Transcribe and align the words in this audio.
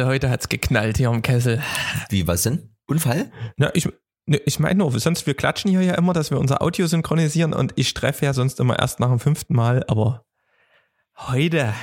Also 0.00 0.12
heute 0.12 0.30
hat's 0.30 0.48
geknallt 0.48 0.96
hier 0.96 1.10
im 1.10 1.20
Kessel. 1.20 1.62
Wie, 2.08 2.26
was 2.26 2.44
denn? 2.44 2.74
Unfall? 2.86 3.30
Na, 3.58 3.70
ich, 3.74 3.86
ne, 4.24 4.38
ich 4.46 4.58
meine 4.58 4.78
nur, 4.78 4.98
sonst 4.98 5.26
wir 5.26 5.34
klatschen 5.34 5.70
hier 5.70 5.82
ja 5.82 5.94
immer, 5.94 6.14
dass 6.14 6.30
wir 6.30 6.38
unser 6.40 6.62
Audio 6.62 6.86
synchronisieren 6.86 7.52
und 7.52 7.74
ich 7.76 7.92
treffe 7.92 8.24
ja 8.24 8.32
sonst 8.32 8.60
immer 8.60 8.78
erst 8.78 8.98
nach 8.98 9.10
dem 9.10 9.18
fünften 9.20 9.54
Mal, 9.54 9.84
aber 9.88 10.24
heute 11.18 11.50
Der 11.50 11.74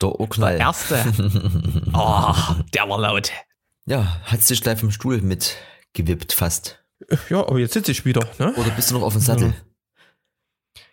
der 0.00 0.18
Urknall. 0.18 0.58
erste. 0.58 1.04
Oh, 1.92 2.32
der 2.74 2.88
war 2.88 2.98
laut. 2.98 3.30
Ja, 3.84 4.22
hat 4.24 4.40
sich 4.42 4.62
gleich 4.62 4.80
vom 4.80 4.90
Stuhl 4.90 5.20
mitgewippt 5.20 6.32
fast. 6.32 6.82
Ja, 7.28 7.40
aber 7.40 7.58
jetzt 7.58 7.74
sitze 7.74 7.92
ich 7.92 8.06
wieder, 8.06 8.26
ne? 8.38 8.54
Oder 8.54 8.70
bist 8.70 8.90
du 8.90 8.94
noch 8.94 9.02
auf 9.02 9.12
dem 9.12 9.20
Sattel? 9.20 9.52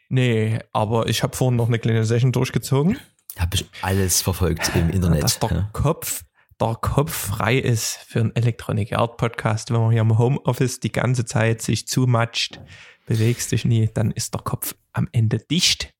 Nee, 0.10 0.60
aber 0.74 1.08
ich 1.08 1.24
habe 1.24 1.34
vorhin 1.34 1.56
noch 1.56 1.68
eine 1.70 1.80
kleine 1.80 2.04
Session 2.04 2.34
durchgezogen, 2.34 2.98
Habe 3.40 3.56
ich 3.56 3.66
alles 3.82 4.22
verfolgt 4.22 4.70
im 4.76 4.90
Internet. 4.90 5.24
dass 5.24 5.40
der 5.40 5.50
ja. 5.50 5.70
Kopf, 5.72 6.24
der 6.60 6.76
Kopf 6.76 7.12
frei 7.14 7.58
ist 7.58 7.98
für 8.08 8.20
einen 8.20 8.36
Electronic 8.36 8.94
Art 8.94 9.18
Podcast. 9.18 9.72
Wenn 9.72 9.82
man 9.82 9.92
hier 9.92 10.02
im 10.02 10.18
Homeoffice 10.18 10.80
die 10.80 10.92
ganze 10.92 11.26
Zeit 11.26 11.62
sich 11.62 11.88
zumatscht, 11.88 12.60
bewegst 13.06 13.52
dich 13.52 13.66
nie, 13.66 13.90
dann 13.94 14.12
ist 14.12 14.34
der 14.34 14.42
Kopf 14.42 14.76
am 14.94 15.08
Ende 15.12 15.40
dicht. 15.40 15.94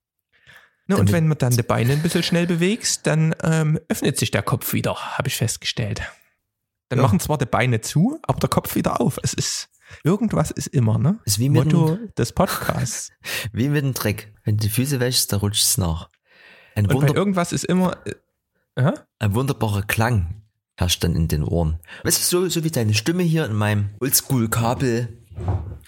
Ne, 0.88 0.98
und 0.98 1.12
wenn 1.12 1.28
man 1.28 1.38
dann 1.38 1.56
die 1.56 1.64
Beine 1.64 1.94
ein 1.94 2.02
bisschen 2.02 2.24
schnell 2.24 2.46
bewegst, 2.46 3.08
dann 3.08 3.34
ähm, 3.42 3.80
öffnet 3.88 4.18
sich 4.18 4.32
der 4.32 4.44
Kopf 4.44 4.74
wieder, 4.74 4.96
habe 5.18 5.30
ich 5.30 5.36
festgestellt. 5.38 6.02
Dann 6.90 7.00
Ja. 7.00 7.04
machen 7.04 7.20
zwar 7.22 7.38
die 7.38 7.46
Beine 7.46 7.80
zu, 7.82 8.20
aber 8.24 8.40
der 8.40 8.50
Kopf 8.50 8.76
wieder 8.76 9.00
auf. 9.00 9.18
Es 9.24 9.34
ist, 9.34 9.70
irgendwas 10.04 10.52
ist 10.52 10.68
immer, 10.68 10.98
ne? 10.98 11.20
Ist 11.24 11.40
wie 11.40 11.50
mit, 11.50 11.66
Motto 11.72 11.96
dem, 11.96 12.14
des 12.18 12.34
Podcasts. 12.34 13.12
wie 13.54 13.70
mit 13.70 13.84
dem 13.84 13.94
Dreck. 13.94 14.34
Wenn 14.44 14.58
du 14.58 14.64
die 14.64 14.70
Füße 14.70 15.00
wäschst, 15.00 15.32
da 15.32 15.38
rutscht 15.38 15.64
es 15.64 15.78
nach. 15.78 16.10
Ein, 16.76 16.84
Und 16.86 16.90
bei 16.90 16.96
Wunder, 16.96 17.16
irgendwas 17.16 17.54
ist 17.54 17.64
immer, 17.64 17.98
äh, 18.76 18.92
ein 19.20 19.34
wunderbarer 19.36 19.84
Klang 19.84 20.43
herrscht 20.84 21.04
dann 21.04 21.16
in 21.16 21.28
den 21.30 21.44
Ohren. 21.44 21.80
Weißt 22.04 22.20
du, 22.20 22.24
so, 22.44 22.50
so 22.50 22.64
wie 22.66 22.72
deine 22.72 22.94
Stimme 22.94 23.24
hier 23.24 23.46
in 23.46 23.54
meinem 23.54 23.90
Oldschool-Kabel 24.02 25.08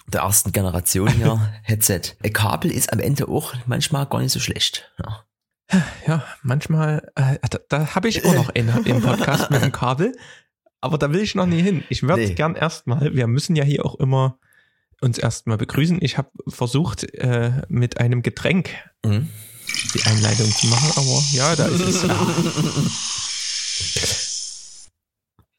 der 0.08 0.20
ersten 0.22 0.52
Generation 0.52 1.08
hier, 1.08 1.52
Headset. 1.62 2.00
Ein 2.24 2.32
Kabel 2.32 2.70
ist 2.70 2.92
am 2.92 3.00
Ende 3.00 3.28
auch 3.28 3.52
manchmal 3.66 4.06
gar 4.06 4.20
nicht 4.20 4.32
so 4.32 4.40
schlecht. 4.40 4.90
Ja. 4.98 5.24
Ja, 6.06 6.24
manchmal, 6.42 7.10
äh, 7.16 7.36
da, 7.50 7.58
da 7.68 7.94
habe 7.96 8.08
ich 8.08 8.24
auch 8.24 8.34
noch 8.34 8.48
einen 8.54 8.84
im 8.86 9.02
Podcast 9.02 9.50
mit 9.50 9.62
dem 9.62 9.72
Kabel, 9.72 10.16
aber 10.80 10.96
da 10.96 11.12
will 11.12 11.20
ich 11.20 11.34
noch 11.34 11.46
nie 11.46 11.60
hin. 11.60 11.82
Ich 11.88 12.02
würde 12.04 12.22
Nee. 12.22 12.34
gern 12.34 12.54
erstmal, 12.54 13.12
wir 13.14 13.26
müssen 13.26 13.56
ja 13.56 13.64
hier 13.64 13.84
auch 13.84 13.96
immer 13.96 14.38
uns 15.00 15.18
erstmal 15.18 15.56
begrüßen. 15.58 15.98
Ich 16.02 16.18
habe 16.18 16.30
versucht, 16.48 17.02
äh, 17.14 17.62
mit 17.68 17.98
einem 17.98 18.22
Getränk 18.22 18.70
Mhm. 19.04 19.28
die 19.94 20.02
Einleitung 20.04 20.48
zu 20.52 20.68
machen, 20.68 20.90
aber 20.94 21.22
ja, 21.32 21.56
da 21.56 21.66
ist 21.66 21.80
es. 21.80 22.04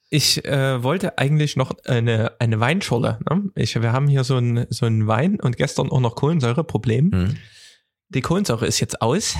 Ich 0.09 0.45
äh, 0.45 0.81
wollte 0.83 1.17
eigentlich 1.17 1.57
noch 1.57 1.75
eine, 1.85 2.39
eine 2.39 2.59
Weinschorle. 2.59 3.19
Ne? 3.29 3.49
Ich, 3.55 3.79
wir 3.81 3.91
haben 3.91 4.07
hier 4.07 4.23
so 4.23 4.37
einen 4.37 4.65
so 4.69 4.85
einen 4.85 5.07
Wein 5.07 5.39
und 5.39 5.57
gestern 5.57 5.89
auch 5.89 5.99
noch 5.99 6.15
Kohlensäureproblem. 6.15 7.09
Mhm. 7.09 7.37
Die 8.09 8.21
Kohlensäure 8.21 8.65
ist 8.65 8.79
jetzt 8.79 9.01
aus 9.01 9.35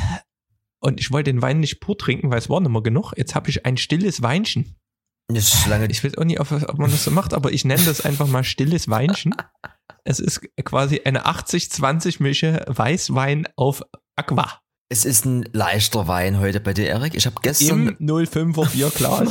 und 0.79 0.99
ich 0.99 1.11
wollte 1.11 1.31
den 1.31 1.41
Wein 1.41 1.61
nicht 1.61 1.79
pur 1.79 1.97
trinken, 1.97 2.31
weil 2.31 2.39
es 2.39 2.49
war 2.49 2.59
nicht 2.59 2.71
mehr 2.71 2.81
genug. 2.81 3.13
Jetzt 3.15 3.33
habe 3.33 3.49
ich 3.49 3.65
ein 3.65 3.77
stilles 3.77 4.21
Weinchen. 4.21 4.75
Ich 5.31 6.03
weiß 6.03 6.17
auch 6.17 6.23
nicht, 6.23 6.39
ob, 6.39 6.51
ob 6.51 6.77
man 6.77 6.91
das 6.91 7.03
so 7.03 7.11
macht, 7.11 7.33
aber 7.33 7.51
ich 7.51 7.65
nenne 7.65 7.83
das 7.83 8.01
einfach 8.01 8.27
mal 8.27 8.43
stilles 8.43 8.89
Weinchen. 8.89 9.33
Es 10.09 10.21
ist 10.21 10.39
quasi 10.63 11.01
eine 11.03 11.25
80-20 11.25 12.23
Mische 12.23 12.63
Weißwein 12.67 13.45
auf 13.57 13.83
Aqua. 14.15 14.61
Es 14.87 15.03
ist 15.03 15.25
ein 15.25 15.43
leichter 15.51 16.07
Wein 16.07 16.39
heute 16.39 16.61
bei 16.61 16.73
dir, 16.73 16.87
Erik. 16.87 17.13
Ich 17.13 17.25
habe 17.25 17.35
gestern, 17.41 17.97
Im 17.99 18.07
05er 18.07 18.71
Bierglas. 18.71 19.29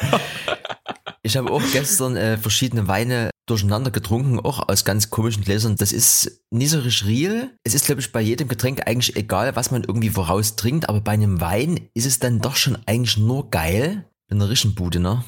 ich 1.22 1.36
habe 1.36 1.50
auch 1.50 1.62
gestern 1.72 2.16
äh, 2.16 2.36
verschiedene 2.38 2.88
Weine 2.88 3.30
durcheinander 3.46 3.90
getrunken, 3.90 4.38
auch 4.38 4.68
aus 4.68 4.84
ganz 4.84 5.10
komischen 5.10 5.42
Gläsern. 5.44 5.76
Das 5.76 5.92
ist 5.92 6.42
nicht 6.50 6.70
so 6.70 6.78
richtig 6.78 7.06
real. 7.08 7.50
Es 7.64 7.74
ist, 7.74 7.86
glaube 7.86 8.00
ich, 8.00 8.12
bei 8.12 8.20
jedem 8.20 8.48
Getränk 8.48 8.86
eigentlich 8.86 9.16
egal, 9.16 9.56
was 9.56 9.70
man 9.70 9.82
irgendwie 9.82 10.10
voraus 10.10 10.56
trinkt, 10.56 10.88
aber 10.88 11.00
bei 11.00 11.12
einem 11.12 11.40
Wein 11.40 11.88
ist 11.94 12.06
es 12.06 12.20
dann 12.20 12.40
doch 12.40 12.56
schon 12.56 12.78
eigentlich 12.86 13.16
nur 13.18 13.50
geil 13.50 14.04
in 14.28 14.38
der 14.38 14.48
Rischenbude, 14.48 15.00
ne? 15.00 15.24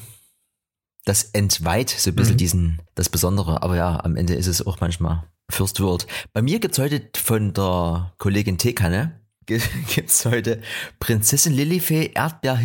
Das 1.05 1.23
entweiht 1.33 1.89
so 1.89 2.11
ein 2.11 2.15
bisschen 2.15 2.35
Mhm. 2.35 2.37
diesen, 2.37 2.81
das 2.95 3.09
Besondere. 3.09 3.61
Aber 3.61 3.75
ja, 3.75 3.99
am 4.05 4.15
Ende 4.15 4.35
ist 4.35 4.47
es 4.47 4.65
auch 4.65 4.79
manchmal 4.79 5.23
First 5.51 5.81
World. 5.81 6.07
Bei 6.31 6.41
mir 6.41 6.59
gibt's 6.59 6.79
heute 6.79 7.01
von 7.17 7.53
der 7.53 8.13
Kollegin 8.19 8.57
Teekanne, 8.57 9.19
gibt's 9.45 10.23
heute 10.25 10.61
Prinzessin 10.99 11.51
Lilifee 11.51 12.11
Erdbeer 12.15 12.55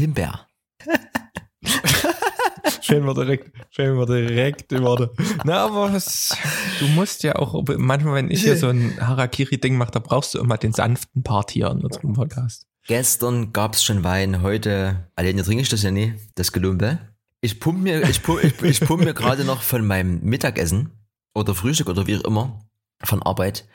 Schön 2.80 3.06
war 3.06 3.14
direkt, 3.14 3.52
schön 3.70 3.98
war 3.98 4.06
direkt 4.06 4.72
warte. 4.72 5.12
Na, 5.44 5.64
aber 5.66 5.92
was, 5.92 6.36
du 6.80 6.86
musst 6.88 7.22
ja 7.22 7.36
auch, 7.36 7.62
manchmal, 7.76 8.14
wenn 8.14 8.30
ich 8.30 8.42
hier 8.42 8.56
so 8.56 8.68
ein 8.68 8.96
Harakiri-Ding 8.98 9.76
mache, 9.76 9.90
da 9.90 9.98
brauchst 9.98 10.34
du 10.34 10.38
immer 10.38 10.56
den 10.56 10.72
sanften 10.72 11.22
Part 11.22 11.50
hier 11.50 11.70
in 11.70 11.84
unserem 11.84 12.14
Podcast. 12.14 12.66
Gestern 12.86 13.52
gab's 13.52 13.84
schon 13.84 14.04
Wein, 14.04 14.40
heute, 14.42 15.10
alleine 15.16 15.42
trinke 15.42 15.62
ich 15.62 15.68
das 15.68 15.82
ja 15.82 15.90
nie, 15.90 16.14
das 16.34 16.52
Gelumpe. 16.52 16.98
Ich 17.42 17.60
pump 17.60 17.80
mir, 17.80 18.08
ich 18.08 18.22
pump, 18.22 18.42
ich, 18.42 18.62
ich 18.62 18.80
pump 18.80 19.04
mir 19.04 19.14
gerade 19.14 19.44
noch 19.44 19.60
von 19.60 19.86
meinem 19.86 20.20
Mittagessen 20.22 20.90
oder 21.34 21.54
Frühstück 21.54 21.88
oder 21.88 22.06
wie 22.06 22.16
auch 22.16 22.24
immer 22.24 22.60
von 23.04 23.22
Arbeit, 23.22 23.68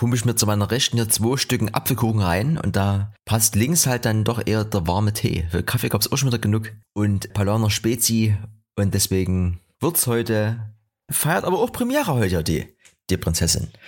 pump 0.00 0.14
ich 0.14 0.24
mir 0.24 0.34
zu 0.34 0.46
meiner 0.46 0.70
Rechten 0.70 0.96
hier 0.96 1.10
zwei 1.10 1.36
Stücken 1.36 1.74
Apfelkuchen 1.74 2.22
rein 2.22 2.56
und 2.56 2.74
da 2.74 3.12
passt 3.26 3.54
links 3.54 3.86
halt 3.86 4.06
dann 4.06 4.24
doch 4.24 4.40
eher 4.46 4.64
der 4.64 4.86
warme 4.86 5.12
Tee. 5.12 5.46
Für 5.50 5.62
Kaffee 5.62 5.90
gab's 5.90 6.10
auch 6.10 6.16
schon 6.16 6.28
wieder 6.28 6.38
genug 6.38 6.72
und 6.94 7.34
Palaner 7.34 7.68
Spezi 7.68 8.34
und 8.76 8.94
deswegen 8.94 9.60
wird's 9.78 10.06
heute, 10.06 10.72
feiert 11.10 11.44
aber 11.44 11.58
auch 11.58 11.70
Premiere 11.70 12.14
heute 12.14 12.32
ja 12.36 12.42
die, 12.42 12.66
die 13.10 13.18
Prinzessin. 13.18 13.68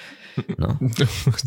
Ne? 0.56 0.78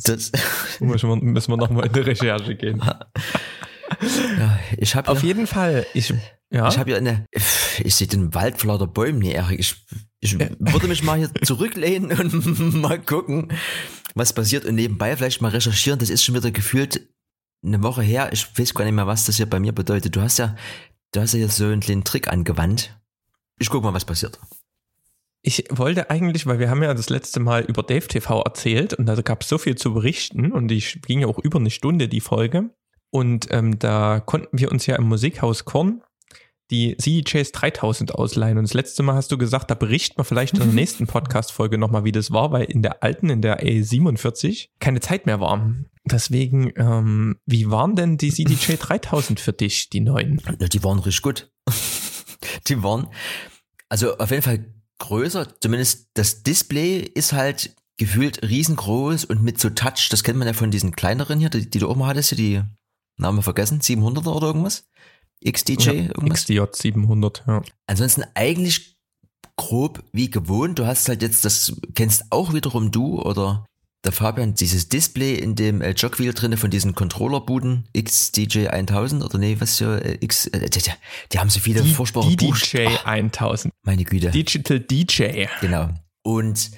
Das, 0.03 0.31
müssen 0.79 1.09
wir, 1.09 1.15
müssen 1.15 1.51
wir 1.51 1.57
nochmal 1.57 1.87
in 1.87 1.93
die 1.93 2.01
Recherche 2.01 2.55
gehen. 2.55 2.83
ja, 4.37 4.59
ich 4.77 4.93
habe 4.93 5.09
Auf 5.09 5.23
jeden 5.23 5.47
Fall, 5.47 5.87
ich, 5.95 6.13
ja. 6.51 6.67
Ich 6.67 6.77
habe 6.77 6.91
ja 6.91 6.97
eine, 6.97 7.25
ich 7.31 7.95
sehe 7.95 8.05
den 8.05 8.35
Wald 8.35 8.59
vor 8.59 8.67
lauter 8.67 8.85
Bäumen 8.85 9.21
hier, 9.21 9.33
Erik. 9.33 9.59
Ich, 9.59 9.75
ich 10.19 10.39
würde 10.39 10.87
mich 10.87 11.01
mal 11.01 11.17
hier 11.17 11.33
zurücklehnen 11.41 12.11
und 12.11 12.73
mal 12.81 12.99
gucken, 12.99 13.51
was 14.15 14.33
passiert 14.33 14.65
und 14.65 14.75
nebenbei 14.75 15.15
vielleicht 15.15 15.41
mal 15.41 15.51
recherchieren. 15.51 15.99
Das 15.99 16.09
ist 16.09 16.23
schon 16.23 16.35
wieder 16.35 16.51
gefühlt 16.51 17.07
eine 17.63 17.83
Woche 17.83 18.01
her. 18.01 18.29
Ich 18.31 18.57
weiß 18.57 18.73
gar 18.73 18.85
nicht 18.85 18.93
mehr, 18.93 19.07
was 19.07 19.25
das 19.25 19.37
hier 19.37 19.49
bei 19.49 19.59
mir 19.59 19.73
bedeutet. 19.73 20.15
Du 20.15 20.21
hast 20.21 20.39
ja, 20.39 20.55
du 21.11 21.21
hast 21.21 21.33
ja 21.33 21.41
jetzt 21.41 21.57
so 21.57 21.65
einen 21.65 22.03
Trick 22.03 22.27
angewandt. 22.27 22.97
Ich 23.59 23.69
guck 23.69 23.83
mal, 23.83 23.93
was 23.93 24.05
passiert. 24.05 24.39
Ich 25.41 25.65
wollte 25.69 26.09
eigentlich, 26.09 26.47
weil 26.47 26.57
wir 26.57 26.69
haben 26.69 26.81
ja 26.81 26.93
das 26.93 27.09
letzte 27.09 27.39
Mal 27.39 27.63
über 27.65 27.83
Dave 27.83 28.07
TV 28.07 28.41
erzählt 28.41 28.95
und 28.95 29.05
da 29.05 29.15
gab 29.21 29.43
es 29.43 29.49
so 29.49 29.59
viel 29.59 29.75
zu 29.75 29.93
berichten 29.93 30.51
und 30.51 30.69
die 30.69 30.79
ging 30.79 31.19
ja 31.19 31.27
auch 31.27 31.37
über 31.37 31.59
eine 31.59 31.69
Stunde, 31.69 32.07
die 32.07 32.21
Folge. 32.21 32.71
Und 33.11 33.47
ähm, 33.51 33.77
da 33.77 34.19
konnten 34.19 34.57
wir 34.57 34.71
uns 34.71 34.87
ja 34.87 34.95
im 34.95 35.07
Musikhaus 35.07 35.65
Korn 35.65 36.01
die 36.71 36.97
CDJs 36.97 37.51
3000 37.51 38.15
ausleihen. 38.15 38.57
Und 38.57 38.63
das 38.63 38.73
letzte 38.73 39.03
Mal 39.03 39.15
hast 39.15 39.31
du 39.31 39.37
gesagt, 39.37 39.69
da 39.69 39.75
berichten 39.75 40.17
wir 40.17 40.23
vielleicht 40.23 40.55
in 40.55 40.59
der 40.59 40.67
nächsten 40.73 41.07
Podcast-Folge 41.07 41.77
nochmal, 41.77 42.03
wie 42.03 42.11
das 42.11 42.31
war, 42.31 42.51
weil 42.51 42.65
in 42.65 42.81
der 42.81 43.03
alten, 43.03 43.29
in 43.29 43.41
der 43.41 43.63
A47, 43.63 44.69
keine 44.79 44.99
Zeit 44.99 45.25
mehr 45.25 45.39
war. 45.39 45.73
Deswegen, 46.05 46.71
ähm, 46.75 47.37
wie 47.45 47.69
waren 47.69 47.95
denn 47.95 48.17
die 48.17 48.31
CDJ 48.31 48.73
3000 48.79 49.39
für 49.39 49.53
dich, 49.53 49.89
die 49.89 50.01
neuen? 50.01 50.41
Ja, 50.59 50.67
Die 50.67 50.83
waren 50.83 50.99
richtig 50.99 51.21
gut. 51.21 51.51
Die 52.67 52.81
waren, 52.83 53.07
also 53.89 54.17
auf 54.17 54.31
jeden 54.31 54.43
Fall 54.43 54.65
größer, 54.99 55.59
zumindest 55.59 56.09
das 56.13 56.43
Display 56.43 56.99
ist 56.99 57.33
halt 57.33 57.75
gefühlt 57.97 58.47
riesengroß 58.47 59.25
und 59.25 59.43
mit 59.43 59.59
so 59.59 59.69
Touch, 59.69 60.09
das 60.09 60.23
kennt 60.23 60.37
man 60.37 60.47
ja 60.47 60.53
von 60.53 60.71
diesen 60.71 60.91
kleineren 60.91 61.39
hier, 61.39 61.49
die, 61.49 61.69
die 61.69 61.79
du 61.79 61.89
oben 61.89 62.05
hattest, 62.05 62.37
die 62.37 62.61
Name 63.17 63.41
vergessen, 63.41 63.81
700er 63.81 64.27
oder 64.27 64.47
irgendwas? 64.47 64.87
XDJ, 65.43 65.89
irgendwas? 65.89 66.41
XDJ 66.41 66.61
700, 66.71 67.43
ja. 67.47 67.61
Ansonsten 67.87 68.23
eigentlich 68.33 68.95
grob 69.55 70.03
wie 70.11 70.29
gewohnt. 70.29 70.79
Du 70.79 70.85
hast 70.85 71.07
halt 71.07 71.21
jetzt, 71.21 71.45
das 71.45 71.73
kennst 71.93 72.25
auch 72.31 72.53
wiederum 72.53 72.91
du 72.91 73.21
oder 73.21 73.65
der 74.03 74.11
Fabian, 74.11 74.53
dieses 74.53 74.87
Display 74.87 75.35
in 75.35 75.55
dem 75.55 75.81
äh, 75.81 75.91
Jogwheel 75.91 76.33
drinne 76.33 76.57
von 76.57 76.69
diesen 76.69 76.93
Controllerbuden 76.93 77.87
XDJ 77.97 78.67
1000 78.67 79.23
oder 79.23 79.39
nee, 79.39 79.57
was 79.59 79.77
für 79.77 80.03
äh, 80.03 80.17
X, 80.21 80.45
äh, 80.47 80.69
die, 80.69 80.79
die, 80.79 80.91
die 81.31 81.39
haben 81.39 81.49
so 81.49 81.59
viele 81.59 81.81
Die, 81.81 81.91
furchtbare 81.91 82.29
DDJ 82.29 82.45
Buchstaben. 82.45 83.31
1000. 83.31 83.73
Meine 83.83 84.03
Güte. 84.03 84.29
Digital 84.29 84.79
DJ. 84.79 85.47
Genau. 85.59 85.89
Und 86.23 86.71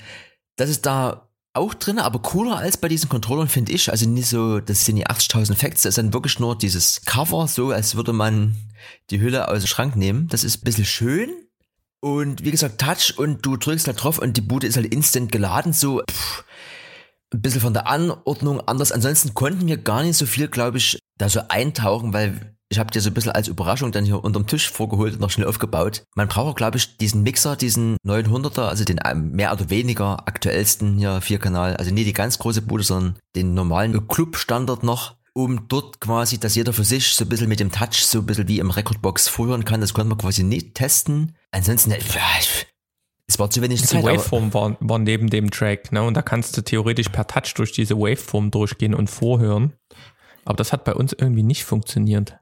das 0.56 0.70
ist 0.70 0.86
da 0.86 1.27
auch 1.58 1.74
drin, 1.74 2.00
aber 2.00 2.20
cooler 2.20 2.58
als 2.58 2.78
bei 2.78 2.88
diesen 2.88 3.10
Controllern, 3.10 3.48
finde 3.48 3.72
ich. 3.72 3.92
Also 3.92 4.08
nicht 4.08 4.28
so, 4.28 4.60
das 4.60 4.86
sind 4.86 4.96
die 4.96 5.08
80.000 5.08 5.56
Facts, 5.56 5.82
das 5.82 5.92
ist 5.92 5.98
dann 5.98 6.14
wirklich 6.14 6.40
nur 6.40 6.58
dieses 6.58 7.02
Cover, 7.04 7.48
so 7.48 7.72
als 7.72 7.96
würde 7.96 8.14
man 8.14 8.56
die 9.10 9.20
Hülle 9.20 9.50
aus 9.50 9.64
dem 9.64 9.68
Schrank 9.68 9.96
nehmen. 9.96 10.28
Das 10.30 10.44
ist 10.44 10.62
ein 10.62 10.64
bisschen 10.64 10.86
schön. 10.86 11.30
Und 12.00 12.44
wie 12.44 12.52
gesagt, 12.52 12.80
Touch 12.80 13.18
und 13.18 13.46
du 13.46 13.58
drückst 13.58 13.88
halt 13.88 14.04
drauf 14.04 14.20
und 14.20 14.38
die 14.38 14.42
Bude 14.42 14.68
ist 14.68 14.78
halt 14.78 14.94
instant 14.94 15.32
geladen, 15.32 15.74
so 15.74 16.02
pff, 16.10 16.44
ein 17.34 17.42
bisschen 17.42 17.62
von 17.62 17.74
der 17.74 17.88
Anordnung 17.88 18.62
anders. 18.62 18.92
Ansonsten 18.92 19.34
konnten 19.34 19.68
wir 19.68 19.78
gar 19.78 20.04
nicht 20.04 20.18
so 20.18 20.26
viel, 20.26 20.48
glaube 20.48 20.78
ich, 20.78 21.00
da 21.18 21.28
so 21.28 21.42
eintauchen, 21.50 22.14
weil 22.14 22.57
ich 22.70 22.80
habe 22.80 22.92
dir 22.92 23.02
so 23.02 23.10
ein 23.10 23.14
bisschen 23.14 23.32
als 23.32 23.48
Überraschung 23.48 23.92
dann 23.92 24.04
hier 24.04 24.24
unterm 24.24 24.46
Tisch 24.46 24.70
vorgeholt 24.70 25.14
und 25.14 25.22
noch 25.22 25.30
schnell 25.30 25.48
aufgebaut. 25.48 26.04
Man 26.16 26.28
braucht, 26.28 26.58
glaube 26.58 26.78
ich, 26.78 26.98
diesen 26.98 27.24
Mixer, 27.24 27.56
diesen 27.56 27.98
900er, 28.06 28.68
also 28.68 28.84
den 28.84 29.00
ähm, 29.06 29.32
mehr 29.32 29.54
oder 29.54 29.70
weniger 29.70 30.28
aktuellsten 30.28 30.98
hier 30.98 31.22
Vierkanal, 31.22 31.78
also 31.78 31.94
nicht 31.94 32.08
die 32.08 32.14
ganz 32.14 32.40
große 32.40 32.62
Bude, 32.62 32.84
sondern 32.84 33.18
den 33.36 33.54
normalen 33.54 34.08
Club-Standard 34.08 34.84
noch, 34.84 35.16
um 35.34 35.68
dort 35.70 36.02
quasi, 36.02 36.40
dass 36.40 36.56
jeder 36.56 36.74
für 36.74 36.84
sich 36.84 37.16
so 37.16 37.24
ein 37.24 37.30
bisschen 37.30 37.48
mit 37.48 37.60
dem 37.60 37.72
Touch 37.72 38.04
so 38.04 38.20
ein 38.20 38.26
bisschen 38.26 38.48
wie 38.48 38.60
im 38.60 38.72
Recordbox 38.72 39.30
vorhören 39.30 39.64
kann. 39.64 39.80
Das 39.80 39.94
konnte 39.94 40.10
man 40.10 40.18
quasi 40.18 40.44
nicht 40.44 40.76
testen. 40.76 41.36
Ansonsten, 41.52 41.94
es 43.30 43.40
war 43.40 43.50
zu 43.50 43.62
wenig 43.62 43.82
Die 43.82 44.04
Waveform 44.04 44.54
war, 44.54 44.78
war 44.80 45.00
neben 45.00 45.30
dem 45.30 45.52
Track, 45.52 45.92
ne? 45.92 46.02
Und 46.02 46.16
da 46.16 46.22
kannst 46.22 46.58
du 46.58 46.62
theoretisch 46.62 47.10
per 47.10 47.28
Touch 47.28 47.54
durch 47.56 47.72
diese 47.72 47.98
Waveform 47.98 48.52
durchgehen 48.52 48.94
und 48.94 49.10
vorhören. 49.10 49.74
Aber 50.46 50.56
das 50.56 50.74
hat 50.74 50.86
bei 50.86 50.94
uns 50.94 51.14
irgendwie 51.14 51.44
nicht 51.44 51.66
funktioniert. 51.66 52.40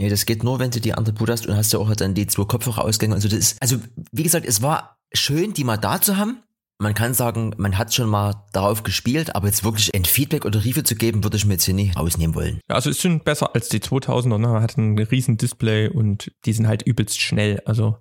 Ja, 0.00 0.08
das 0.08 0.26
geht 0.26 0.44
nur, 0.44 0.60
wenn 0.60 0.70
du 0.70 0.80
die 0.80 0.94
andere 0.94 1.14
Boot 1.14 1.30
hast 1.30 1.46
und 1.46 1.56
hast 1.56 1.72
ja 1.72 1.78
auch 1.78 1.94
dann 1.96 2.14
die 2.14 2.26
zwei 2.26 2.44
Kopfhörerausgänge 2.44 3.14
und 3.14 3.20
so. 3.20 3.28
Das 3.28 3.38
ist, 3.38 3.60
also, 3.60 3.76
wie 4.12 4.22
gesagt, 4.22 4.46
es 4.46 4.62
war 4.62 4.98
schön, 5.12 5.54
die 5.54 5.64
mal 5.64 5.76
da 5.76 6.00
zu 6.00 6.16
haben. 6.16 6.42
Man 6.80 6.94
kann 6.94 7.12
sagen, 7.12 7.54
man 7.56 7.76
hat 7.76 7.92
schon 7.92 8.08
mal 8.08 8.44
darauf 8.52 8.84
gespielt, 8.84 9.34
aber 9.34 9.48
jetzt 9.48 9.64
wirklich 9.64 9.92
ein 9.96 10.04
Feedback 10.04 10.44
oder 10.44 10.64
Riefe 10.64 10.84
zu 10.84 10.94
geben, 10.94 11.24
würde 11.24 11.36
ich 11.36 11.44
mir 11.44 11.54
jetzt 11.54 11.64
hier 11.64 11.74
nicht 11.74 11.96
ausnehmen 11.96 12.36
wollen. 12.36 12.60
Also 12.68 12.90
es 12.90 13.02
sind 13.02 13.24
besser 13.24 13.52
als 13.56 13.68
die 13.68 13.80
2000er, 13.80 14.38
ne? 14.38 14.60
Hat 14.60 14.78
ein 14.78 14.96
riesen 14.96 15.38
Display 15.38 15.88
und 15.88 16.30
die 16.44 16.52
sind 16.52 16.68
halt 16.68 16.82
übelst 16.82 17.20
schnell. 17.20 17.60
Also 17.64 17.96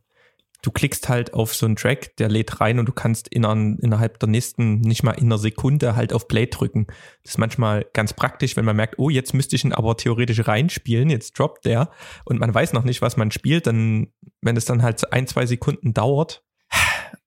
du 0.62 0.72
klickst 0.72 1.08
halt 1.08 1.34
auf 1.34 1.54
so 1.54 1.66
einen 1.66 1.76
Track, 1.76 2.16
der 2.18 2.30
lädt 2.30 2.60
rein 2.60 2.80
und 2.80 2.88
du 2.88 2.92
kannst 2.92 3.28
in, 3.28 3.44
innerhalb 3.44 4.20
der 4.20 4.30
nächsten, 4.30 4.82
nicht 4.82 5.04
mal 5.04 5.12
in 5.12 5.26
einer 5.26 5.38
Sekunde 5.38 5.96
halt 5.96 6.14
auf 6.14 6.28
Play 6.28 6.48
drücken. 6.48 6.88
Das 7.24 7.34
ist 7.34 7.38
manchmal 7.38 7.86
ganz 7.94 8.14
praktisch, 8.14 8.56
wenn 8.56 8.66
man 8.66 8.76
merkt, 8.76 8.98
oh, 8.98 9.10
jetzt 9.10 9.34
müsste 9.34 9.56
ich 9.56 9.64
ihn 9.64 9.74
aber 9.74 9.98
theoretisch 9.98 10.48
reinspielen, 10.48 11.10
jetzt 11.10 11.38
droppt 11.38 11.66
der 11.66 11.92
und 12.26 12.40
man 12.40 12.54
weiß 12.54 12.74
noch 12.74 12.84
nicht, 12.84 13.02
was 13.02 13.18
man 13.18 13.32
spielt, 13.32 13.68
dann, 13.68 14.08
wenn 14.42 14.58
es 14.58 14.66
dann 14.66 14.82
halt 14.82 15.00
so 15.00 15.10
ein, 15.12 15.28
zwei 15.28 15.46
Sekunden 15.46 15.94
dauert, 15.94 16.44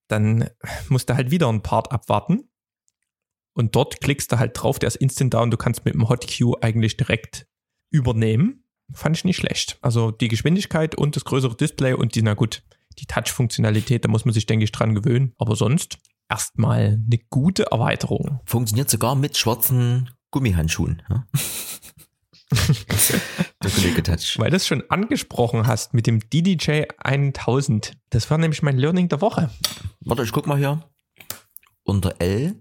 dann 0.09 0.51
musst 0.89 1.09
du 1.09 1.15
halt 1.15 1.31
wieder 1.31 1.49
einen 1.49 1.63
Part 1.63 1.93
abwarten. 1.93 2.51
Und 3.53 3.75
dort 3.77 4.01
klickst 4.01 4.31
du 4.33 4.39
halt 4.39 4.53
drauf, 4.55 4.79
der 4.79 4.89
ist 4.89 4.97
instant 4.97 5.35
da 5.35 5.41
und 5.41 5.51
du 5.51 5.57
kannst 5.57 5.85
mit 5.85 5.95
dem 5.95 6.09
Hotkey 6.09 6.55
eigentlich 6.61 6.97
direkt 6.97 7.47
übernehmen. 7.91 8.65
Fand 8.93 9.17
ich 9.17 9.25
nicht 9.25 9.37
schlecht. 9.37 9.79
Also 9.83 10.11
die 10.11 10.29
Geschwindigkeit 10.29 10.95
und 10.95 11.17
das 11.17 11.25
größere 11.25 11.57
Display 11.57 11.93
und 11.93 12.15
die, 12.15 12.23
na 12.23 12.35
gut, 12.35 12.63
die 12.99 13.07
Touch-Funktionalität, 13.07 14.05
da 14.05 14.09
muss 14.09 14.25
man 14.25 14.35
sich, 14.35 14.47
denke 14.47 14.65
ich, 14.65 14.73
dran 14.73 14.95
gewöhnen. 14.95 15.35
Aber 15.39 15.57
sonst 15.57 15.99
erstmal 16.29 17.01
eine 17.05 17.19
gute 17.31 17.71
Erweiterung. 17.71 18.41
Funktioniert 18.45 18.91
sogar 18.91 19.15
mit 19.15 19.37
schwarzen 19.37 20.11
Gummihandschuhen. 20.31 21.03
Ja? 21.09 21.27
Der 23.63 23.71
Kollege 23.71 24.03
Touch. 24.03 24.39
Weil 24.39 24.51
du 24.51 24.57
es 24.57 24.67
schon 24.67 24.83
angesprochen 24.91 25.67
hast 25.67 25.95
mit 25.95 26.07
dem 26.07 26.19
DDJ 26.31 26.85
1000. 26.99 27.97
Das 28.11 28.31
war 28.31 28.39
nämlich 28.39 28.63
mein 28.63 28.77
Learning 28.77 29.09
der 29.09 29.21
Woche. 29.21 29.51
Warte, 30.01 30.25
ich 30.25 30.33
guck 30.33 30.47
mal 30.47 30.59
hier. 30.59 30.83
Unter 31.85 32.15
L. 32.21 32.57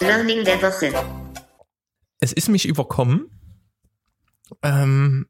Learning 0.00 0.44
der 0.44 0.62
Woche. 0.62 0.92
Es 2.20 2.32
ist 2.32 2.48
mich 2.48 2.66
überkommen. 2.66 3.30
Ähm, 4.62 5.26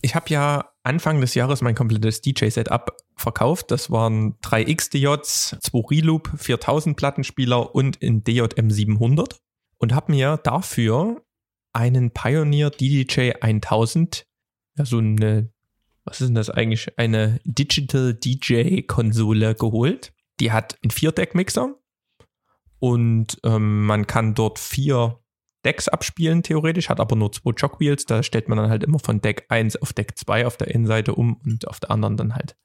ich 0.00 0.14
habe 0.14 0.28
ja 0.30 0.71
Anfang 0.84 1.20
des 1.20 1.34
Jahres 1.34 1.62
mein 1.62 1.74
komplettes 1.74 2.20
DJ-Setup 2.20 2.96
verkauft. 3.16 3.70
Das 3.70 3.90
waren 3.90 4.36
drei 4.42 4.64
XDJs, 4.64 5.56
zwei 5.60 5.78
Reloop, 5.78 6.30
4000 6.36 6.96
Plattenspieler 6.96 7.74
und 7.74 8.02
ein 8.02 8.24
DJM 8.24 8.70
700 8.70 9.40
und 9.78 9.94
habe 9.94 10.12
mir 10.12 10.38
dafür 10.42 11.22
einen 11.72 12.10
Pioneer 12.10 12.70
DDJ 12.70 13.32
1000, 13.40 14.26
ja 14.76 14.84
so 14.84 14.98
eine, 14.98 15.52
was 16.04 16.20
ist 16.20 16.28
denn 16.28 16.34
das 16.34 16.50
eigentlich, 16.50 16.98
eine 16.98 17.40
Digital 17.44 18.14
DJ 18.14 18.82
Konsole 18.82 19.54
geholt. 19.54 20.12
Die 20.40 20.50
hat 20.50 20.78
einen 20.82 20.90
Vier-Deck-Mixer 20.90 21.76
und 22.80 23.38
ähm, 23.44 23.86
man 23.86 24.08
kann 24.08 24.34
dort 24.34 24.58
vier 24.58 25.21
Decks 25.64 25.88
abspielen, 25.88 26.42
theoretisch, 26.42 26.88
hat 26.88 27.00
aber 27.00 27.16
nur 27.16 27.32
zwei 27.32 27.50
Jogwheels. 27.50 28.06
Da 28.06 28.22
stellt 28.22 28.48
man 28.48 28.58
dann 28.58 28.70
halt 28.70 28.82
immer 28.82 28.98
von 28.98 29.20
Deck 29.20 29.46
1 29.48 29.76
auf 29.76 29.92
Deck 29.92 30.18
2 30.18 30.46
auf 30.46 30.56
der 30.56 30.68
Innenseite 30.68 31.14
um 31.14 31.40
und 31.44 31.68
auf 31.68 31.80
der 31.80 31.90
anderen 31.90 32.16
dann 32.16 32.34
halt 32.34 32.56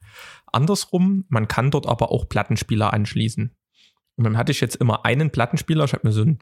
andersrum. 0.47 1.25
Man 1.29 1.47
kann 1.47 1.71
dort 1.71 1.88
aber 1.88 2.11
auch 2.11 2.27
Plattenspieler 2.27 2.94
anschließen. 2.94 3.51
Und 4.15 4.23
dann 4.23 4.38
hatte 4.38 4.51
ich 4.51 4.61
jetzt 4.61 4.75
immer 4.77 5.05
einen 5.05 5.29
Plattenspieler. 5.29 5.85
Ich 5.85 5.94
habe 5.94 6.07
mir 6.07 6.13
so 6.13 6.23
einen 6.23 6.39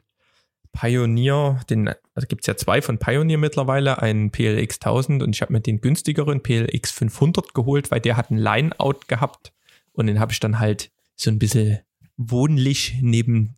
Pioneer, 0.72 1.60
den, 1.70 1.88
also 2.14 2.26
gibt 2.28 2.42
es 2.42 2.46
ja 2.46 2.56
zwei 2.56 2.82
von 2.82 2.98
Pioneer 2.98 3.38
mittlerweile, 3.38 4.02
einen 4.02 4.30
PLX 4.30 4.76
1000 4.76 5.22
und 5.22 5.34
ich 5.34 5.42
habe 5.42 5.52
mir 5.52 5.60
den 5.60 5.80
günstigeren 5.80 6.42
PLX 6.42 6.90
500 6.90 7.54
geholt, 7.54 7.90
weil 7.90 8.00
der 8.00 8.16
hat 8.16 8.30
ein 8.30 8.38
Line-Out 8.38 9.08
gehabt 9.08 9.52
und 9.92 10.06
den 10.06 10.20
habe 10.20 10.32
ich 10.32 10.40
dann 10.40 10.58
halt 10.58 10.90
so 11.14 11.30
ein 11.30 11.38
bisschen 11.38 11.80
wohnlich 12.16 12.98
neben 13.00 13.55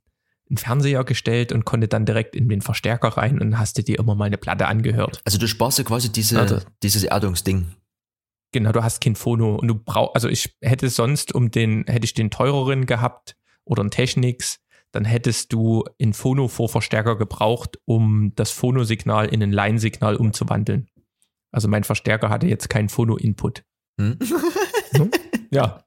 einen 0.48 0.56
Fernseher 0.56 1.04
gestellt 1.04 1.52
und 1.52 1.64
konnte 1.64 1.88
dann 1.88 2.06
direkt 2.06 2.34
in 2.34 2.48
den 2.48 2.60
Verstärker 2.60 3.08
rein 3.08 3.40
und 3.40 3.58
hast 3.58 3.76
dir 3.86 3.98
immer 3.98 4.14
mal 4.14 4.24
eine 4.24 4.38
Platte 4.38 4.66
angehört. 4.66 5.20
Also 5.24 5.38
du 5.38 5.46
sparst 5.46 5.78
dir 5.78 5.84
quasi 5.84 6.10
diese, 6.10 6.40
also, 6.40 6.60
dieses 6.82 7.04
Erdungsding. 7.04 7.66
Genau, 8.52 8.72
du 8.72 8.82
hast 8.82 9.02
kein 9.02 9.14
Phono 9.14 9.56
und 9.56 9.68
du 9.68 9.74
brauchst, 9.74 10.14
also 10.14 10.28
ich 10.28 10.56
hätte 10.62 10.88
sonst 10.88 11.34
um 11.34 11.50
den, 11.50 11.84
hätte 11.86 12.04
ich 12.04 12.14
den 12.14 12.30
teureren 12.30 12.86
gehabt 12.86 13.36
oder 13.64 13.82
einen 13.82 13.90
Technics, 13.90 14.60
dann 14.92 15.04
hättest 15.04 15.52
du 15.52 15.84
in 15.98 16.14
Phono-Vorverstärker 16.14 17.16
gebraucht, 17.16 17.78
um 17.84 18.32
das 18.36 18.50
Phono-Signal 18.50 19.28
in 19.28 19.42
ein 19.42 19.52
Line-Signal 19.52 20.16
umzuwandeln. 20.16 20.88
Also 21.52 21.68
mein 21.68 21.84
Verstärker 21.84 22.30
hatte 22.30 22.46
jetzt 22.46 22.70
keinen 22.70 22.88
Phono-Input. 22.88 23.64
Hm? 24.00 24.18
hm? 24.92 25.10
Ja. 25.50 25.82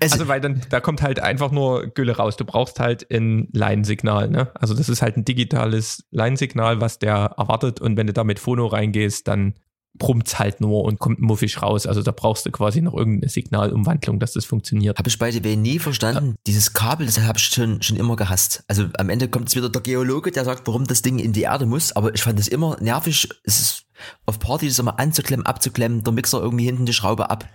Es 0.00 0.12
also, 0.12 0.28
weil 0.28 0.40
dann, 0.40 0.62
da 0.70 0.80
kommt 0.80 1.02
halt 1.02 1.20
einfach 1.20 1.50
nur 1.50 1.86
Gülle 1.88 2.16
raus. 2.16 2.36
Du 2.36 2.44
brauchst 2.44 2.80
halt 2.80 3.10
ein 3.10 3.48
Line-Signal, 3.52 4.28
ne? 4.28 4.50
Also, 4.54 4.74
das 4.74 4.88
ist 4.88 5.02
halt 5.02 5.16
ein 5.16 5.24
digitales 5.24 6.06
Line-Signal, 6.10 6.80
was 6.80 6.98
der 6.98 7.34
erwartet. 7.36 7.80
Und 7.80 7.96
wenn 7.96 8.06
du 8.06 8.12
da 8.12 8.24
mit 8.24 8.38
Phono 8.38 8.66
reingehst, 8.66 9.28
dann 9.28 9.54
brummt's 9.98 10.38
halt 10.38 10.60
nur 10.60 10.84
und 10.84 10.98
kommt 10.98 11.20
muffig 11.20 11.62
raus. 11.62 11.86
Also 11.86 12.02
da 12.02 12.12
brauchst 12.12 12.46
du 12.46 12.50
quasi 12.50 12.80
noch 12.80 12.94
irgendeine 12.94 13.30
Signalumwandlung, 13.30 14.18
dass 14.18 14.32
das 14.32 14.44
funktioniert. 14.44 14.98
Habe 14.98 15.08
ich 15.08 15.18
bei 15.18 15.30
DB 15.30 15.56
nie 15.56 15.78
verstanden. 15.78 16.30
Ja. 16.30 16.34
Dieses 16.46 16.72
Kabel, 16.72 17.06
das 17.06 17.20
habe 17.20 17.38
ich 17.38 17.44
schon, 17.44 17.82
schon 17.82 17.96
immer 17.96 18.16
gehasst. 18.16 18.64
Also 18.68 18.86
am 18.98 19.08
Ende 19.08 19.28
kommt 19.28 19.48
es 19.48 19.56
wieder 19.56 19.68
der 19.68 19.82
Geologe, 19.82 20.30
der 20.30 20.44
sagt, 20.44 20.66
warum 20.66 20.86
das 20.86 21.02
Ding 21.02 21.18
in 21.18 21.32
die 21.32 21.42
Erde 21.42 21.66
muss. 21.66 21.92
Aber 21.92 22.14
ich 22.14 22.22
fand 22.22 22.38
es 22.38 22.48
immer 22.48 22.76
nervig. 22.80 23.28
Es 23.44 23.60
ist 23.60 23.84
auf 24.26 24.38
Partys 24.38 24.78
immer 24.78 24.98
anzuklemmen, 24.98 25.46
abzuklemmen, 25.46 26.04
der 26.04 26.12
Mixer 26.12 26.40
irgendwie 26.40 26.66
hinten 26.66 26.86
die 26.86 26.92
Schraube 26.92 27.30
ab. 27.30 27.48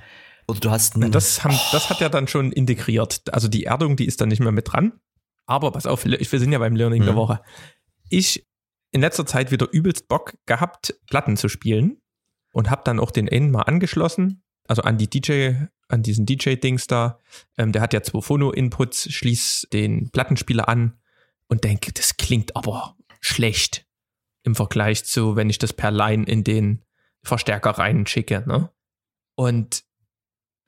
Oder 0.48 0.60
du 0.60 0.72
hast 0.72 0.96
einen, 0.96 1.12
das, 1.12 1.44
haben, 1.44 1.56
oh. 1.56 1.70
das 1.72 1.90
hat 1.90 2.02
er 2.02 2.10
dann 2.10 2.28
schon 2.28 2.52
integriert. 2.52 3.22
Also 3.34 3.48
die 3.48 3.66
Erdung, 3.66 3.96
die 3.96 4.06
ist 4.06 4.22
dann 4.22 4.30
nicht 4.30 4.40
mehr 4.40 4.52
mit 4.52 4.72
dran. 4.72 4.94
Aber 5.46 5.72
pass 5.72 5.86
auf, 5.86 6.06
wir 6.06 6.40
sind 6.40 6.52
ja 6.52 6.60
beim 6.60 6.76
Learning 6.76 7.02
mhm. 7.02 7.08
der 7.08 7.16
Woche. 7.16 7.42
Ich 8.10 8.48
in 8.92 9.02
letzter 9.02 9.26
Zeit 9.26 9.52
wieder 9.52 9.72
übelst 9.72 10.08
Bock 10.08 10.34
gehabt, 10.46 10.96
Platten 11.08 11.38
zu 11.38 11.50
spielen 11.50 12.02
und 12.52 12.70
habe 12.70 12.82
dann 12.84 13.00
auch 13.00 13.12
den 13.12 13.28
N 13.28 13.52
mal 13.52 13.64
angeschlossen, 13.64 14.44
also 14.68 14.82
an 14.82 14.98
die 14.98 15.10
DJ, 15.10 15.54
an 15.88 16.04
diesen 16.04 16.26
DJ-Dings 16.26 16.88
da. 16.88 17.20
Ähm, 17.58 17.72
der 17.72 17.82
hat 17.82 17.94
ja 17.94 18.04
zwei 18.04 18.22
Phono-Inputs, 18.22 19.12
schließ 19.12 19.68
den 19.72 20.12
Plattenspieler 20.12 20.68
an 20.68 21.00
und 21.48 21.64
denke, 21.64 21.94
das 21.94 22.18
klingt 22.18 22.56
aber 22.56 22.96
schlecht 23.22 23.86
im 24.44 24.56
Vergleich 24.56 25.06
zu, 25.06 25.36
wenn 25.36 25.50
ich 25.50 25.58
das 25.58 25.74
per 25.74 25.92
Line 25.92 26.26
in 26.26 26.44
den 26.44 26.84
Verstärker 27.24 27.72
reinschicke. 27.72 28.44
Ne? 28.48 28.72
Und 29.36 29.84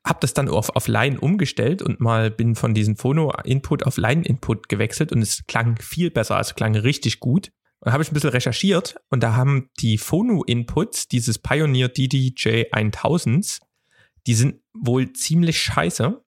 habe 0.04 0.18
das 0.20 0.34
dann 0.34 0.48
auf, 0.48 0.70
auf 0.76 0.86
Line 0.86 1.18
umgestellt 1.18 1.80
und 1.82 2.00
mal 2.00 2.30
bin 2.30 2.54
von 2.54 2.74
diesem 2.74 2.96
Phono-Input 2.96 3.84
auf 3.84 3.96
Line-Input 3.96 4.68
gewechselt 4.68 5.12
und 5.12 5.22
es 5.22 5.46
klang 5.46 5.78
viel 5.80 6.10
besser, 6.10 6.36
also 6.36 6.54
klang 6.54 6.76
richtig 6.76 7.20
gut. 7.20 7.50
Und 7.80 7.92
habe 7.92 8.02
ich 8.02 8.10
ein 8.10 8.14
bisschen 8.14 8.30
recherchiert 8.30 8.96
und 9.10 9.22
da 9.22 9.34
haben 9.34 9.70
die 9.80 9.98
Phono-Inputs 9.98 11.08
dieses 11.08 11.38
Pioneer 11.38 11.88
DDJ 11.88 12.70
1000s, 12.72 13.60
die 14.26 14.34
sind 14.34 14.60
wohl 14.72 15.12
ziemlich 15.12 15.60
scheiße 15.60 16.22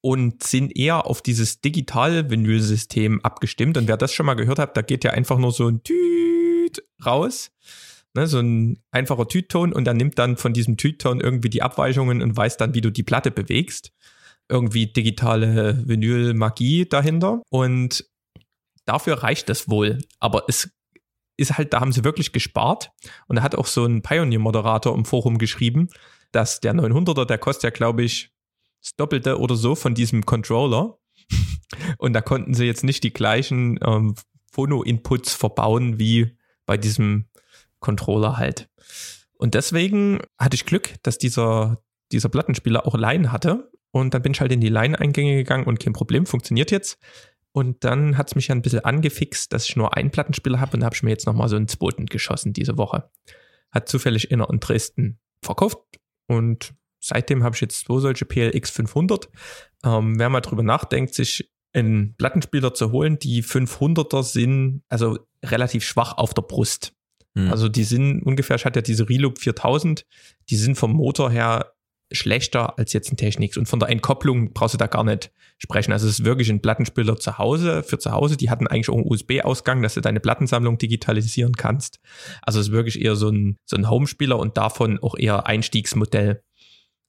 und 0.00 0.42
sind 0.42 0.76
eher 0.76 1.06
auf 1.06 1.22
dieses 1.22 1.60
digitale 1.60 2.30
Vinyl-System 2.30 3.20
abgestimmt. 3.24 3.76
Und 3.76 3.88
wer 3.88 3.96
das 3.96 4.12
schon 4.12 4.26
mal 4.26 4.34
gehört 4.34 4.58
hat, 4.58 4.76
da 4.76 4.82
geht 4.82 5.04
ja 5.04 5.10
einfach 5.10 5.38
nur 5.38 5.52
so 5.52 5.68
ein 5.68 5.82
Tüt 5.82 6.84
raus 7.04 7.50
ne, 8.14 8.26
so 8.26 8.40
ein 8.40 8.82
einfacher 8.90 9.28
Tütton 9.28 9.72
und 9.72 9.84
dann 9.84 9.96
nimmt 9.96 10.18
dann 10.18 10.36
von 10.36 10.52
diesem 10.52 10.76
Tütton 10.76 11.20
irgendwie 11.20 11.50
die 11.50 11.62
Abweichungen 11.62 12.22
und 12.22 12.36
weiß 12.36 12.56
dann, 12.56 12.74
wie 12.74 12.80
du 12.80 12.90
die 12.90 13.02
Platte 13.02 13.30
bewegst. 13.30 13.92
Irgendwie 14.48 14.86
digitale 14.86 15.82
Vinyl-Magie 15.86 16.88
dahinter. 16.88 17.40
Und 17.50 18.04
dafür 18.84 19.22
reicht 19.22 19.48
das 19.48 19.68
wohl. 19.68 19.98
Aber 20.18 20.44
es 20.48 20.70
ist 21.36 21.56
halt, 21.56 21.72
da 21.72 21.80
haben 21.80 21.92
sie 21.92 22.04
wirklich 22.04 22.32
gespart. 22.32 22.90
Und 23.28 23.36
da 23.36 23.42
hat 23.42 23.54
auch 23.54 23.66
so 23.66 23.84
ein 23.84 24.02
Pioneer-Moderator 24.02 24.94
im 24.94 25.04
Forum 25.04 25.38
geschrieben, 25.38 25.88
dass 26.32 26.60
der 26.60 26.74
900er, 26.74 27.24
der 27.24 27.38
kostet 27.38 27.64
ja, 27.64 27.70
glaube 27.70 28.02
ich, 28.02 28.32
das 28.82 28.96
Doppelte 28.96 29.38
oder 29.38 29.56
so 29.56 29.74
von 29.74 29.94
diesem 29.94 30.26
Controller. 30.26 30.98
Und 31.98 32.12
da 32.12 32.20
konnten 32.20 32.54
sie 32.54 32.64
jetzt 32.64 32.82
nicht 32.82 33.04
die 33.04 33.12
gleichen 33.12 33.78
ähm, 33.84 34.16
Phono-Inputs 34.52 35.34
verbauen 35.34 35.98
wie 35.98 36.36
bei 36.66 36.76
diesem 36.76 37.29
Controller 37.80 38.36
halt. 38.36 38.68
Und 39.34 39.54
deswegen 39.54 40.20
hatte 40.38 40.54
ich 40.54 40.66
Glück, 40.66 40.94
dass 41.02 41.18
dieser, 41.18 41.82
dieser 42.12 42.28
Plattenspieler 42.28 42.86
auch 42.86 42.96
Line 42.96 43.32
hatte. 43.32 43.70
Und 43.90 44.14
dann 44.14 44.22
bin 44.22 44.32
ich 44.32 44.40
halt 44.40 44.52
in 44.52 44.60
die 44.60 44.68
Line-Eingänge 44.68 45.34
gegangen 45.34 45.64
und 45.64 45.80
kein 45.80 45.92
Problem, 45.92 46.26
funktioniert 46.26 46.70
jetzt. 46.70 46.98
Und 47.52 47.82
dann 47.84 48.16
hat 48.16 48.28
es 48.28 48.34
mich 48.36 48.48
ja 48.48 48.54
ein 48.54 48.62
bisschen 48.62 48.84
angefixt, 48.84 49.52
dass 49.52 49.68
ich 49.68 49.76
nur 49.76 49.96
einen 49.96 50.10
Plattenspieler 50.10 50.60
habe 50.60 50.76
und 50.76 50.84
habe 50.84 50.94
ich 50.94 51.02
mir 51.02 51.10
jetzt 51.10 51.26
nochmal 51.26 51.48
so 51.48 51.56
einen 51.56 51.68
zweiten 51.68 52.06
geschossen 52.06 52.52
diese 52.52 52.78
Woche. 52.78 53.10
Hat 53.72 53.88
zufällig 53.88 54.30
inner 54.30 54.48
in 54.50 54.60
Dresden 54.60 55.18
verkauft 55.42 55.78
und 56.28 56.74
seitdem 57.00 57.42
habe 57.42 57.56
ich 57.56 57.60
jetzt 57.60 57.84
zwei 57.86 57.98
solche 57.98 58.24
PLX 58.24 58.70
500. 58.70 59.28
Ähm, 59.84 60.18
wer 60.18 60.28
mal 60.28 60.40
drüber 60.40 60.62
nachdenkt, 60.62 61.14
sich 61.14 61.50
einen 61.72 62.14
Plattenspieler 62.16 62.74
zu 62.74 62.92
holen, 62.92 63.18
die 63.18 63.42
500er 63.42 64.22
sind 64.22 64.82
also 64.88 65.18
relativ 65.44 65.84
schwach 65.84 66.18
auf 66.18 66.34
der 66.34 66.42
Brust. 66.42 66.92
Hm. 67.36 67.50
Also 67.50 67.68
die 67.68 67.84
sind 67.84 68.22
ungefähr, 68.22 68.56
ich 68.56 68.64
hatte 68.64 68.78
ja 68.78 68.82
diese 68.82 69.08
Reloop 69.08 69.38
4000, 69.38 70.04
die 70.48 70.56
sind 70.56 70.76
vom 70.76 70.92
Motor 70.92 71.30
her 71.30 71.72
schlechter 72.12 72.78
als 72.78 72.92
jetzt 72.92 73.12
ein 73.12 73.16
Technics. 73.16 73.56
Und 73.56 73.66
von 73.66 73.78
der 73.78 73.88
Entkopplung 73.88 74.52
brauchst 74.52 74.74
du 74.74 74.78
da 74.78 74.86
gar 74.86 75.04
nicht 75.04 75.30
sprechen. 75.58 75.92
Also 75.92 76.06
es 76.06 76.18
ist 76.18 76.24
wirklich 76.24 76.50
ein 76.50 76.60
Plattenspieler 76.60 77.16
zu 77.16 77.38
Hause, 77.38 77.82
für 77.82 77.98
zu 77.98 78.10
Hause. 78.10 78.36
Die 78.36 78.50
hatten 78.50 78.66
eigentlich 78.66 78.88
auch 78.88 78.96
einen 78.96 79.06
USB-Ausgang, 79.06 79.82
dass 79.82 79.94
du 79.94 80.00
deine 80.00 80.20
Plattensammlung 80.20 80.78
digitalisieren 80.78 81.54
kannst. 81.54 82.00
Also 82.42 82.60
es 82.60 82.68
ist 82.68 82.72
wirklich 82.72 83.00
eher 83.00 83.14
so 83.14 83.28
ein, 83.28 83.58
so 83.64 83.76
ein 83.76 83.88
Home-Spieler 83.88 84.38
und 84.38 84.56
davon 84.56 84.98
auch 84.98 85.16
eher 85.16 85.46
Einstiegsmodell. 85.46 86.42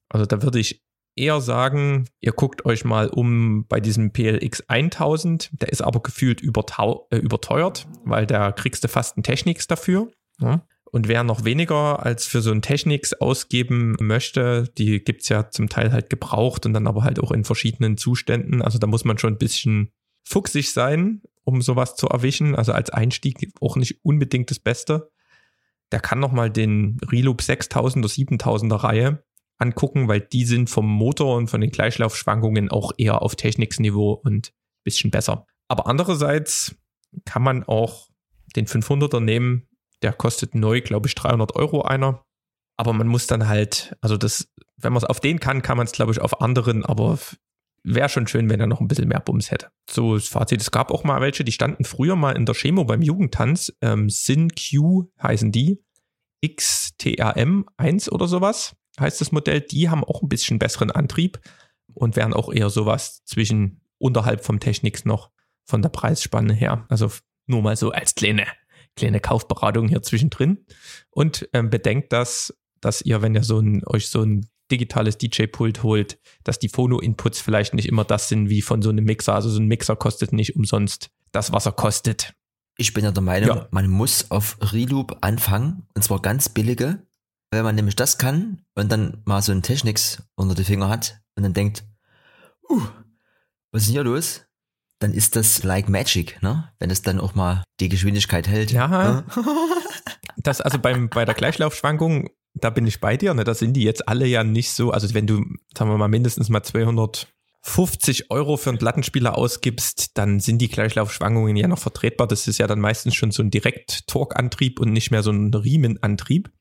Also 0.10 0.26
da 0.26 0.44
würde 0.44 0.60
ich 0.60 0.82
eher 1.16 1.42
sagen, 1.42 2.08
ihr 2.20 2.32
guckt 2.32 2.66
euch 2.66 2.86
mal 2.86 3.10
um 3.10 3.66
bei 3.68 3.80
diesem 3.80 4.12
PLX 4.12 4.64
1000. 4.68 5.52
Der 5.62 5.70
ist 5.70 5.82
aber 5.82 6.02
gefühlt 6.02 6.42
äh, 6.42 7.18
überteuert, 7.18 7.88
weil 8.04 8.26
da 8.26 8.52
kriegst 8.52 8.84
du 8.84 8.88
fast 8.88 9.18
einen 9.18 9.24
Technics 9.24 9.68
dafür. 9.68 10.10
Ja. 10.40 10.66
Und 10.86 11.08
wer 11.08 11.24
noch 11.24 11.46
weniger 11.46 12.06
als 12.06 12.28
für 12.28 12.42
so 12.42 12.52
ein 12.52 12.62
Technics 12.62 13.14
ausgeben 13.14 13.96
möchte, 14.02 14.70
die 14.78 15.02
gibt's 15.02 15.30
ja 15.30 15.50
zum 15.50 15.70
Teil 15.70 15.94
halt 15.94 16.10
gebraucht 16.10 16.66
und 16.66 16.74
dann 16.74 16.88
aber 16.88 17.04
halt 17.04 17.20
auch 17.20 17.32
in 17.32 17.46
verschiedenen 17.46 17.98
Zuständen. 17.98 18.62
Also 18.62 18.78
da 18.78 18.88
muss 18.88 19.06
man 19.06 19.18
schon 19.18 19.34
ein 19.34 19.40
bisschen 19.40 19.94
fuchsig 20.24 20.74
sein, 20.74 21.22
um 21.46 21.62
sowas 21.62 21.96
zu 21.96 22.08
erwischen. 22.08 22.56
Also 22.56 22.74
als 22.74 22.90
Einstieg 22.90 23.38
auch 23.62 23.78
nicht 23.78 24.04
unbedingt 24.04 24.52
das 24.52 24.60
Beste. 24.60 25.12
Der 25.94 26.02
kann 26.02 26.20
nochmal 26.20 26.50
den 26.50 27.00
Reloop 27.10 27.42
6000er, 27.42 28.08
7000er 28.08 28.84
Reihe 28.84 29.24
angucken, 29.62 30.08
weil 30.08 30.22
die 30.22 30.46
sind 30.46 30.70
vom 30.70 30.88
Motor 30.88 31.38
und 31.38 31.48
von 31.48 31.62
den 31.62 31.72
Gleichlaufschwankungen 31.72 32.70
auch 32.70 32.92
eher 32.98 33.22
auf 33.22 33.36
Technics-Niveau 33.36 34.14
und 34.14 34.54
bisschen 34.84 35.12
besser. 35.12 35.46
Aber 35.68 35.88
andererseits 35.88 36.76
kann 37.26 37.44
man 37.44 37.64
auch 37.64 38.10
den 38.56 38.68
500er 38.68 39.20
nehmen. 39.20 39.68
Der 40.02 40.14
kostet 40.14 40.56
neu, 40.56 40.82
glaube 40.82 41.08
ich, 41.08 41.16
300 41.16 41.56
Euro 41.56 41.84
einer. 41.84 42.26
Aber 42.78 42.94
man 42.94 43.08
muss 43.08 43.28
dann 43.28 43.48
halt, 43.48 43.96
also 44.02 44.18
das, 44.18 44.50
wenn 44.78 44.94
man 44.94 45.04
es 45.04 45.10
auf 45.10 45.20
den 45.20 45.40
kann, 45.40 45.62
kann 45.62 45.78
man 45.78 45.86
es, 45.86 45.92
glaube 45.92 46.12
ich, 46.12 46.20
auf 46.20 46.42
anderen, 46.42 46.84
aber 46.84 47.20
wäre 47.84 48.10
schon 48.10 48.28
schön, 48.28 48.50
wenn 48.50 48.60
er 48.60 48.68
noch 48.68 48.82
ein 48.82 48.88
bisschen 48.88 49.08
mehr 49.08 49.20
Bums 49.20 49.52
hätte. 49.52 49.70
So 49.90 50.16
das 50.16 50.28
Fazit, 50.28 50.62
es 50.62 50.72
gab 50.72 50.92
auch 50.92 51.04
mal 51.04 51.22
welche, 51.22 51.44
die 51.44 51.52
standen 51.52 51.84
früher 51.84 52.16
mal 52.16 52.36
in 52.36 52.46
der 52.46 52.56
Chemo 52.56 52.86
beim 52.86 53.02
Jugendtanz, 53.02 53.74
ähm, 53.82 54.10
SynQ 54.10 55.10
heißen 55.22 55.52
die, 55.52 55.84
XTRM 56.44 57.66
1 57.78 58.12
oder 58.12 58.28
sowas 58.28 58.76
heißt 59.00 59.22
das 59.22 59.32
Modell, 59.32 59.62
die 59.62 59.90
haben 59.90 60.04
auch 60.04 60.22
ein 60.22 60.30
bisschen 60.30 60.60
besseren 60.60 60.92
Antrieb 60.92 61.40
und 61.94 62.16
wären 62.16 62.34
auch 62.34 62.52
eher 62.52 62.70
sowas 62.70 63.24
zwischen 63.26 63.82
unterhalb 63.98 64.44
vom 64.44 64.60
Technics 64.60 65.06
noch 65.06 65.32
von 65.66 65.82
der 65.82 65.90
Preisspanne 65.90 66.54
her. 66.54 66.86
Also 66.90 67.12
nur 67.48 67.62
mal 67.62 67.76
so 67.76 67.92
als 67.92 68.16
kleine, 68.16 68.46
kleine 68.96 69.20
Kaufberatung 69.20 69.88
hier 69.88 70.02
zwischendrin. 70.02 70.66
Und 71.10 71.48
ähm, 71.54 71.70
bedenkt 71.70 72.12
das, 72.14 72.54
dass 72.80 73.02
ihr, 73.02 73.22
wenn 73.22 73.36
ihr 73.36 73.44
so 73.44 73.60
ein, 73.60 73.84
euch 73.86 74.10
so 74.10 74.24
ein 74.24 74.48
digitales 74.72 75.18
DJ-Pult 75.18 75.84
holt, 75.84 76.20
dass 76.44 76.58
die 76.60 76.70
Phono-Inputs 76.70 77.42
vielleicht 77.42 77.74
nicht 77.74 77.88
immer 77.88 78.06
das 78.06 78.30
sind 78.30 78.50
wie 78.50 78.62
von 78.62 78.82
so 78.82 78.90
einem 78.90 79.06
Mixer. 79.06 79.36
Also 79.36 79.50
so 79.50 79.60
ein 79.60 79.68
Mixer 79.68 79.96
kostet 79.96 80.34
nicht 80.34 80.56
umsonst 80.56 81.10
das, 81.32 81.52
was 81.52 81.66
er 81.66 81.74
kostet. 81.74 82.34
Ich 82.78 82.94
bin 82.94 83.04
ja 83.04 83.12
der 83.12 83.22
Meinung, 83.22 83.50
ja. 83.50 83.68
man 83.72 83.88
muss 83.90 84.32
auf 84.32 84.58
Reloop 84.60 85.18
anfangen, 85.22 85.88
und 85.94 86.04
zwar 86.04 86.22
ganz 86.22 86.50
billige, 86.50 87.06
wenn 87.52 87.64
man 87.64 87.76
nämlich 87.76 87.96
das 87.96 88.18
kann 88.18 88.62
und 88.76 88.92
dann 88.92 89.22
mal 89.26 89.42
so 89.42 89.52
ein 89.52 89.62
Technics 89.62 90.24
unter 90.36 90.56
die 90.56 90.64
Finger 90.64 90.90
hat 90.90 91.22
und 91.36 91.44
dann 91.44 91.54
denkt, 91.54 91.84
uh, 92.70 92.82
was 93.72 93.84
ist 93.84 93.88
denn 93.90 93.94
hier 93.94 94.04
los? 94.04 94.46
Dann 95.00 95.14
ist 95.14 95.36
das 95.36 95.64
like 95.64 95.90
magic, 95.90 96.42
ne? 96.42 96.72
Wenn 96.80 96.92
es 96.92 97.02
dann 97.02 97.20
auch 97.20 97.36
mal 97.36 97.64
die 97.80 97.90
Geschwindigkeit 97.90 98.48
hält. 98.48 98.72
Ja. 98.72 98.88
Ne? 98.88 99.26
das 100.38 100.62
also 100.62 100.80
beim, 100.80 101.10
bei 101.10 101.26
der 101.26 101.34
Gleichlaufschwankung, 101.34 102.30
da 102.54 102.70
bin 102.70 102.88
ich 102.88 103.02
bei 103.02 103.18
dir, 103.18 103.34
ne? 103.34 103.44
Da 103.44 103.54
sind 103.54 103.74
die 103.74 103.84
jetzt 103.84 104.08
alle 104.08 104.28
ja 104.28 104.44
nicht 104.44 104.72
so, 104.72 104.92
also 104.92 105.14
wenn 105.14 105.28
du, 105.28 105.44
sagen 105.76 105.90
wir 105.90 105.98
mal, 105.98 106.08
mindestens 106.08 106.50
mal 106.50 106.64
250 106.64 108.30
Euro 108.30 108.58
für 108.58 108.70
einen 108.70 108.80
Plattenspieler 108.80 109.38
ausgibst, 109.38 110.18
dann 110.18 110.40
sind 110.40 110.60
die 110.60 110.70
Gleichlaufschwankungen 110.70 111.56
ja 111.56 111.68
noch 111.68 111.80
vertretbar. 111.80 112.28
Das 112.28 112.48
ist 112.48 112.60
ja 112.60 112.68
dann 112.68 112.80
meistens 112.80 113.16
schon 113.16 113.32
so 113.32 113.42
ein 113.42 113.50
Direkt-Torque-Antrieb 113.50 114.80
und 114.80 114.94
nicht 114.94 115.10
mehr 115.10 115.24
so 115.24 115.32
ein 115.32 115.54
Riemenantrieb. 115.54 116.52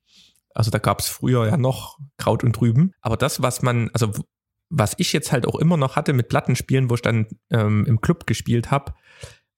Also 0.55 0.71
da 0.71 0.79
gab 0.79 1.01
es 1.01 1.09
früher 1.09 1.47
ja 1.47 1.57
noch 1.57 1.99
Kraut 2.19 2.45
und 2.45 2.61
Rüben. 2.61 2.93
Aber 3.01 3.17
das, 3.17 3.43
was 3.43 3.63
man, 3.63 3.91
also 3.93 4.13
was 4.69 4.95
ich 4.99 5.13
jetzt 5.13 5.33
halt 5.33 5.47
auch 5.47 5.57
immer 5.57 5.77
noch 5.77 5.97
hatte 5.97 6.13
mit 6.13 6.29
Plattenspielen, 6.29 6.91
wo 6.91 6.95
ich 6.95 7.03
dann 7.03 7.27
ähm, 7.51 7.85
im 7.87 8.01
Club 8.01 8.27
gespielt 8.27 8.71
habe, 8.71 8.95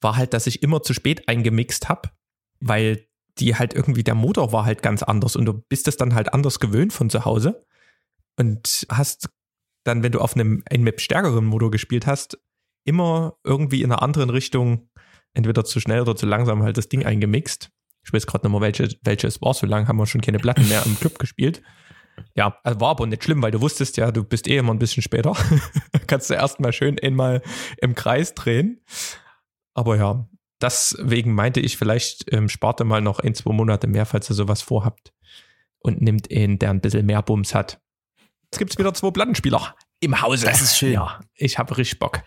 war 0.01 0.17
halt, 0.17 0.35
dass 0.35 0.47
ich 0.47 0.63
immer 0.63 0.83
zu 0.83 0.95
spät 0.95 1.29
eingemixt 1.29 1.89
habe, 1.89 2.11
weil 2.61 3.07
die 3.39 3.57
halt 3.57 3.75
irgendwie, 3.75 4.03
der 4.03 4.15
Motor 4.15 4.53
war 4.53 4.65
halt 4.65 4.83
ganz 4.83 5.03
anders 5.03 5.37
und 5.37 5.47
du 5.47 5.55
bist 5.55 5.89
es 5.89 5.97
dann 5.97 6.15
halt 6.15 6.35
anders 6.35 6.61
gewöhnt 6.61 6.93
von 6.93 7.09
zu 7.09 7.25
Hause 7.25 7.65
und 8.37 8.87
hast 8.91 9.31
dann, 9.85 10.03
wenn 10.03 10.13
du 10.13 10.21
auf 10.21 10.35
einem 10.35 10.63
Nmap 10.71 11.01
stärkeren 11.01 11.45
Motor 11.45 11.71
gespielt 11.71 12.07
hast, 12.07 12.39
immer 12.85 13.37
irgendwie 13.45 13.83
in 13.83 13.93
einer 13.93 14.03
anderen 14.03 14.31
Richtung, 14.31 14.89
entweder 15.35 15.65
zu 15.65 15.81
schnell 15.81 16.01
oder 16.03 16.17
zu 16.17 16.27
langsam 16.27 16.63
halt 16.63 16.77
das 16.77 16.89
Ding 16.89 17.05
eingemixt. 17.05 17.71
Ich 18.05 18.13
weiß 18.13 18.27
gerade 18.27 18.45
noch 18.45 18.53
mal, 18.53 18.61
welche, 18.61 18.89
welche 19.03 19.27
es 19.27 19.41
war. 19.41 19.55
So 19.55 19.67
lange 19.67 19.89
haben 19.89 19.97
wir 19.97 20.07
schon 20.07 20.21
keine 20.21 20.39
Platten 20.39 20.69
mehr 20.69 20.85
im 20.85 20.99
Club 20.99 21.19
gespielt. 21.19 21.63
Ja, 22.35 22.59
also 22.63 22.81
war 22.81 22.91
aber 22.91 23.07
nicht 23.07 23.25
schlimm, 23.25 23.43
weil 23.43 23.51
du 23.51 23.61
wusstest 23.61 23.97
ja, 23.97 24.11
du 24.11 24.25
bist 24.25 24.47
eh 24.47 24.59
immer 24.59 24.73
ein 24.73 24.79
bisschen 24.79 25.03
später. 25.03 25.35
Kannst 26.07 26.31
du 26.31 26.35
erstmal 26.35 26.73
schön 26.73 26.99
einmal 26.99 27.43
im 27.81 27.95
Kreis 27.95 28.35
drehen. 28.35 28.85
Aber 29.75 29.97
ja, 29.97 30.29
deswegen 30.61 31.35
meinte 31.35 31.61
ich, 31.61 31.77
vielleicht 31.77 32.33
ähm, 32.33 32.49
spart 32.49 32.81
ihr 32.81 32.85
mal 32.85 33.01
noch 33.01 33.21
ein, 33.21 33.35
zwei 33.35 33.53
Monate 33.53 33.87
mehr, 33.87 34.07
falls 34.07 34.31
ihr 34.31 34.35
sowas 34.35 34.63
vorhabt. 34.63 35.13
Und 35.79 36.01
nimmt 36.01 36.31
einen, 36.31 36.59
der 36.59 36.71
ein 36.71 36.81
bisschen 36.81 37.07
mehr 37.07 37.23
Bums 37.23 37.55
hat. 37.55 37.81
Jetzt 38.45 38.59
gibt 38.59 38.71
es 38.71 38.79
wieder 38.79 38.95
zwei 38.95 39.11
Plattenspieler 39.11 39.75
im 40.03 40.21
Hause. 40.21 40.47
Das 40.47 40.61
ist 40.61 40.77
schön. 40.77 40.93
Ja, 40.93 41.21
ich 41.35 41.59
habe 41.59 41.77
richtig 41.77 41.99
Bock. 41.99 42.23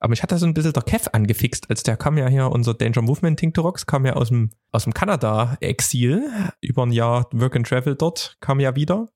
Aber 0.00 0.12
ich 0.12 0.22
hatte 0.22 0.36
so 0.36 0.46
ein 0.46 0.52
bisschen 0.52 0.72
der 0.72 0.82
Kev 0.82 1.08
angefixt, 1.12 1.70
als 1.70 1.84
der 1.84 1.96
kam 1.96 2.18
ja 2.18 2.28
hier, 2.28 2.50
unser 2.50 2.74
Danger 2.74 3.02
Movement 3.02 3.38
Tinctorox, 3.38 3.86
kam 3.86 4.04
ja 4.04 4.14
aus 4.14 4.28
dem, 4.28 4.50
aus 4.72 4.84
dem 4.84 4.92
Kanada-Exil, 4.92 6.28
über 6.60 6.84
ein 6.84 6.92
Jahr 6.92 7.28
Work 7.32 7.56
and 7.56 7.66
Travel 7.68 7.94
dort, 7.94 8.36
kam 8.40 8.58
ja 8.58 8.74
wieder. 8.74 9.08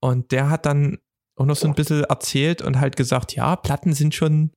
Und 0.00 0.32
der 0.32 0.50
hat 0.50 0.66
dann 0.66 0.98
auch 1.36 1.46
noch 1.46 1.56
so 1.56 1.68
ein 1.68 1.74
bisschen 1.74 2.04
erzählt 2.04 2.62
und 2.62 2.80
halt 2.80 2.96
gesagt, 2.96 3.34
ja, 3.34 3.54
Platten 3.54 3.92
sind 3.92 4.14
schon, 4.14 4.50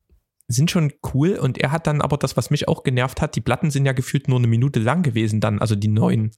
sind 0.48 0.72
schon 0.72 0.92
cool. 1.14 1.38
Und 1.38 1.60
er 1.60 1.72
hat 1.72 1.86
dann 1.86 2.02
aber 2.02 2.18
das, 2.18 2.36
was 2.36 2.50
mich 2.50 2.68
auch 2.68 2.84
genervt 2.84 3.22
hat, 3.22 3.36
die 3.36 3.42
Platten 3.42 3.70
sind 3.70 3.86
ja 3.86 3.94
gefühlt 3.94 4.28
nur 4.28 4.40
eine 4.40 4.48
Minute 4.48 4.80
lang 4.80 5.04
gewesen 5.04 5.40
dann, 5.40 5.60
also 5.60 5.76
die 5.76 5.90
neuen. 5.90 6.32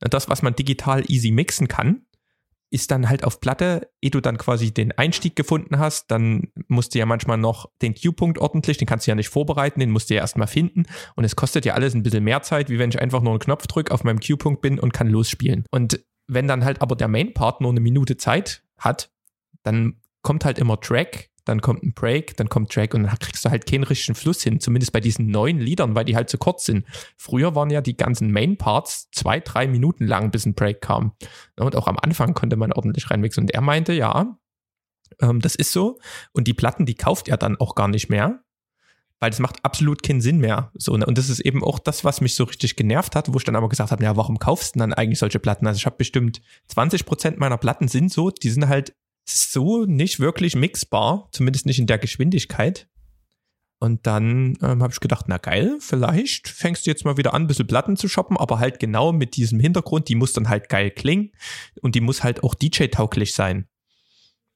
Das, 0.00 0.28
was 0.28 0.42
man 0.42 0.56
digital 0.56 1.04
easy 1.08 1.30
mixen 1.30 1.68
kann, 1.68 2.03
ist 2.70 2.90
dann 2.90 3.08
halt 3.08 3.24
auf 3.24 3.40
Platte, 3.40 3.90
ehe 4.00 4.10
du 4.10 4.20
dann 4.20 4.38
quasi 4.38 4.72
den 4.72 4.92
Einstieg 4.92 5.36
gefunden 5.36 5.78
hast, 5.78 6.10
dann 6.10 6.48
musst 6.68 6.94
du 6.94 6.98
ja 6.98 7.06
manchmal 7.06 7.38
noch 7.38 7.70
den 7.82 7.94
Q-Punkt 7.94 8.38
ordentlich, 8.38 8.78
den 8.78 8.86
kannst 8.86 9.06
du 9.06 9.10
ja 9.10 9.14
nicht 9.14 9.28
vorbereiten, 9.28 9.80
den 9.80 9.90
musst 9.90 10.10
du 10.10 10.14
ja 10.14 10.20
erstmal 10.20 10.48
finden 10.48 10.84
und 11.14 11.24
es 11.24 11.36
kostet 11.36 11.64
ja 11.64 11.74
alles 11.74 11.94
ein 11.94 12.02
bisschen 12.02 12.24
mehr 12.24 12.42
Zeit, 12.42 12.70
wie 12.70 12.78
wenn 12.78 12.90
ich 12.90 13.00
einfach 13.00 13.22
nur 13.22 13.32
einen 13.32 13.40
Knopf 13.40 13.66
drücke, 13.66 13.92
auf 13.92 14.04
meinem 14.04 14.20
Q-Punkt 14.20 14.60
bin 14.60 14.80
und 14.80 14.92
kann 14.92 15.08
losspielen. 15.08 15.64
Und 15.70 16.04
wenn 16.26 16.48
dann 16.48 16.64
halt 16.64 16.82
aber 16.82 16.96
der 16.96 17.08
Main-Part 17.08 17.60
nur 17.60 17.70
eine 17.70 17.80
Minute 17.80 18.16
Zeit 18.16 18.64
hat, 18.78 19.12
dann 19.62 20.00
kommt 20.22 20.44
halt 20.44 20.58
immer 20.58 20.80
Track 20.80 21.30
dann 21.44 21.60
kommt 21.60 21.82
ein 21.82 21.92
Break, 21.92 22.36
dann 22.36 22.48
kommt 22.48 22.72
Track 22.72 22.94
und 22.94 23.04
dann 23.04 23.18
kriegst 23.18 23.44
du 23.44 23.50
halt 23.50 23.66
keinen 23.66 23.84
richtigen 23.84 24.14
Fluss 24.14 24.42
hin, 24.42 24.60
zumindest 24.60 24.92
bei 24.92 25.00
diesen 25.00 25.26
neuen 25.26 25.58
Liedern, 25.58 25.94
weil 25.94 26.04
die 26.04 26.16
halt 26.16 26.30
zu 26.30 26.38
kurz 26.38 26.64
sind. 26.64 26.86
Früher 27.16 27.54
waren 27.54 27.70
ja 27.70 27.80
die 27.80 27.96
ganzen 27.96 28.32
Main 28.32 28.56
Parts 28.56 29.10
zwei, 29.12 29.40
drei 29.40 29.66
Minuten 29.66 30.06
lang, 30.06 30.30
bis 30.30 30.46
ein 30.46 30.54
Break 30.54 30.80
kam. 30.80 31.12
Und 31.56 31.76
auch 31.76 31.86
am 31.86 31.98
Anfang 31.98 32.34
konnte 32.34 32.56
man 32.56 32.72
ordentlich 32.72 33.10
reinwechseln. 33.10 33.44
Und 33.44 33.50
er 33.50 33.60
meinte, 33.60 33.92
ja, 33.92 34.38
ähm, 35.20 35.40
das 35.40 35.54
ist 35.54 35.72
so. 35.72 35.98
Und 36.32 36.48
die 36.48 36.54
Platten, 36.54 36.86
die 36.86 36.94
kauft 36.94 37.28
er 37.28 37.36
dann 37.36 37.56
auch 37.58 37.74
gar 37.74 37.88
nicht 37.88 38.08
mehr, 38.08 38.40
weil 39.20 39.30
das 39.30 39.40
macht 39.40 39.64
absolut 39.64 40.02
keinen 40.02 40.20
Sinn 40.20 40.38
mehr. 40.38 40.70
So, 40.74 40.96
ne? 40.96 41.06
Und 41.06 41.18
das 41.18 41.28
ist 41.28 41.40
eben 41.40 41.62
auch 41.62 41.78
das, 41.78 42.04
was 42.04 42.20
mich 42.20 42.34
so 42.34 42.44
richtig 42.44 42.76
genervt 42.76 43.16
hat, 43.16 43.32
wo 43.32 43.38
ich 43.38 43.44
dann 43.44 43.56
aber 43.56 43.68
gesagt 43.68 43.90
habe, 43.90 44.04
ja, 44.04 44.16
warum 44.16 44.38
kaufst 44.38 44.74
du 44.74 44.80
dann 44.80 44.92
eigentlich 44.92 45.18
solche 45.18 45.38
Platten? 45.38 45.66
Also 45.66 45.78
ich 45.78 45.86
habe 45.86 45.96
bestimmt 45.96 46.40
20 46.68 47.06
Prozent 47.06 47.38
meiner 47.38 47.58
Platten 47.58 47.88
sind 47.88 48.12
so, 48.12 48.30
die 48.30 48.50
sind 48.50 48.68
halt 48.68 48.94
so 49.24 49.84
nicht 49.84 50.20
wirklich 50.20 50.54
mixbar, 50.54 51.28
zumindest 51.32 51.66
nicht 51.66 51.78
in 51.78 51.86
der 51.86 51.98
Geschwindigkeit. 51.98 52.88
Und 53.80 54.06
dann 54.06 54.56
ähm, 54.62 54.82
habe 54.82 54.92
ich 54.92 55.00
gedacht, 55.00 55.26
na 55.28 55.38
geil, 55.38 55.76
vielleicht 55.80 56.48
fängst 56.48 56.86
du 56.86 56.90
jetzt 56.90 57.04
mal 57.04 57.16
wieder 57.16 57.34
an, 57.34 57.42
ein 57.42 57.46
bisschen 57.46 57.66
Platten 57.66 57.96
zu 57.96 58.08
shoppen, 58.08 58.36
aber 58.36 58.58
halt 58.58 58.78
genau 58.78 59.12
mit 59.12 59.36
diesem 59.36 59.60
Hintergrund, 59.60 60.08
die 60.08 60.14
muss 60.14 60.32
dann 60.32 60.48
halt 60.48 60.68
geil 60.68 60.90
klingen 60.90 61.32
und 61.82 61.94
die 61.94 62.00
muss 62.00 62.22
halt 62.22 62.42
auch 62.42 62.54
DJ-tauglich 62.54 63.34
sein. 63.34 63.68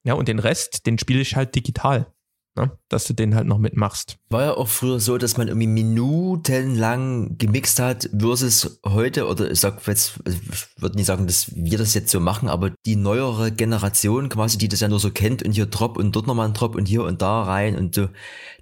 Ja, 0.04 0.14
und 0.14 0.28
den 0.28 0.38
Rest, 0.38 0.86
den 0.86 0.98
spiele 0.98 1.20
ich 1.20 1.36
halt 1.36 1.54
digital 1.54 2.12
ne? 2.58 2.78
dass 2.88 3.06
du 3.06 3.12
den 3.12 3.34
halt 3.34 3.46
noch 3.46 3.58
mitmachst. 3.58 4.18
War 4.30 4.42
ja 4.42 4.54
auch 4.54 4.68
früher 4.68 5.00
so, 5.00 5.18
dass 5.18 5.36
man 5.36 5.48
irgendwie 5.48 5.66
minutenlang 5.66 7.36
gemixt 7.38 7.80
hat 7.80 8.10
versus 8.16 8.80
heute, 8.84 9.26
oder 9.26 9.50
ich 9.50 9.60
sag 9.60 9.86
jetzt, 9.86 10.18
also 10.24 10.38
ich 10.50 10.82
würde 10.82 10.96
nicht 10.96 11.06
sagen, 11.06 11.26
dass 11.26 11.54
wir 11.54 11.78
das 11.78 11.94
jetzt 11.94 12.10
so 12.10 12.20
machen, 12.20 12.48
aber 12.48 12.72
die 12.86 12.96
neuere 12.96 13.52
Generation 13.52 14.28
quasi, 14.28 14.58
die 14.58 14.68
das 14.68 14.80
ja 14.80 14.88
nur 14.88 15.00
so 15.00 15.10
kennt 15.10 15.42
und 15.42 15.52
hier 15.52 15.66
Drop 15.66 15.96
und 15.96 16.14
dort 16.14 16.26
nochmal 16.26 16.48
ein 16.48 16.54
Drop 16.54 16.74
und 16.74 16.86
hier 16.86 17.04
und 17.04 17.22
da 17.22 17.42
rein 17.42 17.76
und 17.76 17.94
so, 17.94 18.08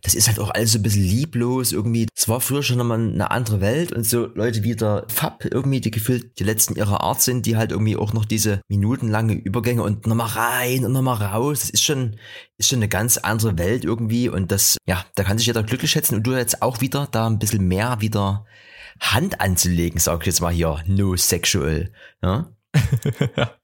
das 0.03 0.15
ist 0.15 0.29
halt 0.29 0.39
auch 0.39 0.51
alles 0.51 0.73
so 0.73 0.79
ein 0.79 0.83
bisschen 0.83 1.03
lieblos 1.03 1.73
irgendwie. 1.73 2.07
Es 2.15 2.29
war 2.29 2.41
früher 2.41 2.63
schon 2.63 2.79
nochmal 2.79 3.01
eine 3.01 3.31
andere 3.31 3.61
Welt 3.61 3.93
und 3.93 4.07
so 4.07 4.27
Leute 4.35 4.63
wie 4.63 4.77
der 4.77 5.05
Fab 5.09 5.45
irgendwie, 5.45 5.81
die 5.81 5.91
gefühlt 5.91 6.39
die 6.39 6.45
letzten 6.45 6.77
ihrer 6.77 7.01
Art 7.01 7.23
sind, 7.23 7.47
die 7.47 7.57
halt 7.57 7.73
irgendwie 7.73 7.97
auch 7.97 8.13
noch 8.13 8.25
diese 8.25 8.61
minutenlange 8.69 9.35
Übergänge 9.35 9.83
und 9.83 10.07
nochmal 10.07 10.29
rein 10.29 10.85
und 10.85 10.93
nochmal 10.93 11.17
raus, 11.17 11.61
das 11.61 11.71
ist 11.71 11.83
schon, 11.83 12.17
ist 12.59 12.69
schon 12.69 12.79
eine 12.79 12.89
ganz 12.89 13.17
andere 13.17 13.59
Welt 13.59 13.85
irgendwie 13.87 14.29
und 14.29 14.53
das, 14.53 14.77
ja, 14.87 15.05
da 15.15 15.25
kann 15.25 15.39
sich 15.39 15.47
jeder 15.47 15.63
glücklich 15.63 15.91
schätzen 15.91 16.17
und 16.17 16.25
du 16.25 16.33
jetzt 16.33 16.63
auch 16.63 16.81
wieder 16.81 17.09
da 17.11 17.27
ein 17.27 17.39
bisschen 17.39 17.67
mehr 17.67 18.01
wieder 18.01 18.45
Hand 19.01 19.41
anzulegen, 19.41 19.99
sag 19.99 20.21
ich 20.21 20.27
jetzt 20.27 20.41
mal 20.41 20.53
hier, 20.53 20.83
no 20.87 21.17
sexual. 21.17 21.93
Ja? 22.23 22.51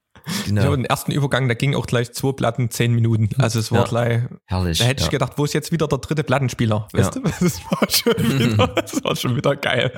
Genau. 0.46 0.60
Ich 0.60 0.66
habe 0.66 0.76
den 0.76 0.84
ersten 0.84 1.12
Übergang, 1.12 1.48
da 1.48 1.54
ging 1.54 1.74
auch 1.74 1.86
gleich 1.86 2.12
zwei 2.12 2.32
Platten, 2.32 2.70
zehn 2.70 2.92
Minuten. 2.92 3.28
Also 3.40 3.58
es 3.58 3.72
war 3.72 3.80
ja. 3.80 3.84
gleich. 3.86 4.22
Herrlich. 4.46 4.78
Da 4.78 4.84
hätte 4.84 5.00
ja. 5.00 5.06
ich 5.06 5.10
gedacht, 5.10 5.32
wo 5.36 5.44
ist 5.44 5.52
jetzt 5.52 5.72
wieder 5.72 5.88
der 5.88 5.98
dritte 5.98 6.22
Plattenspieler? 6.22 6.88
Weißt 6.92 7.14
ja. 7.16 7.20
du? 7.20 7.28
Das 7.40 7.60
war 7.70 7.90
schon 7.90 8.38
wieder, 8.38 8.66
das 8.68 9.04
war 9.04 9.16
schon 9.16 9.36
wieder 9.36 9.56
geil. 9.56 9.92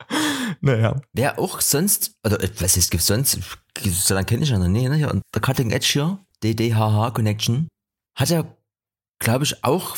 naja. 0.60 1.00
Wer 1.12 1.38
auch 1.38 1.60
sonst, 1.60 2.14
oder 2.24 2.42
äh, 2.42 2.48
was 2.60 2.76
ist, 2.76 2.90
gibt 2.90 3.02
sonst, 3.02 3.38
so 3.84 4.14
lange 4.14 4.26
kenne 4.26 4.44
ich 4.44 4.50
ja 4.50 4.58
noch 4.58 4.68
nie, 4.68 4.88
ne? 4.88 5.10
Und 5.10 5.22
der 5.34 5.42
Cutting 5.42 5.70
Edge 5.70 5.88
hier, 5.92 6.18
DDHH 6.42 7.12
Connection, 7.12 7.68
hat 8.16 8.30
ja 8.30 8.44
glaube 9.18 9.44
ich, 9.44 9.64
auch 9.64 9.96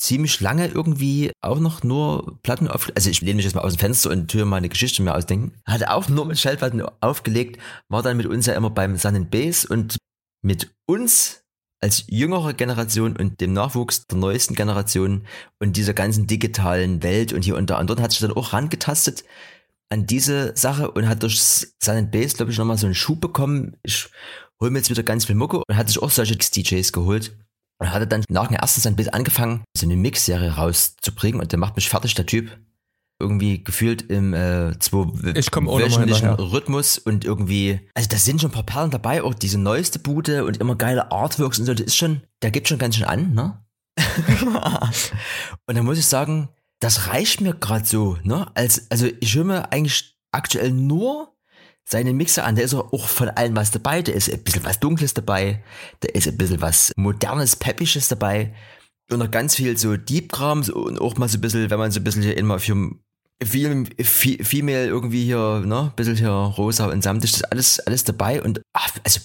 ziemlich 0.00 0.40
lange 0.40 0.66
irgendwie 0.66 1.30
auch 1.42 1.60
noch 1.60 1.82
nur 1.82 2.38
Platten 2.42 2.68
auf, 2.68 2.90
also 2.94 3.10
ich 3.10 3.20
lehne 3.20 3.36
mich 3.36 3.44
jetzt 3.44 3.54
mal 3.54 3.60
aus 3.60 3.74
dem 3.74 3.80
Fenster 3.80 4.10
und 4.10 4.30
tue 4.30 4.44
mal 4.44 4.56
eine 4.56 4.70
Geschichte 4.70 5.02
mehr 5.02 5.14
ausdenken, 5.14 5.52
hat 5.66 5.86
auch 5.86 6.08
nur 6.08 6.24
mit 6.24 6.38
Schallplatten 6.38 6.82
aufgelegt, 7.00 7.60
war 7.88 8.02
dann 8.02 8.16
mit 8.16 8.26
uns 8.26 8.46
ja 8.46 8.54
immer 8.54 8.70
beim 8.70 8.96
Sun 8.96 9.28
Bass 9.28 9.66
und 9.66 9.98
mit 10.42 10.74
uns 10.86 11.42
als 11.82 12.04
jüngere 12.08 12.54
Generation 12.54 13.16
und 13.16 13.40
dem 13.40 13.52
Nachwuchs 13.52 14.06
der 14.06 14.18
neuesten 14.18 14.54
Generation 14.54 15.26
und 15.58 15.76
dieser 15.76 15.94
ganzen 15.94 16.26
digitalen 16.26 17.02
Welt 17.02 17.32
und 17.32 17.44
hier 17.44 17.56
und 17.56 17.68
da 17.68 17.78
und 17.78 17.88
dort 17.88 18.00
hat 18.00 18.10
sich 18.10 18.20
dann 18.20 18.32
auch 18.32 18.52
rangetastet 18.52 19.24
an 19.90 20.06
diese 20.06 20.56
Sache 20.56 20.90
und 20.90 21.08
hat 21.08 21.22
durch 21.22 21.40
Sun 21.82 22.10
Bass, 22.10 22.34
glaube 22.34 22.52
ich, 22.52 22.58
nochmal 22.58 22.78
so 22.78 22.86
einen 22.86 22.94
Schub 22.94 23.20
bekommen. 23.20 23.76
Ich 23.82 24.08
hole 24.60 24.70
mir 24.70 24.78
jetzt 24.78 24.90
wieder 24.90 25.02
ganz 25.02 25.24
viel 25.24 25.34
Mucke 25.34 25.62
und 25.66 25.76
hat 25.76 25.88
sich 25.88 26.00
auch 26.00 26.10
solche 26.10 26.36
DJs 26.36 26.92
geholt 26.92 27.32
und 27.80 27.92
hatte 27.92 28.06
dann 28.06 28.24
nach 28.28 28.48
dem 28.48 28.56
ersten 28.56 28.80
sein 28.80 28.96
Bild 28.96 29.12
angefangen, 29.14 29.64
so 29.76 29.86
eine 29.86 29.96
Mix-Serie 29.96 30.52
rauszubringen 30.52 31.40
und 31.40 31.50
der 31.50 31.58
macht 31.58 31.76
mich 31.76 31.88
fertig, 31.88 32.14
der 32.14 32.26
Typ. 32.26 32.58
Irgendwie 33.18 33.62
gefühlt 33.62 34.02
im 34.10 34.32
äh, 34.32 34.78
zweiwöchentlichen 34.78 36.28
Rhythmus 36.30 36.96
und 36.96 37.26
irgendwie, 37.26 37.80
also 37.94 38.08
da 38.08 38.16
sind 38.16 38.40
schon 38.40 38.50
ein 38.50 38.54
paar 38.54 38.62
Perlen 38.62 38.90
dabei, 38.90 39.22
auch 39.22 39.34
diese 39.34 39.58
neueste 39.58 39.98
Bude 39.98 40.46
und 40.46 40.56
immer 40.56 40.74
geile 40.74 41.12
Artworks 41.12 41.58
und 41.58 41.66
so, 41.66 41.74
das 41.74 41.84
ist 41.84 41.96
schon, 41.96 42.22
der 42.40 42.50
gibt 42.50 42.68
schon 42.68 42.78
ganz 42.78 42.96
schön 42.96 43.04
an, 43.04 43.34
ne? 43.34 43.62
und 45.66 45.76
da 45.76 45.82
muss 45.82 45.98
ich 45.98 46.06
sagen, 46.06 46.48
das 46.80 47.08
reicht 47.08 47.42
mir 47.42 47.52
gerade 47.52 47.84
so, 47.84 48.16
ne? 48.22 48.50
Als, 48.54 48.90
also 48.90 49.06
ich 49.20 49.34
höre 49.34 49.44
mir 49.44 49.70
eigentlich 49.70 50.16
aktuell 50.32 50.72
nur 50.72 51.34
seine 51.90 52.12
Mixer 52.14 52.44
an. 52.44 52.56
Da 52.56 52.62
ist 52.62 52.74
auch 52.74 53.08
von 53.08 53.28
allem 53.30 53.56
was 53.56 53.70
dabei. 53.72 54.02
Da 54.02 54.12
ist 54.12 54.32
ein 54.32 54.42
bisschen 54.42 54.64
was 54.64 54.78
Dunkles 54.80 55.12
dabei. 55.14 55.62
Da 56.00 56.08
ist 56.08 56.28
ein 56.28 56.36
bisschen 56.36 56.60
was 56.60 56.92
Modernes, 56.96 57.56
Peppisches 57.56 58.08
dabei. 58.08 58.54
Und 59.10 59.18
noch 59.18 59.30
ganz 59.30 59.56
viel 59.56 59.76
so 59.76 59.96
Deep-Krams 59.96 60.70
und 60.70 61.00
auch 61.00 61.16
mal 61.16 61.28
so 61.28 61.38
ein 61.38 61.40
bisschen, 61.40 61.68
wenn 61.68 61.78
man 61.78 61.90
so 61.90 61.98
ein 61.98 62.04
bisschen 62.04 62.22
hier 62.22 62.36
immer 62.36 62.60
für 62.60 62.92
viel, 63.42 63.94
Female 64.44 64.86
irgendwie 64.86 65.24
hier, 65.24 65.62
ne, 65.66 65.90
ein 65.90 65.96
bisschen 65.96 66.16
hier 66.16 66.30
rosa 66.30 66.86
und 66.86 67.02
samtig, 67.02 67.32
das 67.32 67.40
ist 67.40 67.50
alles, 67.50 67.80
alles 67.80 68.04
dabei 68.04 68.40
und, 68.40 68.60
ach, 68.72 68.90
also, 69.02 69.20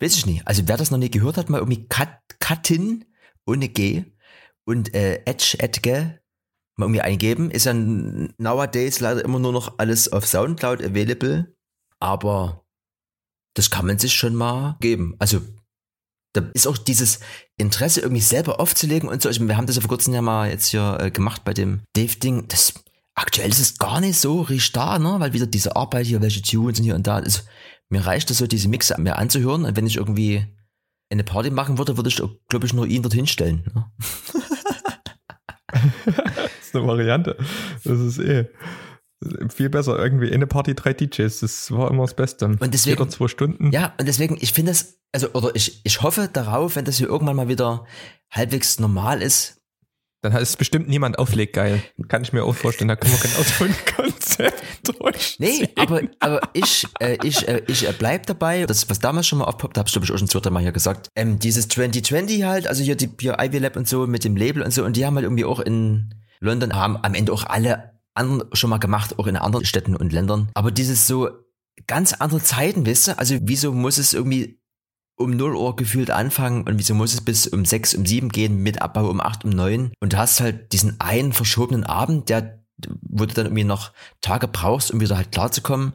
weiß 0.00 0.16
ich 0.16 0.26
nicht. 0.26 0.48
Also, 0.48 0.66
wer 0.66 0.76
das 0.76 0.90
noch 0.90 0.98
nie 0.98 1.10
gehört 1.10 1.36
hat, 1.36 1.48
mal 1.48 1.58
irgendwie 1.58 1.86
Cut, 1.86 2.08
Cuttin 2.40 3.04
ohne 3.46 3.68
G 3.68 4.04
und 4.64 4.94
äh, 4.94 5.22
Edge, 5.26 5.56
Edge, 5.60 6.18
mal 6.76 6.86
irgendwie 6.86 7.02
eingeben. 7.02 7.52
Ist 7.52 7.66
ja 7.66 7.74
nowadays 7.74 8.98
leider 8.98 9.24
immer 9.24 9.38
nur 9.38 9.52
noch 9.52 9.78
alles 9.78 10.10
auf 10.10 10.26
Soundcloud 10.26 10.82
available 10.82 11.54
aber 12.00 12.64
das 13.54 13.70
kann 13.70 13.86
man 13.86 13.98
sich 13.98 14.14
schon 14.14 14.34
mal 14.34 14.76
geben. 14.80 15.14
Also 15.18 15.40
da 16.32 16.42
ist 16.54 16.66
auch 16.66 16.78
dieses 16.78 17.20
Interesse 17.56 18.00
irgendwie 18.00 18.22
selber 18.22 18.60
aufzulegen 18.60 19.08
und 19.08 19.20
so. 19.22 19.28
Ich, 19.28 19.40
wir 19.40 19.56
haben 19.56 19.66
das 19.66 19.76
ja 19.76 19.82
vor 19.82 19.88
kurzem 19.88 20.14
ja 20.14 20.22
mal 20.22 20.48
jetzt 20.48 20.68
hier 20.68 20.98
äh, 21.00 21.10
gemacht 21.10 21.42
bei 21.44 21.52
dem 21.52 21.80
Dave-Ding. 21.94 22.46
Das 22.48 22.74
aktuell 23.14 23.50
ist 23.50 23.60
es 23.60 23.78
gar 23.78 24.00
nicht 24.00 24.18
so 24.18 24.42
richtig 24.42 24.72
da, 24.72 24.98
ne? 24.98 25.16
Weil 25.18 25.32
wieder 25.32 25.46
diese 25.46 25.74
Arbeit 25.76 26.06
hier, 26.06 26.22
welche 26.22 26.42
Tunes 26.42 26.78
und 26.78 26.84
hier 26.84 26.94
und 26.94 27.06
da. 27.06 27.16
Also, 27.16 27.40
mir 27.88 28.06
reicht 28.06 28.30
es 28.30 28.38
so, 28.38 28.46
diese 28.46 28.68
Mixe 28.68 28.94
mir 29.00 29.16
anzuhören. 29.16 29.64
Und 29.64 29.76
wenn 29.76 29.86
ich 29.86 29.96
irgendwie 29.96 30.46
eine 31.10 31.24
Party 31.24 31.50
machen 31.50 31.78
würde, 31.78 31.96
würde 31.96 32.08
ich, 32.08 32.22
glaube 32.48 32.66
ich, 32.66 32.72
nur 32.72 32.86
ihn 32.86 33.02
dorthin 33.02 33.26
stellen. 33.26 33.64
Ne? 33.74 33.90
das 36.06 36.14
ist 36.62 36.76
eine 36.76 36.86
Variante. 36.86 37.36
Das 37.82 37.98
ist 37.98 38.18
eh 38.18 38.46
viel 39.48 39.68
besser. 39.68 39.98
Irgendwie 39.98 40.28
in 40.28 40.34
eine 40.34 40.46
Party 40.46 40.74
drei 40.74 40.92
DJs, 40.94 41.40
das 41.40 41.70
war 41.70 41.90
immer 41.90 42.04
das 42.04 42.14
Beste. 42.14 42.46
Und 42.46 42.74
deswegen, 42.74 42.98
Jeder 42.98 43.10
zwei 43.10 43.28
Stunden. 43.28 43.70
Ja, 43.72 43.94
und 43.98 44.06
deswegen, 44.06 44.38
ich 44.40 44.52
finde 44.52 44.72
das, 44.72 44.98
also, 45.12 45.32
oder 45.32 45.54
ich, 45.54 45.80
ich 45.84 46.02
hoffe 46.02 46.28
darauf, 46.32 46.76
wenn 46.76 46.84
das 46.84 46.96
hier 46.96 47.08
irgendwann 47.08 47.36
mal 47.36 47.48
wieder 47.48 47.84
halbwegs 48.30 48.78
normal 48.78 49.22
ist. 49.22 49.56
Dann 50.22 50.36
ist 50.36 50.58
bestimmt 50.58 50.86
niemand 50.88 51.18
auflegt 51.18 51.54
geil. 51.54 51.82
Kann 52.08 52.22
ich 52.22 52.34
mir 52.34 52.44
auch 52.44 52.54
vorstellen, 52.54 52.88
da 52.88 52.96
können 52.96 53.14
wir 53.14 53.20
genau 53.20 53.42
so 53.42 53.64
ein 53.64 53.74
Konzept 53.96 54.62
durchziehen. 55.00 55.60
Nee, 55.60 55.68
aber, 55.76 56.02
aber 56.18 56.40
ich, 56.52 56.86
äh, 56.98 57.16
ich, 57.22 57.48
äh, 57.48 57.62
ich 57.66 57.88
äh, 57.88 57.94
bleib 57.98 58.26
dabei. 58.26 58.66
Das, 58.66 58.90
was 58.90 58.98
damals 58.98 59.26
schon 59.26 59.38
mal 59.38 59.46
aufpoppt, 59.46 59.78
habe 59.78 59.86
ich 59.86 59.92
glaube 59.92 60.04
ich 60.04 60.12
auch 60.12 60.18
schon 60.18 60.28
zwei, 60.28 60.50
Mal 60.50 60.60
hier 60.60 60.72
gesagt. 60.72 61.08
Ähm, 61.16 61.38
dieses 61.38 61.68
2020 61.68 62.44
halt, 62.44 62.66
also 62.66 62.82
hier 62.82 62.96
die 62.96 63.08
hier 63.18 63.38
Ivy 63.40 63.58
Lab 63.58 63.76
und 63.76 63.88
so 63.88 64.06
mit 64.06 64.24
dem 64.24 64.36
Label 64.36 64.62
und 64.62 64.72
so, 64.72 64.84
und 64.84 64.94
die 64.94 65.06
haben 65.06 65.14
halt 65.14 65.24
irgendwie 65.24 65.46
auch 65.46 65.60
in 65.60 66.14
London, 66.38 66.74
haben 66.74 66.98
am 66.98 67.14
Ende 67.14 67.32
auch 67.32 67.44
alle 67.44 67.99
anderen 68.14 68.44
schon 68.52 68.70
mal 68.70 68.78
gemacht, 68.78 69.18
auch 69.18 69.26
in 69.26 69.36
anderen 69.36 69.64
Städten 69.64 69.96
und 69.96 70.12
Ländern. 70.12 70.50
Aber 70.54 70.70
dieses 70.70 71.06
so 71.06 71.30
ganz 71.86 72.12
andere 72.12 72.42
Zeiten, 72.42 72.86
weißt 72.86 73.08
du? 73.08 73.18
Also 73.18 73.38
wieso 73.42 73.72
muss 73.72 73.98
es 73.98 74.12
irgendwie 74.12 74.60
um 75.16 75.36
0 75.36 75.54
Uhr 75.54 75.76
gefühlt 75.76 76.10
anfangen 76.10 76.62
und 76.62 76.78
wieso 76.78 76.94
muss 76.94 77.12
es 77.12 77.20
bis 77.20 77.46
um 77.46 77.64
6, 77.64 77.94
um 77.94 78.06
7 78.06 78.30
gehen 78.30 78.62
mit 78.62 78.80
Abbau 78.80 79.08
um 79.08 79.20
8, 79.20 79.44
um 79.44 79.50
9 79.50 79.92
und 80.00 80.12
du 80.12 80.16
hast 80.16 80.40
halt 80.40 80.72
diesen 80.72 80.98
einen 80.98 81.32
verschobenen 81.32 81.84
Abend, 81.84 82.30
der, 82.30 82.64
wo 83.02 83.26
du 83.26 83.34
dann 83.34 83.46
irgendwie 83.46 83.64
noch 83.64 83.92
Tage 84.22 84.48
brauchst, 84.48 84.90
um 84.90 85.00
wieder 85.00 85.16
halt 85.16 85.30
klarzukommen. 85.30 85.92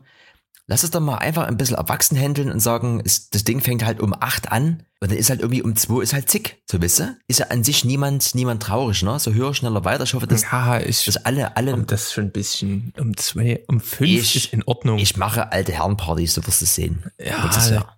Lass 0.67 0.83
es 0.83 0.89
doch 0.89 0.99
mal 0.99 1.17
einfach 1.17 1.45
ein 1.45 1.57
bisschen 1.57 1.75
erwachsen 1.75 2.17
handeln 2.17 2.51
und 2.51 2.59
sagen, 2.59 2.99
ist, 2.99 3.35
das 3.35 3.43
Ding 3.43 3.61
fängt 3.61 3.85
halt 3.85 3.99
um 3.99 4.15
acht 4.19 4.51
an 4.51 4.83
und 4.99 5.11
dann 5.11 5.17
ist 5.17 5.29
halt 5.29 5.41
irgendwie 5.41 5.61
um 5.61 5.75
zwei 5.75 6.01
ist 6.01 6.13
halt 6.13 6.27
zick, 6.27 6.63
so 6.69 6.81
wisst 6.81 6.99
ihr? 6.99 7.17
Ist 7.27 7.39
ja 7.39 7.47
an 7.47 7.63
sich 7.63 7.85
niemand, 7.85 8.33
niemand 8.33 8.63
traurig, 8.63 9.03
ne? 9.03 9.19
So 9.19 9.31
höher, 9.31 9.53
schneller 9.53 9.85
weiter. 9.85 10.05
Ich 10.05 10.15
hoffe, 10.15 10.25
dass, 10.25 10.41
ja, 10.41 10.79
ich, 10.79 11.05
dass 11.05 11.17
alle, 11.17 11.55
alle. 11.55 11.73
Um 11.75 11.85
das 11.85 12.11
schon 12.11 12.25
ein 12.25 12.31
bisschen, 12.31 12.93
um 12.97 13.15
zwei, 13.15 13.63
um 13.67 13.79
fünf 13.79 14.09
ich, 14.09 14.35
ist 14.35 14.53
in 14.53 14.63
Ordnung. 14.63 14.97
Ich 14.97 15.17
mache 15.17 15.51
alte 15.51 15.73
Herrenpartys, 15.73 16.33
so 16.33 16.47
wirst 16.47 16.63
du 16.63 16.65
sehen. 16.65 17.03
Ja, 17.19 17.47
ja. 17.69 17.95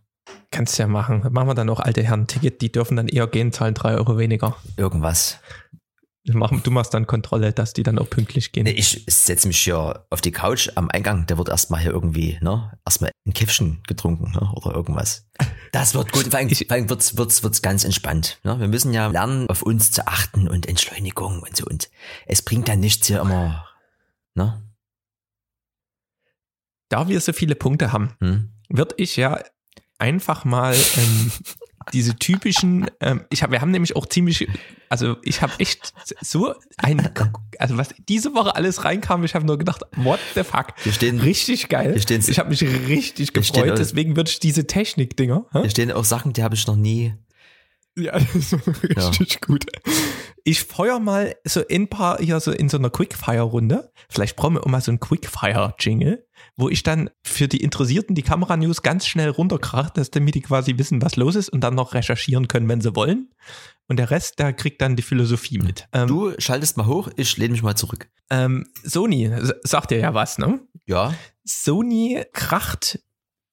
kannst 0.52 0.78
ja 0.78 0.88
machen. 0.88 1.26
Machen 1.32 1.48
wir 1.48 1.56
dann 1.56 1.70
auch 1.70 1.80
alte 1.80 2.04
Herren-Ticket, 2.04 2.62
die 2.62 2.72
dürfen 2.72 2.98
dann 2.98 3.08
eher 3.08 3.28
gehen, 3.28 3.54
zahlen 3.54 3.76
drei 3.76 3.96
Euro 3.96 4.18
weniger. 4.18 4.58
Irgendwas. 4.76 5.40
Du 6.30 6.72
machst 6.72 6.94
dann 6.94 7.08
Kontrolle, 7.08 7.54
dass 7.54 7.72
die 7.72 7.84
dann 7.84 7.98
auch 7.98 8.10
pünktlich 8.10 8.52
gehen. 8.52 8.66
Ich 8.66 9.06
setze 9.08 9.48
mich 9.48 9.60
hier 9.60 10.06
auf 10.10 10.20
die 10.20 10.34
Couch 10.34 10.70
am 10.76 10.90
Eingang, 10.90 11.26
der 11.26 11.38
wird 11.38 11.48
erstmal 11.48 11.80
hier 11.80 11.92
irgendwie, 11.92 12.38
ne, 12.42 12.78
erstmal 12.86 13.12
ein 13.26 13.34
Käffchen 13.34 13.82
getrunken, 13.88 14.32
ne, 14.32 14.52
oder 14.54 14.76
irgendwas. 14.76 15.26
Das 15.72 15.94
wird 15.94 16.12
gut, 16.12 16.28
vor 16.28 16.38
allem, 16.38 16.50
vor 16.50 16.72
allem 16.72 16.90
wird's, 16.90 17.16
wird's, 17.16 17.44
wird's 17.44 17.62
ganz 17.62 17.86
entspannt, 17.86 18.40
ne. 18.44 18.60
Wir 18.60 18.68
müssen 18.68 18.92
ja 18.94 19.08
lernen, 19.08 19.50
auf 19.50 19.62
uns 19.62 19.92
zu 19.92 20.06
achten 20.06 20.50
und 20.50 20.66
Entschleunigung 20.66 21.44
und 21.44 21.56
so 21.56 21.66
und 21.66 21.90
es 22.26 22.42
bringt 22.42 22.68
dann 22.68 22.82
nichts 22.82 23.08
hier 23.08 23.22
immer, 23.22 23.66
ne. 24.36 24.62
Da 26.90 27.08
wir 27.08 27.22
so 27.22 27.32
viele 27.32 27.56
Punkte 27.56 27.94
haben, 27.94 28.16
hm? 28.20 28.52
würde 28.68 28.96
ich 28.98 29.16
ja 29.16 29.40
einfach 29.98 30.44
mal 30.44 30.76
ähm, 30.76 31.32
diese 31.94 32.16
typischen, 32.16 32.88
ähm, 33.00 33.26
ich 33.30 33.44
hab, 33.44 33.52
wir 33.52 33.62
haben 33.62 33.72
nämlich 33.72 33.96
auch 33.96 34.06
ziemlich, 34.06 34.48
also 34.90 35.18
ich 35.24 35.42
habe 35.42 35.54
echt 35.60 35.94
so 36.22 36.54
ein, 36.78 37.10
also 37.60 37.78
was 37.78 37.90
diese 38.08 38.34
Woche 38.34 38.56
alles 38.56 38.84
reinkam, 38.84 39.24
ich 39.24 39.36
habe 39.36 39.46
nur 39.46 39.58
gedacht, 39.58 39.84
what 39.96 40.20
the 40.36 40.44
fuck, 40.44 40.74
hier 40.84 40.94
stehen, 40.94 41.20
richtig 41.20 41.70
geil. 41.70 41.94
Hier 41.94 42.02
stehen, 42.02 42.24
ich 42.28 42.40
habe 42.40 42.50
mich 42.50 42.62
richtig 42.62 43.34
gefreut, 43.34 43.72
auch, 43.72 43.76
deswegen 43.76 44.16
würde 44.16 44.30
ich 44.30 44.40
diese 44.40 44.68
Technik-Dinger. 44.68 45.46
Hier 45.52 45.70
stehen 45.70 45.92
auch 45.92 46.06
Sachen, 46.06 46.34
die 46.34 46.44
habe 46.44 46.56
ich 46.56 46.68
noch 46.68 46.76
nie. 46.76 47.14
Ja, 47.98 48.12
das 48.34 48.54
ist 48.54 48.68
richtig 48.84 49.34
ja. 49.34 49.40
gut. 49.48 49.66
Ich 50.44 50.64
feuer 50.64 51.00
mal 51.00 51.36
so 51.44 51.64
ein 51.70 51.90
paar 51.90 52.20
hier 52.20 52.40
so 52.40 52.52
in 52.52 52.70
so 52.70 52.78
einer 52.78 52.90
Quickfire-Runde. 52.90 53.92
Vielleicht 54.10 54.36
brauchen 54.36 54.54
wir 54.54 54.62
auch 54.64 54.70
mal 54.70 54.82
so 54.82 54.92
einen 54.92 55.00
Quickfire-Jingle, 55.00 56.26
wo 56.56 56.70
ich 56.70 56.84
dann 56.84 57.10
für 57.24 57.48
die 57.48 57.58
Interessierten 57.62 58.16
die 58.16 58.22
Kamera-News 58.22 58.84
ganz 58.84 59.08
schnell 59.08 59.30
runterkrache, 59.30 59.92
dass 59.96 60.12
damit 60.12 60.36
die 60.36 60.42
quasi 60.42 60.78
wissen, 60.78 61.02
was 61.02 61.16
los 61.16 61.36
ist 61.36 61.50
und 61.50 61.62
dann 61.62 61.76
noch 61.76 61.94
recherchieren 61.96 62.48
können, 62.48 62.70
wenn 62.70 62.82
sie 62.82 62.96
wollen. 62.96 63.32
Und 63.88 63.98
der 63.98 64.12
Rest, 64.12 64.40
der 64.40 64.54
kriegt 64.54 64.82
dann 64.82 64.96
die 64.96 65.04
Philosophie 65.04 65.58
mit. 65.58 65.88
Ähm, 65.92 66.08
Du 66.08 66.34
schaltest 66.38 66.78
mal 66.78 66.86
hoch, 66.86 67.10
ich 67.16 67.36
lehne 67.38 67.54
mich 67.54 67.64
mal 67.64 67.76
zurück. 67.76 68.10
ähm, 68.30 68.68
Sony, 68.84 69.32
sagt 69.64 69.92
dir 69.92 69.98
ja 70.00 70.14
was, 70.14 70.38
ne? 70.38 70.60
Ja, 70.86 71.14
Sony 71.46 72.24
kracht 72.34 73.00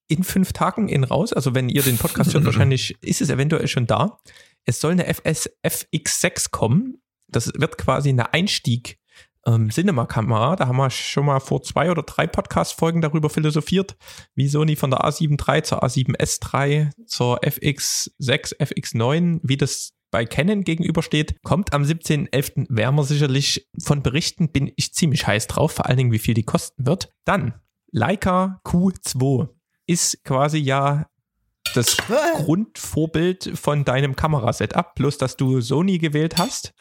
in 0.07 0.23
fünf 0.23 0.53
Tagen 0.53 0.89
in 0.89 1.03
raus. 1.03 1.33
Also 1.33 1.55
wenn 1.55 1.69
ihr 1.69 1.83
den 1.83 1.97
Podcast 1.97 2.33
hört, 2.33 2.45
wahrscheinlich 2.45 2.97
ist 3.01 3.21
es 3.21 3.29
eventuell 3.29 3.67
schon 3.67 3.87
da. 3.87 4.19
Es 4.65 4.79
soll 4.79 4.93
eine 4.93 5.05
FS 5.07 5.49
FX6 5.63 6.51
kommen. 6.51 7.01
Das 7.27 7.51
wird 7.55 7.77
quasi 7.77 8.09
eine 8.09 8.33
Einstieg 8.33 8.99
ähm, 9.45 9.69
Cinema-Kamera. 9.69 10.55
Da 10.55 10.67
haben 10.67 10.77
wir 10.77 10.89
schon 10.89 11.25
mal 11.25 11.39
vor 11.39 11.61
zwei 11.63 11.91
oder 11.91 12.03
drei 12.03 12.27
Podcast-Folgen 12.27 13.01
darüber 13.01 13.29
philosophiert, 13.29 13.95
wie 14.35 14.47
Sony 14.47 14.75
von 14.75 14.91
der 14.91 15.01
A7 15.01 15.31
III 15.31 15.63
zur 15.63 15.83
A7S 15.83 16.39
III 16.53 16.89
zur 17.05 17.39
FX6, 17.43 18.57
FX9, 18.59 19.39
wie 19.43 19.57
das 19.57 19.93
bei 20.11 20.25
Canon 20.25 20.63
gegenübersteht, 20.63 21.41
kommt 21.43 21.73
am 21.73 21.83
17.11. 21.83 22.67
Werden 22.69 22.95
wir 22.95 23.03
sicherlich 23.03 23.67
von 23.83 24.01
berichten, 24.01 24.49
bin 24.49 24.71
ich 24.75 24.93
ziemlich 24.93 25.27
heiß 25.27 25.47
drauf, 25.47 25.73
vor 25.73 25.87
allen 25.87 25.97
Dingen, 25.97 26.11
wie 26.11 26.19
viel 26.19 26.33
die 26.33 26.43
kosten 26.43 26.85
wird. 26.85 27.09
Dann 27.25 27.53
Leica 27.91 28.61
Q2 28.65 29.49
ist 29.87 30.23
quasi 30.23 30.57
ja 30.57 31.07
das 31.73 31.97
Grundvorbild 32.35 33.51
von 33.55 33.83
deinem 33.83 34.15
Kamerasetup, 34.15 34.95
plus 34.95 35.17
dass 35.17 35.35
du 35.35 35.59
Sony 35.61 35.97
gewählt 35.97 36.37
hast. 36.37 36.73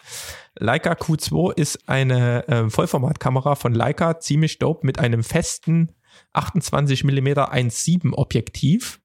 Leica 0.56 0.92
Q2 0.92 1.54
ist 1.54 1.88
eine 1.88 2.46
äh, 2.46 2.70
Vollformatkamera 2.70 3.56
von 3.56 3.74
Leica, 3.74 4.20
ziemlich 4.20 4.58
dope 4.58 4.86
mit 4.86 4.98
einem 4.98 5.24
festen 5.24 5.94
28 6.32 7.02
mm 7.04 7.26
1.7 7.26 8.12
Objektiv. 8.14 9.00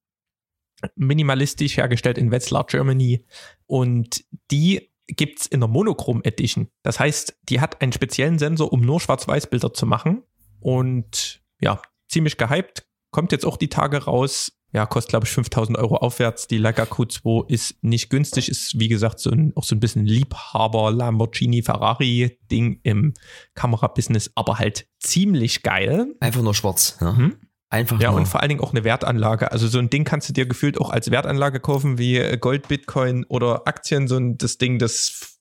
Minimalistisch 0.95 1.77
hergestellt 1.77 2.17
in 2.17 2.31
Wetzlar, 2.31 2.65
Germany. 2.65 3.25
Und 3.65 4.23
die 4.51 4.89
gibt's 5.07 5.47
in 5.47 5.59
der 5.59 5.69
Monochrom 5.69 6.21
Edition. 6.23 6.69
Das 6.83 6.99
heißt, 6.99 7.37
die 7.49 7.59
hat 7.59 7.81
einen 7.81 7.91
speziellen 7.91 8.37
Sensor, 8.37 8.71
um 8.71 8.81
nur 8.81 9.01
Schwarz-Weiß-Bilder 9.01 9.73
zu 9.73 9.85
machen. 9.85 10.23
Und 10.59 11.41
ja, 11.59 11.81
ziemlich 12.07 12.37
gehypt. 12.37 12.85
Kommt 13.11 13.31
jetzt 13.31 13.45
auch 13.45 13.57
die 13.57 13.69
Tage 13.69 14.03
raus. 14.05 14.51
Ja, 14.71 14.85
kostet 14.85 15.09
glaube 15.09 15.25
ich 15.25 15.31
5000 15.31 15.77
Euro 15.79 15.95
aufwärts. 15.97 16.45
Die 16.45 16.59
Leica 16.59 16.83
Q2 16.83 17.49
ist 17.49 17.83
nicht 17.83 18.11
günstig, 18.11 18.49
ist 18.49 18.79
wie 18.79 18.87
gesagt 18.87 19.19
so 19.19 19.31
ein, 19.31 19.51
auch 19.55 19.63
so 19.63 19.75
ein 19.75 19.79
bisschen 19.79 20.05
Liebhaber 20.05 20.91
Lamborghini 20.91 21.63
Ferrari 21.63 22.37
Ding 22.51 22.79
im 22.83 23.15
Kamerabusiness, 23.55 24.31
aber 24.35 24.59
halt 24.59 24.87
ziemlich 24.99 25.63
geil. 25.63 26.13
einfach 26.19 26.41
nur 26.43 26.53
schwarz. 26.53 26.97
Ja, 27.01 27.13
Mhm. 27.13 27.37
einfach 27.69 27.99
Ja, 27.99 28.11
nur. 28.11 28.19
und 28.19 28.27
vor 28.27 28.41
allen 28.41 28.49
Dingen 28.49 28.61
auch 28.61 28.71
eine 28.71 28.83
Wertanlage. 28.83 29.51
Also 29.51 29.67
so 29.67 29.79
ein 29.79 29.89
Ding 29.89 30.03
kannst 30.03 30.29
du 30.29 30.33
dir 30.33 30.45
gefühlt 30.45 30.79
auch 30.79 30.91
als 30.91 31.09
Wertanlage 31.09 31.59
kaufen, 31.59 31.97
wie 31.97 32.17
äh, 32.17 32.37
Gold, 32.37 32.67
Bitcoin 32.67 33.25
oder 33.27 33.67
Aktien. 33.67 34.07
So 34.07 34.17
ein 34.17 34.37
das 34.37 34.59
Ding, 34.59 34.77
das 34.77 35.39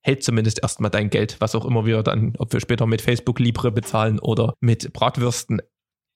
hält 0.00 0.24
zumindest 0.24 0.62
erstmal 0.62 0.90
dein 0.90 1.10
Geld, 1.10 1.36
was 1.40 1.54
auch 1.54 1.64
immer 1.64 1.84
wir 1.86 2.02
dann, 2.02 2.34
ob 2.38 2.52
wir 2.52 2.60
später 2.60 2.86
mit 2.86 3.02
Facebook 3.02 3.38
Libre 3.38 3.70
bezahlen 3.70 4.18
oder 4.18 4.54
mit 4.60 4.92
Bratwürsten. 4.92 5.60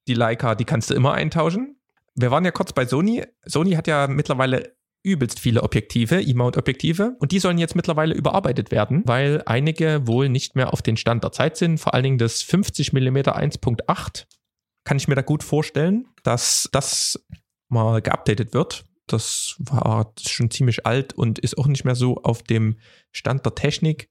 Die 0.07 0.15
Leica, 0.15 0.55
die 0.55 0.65
kannst 0.65 0.91
du 0.91 0.95
immer 0.95 1.13
eintauschen. 1.13 1.81
Wir 2.15 2.31
waren 2.31 2.45
ja 2.45 2.51
kurz 2.51 2.73
bei 2.73 2.87
Sony. 2.87 3.25
Sony 3.45 3.73
hat 3.73 3.87
ja 3.87 4.07
mittlerweile 4.07 4.77
übelst 5.03 5.39
viele 5.39 5.63
Objektive, 5.63 6.21
E-Mount-Objektive, 6.21 7.17
und 7.21 7.31
die 7.31 7.39
sollen 7.39 7.59
jetzt 7.59 7.77
mittlerweile 7.77 8.13
überarbeitet 8.15 8.73
werden, 8.73 9.03
weil 9.07 9.41
einige 9.47 10.07
wohl 10.07 10.29
nicht 10.29 10.57
mehr 10.57 10.73
auf 10.73 10.83
den 10.83 10.97
Stand 10.97 11.23
der 11.23 11.31
Zeit 11.31 11.57
sind. 11.57 11.79
Vor 11.79 11.95
allen 11.95 12.03
Dingen 12.03 12.19
das 12.19 12.43
50 12.43 12.93
mm 12.93 13.17
1.8 13.17 14.25
kann 14.83 14.97
ich 14.97 15.07
mir 15.07 15.15
da 15.15 15.23
gut 15.23 15.45
vorstellen, 15.45 16.09
dass 16.25 16.69
das 16.73 17.25
mal 17.69 18.03
geupdatet 18.03 18.53
wird. 18.53 18.85
Das 19.07 19.55
war 19.59 20.13
schon 20.21 20.51
ziemlich 20.51 20.87
alt 20.87 21.13
und 21.13 21.39
ist 21.39 21.57
auch 21.57 21.69
nicht 21.69 21.85
mehr 21.85 21.95
so 21.95 22.17
auf 22.23 22.43
dem 22.43 22.79
Stand 23.13 23.45
der 23.45 23.55
Technik. 23.55 24.11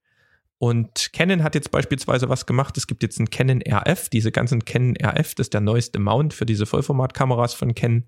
Und 0.65 1.13
Canon 1.13 1.43
hat 1.43 1.54
jetzt 1.54 1.69
beispielsweise 1.69 2.28
was 2.28 2.47
gemacht. 2.47 2.75
Es 2.75 2.88
gibt 2.88 3.04
jetzt 3.04 3.19
einen 3.19 3.30
Canon 3.30 3.62
RF, 3.62 4.10
diese 4.10 4.32
ganzen 4.32 4.65
Canon 4.65 4.95
RF, 4.99 5.36
das 5.36 5.45
ist 5.45 5.54
der 5.54 5.62
neueste 5.62 5.99
Mount 5.99 6.34
für 6.34 6.47
diese 6.47 6.65
Vollformatkameras 6.65 7.54
von 7.54 7.75
Canon. 7.75 8.06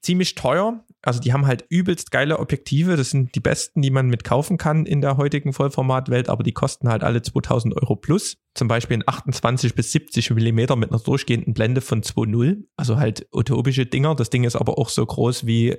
Ziemlich 0.00 0.34
teuer. 0.34 0.82
Also 1.02 1.20
die 1.20 1.34
haben 1.34 1.46
halt 1.46 1.66
übelst 1.68 2.10
geile 2.10 2.38
Objektive. 2.38 2.96
Das 2.96 3.10
sind 3.10 3.34
die 3.34 3.40
besten, 3.40 3.82
die 3.82 3.90
man 3.90 4.06
mit 4.06 4.24
kaufen 4.24 4.56
kann 4.56 4.86
in 4.86 5.02
der 5.02 5.18
heutigen 5.18 5.52
Vollformatwelt, 5.52 6.30
aber 6.30 6.42
die 6.42 6.52
kosten 6.52 6.88
halt 6.88 7.04
alle 7.04 7.20
2000 7.20 7.76
Euro 7.76 7.96
plus. 7.96 8.38
Zum 8.54 8.66
Beispiel 8.66 8.96
ein 8.96 9.04
28 9.06 9.74
bis 9.74 9.92
70 9.92 10.30
Millimeter 10.30 10.76
mit 10.76 10.90
einer 10.90 11.00
durchgehenden 11.00 11.52
Blende 11.52 11.82
von 11.82 12.00
2.0. 12.00 12.64
Also 12.78 12.96
halt 12.96 13.26
utopische 13.30 13.84
Dinger. 13.84 14.14
Das 14.14 14.30
Ding 14.30 14.44
ist 14.44 14.56
aber 14.56 14.78
auch 14.78 14.88
so 14.88 15.04
groß 15.04 15.44
wie 15.46 15.76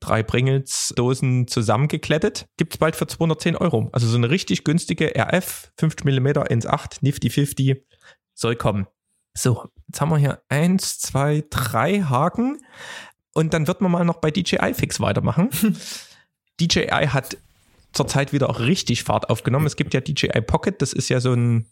drei 0.00 0.22
Pringles-Dosen 0.22 1.46
zusammengeklettet. 1.48 2.46
Gibt's 2.56 2.78
bald 2.78 2.96
für 2.96 3.06
210 3.06 3.56
Euro. 3.56 3.88
Also 3.92 4.06
so 4.06 4.16
eine 4.16 4.30
richtig 4.30 4.64
günstige 4.64 5.12
RF 5.16 5.72
50 5.78 6.04
mm 6.04 6.26
1.8 6.26 6.98
Nifty 7.00 7.30
50 7.30 7.84
soll 8.34 8.56
kommen. 8.56 8.86
So, 9.36 9.68
jetzt 9.88 10.00
haben 10.00 10.10
wir 10.10 10.18
hier 10.18 10.42
eins, 10.48 10.98
zwei, 10.98 11.44
drei 11.50 12.00
Haken. 12.02 12.58
Und 13.34 13.52
dann 13.52 13.66
wird 13.66 13.80
man 13.80 13.90
mal 13.90 14.04
noch 14.04 14.20
bei 14.20 14.30
DJI 14.30 14.74
Fix 14.74 15.00
weitermachen. 15.00 15.50
DJI 16.60 17.08
hat 17.08 17.36
zurzeit 17.92 18.32
wieder 18.32 18.50
auch 18.50 18.60
richtig 18.60 19.02
Fahrt 19.02 19.30
aufgenommen. 19.30 19.66
Es 19.66 19.76
gibt 19.76 19.94
ja 19.94 20.00
DJI 20.00 20.40
Pocket, 20.40 20.80
das 20.80 20.92
ist 20.92 21.08
ja 21.08 21.20
so 21.20 21.32
ein, 21.32 21.66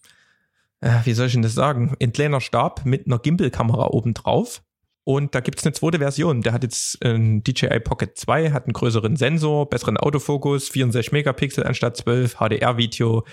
äh, 0.80 1.00
wie 1.04 1.12
soll 1.12 1.26
ich 1.26 1.32
denn 1.32 1.42
das 1.42 1.54
sagen, 1.54 1.96
ein 2.00 2.12
kleiner 2.12 2.40
Stab 2.40 2.84
mit 2.84 3.06
einer 3.06 3.18
Gimbal-Kamera 3.18 3.88
oben 3.88 4.14
drauf. 4.14 4.62
Und 5.04 5.34
da 5.34 5.40
gibt 5.40 5.58
es 5.58 5.66
eine 5.66 5.72
zweite 5.72 5.98
Version. 5.98 6.42
Der 6.42 6.52
hat 6.52 6.62
jetzt 6.62 7.04
ein 7.04 7.42
DJI 7.42 7.80
Pocket 7.80 8.16
2, 8.16 8.52
hat 8.52 8.64
einen 8.64 8.72
größeren 8.72 9.16
Sensor, 9.16 9.68
besseren 9.68 9.96
Autofokus, 9.96 10.68
64 10.68 11.10
Megapixel 11.12 11.64
anstatt 11.64 11.96
12, 11.96 12.36
HDR-Video, 12.36 13.24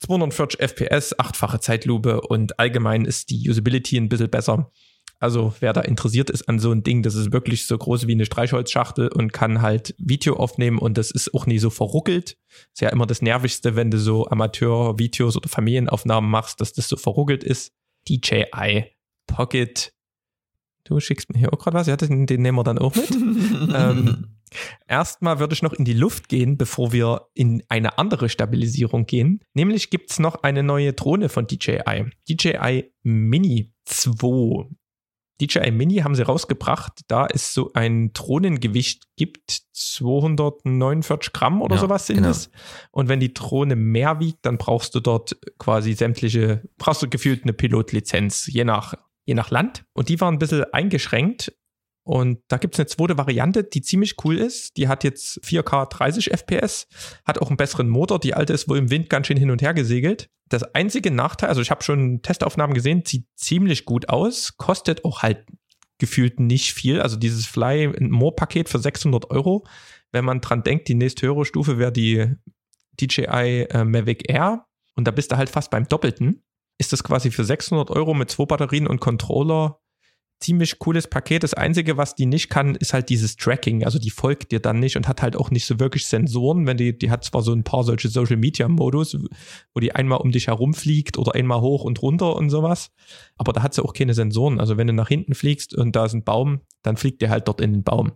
240 0.00 0.60
FPS, 0.60 1.18
achtfache 1.18 1.60
Zeitlupe 1.60 2.20
und 2.20 2.58
allgemein 2.58 3.06
ist 3.06 3.30
die 3.30 3.48
Usability 3.48 3.96
ein 3.96 4.10
bisschen 4.10 4.28
besser. 4.30 4.70
Also 5.18 5.54
wer 5.60 5.72
da 5.72 5.80
interessiert 5.80 6.28
ist 6.28 6.50
an 6.50 6.58
so 6.58 6.70
ein 6.70 6.82
Ding, 6.82 7.02
das 7.02 7.14
ist 7.14 7.32
wirklich 7.32 7.66
so 7.66 7.78
groß 7.78 8.06
wie 8.06 8.12
eine 8.12 8.26
Streichholzschachtel 8.26 9.08
und 9.08 9.32
kann 9.32 9.62
halt 9.62 9.94
Video 9.96 10.36
aufnehmen 10.36 10.78
und 10.78 10.98
das 10.98 11.10
ist 11.10 11.32
auch 11.32 11.46
nie 11.46 11.58
so 11.58 11.70
verruckelt. 11.70 12.36
Ist 12.74 12.82
ja 12.82 12.90
immer 12.90 13.06
das 13.06 13.22
Nervigste, 13.22 13.74
wenn 13.74 13.90
du 13.90 13.98
so 13.98 14.26
Amateur-Videos 14.26 15.38
oder 15.38 15.48
Familienaufnahmen 15.48 16.28
machst, 16.28 16.60
dass 16.60 16.74
das 16.74 16.88
so 16.88 16.98
verruckelt 16.98 17.42
ist. 17.42 17.72
DJI 18.06 18.92
Pocket. 19.26 19.93
Du 20.84 21.00
schickst 21.00 21.32
mir 21.32 21.38
hier 21.38 21.52
auch 21.52 21.58
gerade 21.58 21.76
was. 21.76 21.86
Ja, 21.86 21.96
den, 21.96 22.26
den 22.26 22.42
nehmen 22.42 22.58
wir 22.58 22.64
dann 22.64 22.78
auch 22.78 22.94
mit. 22.94 23.10
ähm, 23.74 24.26
erstmal 24.86 25.38
würde 25.38 25.54
ich 25.54 25.62
noch 25.62 25.72
in 25.72 25.84
die 25.84 25.94
Luft 25.94 26.28
gehen, 26.28 26.58
bevor 26.58 26.92
wir 26.92 27.28
in 27.34 27.62
eine 27.68 27.98
andere 27.98 28.28
Stabilisierung 28.28 29.06
gehen. 29.06 29.40
Nämlich 29.54 29.90
gibt 29.90 30.10
es 30.10 30.18
noch 30.18 30.42
eine 30.42 30.62
neue 30.62 30.92
Drohne 30.92 31.28
von 31.30 31.46
DJI. 31.46 32.10
DJI 32.28 32.92
Mini 33.02 33.72
2. 33.86 34.68
DJI 35.40 35.72
Mini 35.72 35.96
haben 35.96 36.14
sie 36.14 36.22
rausgebracht, 36.22 37.00
da 37.08 37.26
es 37.26 37.52
so 37.52 37.72
ein 37.72 38.12
Drohnengewicht 38.12 39.04
gibt, 39.16 39.62
249 39.72 41.32
Gramm 41.32 41.60
oder 41.60 41.74
Ja, 41.74 41.80
sowas 41.80 42.06
sind 42.06 42.18
genau. 42.18 42.28
es. 42.28 42.50
Und 42.92 43.08
wenn 43.08 43.18
die 43.18 43.34
Drohne 43.34 43.74
mehr 43.74 44.20
wiegt, 44.20 44.46
dann 44.46 44.58
brauchst 44.58 44.94
du 44.94 45.00
dort 45.00 45.36
quasi 45.58 45.94
sämtliche, 45.94 46.62
brauchst 46.78 47.02
du 47.02 47.08
gefühlt 47.08 47.42
eine 47.42 47.52
Pilotlizenz, 47.52 48.46
je 48.46 48.64
nach, 48.64 48.94
je 49.24 49.34
nach 49.34 49.50
Land. 49.50 49.84
Und 49.92 50.08
die 50.08 50.20
waren 50.20 50.34
ein 50.34 50.38
bisschen 50.38 50.64
eingeschränkt. 50.72 51.52
Und 52.06 52.40
da 52.48 52.58
gibt 52.58 52.74
es 52.74 52.80
eine 52.80 52.86
zweite 52.86 53.16
Variante, 53.16 53.64
die 53.64 53.80
ziemlich 53.80 54.16
cool 54.24 54.36
ist. 54.36 54.76
Die 54.76 54.88
hat 54.88 55.04
jetzt 55.04 55.40
4K 55.42 55.88
30 55.88 56.30
FPS, 56.32 56.86
hat 57.24 57.40
auch 57.40 57.48
einen 57.48 57.56
besseren 57.56 57.88
Motor. 57.88 58.20
Die 58.20 58.34
alte 58.34 58.52
ist 58.52 58.68
wohl 58.68 58.76
im 58.76 58.90
Wind 58.90 59.08
ganz 59.08 59.26
schön 59.26 59.38
hin 59.38 59.50
und 59.50 59.62
her 59.62 59.72
gesegelt. 59.72 60.28
Das 60.50 60.62
einzige 60.74 61.10
Nachteil, 61.10 61.48
also 61.48 61.62
ich 61.62 61.70
habe 61.70 61.82
schon 61.82 62.20
Testaufnahmen 62.20 62.74
gesehen, 62.74 63.02
sieht 63.06 63.26
ziemlich 63.34 63.86
gut 63.86 64.10
aus, 64.10 64.58
kostet 64.58 65.04
auch 65.06 65.22
halt 65.22 65.46
gefühlt 65.98 66.40
nicht 66.40 66.74
viel. 66.74 67.00
Also 67.00 67.16
dieses 67.16 67.46
Fly 67.46 67.88
More 68.00 68.34
Paket 68.34 68.68
für 68.68 68.78
600 68.78 69.30
Euro. 69.30 69.66
Wenn 70.12 70.26
man 70.26 70.42
dran 70.42 70.62
denkt, 70.62 70.88
die 70.88 70.94
nächste 70.94 71.26
höhere 71.26 71.46
Stufe 71.46 71.78
wäre 71.78 71.92
die 71.92 72.34
DJI 73.00 73.66
äh, 73.70 73.84
Mavic 73.84 74.30
Air 74.30 74.66
und 74.94 75.08
da 75.08 75.10
bist 75.10 75.32
du 75.32 75.36
halt 75.36 75.48
fast 75.48 75.70
beim 75.70 75.88
Doppelten. 75.88 76.44
Ist 76.84 76.92
das 76.92 77.02
quasi 77.02 77.30
für 77.30 77.44
600 77.44 77.90
Euro 77.90 78.14
mit 78.14 78.30
zwei 78.30 78.44
Batterien 78.44 78.86
und 78.86 79.00
Controller 79.00 79.80
ziemlich 80.40 80.78
cooles 80.78 81.08
Paket. 81.08 81.42
Das 81.42 81.54
Einzige, 81.54 81.96
was 81.96 82.14
die 82.14 82.26
nicht 82.26 82.50
kann, 82.50 82.74
ist 82.74 82.92
halt 82.92 83.08
dieses 83.08 83.36
Tracking. 83.36 83.84
Also 83.84 83.98
die 83.98 84.10
folgt 84.10 84.52
dir 84.52 84.60
dann 84.60 84.78
nicht 84.78 84.96
und 84.96 85.08
hat 85.08 85.22
halt 85.22 85.36
auch 85.36 85.50
nicht 85.50 85.64
so 85.64 85.80
wirklich 85.80 86.06
Sensoren. 86.06 86.66
Wenn 86.66 86.76
die, 86.76 86.96
die 86.96 87.10
hat 87.10 87.24
zwar 87.24 87.42
so 87.42 87.52
ein 87.52 87.64
paar 87.64 87.82
solche 87.82 88.08
Social 88.08 88.36
Media 88.36 88.68
Modus, 88.68 89.16
wo 89.72 89.80
die 89.80 89.94
einmal 89.94 90.18
um 90.18 90.32
dich 90.32 90.48
herumfliegt 90.48 91.16
oder 91.16 91.34
einmal 91.34 91.60
hoch 91.60 91.84
und 91.84 92.02
runter 92.02 92.36
und 92.36 92.50
sowas. 92.50 92.90
Aber 93.36 93.52
da 93.52 93.62
hat 93.62 93.74
sie 93.74 93.82
auch 93.82 93.94
keine 93.94 94.14
Sensoren. 94.14 94.60
Also 94.60 94.76
wenn 94.76 94.86
du 94.86 94.92
nach 94.92 95.08
hinten 95.08 95.34
fliegst 95.34 95.74
und 95.74 95.96
da 95.96 96.04
ist 96.04 96.12
ein 96.12 96.24
Baum, 96.24 96.60
dann 96.82 96.96
fliegt 96.96 97.22
der 97.22 97.30
halt 97.30 97.48
dort 97.48 97.60
in 97.60 97.72
den 97.72 97.82
Baum. 97.82 98.12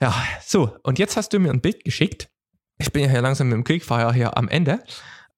Ja, 0.00 0.14
so. 0.44 0.76
Und 0.84 0.98
jetzt 0.98 1.16
hast 1.16 1.32
du 1.32 1.40
mir 1.40 1.50
ein 1.50 1.60
Bild 1.60 1.84
geschickt. 1.84 2.28
Ich 2.78 2.92
bin 2.92 3.02
ja 3.02 3.10
hier 3.10 3.22
langsam 3.22 3.48
mit 3.48 3.54
dem 3.54 3.64
Quickfire 3.64 4.12
hier 4.12 4.36
am 4.36 4.48
Ende. 4.48 4.80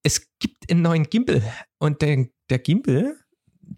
es 0.03 0.27
gibt 0.41 0.71
einen 0.71 0.83
neuen 0.83 1.05
Gimbal 1.05 1.43
und 1.79 2.03
der, 2.03 2.27
der 2.51 2.59
Gimbal, 2.59 3.17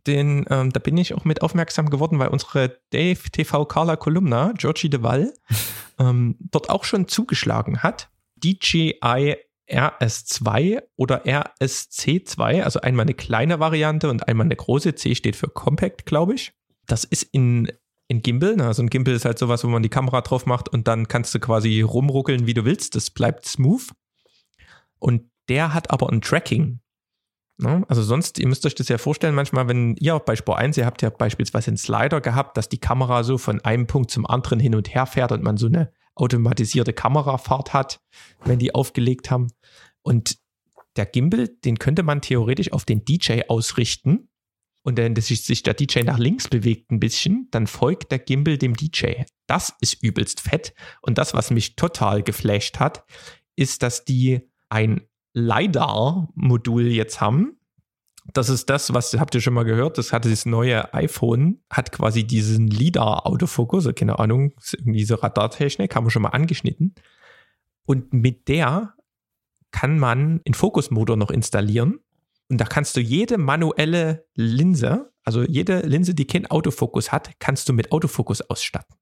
den, 0.06 0.44
ähm, 0.50 0.72
da 0.72 0.80
bin 0.80 0.96
ich 0.96 1.14
auch 1.14 1.24
mit 1.24 1.42
aufmerksam 1.42 1.90
geworden, 1.90 2.18
weil 2.18 2.28
unsere 2.28 2.80
Dave 2.90 3.30
TV 3.30 3.64
Carla 3.64 3.96
Kolumna, 3.96 4.52
Georgie 4.56 4.88
de 4.88 5.00
ähm, 5.98 6.36
dort 6.38 6.70
auch 6.70 6.84
schon 6.84 7.08
zugeschlagen 7.08 7.82
hat. 7.82 8.08
DJI 8.36 9.36
RS2 9.70 10.82
oder 10.96 11.24
RSC2, 11.24 12.62
also 12.62 12.80
einmal 12.80 13.04
eine 13.04 13.14
kleine 13.14 13.60
Variante 13.60 14.10
und 14.10 14.26
einmal 14.26 14.46
eine 14.46 14.56
große. 14.56 14.94
C 14.94 15.14
steht 15.14 15.36
für 15.36 15.48
Compact, 15.48 16.06
glaube 16.06 16.34
ich. 16.34 16.52
Das 16.86 17.04
ist 17.04 17.22
in, 17.22 17.70
in 18.08 18.22
Gimbal. 18.22 18.60
Also 18.60 18.82
ein 18.82 18.90
Gimbal 18.90 19.14
ist 19.14 19.24
halt 19.24 19.38
sowas, 19.38 19.62
wo 19.62 19.68
man 19.68 19.82
die 19.82 19.88
Kamera 19.88 20.22
drauf 20.22 20.46
macht 20.46 20.68
und 20.68 20.88
dann 20.88 21.08
kannst 21.08 21.34
du 21.34 21.40
quasi 21.40 21.82
rumruckeln, 21.82 22.46
wie 22.46 22.54
du 22.54 22.64
willst. 22.64 22.96
Das 22.96 23.10
bleibt 23.10 23.46
smooth. 23.46 23.88
Und 24.98 25.30
der 25.48 25.72
hat 25.72 25.90
aber 25.90 26.10
ein 26.10 26.20
Tracking. 26.20 26.80
Ne? 27.60 27.84
Also 27.88 28.02
sonst, 28.02 28.38
ihr 28.38 28.48
müsst 28.48 28.64
euch 28.64 28.74
das 28.74 28.88
ja 28.88 28.96
vorstellen, 28.96 29.34
manchmal, 29.34 29.68
wenn 29.68 29.94
ihr 29.96 30.18
bei 30.18 30.34
Spur 30.34 30.56
1, 30.56 30.76
ihr 30.78 30.86
habt 30.86 31.02
ja 31.02 31.10
beispielsweise 31.10 31.68
einen 31.68 31.76
Slider 31.76 32.20
gehabt, 32.20 32.56
dass 32.56 32.68
die 32.68 32.78
Kamera 32.78 33.22
so 33.22 33.36
von 33.36 33.60
einem 33.60 33.86
Punkt 33.86 34.10
zum 34.10 34.26
anderen 34.26 34.60
hin 34.60 34.74
und 34.74 34.94
her 34.94 35.06
fährt 35.06 35.32
und 35.32 35.42
man 35.42 35.58
so 35.58 35.66
eine 35.66 35.92
automatisierte 36.14 36.92
Kamerafahrt 36.92 37.72
hat, 37.72 38.00
wenn 38.44 38.58
die 38.58 38.74
aufgelegt 38.74 39.30
haben. 39.30 39.48
Und 40.02 40.38
der 40.96 41.06
Gimbal, 41.06 41.48
den 41.48 41.78
könnte 41.78 42.02
man 42.02 42.22
theoretisch 42.22 42.72
auf 42.72 42.84
den 42.84 43.04
DJ 43.04 43.42
ausrichten. 43.48 44.28
Und 44.82 44.96
wenn 44.96 45.14
sich 45.16 45.62
der 45.62 45.74
DJ 45.74 46.00
nach 46.00 46.18
links 46.18 46.48
bewegt 46.48 46.90
ein 46.90 47.00
bisschen, 47.00 47.48
dann 47.50 47.66
folgt 47.66 48.10
der 48.10 48.18
Gimbal 48.18 48.56
dem 48.56 48.74
DJ. 48.74 49.24
Das 49.46 49.74
ist 49.80 50.02
übelst 50.02 50.40
fett. 50.40 50.72
Und 51.02 51.18
das, 51.18 51.34
was 51.34 51.50
mich 51.50 51.76
total 51.76 52.22
geflasht 52.22 52.80
hat, 52.80 53.04
ist, 53.56 53.82
dass 53.82 54.04
die 54.04 54.48
ein 54.70 55.02
LiDAR-Modul 55.34 56.86
jetzt 56.88 57.20
haben. 57.20 57.56
Das 58.32 58.48
ist 58.48 58.68
das, 58.70 58.92
was 58.92 59.14
habt 59.14 59.34
ihr 59.34 59.40
schon 59.40 59.54
mal 59.54 59.64
gehört? 59.64 59.98
Das 59.98 60.12
hatte 60.12 60.30
das 60.30 60.46
neue 60.46 60.92
iPhone, 60.94 61.62
hat 61.70 61.90
quasi 61.92 62.24
diesen 62.24 62.68
LiDAR-Autofokus, 62.68 63.86
also 63.86 63.94
keine 63.94 64.18
Ahnung, 64.18 64.52
so 64.58 65.14
Radartechnik, 65.14 65.94
haben 65.94 66.06
wir 66.06 66.10
schon 66.10 66.22
mal 66.22 66.30
angeschnitten. 66.30 66.94
Und 67.86 68.12
mit 68.12 68.48
der 68.48 68.94
kann 69.72 69.98
man 69.98 70.40
einen 70.44 70.54
Fokusmotor 70.54 71.16
noch 71.16 71.30
installieren. 71.30 72.00
Und 72.48 72.60
da 72.60 72.64
kannst 72.64 72.96
du 72.96 73.00
jede 73.00 73.38
manuelle 73.38 74.26
Linse, 74.34 75.12
also 75.24 75.42
jede 75.42 75.80
Linse, 75.80 76.14
die 76.14 76.26
keinen 76.26 76.46
Autofokus 76.46 77.12
hat, 77.12 77.30
kannst 77.38 77.68
du 77.68 77.72
mit 77.72 77.92
Autofokus 77.92 78.42
ausstatten. 78.42 78.96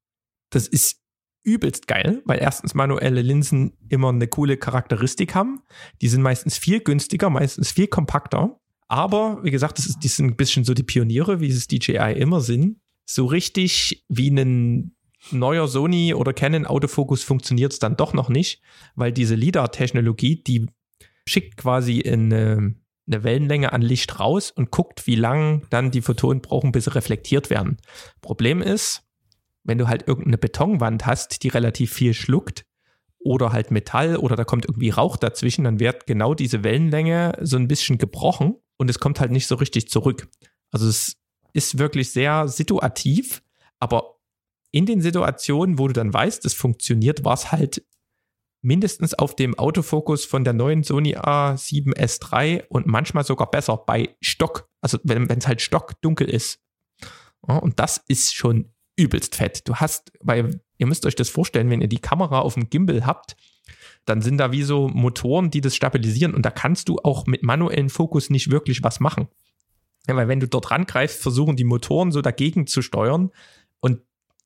Das 0.51 0.69
ist 0.69 1.01
übelst 1.43 1.87
geil, 1.87 2.23
weil 2.25 2.41
erstens 2.41 2.75
manuelle 2.75 3.23
Linsen 3.23 3.77
immer 3.89 4.11
eine 4.11 4.29
coole 4.29 4.57
Charakteristik 4.57 5.35
haben. 5.35 5.63
Die 6.01 6.09
sind 6.09 6.23
meistens 6.23 6.59
viel 6.59 6.81
günstiger, 6.81 7.31
meistens 7.31 7.73
viel 7.73 7.87
kompakter. 7.87 8.61
Aber 8.89 9.43
wie 9.45 9.51
gesagt, 9.51 9.79
das 9.79 9.87
ist, 9.87 10.01
die 10.01 10.09
sind 10.09 10.27
ein 10.27 10.37
bisschen 10.37 10.65
so 10.65 10.75
die 10.75 10.83
Pioniere, 10.83 11.41
wie 11.41 11.49
es 11.49 11.67
DJI 11.67 12.15
immer 12.17 12.41
sind. 12.41 12.81
So 13.07 13.27
richtig 13.27 14.05
wie 14.09 14.31
ein 14.31 14.97
neuer 15.31 15.69
Sony 15.69 16.15
oder 16.15 16.33
Canon 16.33 16.67
Autofokus 16.67 17.23
funktioniert 17.23 17.73
es 17.73 17.79
dann 17.79 17.97
doch 17.97 18.15
noch 18.15 18.29
nicht, 18.29 18.63
weil 18.95 19.13
diese 19.13 19.35
LIDAR-Technologie, 19.35 20.43
die 20.43 20.67
schickt 21.27 21.57
quasi 21.57 22.03
eine, 22.03 22.75
eine 23.07 23.25
Wellenlänge 23.25 23.73
an 23.73 23.83
Licht 23.83 24.19
raus 24.21 24.51
und 24.51 24.71
guckt, 24.71 25.07
wie 25.07 25.17
lang 25.17 25.67
dann 25.71 25.91
die 25.91 26.03
Photonen 26.03 26.41
brauchen, 26.41 26.73
bis 26.73 26.85
sie 26.85 26.95
reflektiert 26.95 27.51
werden. 27.51 27.79
Problem 28.21 28.63
ist, 28.63 29.08
wenn 29.69 29.79
du 29.79 29.87
halt 29.87 30.09
irgendeine 30.09 30.39
Betonwand 30.39 31.07
hast, 31.07 31.43
die 31.43 31.49
relativ 31.49 31.93
viel 31.93 32.15
schluckt, 32.15 32.65
oder 33.21 33.53
halt 33.53 33.71
Metall 33.71 34.17
oder 34.17 34.37
da 34.37 34.45
kommt 34.45 34.67
irgendwie 34.67 34.91
Rauch 34.91 35.17
dazwischen, 35.17 35.65
dann 35.65 35.81
wird 35.81 36.07
genau 36.07 36.35
diese 36.35 36.65
Wellenlänge 36.65 37.37
so 37.41 37.57
ein 37.57 37.69
bisschen 37.69 37.99
gebrochen 37.99 38.57
und 38.77 38.89
es 38.89 39.01
kommt 39.01 39.21
halt 39.21 39.33
nicht 39.33 39.47
so 39.47 39.57
richtig 39.57 39.89
zurück. 39.89 40.29
Also 40.71 40.89
es 40.89 41.17
ist 41.53 41.79
wirklich 41.79 42.11
sehr 42.11 42.49
situativ, 42.49 43.43
aber 43.81 44.19
in 44.71 44.87
den 44.87 45.01
Situationen, 45.01 45.79
wo 45.79 45.89
du 45.89 45.95
dann 45.95 46.13
weißt, 46.13 46.45
es 46.45 46.55
funktioniert, 46.55 47.25
war 47.25 47.35
es 47.35 47.51
halt 47.51 47.85
mindestens 48.61 49.15
auf 49.15 49.35
dem 49.35 49.59
Autofokus 49.59 50.25
von 50.25 50.45
der 50.45 50.53
neuen 50.53 50.83
Sony 50.83 51.17
A7S3 51.17 52.67
und 52.69 52.87
manchmal 52.87 53.25
sogar 53.25 53.51
besser 53.51 53.77
bei 53.77 54.17
Stock. 54.21 54.69
Also 54.81 54.99
wenn 55.05 55.29
es 55.29 55.47
halt 55.47 55.63
stockdunkel 55.63 56.29
ist. 56.29 56.61
Ja, 57.47 57.57
und 57.57 57.79
das 57.79 58.03
ist 58.09 58.35
schon 58.35 58.73
übelst 58.99 59.37
fett. 59.37 59.67
Du 59.67 59.77
hast, 59.77 60.13
weil 60.21 60.61
ihr 60.77 60.87
müsst 60.87 61.07
euch 61.07 61.15
das 61.15 61.29
vorstellen, 61.29 61.71
wenn 61.71 61.81
ihr 61.81 61.89
die 61.89 62.01
Kamera 62.01 62.41
auf 62.41 62.55
dem 62.55 62.69
Gimbal 62.69 63.07
habt, 63.07 63.37
dann 64.05 64.23
sind 64.23 64.39
da 64.39 64.53
wie 64.53 64.63
so 64.63 64.89
Motoren, 64.89 65.51
die 65.51 65.61
das 65.61 65.77
stabilisieren 65.77 66.35
und 66.35 66.43
da 66.43 66.51
kannst 66.51 66.89
du 66.89 66.99
auch 67.03 67.27
mit 67.27 67.43
manuellen 67.43 67.91
Fokus 67.91 68.31
nicht 68.31 68.51
wirklich 68.51 68.83
was 68.83 69.01
machen. 69.01 69.29
Ja, 70.09 70.17
weil 70.17 70.29
wenn 70.29 70.41
du 70.41 70.49
dort 70.49 70.71
rangreifst, 70.71 71.21
versuchen 71.21 71.57
die 71.57 71.65
Motoren 71.65 72.13
so 72.13 72.23
dagegen 72.23 72.67
zu 72.67 72.83
steuern 72.83 73.31
und 73.81 74.01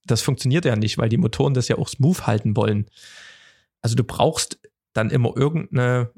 das 0.04 0.20
funktioniert 0.20 0.64
ja 0.64 0.74
nicht, 0.74 0.98
weil 0.98 1.08
die 1.08 1.16
Motoren 1.16 1.54
das 1.54 1.68
ja 1.68 1.78
auch 1.78 1.88
smooth 1.88 2.26
halten 2.26 2.56
wollen. 2.56 2.86
Also 3.80 3.94
du 3.94 4.02
brauchst 4.02 4.58
dann 4.92 5.10
immer 5.10 5.36
irgendeine, 5.36 6.10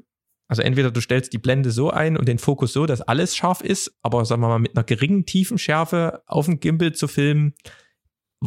also 0.47 0.63
entweder 0.63 0.89
du 0.89 0.99
stellst 1.01 1.31
die 1.33 1.37
Blende 1.37 1.69
so 1.69 1.91
ein 1.91 2.17
und 2.17 2.27
den 2.27 2.39
Fokus 2.39 2.73
so, 2.73 2.87
dass 2.87 3.01
alles 3.01 3.35
scharf 3.35 3.61
ist, 3.61 3.95
aber 4.01 4.25
sagen 4.25 4.41
wir 4.41 4.47
mal 4.47 4.59
mit 4.59 4.75
einer 4.75 4.83
geringen 4.83 5.27
Tiefenschärfe 5.27 6.23
auf 6.25 6.45
dem 6.45 6.59
Gimbal 6.59 6.93
zu 6.93 7.07
filmen, 7.07 7.53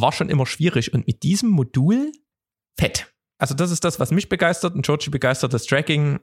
war 0.01 0.11
schon 0.11 0.29
immer 0.29 0.45
schwierig. 0.45 0.93
Und 0.93 1.07
mit 1.07 1.23
diesem 1.23 1.49
Modul 1.49 2.11
fett. 2.77 3.13
Also 3.37 3.55
das 3.55 3.71
ist 3.71 3.83
das, 3.83 3.99
was 3.99 4.11
mich 4.11 4.29
begeistert 4.29 4.75
und 4.75 4.85
Georgie 4.85 5.09
begeistert. 5.09 5.53
Das 5.53 5.65
Tracking 5.65 6.19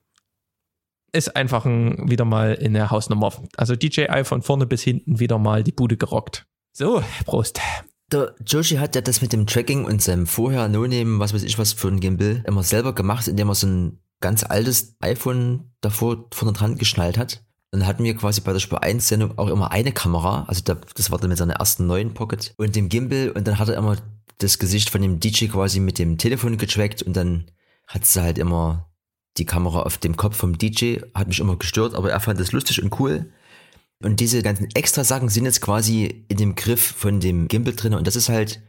ist 1.12 1.34
einfach 1.34 1.64
ein, 1.64 2.10
wieder 2.10 2.24
mal 2.24 2.54
in 2.54 2.74
der 2.74 2.90
Hausnummer. 2.90 3.32
Also 3.56 3.74
DJI 3.74 4.24
von 4.24 4.42
vorne 4.42 4.66
bis 4.66 4.82
hinten 4.82 5.18
wieder 5.18 5.38
mal 5.38 5.62
die 5.62 5.72
Bude 5.72 5.96
gerockt. 5.96 6.46
So, 6.72 7.02
Prost. 7.24 7.60
Der 8.12 8.34
Joshi 8.46 8.76
hat 8.76 8.94
ja 8.94 9.00
das 9.00 9.22
mit 9.22 9.32
dem 9.32 9.46
Tracking 9.46 9.84
und 9.84 10.02
seinem 10.02 10.26
vorher 10.26 10.68
No-Name, 10.68 11.18
was 11.18 11.34
weiß 11.34 11.42
ich 11.42 11.58
was 11.58 11.72
für 11.72 11.88
ein 11.88 12.00
Gimbal, 12.00 12.44
immer 12.46 12.62
selber 12.62 12.94
gemacht, 12.94 13.26
indem 13.26 13.48
er 13.48 13.54
so 13.54 13.66
ein 13.66 14.00
ganz 14.20 14.44
altes 14.44 14.94
iPhone 15.00 15.72
davor 15.80 16.28
vorne 16.32 16.52
dran 16.52 16.76
geschnallt 16.76 17.18
hat. 17.18 17.45
Und 17.76 17.86
hat 17.86 18.00
mir 18.00 18.16
quasi 18.16 18.40
bei 18.40 18.54
der 18.54 18.60
Spur 18.60 18.82
1 18.82 19.06
Sendung 19.06 19.36
auch 19.36 19.48
immer 19.48 19.70
eine 19.70 19.92
Kamera, 19.92 20.46
also 20.48 20.64
der, 20.64 20.78
das 20.94 21.10
war 21.10 21.18
dann 21.18 21.28
mit 21.28 21.36
seiner 21.36 21.56
ersten 21.56 21.86
neuen 21.86 22.14
Pocket 22.14 22.54
und 22.56 22.74
dem 22.74 22.88
Gimbal 22.88 23.32
und 23.32 23.46
dann 23.46 23.58
hat 23.58 23.68
er 23.68 23.76
immer 23.76 23.98
das 24.38 24.58
Gesicht 24.58 24.88
von 24.88 25.02
dem 25.02 25.20
DJ 25.20 25.48
quasi 25.48 25.78
mit 25.78 25.98
dem 25.98 26.16
Telefon 26.16 26.56
getrackt 26.56 27.02
und 27.02 27.14
dann 27.14 27.50
hat 27.86 28.06
sie 28.06 28.22
halt 28.22 28.38
immer 28.38 28.88
die 29.36 29.44
Kamera 29.44 29.82
auf 29.82 29.98
dem 29.98 30.16
Kopf 30.16 30.38
vom 30.38 30.56
DJ, 30.56 31.00
hat 31.14 31.28
mich 31.28 31.38
immer 31.38 31.56
gestört, 31.56 31.94
aber 31.94 32.10
er 32.10 32.18
fand 32.18 32.40
das 32.40 32.52
lustig 32.52 32.82
und 32.82 32.98
cool. 32.98 33.30
Und 34.02 34.20
diese 34.20 34.42
ganzen 34.42 34.68
extra 34.74 35.04
Sachen 35.04 35.28
sind 35.28 35.44
jetzt 35.44 35.60
quasi 35.60 36.24
in 36.28 36.38
dem 36.38 36.54
Griff 36.54 36.80
von 36.80 37.20
dem 37.20 37.46
Gimbal 37.46 37.74
drin 37.74 37.92
und 37.92 38.06
das 38.06 38.16
ist 38.16 38.30
halt 38.30 38.62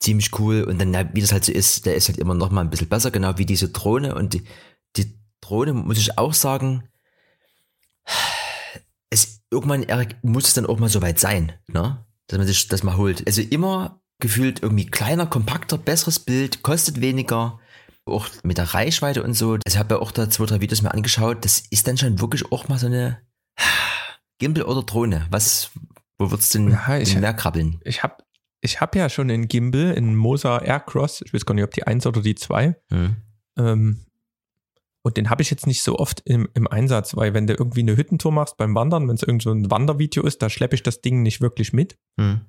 ziemlich 0.00 0.36
cool. 0.40 0.64
Und 0.64 0.80
dann, 0.80 1.14
wie 1.14 1.20
das 1.20 1.30
halt 1.30 1.44
so 1.44 1.52
ist, 1.52 1.86
der 1.86 1.94
ist 1.94 2.08
halt 2.08 2.18
immer 2.18 2.34
noch 2.34 2.50
mal 2.50 2.62
ein 2.62 2.70
bisschen 2.70 2.88
besser, 2.88 3.12
genau 3.12 3.38
wie 3.38 3.46
diese 3.46 3.68
Drohne. 3.68 4.16
Und 4.16 4.34
die, 4.34 4.42
die 4.96 5.16
Drohne, 5.40 5.74
muss 5.74 5.98
ich 5.98 6.18
auch 6.18 6.34
sagen, 6.34 6.82
es, 9.10 9.42
irgendwann 9.50 9.86
muss 10.22 10.48
es 10.48 10.54
dann 10.54 10.66
auch 10.66 10.78
mal 10.78 10.88
so 10.88 11.02
weit 11.02 11.18
sein, 11.18 11.52
ne? 11.68 12.04
dass 12.28 12.38
man 12.38 12.46
sich 12.46 12.68
das 12.68 12.82
mal 12.82 12.96
holt. 12.96 13.26
Also 13.26 13.42
immer 13.42 14.00
gefühlt 14.20 14.62
irgendwie 14.62 14.86
kleiner, 14.86 15.26
kompakter, 15.26 15.78
besseres 15.78 16.20
Bild, 16.20 16.62
kostet 16.62 17.00
weniger, 17.00 17.58
auch 18.04 18.28
mit 18.42 18.58
der 18.58 18.74
Reichweite 18.74 19.22
und 19.22 19.34
so. 19.34 19.52
Also 19.52 19.62
ich 19.66 19.76
habe 19.76 19.94
ja 19.94 20.00
auch 20.00 20.12
da 20.12 20.30
zwei, 20.30 20.46
drei 20.46 20.60
Videos 20.60 20.82
mir 20.82 20.92
angeschaut. 20.92 21.44
Das 21.44 21.64
ist 21.70 21.86
dann 21.86 21.98
schon 21.98 22.20
wirklich 22.20 22.50
auch 22.50 22.68
mal 22.68 22.78
so 22.78 22.86
eine 22.86 23.20
Gimbal 24.42 24.64
oder 24.64 24.82
Drohne? 24.82 25.26
Was, 25.30 25.70
wo 26.18 26.32
wird's 26.32 26.48
denn, 26.50 26.70
ja, 26.70 26.98
ich, 26.98 27.16
mehr 27.16 27.32
krabbeln? 27.32 27.80
Ich 27.84 28.02
habe 28.02 28.16
ich 28.60 28.80
hab 28.80 28.96
ja 28.96 29.08
schon 29.08 29.30
einen 29.30 29.46
Gimbal, 29.46 29.92
in 29.92 30.16
Mosa 30.16 30.58
Aircross. 30.58 31.22
Ich 31.22 31.32
weiß 31.32 31.46
gar 31.46 31.54
nicht, 31.54 31.64
ob 31.64 31.72
die 31.72 31.86
1 31.86 32.06
oder 32.06 32.22
die 32.22 32.34
2. 32.34 32.76
Hm. 32.90 33.16
Ähm, 33.56 34.06
und 35.02 35.16
den 35.16 35.30
habe 35.30 35.42
ich 35.42 35.50
jetzt 35.50 35.66
nicht 35.66 35.82
so 35.82 35.98
oft 35.98 36.22
im, 36.24 36.48
im 36.54 36.68
Einsatz, 36.68 37.16
weil 37.16 37.34
wenn 37.34 37.46
du 37.46 37.54
irgendwie 37.54 37.80
eine 37.80 37.96
Hüttentour 37.96 38.32
machst 38.32 38.56
beim 38.56 38.74
Wandern, 38.74 39.08
wenn 39.08 39.16
es 39.16 39.22
irgend 39.22 39.42
so 39.42 39.50
ein 39.50 39.70
Wandervideo 39.70 40.22
ist, 40.24 40.42
da 40.42 40.48
schleppe 40.48 40.76
ich 40.76 40.82
das 40.82 41.00
Ding 41.00 41.22
nicht 41.22 41.40
wirklich 41.40 41.72
mit. 41.72 41.98
Hm. 42.18 42.42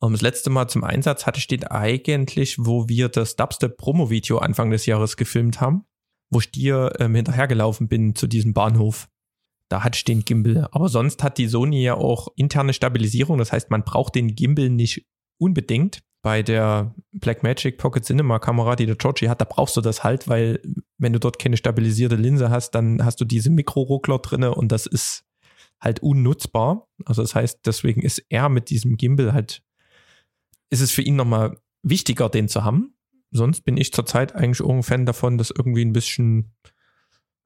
Und 0.00 0.12
das 0.12 0.20
letzte 0.20 0.50
Mal 0.50 0.66
zum 0.66 0.82
Einsatz 0.82 1.26
hatte 1.26 1.38
ich 1.38 1.46
den 1.46 1.62
eigentlich, 1.62 2.56
wo 2.58 2.88
wir 2.88 3.08
das 3.08 3.36
Dubstep 3.36 3.76
Promo-Video 3.76 4.38
Anfang 4.38 4.70
des 4.70 4.84
Jahres 4.86 5.16
gefilmt 5.16 5.60
haben, 5.60 5.84
wo 6.28 6.40
ich 6.40 6.50
dir 6.50 6.92
ähm, 6.98 7.14
hinterhergelaufen 7.14 7.86
bin 7.86 8.16
zu 8.16 8.26
diesem 8.26 8.52
Bahnhof. 8.52 9.08
Da 9.68 9.84
hatte 9.84 9.96
ich 9.96 10.04
den 10.04 10.24
Gimbal. 10.24 10.68
Aber 10.72 10.88
sonst 10.88 11.22
hat 11.22 11.38
die 11.38 11.46
Sony 11.46 11.82
ja 11.82 11.94
auch 11.94 12.28
interne 12.34 12.72
Stabilisierung. 12.72 13.38
Das 13.38 13.52
heißt, 13.52 13.70
man 13.70 13.84
braucht 13.84 14.16
den 14.16 14.34
Gimbal 14.34 14.70
nicht 14.70 15.06
unbedingt. 15.38 16.02
Bei 16.22 16.42
der 16.42 16.94
Blackmagic 17.12 17.78
Pocket 17.78 18.04
Cinema 18.04 18.38
Kamera, 18.38 18.76
die 18.76 18.86
der 18.86 18.94
Georgie 18.96 19.28
hat, 19.28 19.40
da 19.40 19.44
brauchst 19.44 19.76
du 19.76 19.80
das 19.80 20.04
halt, 20.04 20.28
weil 20.28 20.60
wenn 20.96 21.12
du 21.12 21.18
dort 21.18 21.40
keine 21.40 21.56
stabilisierte 21.56 22.14
Linse 22.14 22.48
hast, 22.48 22.70
dann 22.70 23.04
hast 23.04 23.20
du 23.20 23.24
diese 23.24 23.50
Mikroruckler 23.50 24.20
drinne 24.20 24.54
und 24.54 24.70
das 24.70 24.86
ist 24.86 25.24
halt 25.80 26.00
unnutzbar. 26.00 26.88
Also 27.04 27.22
das 27.22 27.34
heißt, 27.34 27.66
deswegen 27.66 28.02
ist 28.02 28.24
er 28.28 28.48
mit 28.48 28.70
diesem 28.70 28.96
Gimbal 28.96 29.32
halt, 29.32 29.62
ist 30.70 30.80
es 30.80 30.92
für 30.92 31.02
ihn 31.02 31.16
nochmal 31.16 31.58
wichtiger, 31.82 32.28
den 32.28 32.48
zu 32.48 32.62
haben. 32.62 32.94
Sonst 33.32 33.62
bin 33.62 33.76
ich 33.76 33.92
zurzeit 33.92 34.34
eigentlich 34.34 34.62
auch 34.62 34.70
ein 34.70 34.82
Fan 34.84 35.06
davon, 35.06 35.38
das 35.38 35.50
irgendwie 35.50 35.84
ein 35.84 35.92
bisschen 35.92 36.52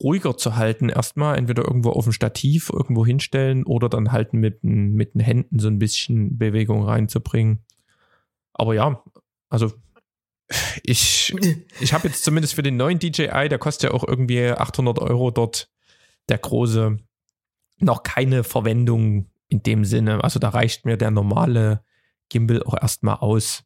ruhiger 0.03 0.37
zu 0.37 0.57
halten, 0.57 0.89
erstmal 0.91 1.39
entweder 1.39 1.65
irgendwo 1.65 1.91
auf 1.91 2.05
dem 2.05 2.12
Stativ 2.12 2.71
irgendwo 2.71 3.07
hinstellen 3.07 3.65
oder 3.65 3.89
dann 3.89 4.12
halt 4.12 4.35
mit, 4.35 4.62
mit 4.62 5.15
den 5.15 5.21
Händen 5.21 5.59
so 5.59 5.69
ein 5.69 5.79
bisschen 5.79 6.37
Bewegung 6.37 6.85
reinzubringen. 6.85 7.65
Aber 8.59 8.75
ja, 8.75 9.03
also 9.49 9.73
ich, 10.83 11.35
ich 11.81 11.92
habe 11.92 12.09
jetzt 12.09 12.25
zumindest 12.25 12.55
für 12.55 12.62
den 12.62 12.77
neuen 12.77 12.99
DJI, 12.99 13.49
der 13.49 13.59
kostet 13.59 13.90
ja 13.90 13.97
auch 13.97 14.05
irgendwie 14.07 14.51
800 14.51 14.99
Euro 14.99 15.31
dort, 15.31 15.69
der 16.29 16.38
große, 16.38 16.99
noch 17.79 18.03
keine 18.03 18.45
Verwendung 18.45 19.31
in 19.49 19.62
dem 19.62 19.85
Sinne. 19.85 20.25
Also 20.25 20.38
da 20.38 20.49
reicht 20.49 20.85
mir 20.87 20.97
der 20.97 21.11
normale 21.11 21.85
Gimbal 22.29 22.62
auch 22.62 22.75
erstmal 22.81 23.16
aus. 23.16 23.62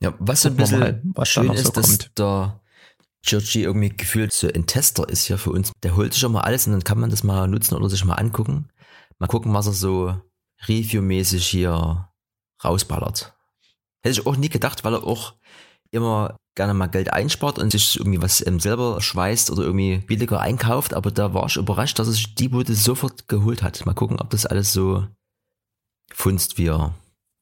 Ja, 0.00 0.14
was 0.18 0.42
so 0.42 0.48
ein 0.48 0.56
Gucken 0.56 0.70
wir 0.70 0.78
bisschen 0.78 0.80
mal, 0.80 1.02
was 1.14 1.28
schön 1.28 1.46
so 1.46 1.52
ist, 1.52 1.76
dass 1.76 1.86
kommt. 1.86 2.18
der 2.18 2.60
Georgie 3.24 3.62
irgendwie 3.62 3.90
gefühlt 3.90 4.32
so 4.32 4.48
ein 4.48 4.66
Tester 4.66 5.08
ist 5.08 5.26
hier 5.26 5.38
für 5.38 5.50
uns. 5.50 5.72
Der 5.82 5.96
holt 5.96 6.12
sich 6.12 6.20
schon 6.20 6.32
mal 6.32 6.40
alles 6.40 6.66
und 6.66 6.72
dann 6.72 6.84
kann 6.84 6.98
man 6.98 7.10
das 7.10 7.22
mal 7.22 7.46
nutzen 7.46 7.76
oder 7.76 7.88
sich 7.88 8.04
mal 8.04 8.14
angucken. 8.14 8.68
Mal 9.18 9.28
gucken, 9.28 9.54
was 9.54 9.68
er 9.68 9.72
so 9.72 10.20
reviewmäßig 10.66 11.46
hier 11.46 12.08
rausballert. 12.64 13.34
Hätte 14.02 14.20
ich 14.20 14.26
auch 14.26 14.36
nie 14.36 14.48
gedacht, 14.48 14.84
weil 14.84 14.94
er 14.94 15.04
auch 15.04 15.34
immer 15.90 16.36
gerne 16.54 16.74
mal 16.74 16.86
Geld 16.88 17.12
einspart 17.12 17.58
und 17.58 17.70
sich 17.72 17.98
irgendwie 17.98 18.20
was 18.20 18.44
ähm, 18.46 18.60
selber 18.60 19.00
schweißt 19.00 19.50
oder 19.50 19.62
irgendwie 19.62 19.98
billiger 19.98 20.40
einkauft. 20.40 20.94
Aber 20.94 21.10
da 21.10 21.34
war 21.34 21.46
ich 21.46 21.56
überrascht, 21.56 21.98
dass 21.98 22.08
er 22.08 22.12
sich 22.12 22.34
die 22.34 22.48
Bude 22.48 22.74
sofort 22.74 23.28
geholt 23.28 23.62
hat. 23.62 23.84
Mal 23.86 23.94
gucken, 23.94 24.20
ob 24.20 24.30
das 24.30 24.46
alles 24.46 24.72
so 24.72 25.06
funzt, 26.12 26.58
wie 26.58 26.66
er 26.66 26.94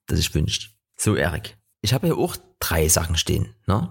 das 0.07 0.19
sich 0.19 0.35
wünscht. 0.35 0.75
So, 0.97 1.15
Erik. 1.17 1.57
Ich 1.83 1.95
habe 1.95 2.09
hier 2.09 2.19
auch 2.19 2.37
drei 2.59 2.89
Sachen 2.89 3.17
stehen. 3.17 3.55
Ne? 3.67 3.91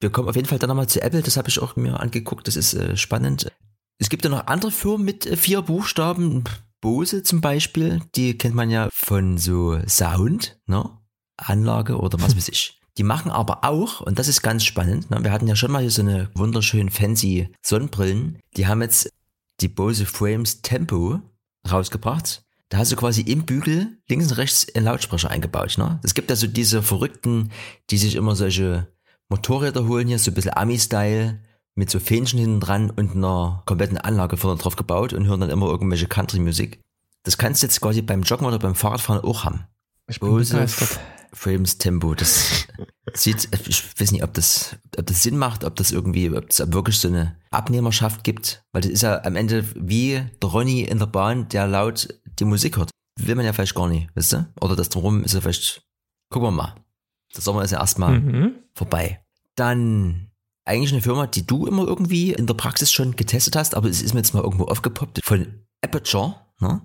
Wir 0.00 0.10
kommen 0.10 0.28
auf 0.28 0.36
jeden 0.36 0.48
Fall 0.48 0.58
dann 0.58 0.68
nochmal 0.68 0.88
zu 0.88 1.00
Apple. 1.00 1.22
Das 1.22 1.36
habe 1.36 1.48
ich 1.48 1.60
auch 1.60 1.76
mir 1.76 2.00
angeguckt. 2.00 2.48
Das 2.48 2.56
ist 2.56 2.74
äh, 2.74 2.96
spannend. 2.96 3.50
Es 3.98 4.08
gibt 4.08 4.24
ja 4.24 4.30
noch 4.30 4.46
andere 4.46 4.72
Firmen 4.72 5.04
mit 5.04 5.26
äh, 5.26 5.36
vier 5.36 5.62
Buchstaben. 5.62 6.44
Bose 6.80 7.22
zum 7.22 7.40
Beispiel. 7.40 8.02
Die 8.14 8.36
kennt 8.36 8.54
man 8.54 8.68
ja 8.68 8.90
von 8.92 9.38
so 9.38 9.80
Sound, 9.88 10.60
ne? 10.66 10.90
Anlage 11.36 11.98
oder 11.98 12.20
was 12.20 12.36
weiß 12.36 12.48
ich. 12.48 12.80
Die 12.96 13.02
machen 13.02 13.30
aber 13.30 13.64
auch, 13.64 14.00
und 14.00 14.18
das 14.18 14.28
ist 14.28 14.42
ganz 14.42 14.64
spannend, 14.64 15.10
ne? 15.10 15.24
wir 15.24 15.32
hatten 15.32 15.48
ja 15.48 15.56
schon 15.56 15.72
mal 15.72 15.80
hier 15.82 15.90
so 15.90 16.02
eine 16.02 16.30
wunderschön 16.34 16.90
fancy 16.90 17.48
Sonnenbrillen. 17.60 18.38
Die 18.56 18.68
haben 18.68 18.82
jetzt 18.82 19.10
die 19.60 19.68
Bose 19.68 20.06
Frames 20.06 20.62
Tempo 20.62 21.20
rausgebracht. 21.68 22.44
Da 22.68 22.78
hast 22.78 22.92
du 22.92 22.96
quasi 22.96 23.22
im 23.22 23.44
Bügel 23.44 23.98
links 24.08 24.30
und 24.30 24.38
rechts 24.38 24.66
einen 24.74 24.86
Lautsprecher 24.86 25.30
eingebaut. 25.30 25.76
Ne? 25.76 25.98
Es 26.02 26.14
gibt 26.14 26.30
also 26.30 26.46
diese 26.46 26.82
Verrückten, 26.82 27.50
die 27.90 27.98
sich 27.98 28.14
immer 28.14 28.36
solche 28.36 28.88
Motorräder 29.28 29.86
holen 29.86 30.08
hier, 30.08 30.18
so 30.18 30.30
ein 30.30 30.34
bisschen 30.34 30.56
Ami-Style, 30.56 31.40
mit 31.74 31.90
so 31.90 31.98
Fähnchen 31.98 32.38
hinten 32.38 32.60
dran 32.60 32.90
und 32.90 33.16
einer 33.16 33.62
kompletten 33.66 33.98
Anlage 33.98 34.36
vorne 34.36 34.60
drauf 34.60 34.76
gebaut 34.76 35.12
und 35.12 35.26
hören 35.26 35.40
dann 35.40 35.50
immer 35.50 35.66
irgendwelche 35.66 36.06
Country-Musik. 36.06 36.80
Das 37.24 37.38
kannst 37.38 37.62
du 37.62 37.66
jetzt 37.66 37.80
quasi 37.80 38.02
beim 38.02 38.22
Joggen 38.22 38.46
oder 38.46 38.58
beim 38.58 38.74
Fahrradfahren 38.74 39.24
auch 39.24 39.44
haben. 39.44 39.64
Ich 40.06 40.20
bin 40.20 40.28
Bose 40.28 40.54
begeistert. 40.54 41.00
Frames 41.34 41.78
Tempo, 41.78 42.14
das 42.14 42.66
sieht, 43.12 43.48
ich 43.66 44.00
weiß 44.00 44.12
nicht, 44.12 44.22
ob 44.22 44.32
das, 44.34 44.76
ob 44.96 45.06
das 45.06 45.22
Sinn 45.22 45.36
macht, 45.36 45.64
ob 45.64 45.76
das 45.76 45.90
irgendwie, 45.92 46.30
ob 46.30 46.48
es 46.50 46.58
wirklich 46.72 46.98
so 46.98 47.08
eine 47.08 47.36
Abnehmerschaft 47.50 48.24
gibt, 48.24 48.64
weil 48.72 48.82
das 48.82 48.90
ist 48.90 49.02
ja 49.02 49.22
am 49.24 49.36
Ende 49.36 49.64
wie 49.74 50.22
der 50.42 50.48
Ronny 50.50 50.82
in 50.82 50.98
der 50.98 51.06
Bahn, 51.06 51.48
der 51.48 51.66
laut 51.66 52.08
die 52.38 52.44
Musik 52.44 52.76
hört. 52.76 52.90
Will 53.18 53.34
man 53.34 53.44
ja 53.44 53.52
vielleicht 53.52 53.74
gar 53.74 53.88
nicht, 53.88 54.08
weißt 54.16 54.32
du? 54.34 54.52
Oder 54.60 54.76
das 54.76 54.88
drumherum 54.88 55.22
ist 55.24 55.34
ja 55.34 55.40
vielleicht, 55.40 55.82
gucken 56.30 56.48
wir 56.48 56.52
mal. 56.52 56.74
Der 57.34 57.42
Sommer 57.42 57.62
ist 57.62 57.70
ja 57.72 57.78
erstmal 57.80 58.20
Mhm. 58.20 58.54
vorbei. 58.74 59.24
Dann 59.56 60.30
eigentlich 60.64 60.92
eine 60.92 61.02
Firma, 61.02 61.26
die 61.26 61.46
du 61.46 61.66
immer 61.66 61.86
irgendwie 61.86 62.32
in 62.32 62.46
der 62.46 62.54
Praxis 62.54 62.90
schon 62.92 63.16
getestet 63.16 63.54
hast, 63.56 63.74
aber 63.74 63.88
es 63.88 64.02
ist 64.02 64.14
mir 64.14 64.20
jetzt 64.20 64.34
mal 64.34 64.42
irgendwo 64.42 64.64
aufgepoppt, 64.64 65.20
von 65.22 65.60
Aperture. 65.82 66.36
Ne? 66.60 66.80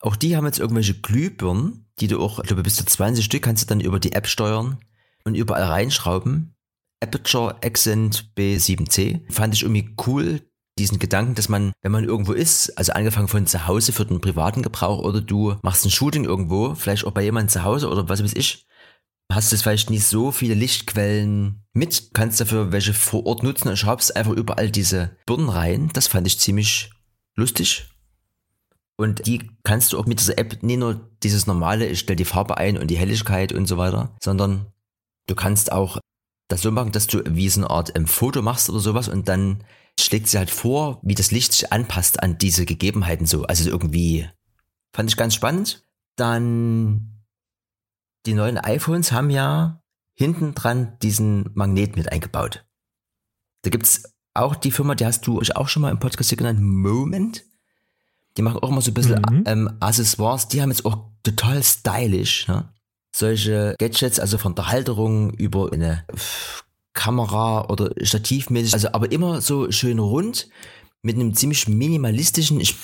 Auch 0.00 0.16
die 0.16 0.36
haben 0.36 0.46
jetzt 0.46 0.58
irgendwelche 0.58 0.94
Glühbirnen, 0.94 1.86
die 2.00 2.08
du 2.08 2.20
auch, 2.20 2.38
ich 2.40 2.46
glaube 2.46 2.62
bis 2.62 2.76
zu 2.76 2.84
20 2.84 3.24
Stück 3.24 3.42
kannst 3.42 3.62
du 3.62 3.66
dann 3.66 3.80
über 3.80 4.00
die 4.00 4.12
App 4.12 4.26
steuern 4.26 4.78
und 5.24 5.34
überall 5.34 5.64
reinschrauben. 5.64 6.54
Aperture 7.02 7.56
Accent 7.62 8.32
B7C 8.36 9.20
fand 9.32 9.54
ich 9.54 9.62
irgendwie 9.62 9.94
cool, 10.06 10.40
diesen 10.78 10.98
Gedanken, 10.98 11.34
dass 11.34 11.48
man, 11.48 11.72
wenn 11.82 11.92
man 11.92 12.04
irgendwo 12.04 12.32
ist, 12.32 12.76
also 12.78 12.92
angefangen 12.92 13.28
von 13.28 13.46
zu 13.46 13.66
Hause 13.66 13.92
für 13.92 14.06
den 14.06 14.20
privaten 14.20 14.62
Gebrauch 14.62 14.98
oder 14.98 15.20
du 15.20 15.56
machst 15.62 15.84
ein 15.84 15.90
Shooting 15.90 16.24
irgendwo, 16.24 16.74
vielleicht 16.74 17.04
auch 17.04 17.12
bei 17.12 17.22
jemandem 17.22 17.50
zu 17.50 17.64
Hause 17.64 17.88
oder 17.88 18.08
was 18.08 18.22
weiß 18.22 18.34
ich, 18.34 18.66
hast 19.30 19.52
du 19.52 19.56
vielleicht 19.56 19.90
nicht 19.90 20.04
so 20.04 20.32
viele 20.32 20.54
Lichtquellen 20.54 21.62
mit, 21.72 22.10
kannst 22.14 22.40
dafür 22.40 22.72
welche 22.72 22.94
vor 22.94 23.26
Ort 23.26 23.42
nutzen 23.42 23.68
und 23.68 23.76
schraubst 23.76 24.16
einfach 24.16 24.32
überall 24.32 24.70
diese 24.70 25.16
Birnen 25.26 25.48
rein. 25.48 25.90
Das 25.92 26.08
fand 26.08 26.26
ich 26.26 26.40
ziemlich 26.40 26.90
lustig. 27.36 27.88
Und 29.00 29.26
die 29.26 29.50
kannst 29.62 29.94
du 29.94 29.98
auch 29.98 30.04
mit 30.04 30.20
dieser 30.20 30.36
App 30.36 30.62
nicht 30.62 30.76
nur 30.76 31.08
dieses 31.22 31.46
normale, 31.46 31.86
ich 31.86 32.00
stell 32.00 32.16
die 32.16 32.26
Farbe 32.26 32.58
ein 32.58 32.76
und 32.76 32.88
die 32.88 32.98
Helligkeit 32.98 33.50
und 33.50 33.64
so 33.64 33.78
weiter, 33.78 34.14
sondern 34.22 34.66
du 35.26 35.34
kannst 35.34 35.72
auch 35.72 36.00
das 36.48 36.60
so 36.60 36.70
machen, 36.70 36.92
dass 36.92 37.06
du 37.06 37.22
wie 37.24 37.48
so 37.48 37.62
eine 37.62 37.70
Art 37.70 37.96
ähm, 37.96 38.06
Foto 38.06 38.42
machst 38.42 38.68
oder 38.68 38.80
sowas 38.80 39.08
und 39.08 39.26
dann 39.26 39.64
schlägt 39.98 40.28
sie 40.28 40.36
halt 40.36 40.50
vor, 40.50 41.00
wie 41.02 41.14
das 41.14 41.30
Licht 41.30 41.54
sich 41.54 41.72
anpasst 41.72 42.22
an 42.22 42.36
diese 42.36 42.66
Gegebenheiten 42.66 43.24
so. 43.24 43.44
Also 43.44 43.70
irgendwie 43.70 44.28
fand 44.94 45.08
ich 45.08 45.16
ganz 45.16 45.34
spannend. 45.34 45.82
Dann 46.16 47.24
die 48.26 48.34
neuen 48.34 48.58
iPhones 48.58 49.12
haben 49.12 49.30
ja 49.30 49.80
hinten 50.12 50.54
dran 50.54 50.98
diesen 51.00 51.48
Magnet 51.54 51.96
mit 51.96 52.12
eingebaut. 52.12 52.66
Da 53.62 53.70
gibt's 53.70 54.12
auch 54.34 54.56
die 54.56 54.72
Firma, 54.72 54.94
die 54.94 55.06
hast 55.06 55.26
du 55.26 55.40
auch 55.54 55.68
schon 55.68 55.80
mal 55.80 55.90
im 55.90 56.00
Podcast 56.00 56.28
hier 56.28 56.36
genannt, 56.36 56.60
Moment. 56.60 57.46
Die 58.36 58.42
machen 58.42 58.58
auch 58.62 58.68
immer 58.70 58.80
so 58.80 58.90
ein 58.90 58.94
bisschen 58.94 59.20
Mhm. 59.30 59.42
ähm, 59.46 59.70
Accessoires. 59.80 60.48
Die 60.48 60.62
haben 60.62 60.70
jetzt 60.70 60.84
auch 60.84 60.98
total 61.22 61.62
stylisch, 61.62 62.48
ne? 62.48 62.68
Solche 63.14 63.74
Gadgets, 63.78 64.20
also 64.20 64.38
von 64.38 64.54
der 64.54 64.68
Halterung 64.68 65.30
über 65.34 65.72
eine 65.72 66.04
Kamera 66.92 67.66
oder 67.68 67.90
stativmäßig, 68.02 68.74
also 68.74 68.92
aber 68.92 69.10
immer 69.10 69.40
so 69.40 69.70
schön 69.70 69.98
rund 69.98 70.48
mit 71.02 71.16
einem 71.16 71.34
ziemlich 71.34 71.66
minimalistischen, 71.66 72.60
ich 72.60 72.76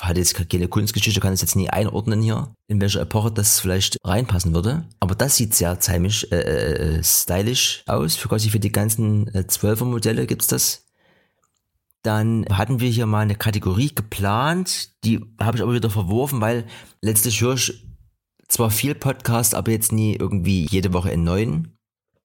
hatte 0.00 0.18
jetzt 0.20 0.34
keine 0.48 0.68
Kunstgeschichte, 0.68 1.20
kann 1.20 1.34
es 1.34 1.42
jetzt 1.42 1.54
nie 1.54 1.68
einordnen 1.68 2.22
hier, 2.22 2.54
in 2.66 2.80
welcher 2.80 3.02
Epoche 3.02 3.30
das 3.30 3.60
vielleicht 3.60 3.98
reinpassen 4.04 4.54
würde. 4.54 4.86
Aber 5.00 5.14
das 5.14 5.36
sieht 5.36 5.54
sehr 5.54 5.78
ziemlich 5.78 6.32
äh, 6.32 6.96
äh, 6.96 7.04
stylisch 7.04 7.82
aus. 7.86 8.16
Für 8.16 8.28
quasi 8.28 8.48
für 8.48 8.58
die 8.60 8.72
ganzen 8.72 9.28
äh, 9.34 9.40
12er 9.46 9.84
Modelle 9.84 10.26
gibt's 10.26 10.46
das. 10.46 10.85
Dann 12.06 12.46
hatten 12.52 12.78
wir 12.78 12.88
hier 12.88 13.04
mal 13.06 13.22
eine 13.22 13.34
Kategorie 13.34 13.92
geplant, 13.92 14.92
die 15.04 15.20
habe 15.40 15.56
ich 15.56 15.62
aber 15.64 15.74
wieder 15.74 15.90
verworfen, 15.90 16.40
weil 16.40 16.64
letztlich 17.00 17.40
höre 17.40 17.54
ich 17.54 17.84
zwar 18.46 18.70
viel 18.70 18.94
Podcast, 18.94 19.56
aber 19.56 19.72
jetzt 19.72 19.90
nie 19.90 20.14
irgendwie 20.14 20.68
jede 20.70 20.92
Woche 20.92 21.10
einen 21.10 21.24
neuen. 21.24 21.76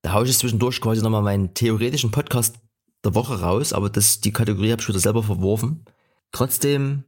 Da 0.03 0.13
haue 0.13 0.27
ich 0.27 0.37
zwischendurch 0.37 0.81
quasi 0.81 1.01
nochmal 1.01 1.23
meinen 1.23 1.55
theoretischen 1.55 2.11
Podcast 2.11 2.59
der 3.03 3.15
Woche 3.15 3.41
raus, 3.41 3.73
aber 3.73 3.89
das, 3.89 4.21
die 4.21 4.31
Kategorie 4.31 4.71
habe 4.71 4.83
ich 4.83 4.87
wieder 4.87 4.99
selber 4.99 5.23
verworfen. 5.23 5.83
Trotzdem, 6.31 7.05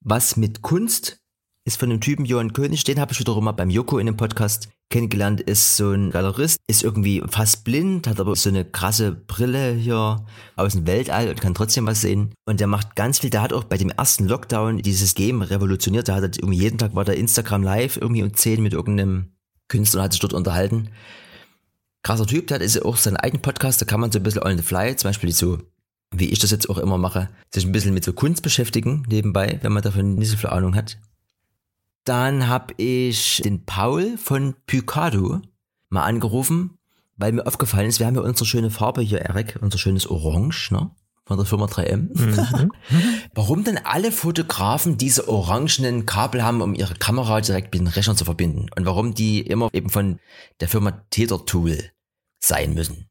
was 0.00 0.36
mit 0.36 0.60
Kunst 0.60 1.24
ist 1.64 1.80
von 1.80 1.88
dem 1.88 2.02
Typen 2.02 2.26
Johann 2.26 2.52
König, 2.52 2.84
den 2.84 3.00
habe 3.00 3.14
ich 3.14 3.20
wiederum 3.20 3.44
mal 3.44 3.52
beim 3.52 3.70
Joko 3.70 3.96
in 3.96 4.04
dem 4.04 4.18
Podcast 4.18 4.68
kennengelernt, 4.90 5.40
ist 5.40 5.76
so 5.76 5.90
ein 5.90 6.10
Galerist, 6.10 6.58
ist 6.68 6.84
irgendwie 6.84 7.22
fast 7.28 7.64
blind, 7.64 8.06
hat 8.06 8.20
aber 8.20 8.36
so 8.36 8.48
eine 8.48 8.64
krasse 8.64 9.12
Brille 9.12 9.72
hier 9.72 10.24
aus 10.56 10.74
dem 10.74 10.86
Weltall 10.86 11.28
und 11.28 11.40
kann 11.40 11.54
trotzdem 11.54 11.86
was 11.86 12.00
sehen. 12.00 12.32
Und 12.46 12.60
der 12.60 12.66
macht 12.66 12.94
ganz 12.94 13.18
viel, 13.18 13.30
der 13.30 13.42
hat 13.42 13.52
auch 13.52 13.64
bei 13.64 13.76
dem 13.76 13.90
ersten 13.90 14.26
Lockdown 14.28 14.78
dieses 14.78 15.14
Game 15.14 15.42
revolutioniert, 15.42 16.08
der 16.08 16.16
hat 16.16 16.22
halt 16.22 16.38
irgendwie 16.38 16.58
jeden 16.58 16.78
Tag 16.78 16.94
war 16.94 17.04
der 17.04 17.16
Instagram 17.16 17.62
live 17.62 17.96
irgendwie 17.96 18.22
um 18.22 18.34
10 18.34 18.62
mit 18.62 18.72
irgendeinem 18.72 19.32
Künstler 19.68 20.00
und 20.00 20.04
hat 20.04 20.12
sich 20.12 20.20
dort 20.20 20.34
unterhalten 20.34 20.90
krasser 22.04 22.26
Typ, 22.26 22.46
der 22.46 22.56
hat 22.56 22.62
ist 22.62 22.80
auch 22.84 22.96
seinen 22.96 23.16
eigenen 23.16 23.42
Podcast, 23.42 23.80
da 23.80 23.86
kann 23.86 23.98
man 23.98 24.12
so 24.12 24.20
ein 24.20 24.22
bisschen 24.22 24.44
on 24.44 24.56
the 24.56 24.62
fly, 24.62 24.94
zum 24.94 25.08
Beispiel 25.08 25.32
so, 25.32 25.58
wie 26.14 26.28
ich 26.28 26.38
das 26.38 26.52
jetzt 26.52 26.70
auch 26.70 26.78
immer 26.78 26.98
mache, 26.98 27.30
sich 27.52 27.64
ein 27.66 27.72
bisschen 27.72 27.94
mit 27.94 28.04
so 28.04 28.12
Kunst 28.12 28.42
beschäftigen 28.42 29.04
nebenbei, 29.08 29.58
wenn 29.62 29.72
man 29.72 29.82
davon 29.82 30.14
nicht 30.14 30.30
so 30.30 30.36
viel 30.36 30.50
Ahnung 30.50 30.76
hat. 30.76 30.98
Dann 32.04 32.48
habe 32.48 32.74
ich 32.76 33.40
den 33.44 33.64
Paul 33.64 34.18
von 34.18 34.54
Picado 34.66 35.40
mal 35.88 36.04
angerufen, 36.04 36.78
weil 37.16 37.32
mir 37.32 37.46
aufgefallen 37.46 37.88
ist, 37.88 37.98
wir 37.98 38.06
haben 38.06 38.16
ja 38.16 38.20
unsere 38.20 38.44
schöne 38.44 38.70
Farbe 38.70 39.00
hier, 39.00 39.20
Erik, 39.20 39.58
unser 39.60 39.78
schönes 39.78 40.06
Orange, 40.06 40.70
ne? 40.72 40.90
Von 41.26 41.38
der 41.38 41.46
Firma 41.46 41.64
3M. 41.64 42.10
Mhm. 42.12 42.70
Warum 43.34 43.64
denn 43.64 43.78
alle 43.78 44.12
Fotografen 44.12 44.98
diese 44.98 45.26
orangenen 45.26 46.04
Kabel 46.04 46.44
haben, 46.44 46.60
um 46.60 46.74
ihre 46.74 46.94
Kamera 46.94 47.40
direkt 47.40 47.72
mit 47.72 47.80
dem 47.80 47.86
Rechner 47.86 48.14
zu 48.14 48.26
verbinden? 48.26 48.66
Und 48.76 48.84
warum 48.84 49.14
die 49.14 49.40
immer 49.40 49.70
eben 49.72 49.88
von 49.88 50.20
der 50.60 50.68
Firma 50.68 50.90
Tether 51.08 51.46
Tool 51.46 51.78
sein 52.40 52.74
müssen? 52.74 53.08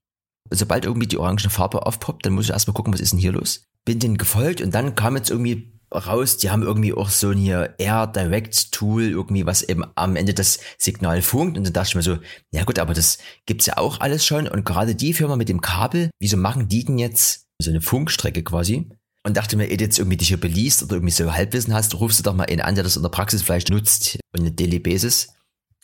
Sobald 0.51 0.85
irgendwie 0.85 1.07
die 1.07 1.17
orangene 1.17 1.49
Farbe 1.49 1.87
aufpoppt, 1.87 2.23
dann 2.23 2.33
muss 2.33 2.45
ich 2.45 2.51
erstmal 2.51 2.75
gucken, 2.75 2.93
was 2.93 3.01
ist 3.01 3.13
denn 3.13 3.19
hier 3.19 3.31
los? 3.31 3.65
Bin 3.83 3.97
denen 3.97 4.17
gefolgt 4.17 4.61
und 4.61 4.75
dann 4.75 4.93
kam 4.93 5.15
jetzt 5.15 5.31
irgendwie 5.31 5.72
raus, 5.95 6.37
die 6.37 6.49
haben 6.49 6.63
irgendwie 6.63 6.93
auch 6.93 7.09
so 7.09 7.29
ein 7.29 7.37
hier 7.37 7.75
Air 7.77 8.07
Direct 8.07 8.71
Tool, 8.71 9.03
irgendwie 9.03 9.45
was 9.45 9.63
eben 9.63 9.83
am 9.95 10.15
Ende 10.15 10.33
das 10.33 10.59
Signal 10.77 11.21
funkt 11.21 11.57
und 11.57 11.63
dann 11.63 11.73
dachte 11.73 11.89
ich 11.89 11.95
mir 11.95 12.01
so, 12.01 12.17
ja 12.51 12.63
gut, 12.63 12.79
aber 12.79 12.93
das 12.93 13.17
gibt's 13.45 13.65
ja 13.65 13.77
auch 13.77 13.99
alles 13.99 14.25
schon 14.25 14.47
und 14.47 14.65
gerade 14.65 14.95
die 14.95 15.13
Firma 15.13 15.35
mit 15.35 15.49
dem 15.49 15.61
Kabel, 15.61 16.09
wieso 16.19 16.37
machen 16.37 16.67
die 16.67 16.85
denn 16.85 16.97
jetzt 16.97 17.47
so 17.61 17.69
eine 17.69 17.81
Funkstrecke 17.81 18.43
quasi? 18.43 18.89
und 19.25 19.37
dachte 19.37 19.55
mir, 19.55 19.67
du 19.67 19.83
jetzt 19.83 19.97
irgendwie 19.97 20.17
dich 20.17 20.27
hier 20.27 20.39
beliest 20.39 20.83
oder 20.83 20.95
irgendwie 20.95 21.13
so 21.13 21.33
Halbwissen 21.33 21.73
hast, 21.73 21.95
rufst 21.95 22.19
du 22.19 22.23
doch 22.23 22.35
mal 22.35 22.45
einen 22.45 22.61
an, 22.61 22.75
der 22.75 22.83
das 22.83 22.97
in 22.97 23.03
der 23.03 23.09
Praxis 23.09 23.41
vielleicht 23.41 23.69
nutzt 23.69 24.19
und 24.33 24.41
eine 24.41 24.51
Daily 24.51 24.79
Basis. 24.79 25.33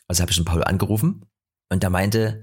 Also 0.06 0.22
habe 0.22 0.30
ich 0.30 0.36
den 0.36 0.44
Paul 0.44 0.62
angerufen 0.62 1.24
und 1.70 1.82
der 1.82 1.90
meinte, 1.90 2.42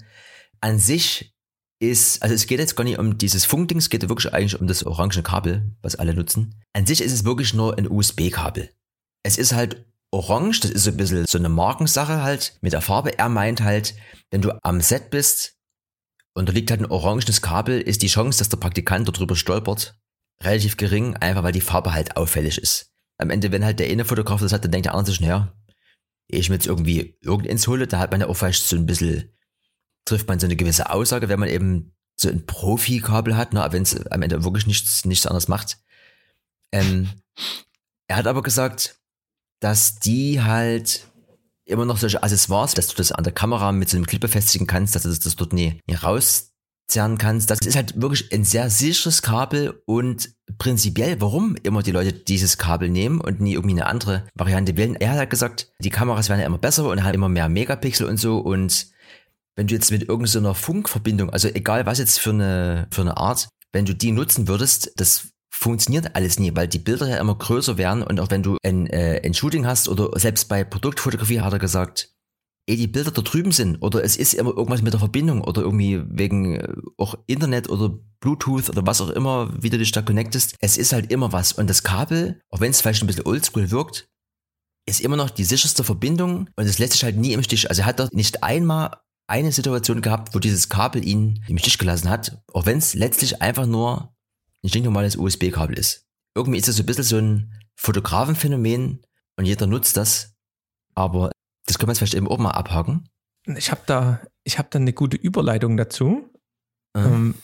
an 0.60 0.80
sich 0.80 1.36
ist, 1.80 2.24
also 2.24 2.34
es 2.34 2.48
geht 2.48 2.60
jetzt 2.60 2.76
gar 2.76 2.84
nicht 2.84 2.98
um 2.98 3.18
dieses 3.18 3.46
Funkding, 3.46 3.78
es 3.78 3.90
geht 3.90 4.08
wirklich 4.08 4.34
eigentlich 4.34 4.60
um 4.60 4.68
das 4.68 4.84
orange 4.84 5.22
Kabel, 5.22 5.76
was 5.82 5.96
alle 5.96 6.14
nutzen. 6.14 6.56
An 6.74 6.86
sich 6.86 7.02
ist 7.02 7.14
es 7.14 7.26
wirklich 7.26 7.54
nur 7.54 7.78
ein 7.78 7.90
USB-Kabel. 7.90 8.70
Es 9.24 9.38
ist 9.38 9.54
halt 9.54 9.86
orange, 10.12 10.62
das 10.62 10.72
ist 10.72 10.84
so 10.84 10.92
ein 10.92 10.98
bisschen 10.98 11.26
so 11.28 11.38
eine 11.38 11.50
Markensache 11.50 12.24
halt 12.24 12.58
mit 12.62 12.74
der 12.74 12.82
Farbe. 12.82 13.18
Er 13.18 13.30
meint 13.30 13.62
halt, 13.62 13.96
wenn 14.32 14.42
du 14.42 14.58
am 14.64 14.82
Set 14.82 15.10
bist 15.10 15.56
und 16.34 16.50
da 16.50 16.54
liegt 16.54 16.72
halt 16.72 16.82
ein 16.82 16.92
orangenes 16.92 17.42
Kabel, 17.42 17.80
ist 17.80 18.02
die 18.02 18.08
Chance, 18.08 18.40
dass 18.40 18.50
der 18.50 18.58
Praktikant 18.58 19.08
darüber 19.08 19.36
stolpert, 19.36 20.00
relativ 20.42 20.78
gering, 20.78 21.16
einfach 21.18 21.44
weil 21.44 21.52
die 21.52 21.62
Farbe 21.62 21.94
halt 21.94 22.18
auffällig 22.18 22.58
ist. 22.58 22.92
Am 23.18 23.30
Ende, 23.30 23.52
wenn 23.52 23.66
halt 23.66 23.80
der 23.80 23.90
eine 23.90 24.06
Fotograf 24.06 24.42
das 24.42 24.54
hat, 24.54 24.64
dann 24.64 24.72
denkt 24.72 24.86
der 24.86 24.94
andere 24.94 25.12
sich, 25.12 25.22
naja, 25.22 25.54
ich 26.28 26.50
mir 26.50 26.56
jetzt 26.56 26.68
irgendwie 26.68 27.18
irgendeins 27.22 27.68
hole, 27.68 27.88
da 27.88 28.00
hat 28.00 28.12
man 28.12 28.22
ja 28.22 28.28
auch 28.28 28.36
vielleicht 28.36 28.64
so 28.64 28.76
ein 28.76 28.86
bisschen, 28.86 29.32
trifft 30.08 30.28
man 30.28 30.40
so 30.40 30.48
eine 30.48 30.56
gewisse 30.56 30.90
Aussage, 30.90 31.30
wenn 31.30 31.40
man 31.40 31.50
eben 31.50 31.94
so 32.16 32.30
ein 32.30 32.46
Profi-Kabel 32.46 33.38
hat, 33.38 33.54
ne, 33.54 33.66
wenn 33.72 33.84
es 33.84 34.08
am 34.08 34.22
Ende 34.22 34.44
wirklich 34.44 34.66
nichts, 34.66 35.06
nichts 35.06 35.28
anderes 35.28 35.48
macht. 35.48 35.78
Ähm, 36.72 37.10
er 38.08 38.18
hat 38.18 38.28
aber 38.28 38.42
gesagt, 38.42 39.00
dass 39.60 40.00
die 40.00 40.42
halt 40.42 41.08
immer 41.66 41.86
noch 41.86 41.98
solche 41.98 42.24
Accessoires, 42.24 42.74
dass 42.74 42.88
du 42.88 42.96
das 42.96 43.12
an 43.12 43.24
der 43.24 43.34
Kamera 43.34 43.72
mit 43.72 43.90
so 43.90 43.98
einem 43.98 44.08
Clip 44.08 44.22
befestigen 44.22 44.68
kannst, 44.68 44.96
dass 44.96 45.04
du 45.04 45.10
das, 45.10 45.20
das 45.20 45.36
dort 45.36 45.54
nie, 45.54 45.82
nie 45.86 45.96
rauszerren 45.96 47.18
kannst. 47.18 47.50
Das 47.50 47.60
ist 47.60 47.76
halt 47.76 48.02
wirklich 48.02 48.32
ein 48.32 48.46
sehr 48.46 48.70
sicheres 48.70 49.22
Kabel 49.22 49.82
und 49.86 50.30
prinzipiell, 50.58 51.20
warum 51.20 51.56
immer 51.64 51.84
die 51.84 51.92
Leute 51.92 52.14
dieses 52.14 52.58
Kabel 52.58 52.90
nehmen 52.90 53.20
und 53.20 53.42
nie 53.42 53.54
irgendwie 53.54 53.76
eine 53.76 53.88
andere 53.88 54.28
Variante 54.34 54.78
wählen. 54.78 54.96
Er 54.96 55.12
hat 55.12 55.18
halt 55.18 55.30
gesagt, 55.30 55.72
die 55.80 55.90
Kameras 55.90 56.30
werden 56.30 56.40
ja 56.40 56.48
immer 56.48 56.58
besser 56.58 56.88
und 56.88 57.04
haben 57.04 57.14
immer 57.14 57.30
mehr 57.30 57.50
Megapixel 57.50 58.08
und 58.08 58.18
so 58.18 58.40
und 58.40 58.88
wenn 59.58 59.68
du 59.68 59.74
jetzt 59.74 59.92
mit 59.92 60.08
irgendeiner 60.08 60.56
Funkverbindung, 60.56 61.32
also 61.32 61.50
egal 61.50 61.86
was 61.86 61.98
jetzt 61.98 62.20
für 62.20 62.30
eine, 62.30 62.88
für 62.92 63.02
eine 63.02 63.18
Art, 63.18 63.50
wenn 63.74 63.86
du 63.86 63.94
die 63.94 64.12
nutzen 64.12 64.48
würdest, 64.48 64.94
das 64.96 65.30
funktioniert 65.52 66.16
alles 66.16 66.40
nie, 66.40 66.56
weil 66.56 66.68
die 66.68 66.80
Bilder 66.80 67.10
ja 67.10 67.18
immer 67.18 67.36
größer 67.36 67.78
werden 67.78 68.04
und 68.04 68.20
auch 68.20 68.30
wenn 68.30 68.44
du 68.44 68.58
ein, 68.64 68.88
äh, 68.88 69.22
ein 69.26 69.34
Shooting 69.34 69.66
hast 69.66 69.90
oder 69.90 70.18
selbst 70.20 70.48
bei 70.48 70.64
Produktfotografie 70.64 71.42
hat 71.42 71.54
er 71.54 71.60
gesagt, 71.60 72.14
eh 72.70 72.76
die 72.76 72.88
Bilder 72.88 73.12
da 73.12 73.24
drüben 73.24 73.52
sind 73.52 73.78
oder 73.82 74.04
es 74.04 74.16
ist 74.16 74.36
immer 74.36 74.56
irgendwas 74.56 74.84
mit 74.84 74.94
der 74.94 75.00
Verbindung 75.00 75.42
oder 75.42 75.64
irgendwie 75.64 76.04
wegen 76.08 76.56
äh, 76.56 76.76
auch 76.98 77.16
Internet 77.26 77.70
oder 77.70 77.98
Bluetooth 78.20 78.70
oder 78.70 78.86
was 78.86 79.02
auch 79.02 79.10
immer, 79.10 79.52
wie 79.60 79.72
du 79.72 79.80
dich 79.80 79.92
da 79.92 80.04
connectest, 80.04 80.56
es 80.60 80.78
ist 80.78 80.94
halt 80.94 81.12
immer 81.12 81.32
was 81.32 81.54
und 81.54 81.68
das 81.68 81.82
Kabel, 81.82 82.40
auch 82.52 82.60
wenn 82.60 82.72
es 82.72 82.82
vielleicht 82.82 83.02
ein 83.02 83.08
bisschen 83.08 83.26
oldschool 83.26 83.72
wirkt, 83.72 84.08
ist 84.88 85.02
immer 85.02 85.18
noch 85.18 85.32
die 85.32 85.44
sicherste 85.44 85.84
Verbindung 85.84 86.50
und 86.56 86.66
es 86.66 86.78
lässt 86.78 86.94
sich 86.94 87.04
halt 87.04 87.18
nie 87.18 87.34
im 87.34 87.44
Stich. 87.44 87.70
Also 87.70 87.82
er 87.82 87.88
hat 87.88 88.00
dort 88.00 88.14
nicht 88.14 88.44
einmal 88.44 88.98
eine 89.28 89.52
Situation 89.52 90.02
gehabt, 90.02 90.34
wo 90.34 90.40
dieses 90.40 90.70
Kabel 90.70 91.06
ihn 91.06 91.44
im 91.48 91.58
Stich 91.58 91.78
gelassen 91.78 92.10
hat, 92.10 92.42
auch 92.54 92.66
wenn 92.66 92.78
es 92.78 92.94
letztlich 92.94 93.42
einfach 93.42 93.66
nur 93.66 94.16
ein 94.64 94.70
stinknormales 94.70 95.18
USB-Kabel 95.18 95.78
ist. 95.78 96.06
Irgendwie 96.36 96.58
ist 96.58 96.68
es 96.68 96.78
so 96.78 96.84
ein 96.84 96.86
bisschen 96.86 97.04
so 97.04 97.18
ein 97.18 97.54
Fotografenphänomen 97.76 99.02
und 99.36 99.46
jeder 99.46 99.68
nutzt 99.68 99.98
das, 99.98 100.36
aber 100.96 101.32
das 101.66 101.78
können 101.78 101.90
wir 101.90 101.92
jetzt 101.92 102.00
vielleicht 102.00 102.16
eben 102.16 102.28
auch 102.28 102.38
mal 102.38 102.52
abhaken. 102.52 103.10
Ich 103.56 103.72
habe 103.72 103.82
da, 103.86 104.22
ich 104.44 104.58
habe 104.58 104.70
da 104.72 104.80
eine 104.80 104.94
gute 104.94 105.18
Überleitung 105.18 105.78
dazu, 105.78 106.30
mhm. 106.96 107.04
ähm, 107.06 107.36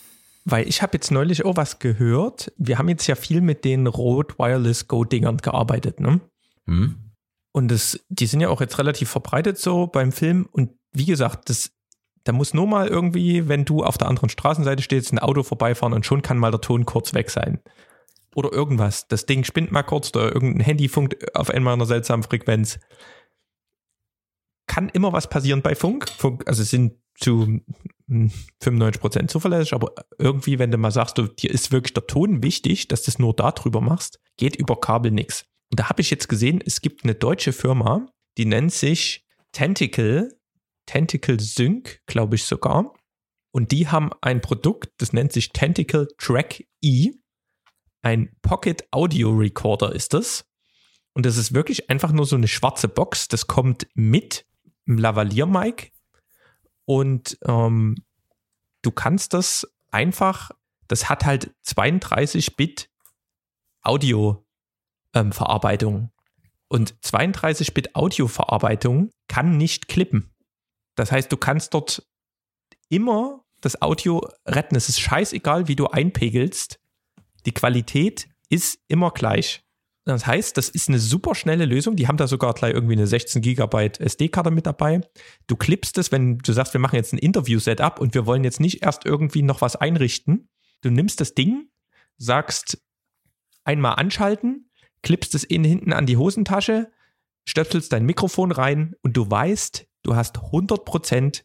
weil 0.44 0.68
ich 0.68 0.82
habe 0.82 0.94
jetzt 0.94 1.10
neulich 1.10 1.44
auch 1.44 1.56
was 1.56 1.78
gehört. 1.78 2.52
Wir 2.56 2.78
haben 2.78 2.88
jetzt 2.88 3.06
ja 3.06 3.14
viel 3.14 3.40
mit 3.40 3.64
den 3.64 3.86
Rode 3.86 4.34
Wireless 4.38 4.88
Go 4.88 5.04
Dingern 5.04 5.38
gearbeitet, 5.38 6.00
ne? 6.00 6.20
Mhm. 6.66 7.12
Und 7.52 7.68
das, 7.68 8.00
die 8.08 8.26
sind 8.26 8.40
ja 8.40 8.48
auch 8.48 8.60
jetzt 8.60 8.78
relativ 8.78 9.10
verbreitet 9.10 9.58
so 9.58 9.86
beim 9.86 10.10
Film. 10.10 10.48
Und 10.50 10.72
wie 10.92 11.04
gesagt, 11.04 11.48
das 11.48 11.70
da 12.24 12.32
muss 12.32 12.54
nur 12.54 12.66
mal 12.66 12.88
irgendwie, 12.88 13.48
wenn 13.48 13.64
du 13.64 13.84
auf 13.84 13.98
der 13.98 14.08
anderen 14.08 14.30
Straßenseite 14.30 14.82
stehst, 14.82 15.12
ein 15.12 15.18
Auto 15.18 15.42
vorbeifahren 15.42 15.92
und 15.92 16.06
schon 16.06 16.22
kann 16.22 16.38
mal 16.38 16.50
der 16.50 16.60
Ton 16.60 16.86
kurz 16.86 17.12
weg 17.14 17.30
sein. 17.30 17.60
Oder 18.34 18.52
irgendwas. 18.52 19.06
Das 19.06 19.26
Ding 19.26 19.44
spinnt 19.44 19.70
mal 19.70 19.82
kurz 19.82 20.08
oder 20.14 20.32
irgendein 20.32 20.64
Handy 20.64 20.88
funkt 20.88 21.36
auf 21.36 21.50
einmal 21.50 21.74
einer 21.74 21.86
seltsamen 21.86 22.24
Frequenz. 22.24 22.80
Kann 24.66 24.88
immer 24.88 25.12
was 25.12 25.28
passieren 25.28 25.62
bei 25.62 25.74
Funk. 25.74 26.08
Funk 26.08 26.44
also 26.46 26.64
sind 26.64 26.94
zu 27.16 27.60
95% 28.08 29.18
hm, 29.18 29.28
zuverlässig, 29.28 29.72
aber 29.72 29.94
irgendwie, 30.18 30.58
wenn 30.58 30.70
du 30.70 30.78
mal 30.78 30.90
sagst, 30.90 31.18
du, 31.18 31.28
dir 31.28 31.50
ist 31.50 31.70
wirklich 31.70 31.94
der 31.94 32.06
Ton 32.06 32.42
wichtig, 32.42 32.88
dass 32.88 33.02
du 33.02 33.10
es 33.10 33.18
nur 33.18 33.34
darüber 33.34 33.80
machst, 33.80 34.18
geht 34.36 34.56
über 34.56 34.80
Kabel 34.80 35.12
nichts. 35.12 35.44
Und 35.70 35.80
da 35.80 35.88
habe 35.88 36.00
ich 36.00 36.10
jetzt 36.10 36.28
gesehen, 36.28 36.60
es 36.64 36.80
gibt 36.80 37.04
eine 37.04 37.14
deutsche 37.14 37.52
Firma, 37.52 38.06
die 38.36 38.46
nennt 38.46 38.72
sich 38.72 39.26
Tentacle 39.52 40.36
Tentacle 40.86 41.40
Sync, 41.40 42.00
glaube 42.06 42.36
ich 42.36 42.44
sogar. 42.44 42.94
Und 43.52 43.72
die 43.72 43.88
haben 43.88 44.10
ein 44.20 44.40
Produkt, 44.40 44.92
das 44.98 45.12
nennt 45.12 45.32
sich 45.32 45.52
Tentacle 45.52 46.08
Track 46.18 46.66
E. 46.82 47.10
Ein 48.02 48.34
Pocket 48.42 48.86
Audio 48.90 49.30
Recorder 49.30 49.94
ist 49.94 50.12
das. 50.12 50.44
Und 51.12 51.24
das 51.24 51.36
ist 51.36 51.54
wirklich 51.54 51.88
einfach 51.88 52.10
nur 52.10 52.26
so 52.26 52.34
eine 52.36 52.48
schwarze 52.48 52.88
Box. 52.88 53.28
Das 53.28 53.46
kommt 53.46 53.86
mit 53.94 54.44
einem 54.86 54.98
Lavalier-Mic. 54.98 55.92
Und 56.84 57.38
ähm, 57.46 57.94
du 58.82 58.90
kannst 58.90 59.32
das 59.32 59.66
einfach, 59.90 60.50
das 60.88 61.08
hat 61.08 61.24
halt 61.24 61.54
32 61.62 62.56
Bit 62.56 62.90
Audio-Verarbeitung. 63.82 65.94
Ähm, 65.94 66.10
und 66.68 66.96
32 67.04 67.72
Bit 67.72 67.94
Audio-Verarbeitung 67.94 69.10
kann 69.28 69.56
nicht 69.56 69.86
klippen. 69.86 70.33
Das 70.94 71.12
heißt, 71.12 71.30
du 71.30 71.36
kannst 71.36 71.74
dort 71.74 72.06
immer 72.88 73.44
das 73.60 73.80
Audio 73.80 74.26
retten. 74.46 74.76
Es 74.76 74.88
ist 74.88 75.00
scheißegal, 75.00 75.68
wie 75.68 75.76
du 75.76 75.86
einpegelst. 75.86 76.80
Die 77.46 77.52
Qualität 77.52 78.28
ist 78.48 78.78
immer 78.88 79.10
gleich. 79.10 79.64
Das 80.04 80.26
heißt, 80.26 80.56
das 80.58 80.68
ist 80.68 80.88
eine 80.88 80.98
super 80.98 81.34
schnelle 81.34 81.64
Lösung. 81.64 81.96
Die 81.96 82.06
haben 82.06 82.18
da 82.18 82.26
sogar 82.26 82.52
gleich 82.52 82.74
irgendwie 82.74 82.94
eine 82.94 83.06
16 83.06 83.40
Gigabyte 83.40 84.00
SD-Karte 84.00 84.50
mit 84.50 84.66
dabei. 84.66 85.00
Du 85.46 85.56
klippst 85.56 85.96
es, 85.96 86.12
wenn 86.12 86.38
du 86.38 86.52
sagst, 86.52 86.74
wir 86.74 86.80
machen 86.80 86.96
jetzt 86.96 87.14
ein 87.14 87.18
Interview-Setup 87.18 87.98
und 87.98 88.12
wir 88.12 88.26
wollen 88.26 88.44
jetzt 88.44 88.60
nicht 88.60 88.82
erst 88.82 89.06
irgendwie 89.06 89.42
noch 89.42 89.62
was 89.62 89.76
einrichten. 89.76 90.50
Du 90.82 90.90
nimmst 90.90 91.20
das 91.20 91.34
Ding, 91.34 91.70
sagst 92.18 92.82
einmal 93.64 93.94
anschalten, 93.94 94.70
klippst 95.02 95.34
es 95.34 95.44
innen 95.44 95.64
hinten 95.64 95.92
an 95.94 96.04
die 96.04 96.18
Hosentasche, 96.18 96.92
stöpselst 97.48 97.90
dein 97.90 98.04
Mikrofon 98.04 98.52
rein 98.52 98.94
und 99.00 99.16
du 99.16 99.30
weißt, 99.30 99.86
du 100.04 100.14
hast 100.14 100.38
100% 100.38 101.42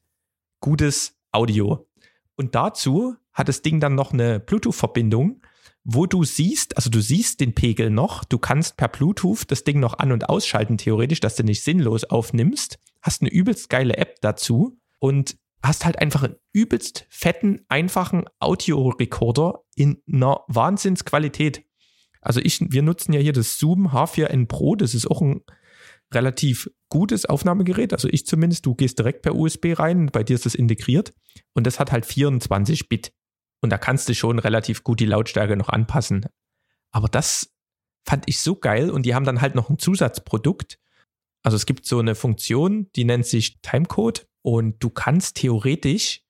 gutes 0.60 1.18
Audio. 1.32 1.88
Und 2.36 2.54
dazu 2.54 3.16
hat 3.34 3.50
das 3.50 3.62
Ding 3.64 3.80
dann 3.80 3.96
noch 3.96 4.14
eine 4.14 4.40
Bluetooth-Verbindung, 4.40 5.42
wo 5.84 6.06
du 6.06 6.24
siehst, 6.24 6.78
also 6.78 6.90
du 6.90 7.02
siehst 7.02 7.40
den 7.40 7.56
Pegel 7.56 7.90
noch, 7.90 8.24
du 8.24 8.38
kannst 8.38 8.78
per 8.78 8.90
Bluetooth 8.90 9.50
das 9.50 9.64
Ding 9.64 9.80
noch 9.80 9.98
an- 9.98 10.12
und 10.12 10.30
ausschalten, 10.30 10.78
theoretisch, 10.78 11.20
dass 11.20 11.36
du 11.36 11.44
nicht 11.44 11.64
sinnlos 11.64 12.04
aufnimmst, 12.04 12.80
hast 13.02 13.22
eine 13.22 13.32
übelst 13.32 13.70
geile 13.70 13.98
App 13.98 14.22
dazu 14.22 14.78
und 15.00 15.38
hast 15.64 15.86
halt 15.86 16.00
einfach 16.00 16.24
einen 16.24 16.36
übelst 16.54 17.06
fetten, 17.10 17.62
einfachen 17.70 18.26
Audiorekorder 18.40 19.62
in 19.76 20.02
einer 20.12 20.42
Wahnsinnsqualität. 20.48 21.64
Also 22.22 22.42
ich, 22.42 22.60
wir 22.72 22.82
nutzen 22.82 23.14
ja 23.14 23.20
hier 23.20 23.34
das 23.34 23.58
Zoom 23.58 23.88
H4n 23.88 24.48
Pro, 24.48 24.76
das 24.76 24.94
ist 24.94 25.10
auch 25.10 25.22
ein 25.22 25.42
relativ 26.14 26.70
gutes 26.90 27.26
Aufnahmegerät. 27.26 27.94
Also 27.94 28.08
ich 28.10 28.26
zumindest, 28.26 28.66
du 28.66 28.76
gehst 28.76 29.00
direkt 29.00 29.22
per 29.22 29.36
USB 29.36 29.78
rein, 29.78 30.08
bei 30.08 30.24
dir 30.24 30.36
ist 30.36 30.46
das 30.46 30.56
integriert 30.56 31.14
und 31.54 31.68
das 31.68 31.80
hat 31.80 31.92
halt 31.92 32.06
24 32.06 32.90
Bit. 32.90 33.14
Und 33.62 33.72
da 33.72 33.78
kannst 33.78 34.10
du 34.10 34.16
schon 34.16 34.40
relativ 34.40 34.84
gut 34.84 35.00
die 35.00 35.06
Lautstärke 35.06 35.58
noch 35.58 35.70
anpassen. 35.70 36.26
Aber 36.92 37.08
das 37.08 37.54
fand 38.06 38.24
ich 38.28 38.40
so 38.40 38.56
geil 38.56 38.90
und 38.90 39.06
die 39.06 39.14
haben 39.14 39.26
dann 39.26 39.42
halt 39.42 39.56
noch 39.56 39.70
ein 39.70 39.78
Zusatzprodukt. 39.78 40.80
Also 41.44 41.56
es 41.56 41.66
gibt 41.66 41.86
so 41.86 42.00
eine 42.00 42.16
Funktion, 42.16 42.90
die 42.96 43.06
nennt 43.06 43.26
sich 43.26 43.62
Timecode 43.62 44.28
und 44.42 44.82
du 44.84 44.90
kannst 44.90 45.38
theoretisch 45.38 46.24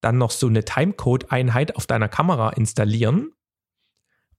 dann 0.00 0.18
noch 0.18 0.30
so 0.30 0.48
eine 0.48 0.64
Timecode-Einheit 0.64 1.76
auf 1.76 1.86
deiner 1.86 2.08
Kamera 2.08 2.50
installieren 2.50 3.32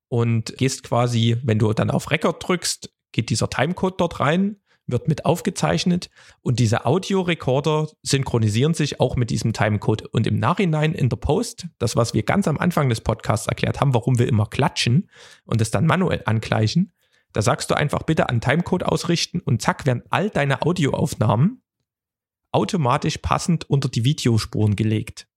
und 0.09 0.55
gehst 0.57 0.83
quasi, 0.83 1.37
wenn 1.43 1.57
du 1.57 1.73
dann 1.73 1.89
auf 1.89 2.11
Record 2.11 2.47
drückst, 2.47 2.93
geht 3.11 3.29
dieser 3.29 3.49
Timecode 3.49 3.99
dort 3.99 4.19
rein 4.19 4.57
wird 4.87 5.07
mit 5.07 5.25
aufgezeichnet 5.25 6.09
und 6.41 6.59
diese 6.59 6.85
Audiorekorder 6.85 7.89
synchronisieren 8.03 8.73
sich 8.73 8.99
auch 8.99 9.15
mit 9.15 9.29
diesem 9.29 9.53
Timecode. 9.53 10.03
Und 10.07 10.27
im 10.27 10.39
Nachhinein 10.39 10.93
in 10.93 11.09
der 11.09 11.17
Post, 11.17 11.67
das, 11.79 11.95
was 11.95 12.13
wir 12.13 12.23
ganz 12.23 12.47
am 12.47 12.57
Anfang 12.57 12.89
des 12.89 13.01
Podcasts 13.01 13.47
erklärt 13.47 13.81
haben, 13.81 13.93
warum 13.93 14.19
wir 14.19 14.27
immer 14.27 14.45
klatschen 14.45 15.09
und 15.45 15.61
es 15.61 15.71
dann 15.71 15.85
manuell 15.85 16.21
angleichen, 16.25 16.93
da 17.33 17.41
sagst 17.41 17.69
du 17.69 17.75
einfach 17.75 18.03
bitte 18.03 18.29
an 18.29 18.41
Timecode 18.41 18.83
ausrichten 18.83 19.41
und 19.41 19.61
zack 19.61 19.85
werden 19.85 20.03
all 20.09 20.29
deine 20.29 20.61
Audioaufnahmen 20.61 21.61
automatisch 22.55 23.17
passend 23.17 23.69
unter 23.69 23.89
die 23.89 24.05
Videospuren 24.05 24.77
gelegt. 24.77 25.27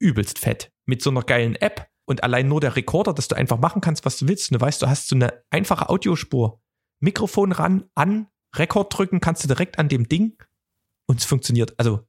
Übelst 0.00 0.40
fett. 0.40 0.72
Mit 0.84 1.00
so 1.00 1.10
einer 1.10 1.22
geilen 1.22 1.54
App 1.54 1.88
Und 2.06 2.22
allein 2.22 2.48
nur 2.48 2.60
der 2.60 2.76
Rekorder, 2.76 3.14
dass 3.14 3.28
du 3.28 3.36
einfach 3.36 3.58
machen 3.58 3.80
kannst, 3.80 4.04
was 4.04 4.18
du 4.18 4.28
willst. 4.28 4.50
Und 4.50 4.60
du 4.60 4.60
weißt, 4.60 4.82
du 4.82 4.88
hast 4.88 5.08
so 5.08 5.14
eine 5.14 5.42
einfache 5.50 5.88
Audiospur. 5.88 6.60
Mikrofon 7.00 7.52
ran, 7.52 7.84
an, 7.94 8.26
Rekord 8.54 8.96
drücken, 8.96 9.20
kannst 9.20 9.44
du 9.44 9.48
direkt 9.48 9.78
an 9.78 9.88
dem 9.88 10.08
Ding 10.08 10.36
und 11.06 11.20
es 11.20 11.24
funktioniert. 11.24 11.74
Also 11.78 12.06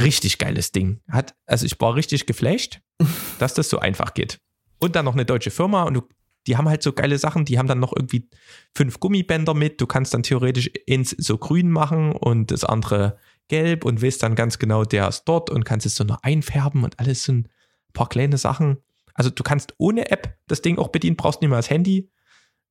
richtig 0.00 0.38
geiles 0.38 0.72
Ding. 0.72 1.00
Hat, 1.08 1.34
also 1.46 1.66
ich 1.66 1.78
war 1.80 1.94
richtig 1.94 2.26
geflasht, 2.26 2.80
dass 3.38 3.54
das 3.54 3.68
so 3.68 3.78
einfach 3.78 4.14
geht. 4.14 4.38
Und 4.78 4.96
dann 4.96 5.04
noch 5.04 5.14
eine 5.14 5.24
deutsche 5.24 5.50
Firma 5.50 5.84
und 5.84 5.94
du, 5.94 6.02
die 6.46 6.56
haben 6.56 6.68
halt 6.68 6.82
so 6.82 6.92
geile 6.92 7.18
Sachen, 7.18 7.44
die 7.44 7.58
haben 7.58 7.68
dann 7.68 7.78
noch 7.78 7.92
irgendwie 7.94 8.28
fünf 8.74 8.98
Gummibänder 8.98 9.54
mit. 9.54 9.80
Du 9.80 9.86
kannst 9.86 10.12
dann 10.12 10.24
theoretisch 10.24 10.66
ins 10.86 11.10
so 11.10 11.38
grün 11.38 11.70
machen 11.70 12.12
und 12.12 12.50
das 12.50 12.64
andere 12.64 13.18
gelb 13.48 13.84
und 13.84 14.02
weißt 14.02 14.22
dann 14.22 14.34
ganz 14.34 14.58
genau, 14.58 14.84
der 14.84 15.08
ist 15.08 15.24
dort 15.24 15.50
und 15.50 15.64
kannst 15.64 15.86
es 15.86 15.94
so 15.94 16.04
noch 16.04 16.22
einfärben 16.22 16.84
und 16.84 16.98
alles 16.98 17.24
so 17.24 17.32
ein 17.32 17.48
paar 17.92 18.08
kleine 18.08 18.38
Sachen. 18.38 18.78
Also 19.14 19.30
du 19.30 19.42
kannst 19.42 19.74
ohne 19.78 20.10
App 20.10 20.36
das 20.48 20.62
Ding 20.62 20.78
auch 20.78 20.88
bedienen, 20.88 21.16
brauchst 21.16 21.42
nicht 21.42 21.50
mal 21.50 21.56
das 21.56 21.70
Handy 21.70 22.10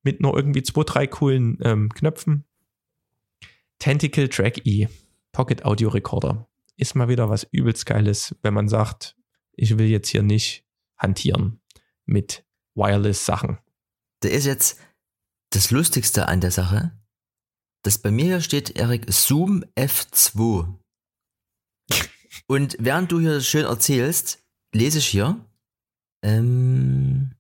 mit 0.03 0.21
nur 0.21 0.35
irgendwie 0.35 0.63
zwei, 0.63 0.83
drei 0.83 1.07
coolen 1.07 1.59
ähm, 1.61 1.89
Knöpfen. 1.89 2.45
Tentacle 3.81 4.29
Track 4.29 4.63
E, 4.67 4.87
Pocket 5.31 5.65
Audio 5.65 5.89
Recorder. 5.89 6.47
Ist 6.77 6.93
mal 6.93 7.07
wieder 7.07 7.31
was 7.31 7.47
übelst 7.51 7.87
Geiles, 7.87 8.35
wenn 8.43 8.53
man 8.53 8.69
sagt, 8.69 9.17
ich 9.53 9.75
will 9.79 9.87
jetzt 9.87 10.09
hier 10.09 10.21
nicht 10.21 10.67
hantieren 10.97 11.61
mit 12.05 12.45
Wireless-Sachen. 12.75 13.57
Da 14.19 14.29
ist 14.29 14.45
jetzt 14.45 14.79
das 15.49 15.71
Lustigste 15.71 16.27
an 16.27 16.41
der 16.41 16.51
Sache, 16.51 16.95
dass 17.81 17.97
bei 17.97 18.11
mir 18.11 18.25
hier 18.25 18.41
steht, 18.41 18.69
Erik, 18.77 19.11
Zoom 19.11 19.65
F2. 19.75 20.75
Und 22.45 22.77
während 22.79 23.11
du 23.11 23.19
hier 23.19 23.41
schön 23.41 23.65
erzählst, 23.65 24.45
lese 24.75 24.99
ich 24.99 25.07
hier, 25.07 25.43
ähm, 26.21 27.33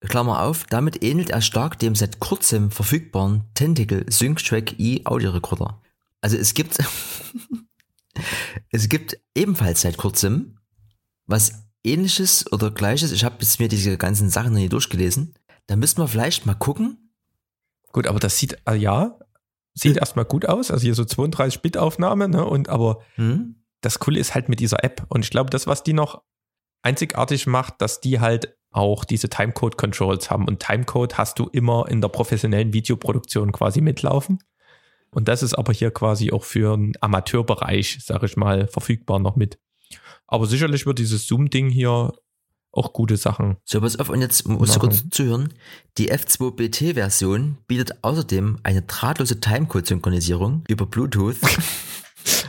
Klammer 0.00 0.42
auf, 0.42 0.64
damit 0.64 1.02
ähnelt 1.02 1.30
er 1.30 1.40
stark 1.40 1.78
dem 1.78 1.94
seit 1.94 2.20
kurzem 2.20 2.70
verfügbaren 2.70 3.44
Tentacle 3.54 4.04
Sync 4.10 4.44
Track 4.44 4.78
E 4.78 5.02
Audio 5.04 5.30
Recorder. 5.30 5.80
Also 6.20 6.36
es 6.36 6.54
gibt, 6.54 6.78
es 8.70 8.88
gibt 8.88 9.18
ebenfalls 9.34 9.80
seit 9.82 9.96
kurzem 9.96 10.58
was 11.26 11.64
ähnliches 11.84 12.50
oder 12.52 12.70
gleiches. 12.70 13.12
Ich 13.12 13.24
habe 13.24 13.36
jetzt 13.40 13.58
mir 13.58 13.68
diese 13.68 13.96
ganzen 13.98 14.28
Sachen 14.30 14.52
noch 14.52 14.60
nie 14.60 14.68
durchgelesen. 14.68 15.34
Da 15.66 15.76
müssten 15.76 16.00
wir 16.00 16.08
vielleicht 16.08 16.46
mal 16.46 16.54
gucken. 16.54 17.12
Gut, 17.92 18.06
aber 18.06 18.18
das 18.20 18.38
sieht, 18.38 18.58
äh, 18.68 18.74
ja, 18.74 19.18
sieht 19.74 19.96
erstmal 19.96 20.24
gut 20.24 20.46
aus. 20.46 20.70
Also 20.70 20.82
hier 20.82 20.94
so 20.94 21.02
32-Bit-Aufnahme, 21.04 22.28
ne? 22.28 22.44
Und 22.44 22.68
aber 22.68 23.02
Hm? 23.14 23.62
das 23.80 23.98
Coole 23.98 24.20
ist 24.20 24.34
halt 24.34 24.48
mit 24.48 24.60
dieser 24.60 24.84
App. 24.84 25.04
Und 25.08 25.24
ich 25.24 25.30
glaube, 25.30 25.50
das, 25.50 25.66
was 25.66 25.82
die 25.82 25.92
noch 25.92 26.22
einzigartig 26.82 27.46
macht, 27.46 27.80
dass 27.80 28.00
die 28.00 28.20
halt 28.20 28.56
auch 28.76 29.04
diese 29.04 29.28
Timecode-Controls 29.28 30.30
haben. 30.30 30.46
Und 30.46 30.60
Timecode 30.60 31.16
hast 31.16 31.38
du 31.38 31.48
immer 31.52 31.86
in 31.88 32.00
der 32.00 32.08
professionellen 32.08 32.72
Videoproduktion 32.72 33.52
quasi 33.52 33.80
mitlaufen. 33.80 34.38
Und 35.10 35.28
das 35.28 35.42
ist 35.42 35.54
aber 35.54 35.72
hier 35.72 35.90
quasi 35.90 36.30
auch 36.30 36.44
für 36.44 36.74
einen 36.74 36.92
Amateurbereich, 37.00 37.98
sag 38.04 38.22
ich 38.22 38.36
mal, 38.36 38.66
verfügbar 38.66 39.18
noch 39.18 39.36
mit. 39.36 39.58
Aber 40.26 40.46
sicherlich 40.46 40.84
wird 40.84 40.98
dieses 40.98 41.26
Zoom-Ding 41.26 41.70
hier 41.70 42.12
auch 42.72 42.92
gute 42.92 43.16
Sachen. 43.16 43.56
So, 43.64 43.80
pass 43.80 43.98
auf, 43.98 44.10
und 44.10 44.20
jetzt 44.20 44.46
musst 44.46 44.74
du 44.74 44.78
Machen. 44.78 44.90
kurz 44.90 45.04
zuhören. 45.10 45.54
Die 45.96 46.12
F2BT-Version 46.12 47.56
bietet 47.66 48.04
außerdem 48.04 48.58
eine 48.62 48.82
drahtlose 48.82 49.40
Timecode-Synchronisierung 49.40 50.64
über 50.68 50.86
Bluetooth. 50.86 51.36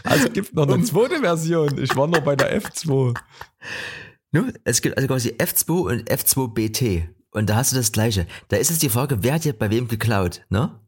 Also 0.03 0.27
es 0.27 0.33
gibt 0.33 0.55
noch 0.55 0.67
eine 0.67 0.83
zweite 0.83 1.19
Version. 1.19 1.77
Ich 1.77 1.95
war 1.95 2.07
noch 2.07 2.21
bei 2.21 2.35
der 2.35 2.59
F2. 2.59 3.15
Ne? 4.31 4.53
Es 4.65 4.81
gibt 4.81 4.97
also 4.97 5.07
quasi 5.07 5.29
F2 5.29 5.71
und 5.71 6.09
F2BT. 6.11 7.07
Und 7.31 7.49
da 7.49 7.55
hast 7.55 7.71
du 7.71 7.75
das 7.75 7.91
gleiche. 7.91 8.25
Da 8.49 8.57
ist 8.57 8.71
es 8.71 8.79
die 8.79 8.89
Frage, 8.89 9.23
wer 9.23 9.33
hat 9.35 9.43
hier 9.43 9.53
bei 9.57 9.69
wem 9.69 9.87
geklaut, 9.87 10.45
ne? 10.49 10.79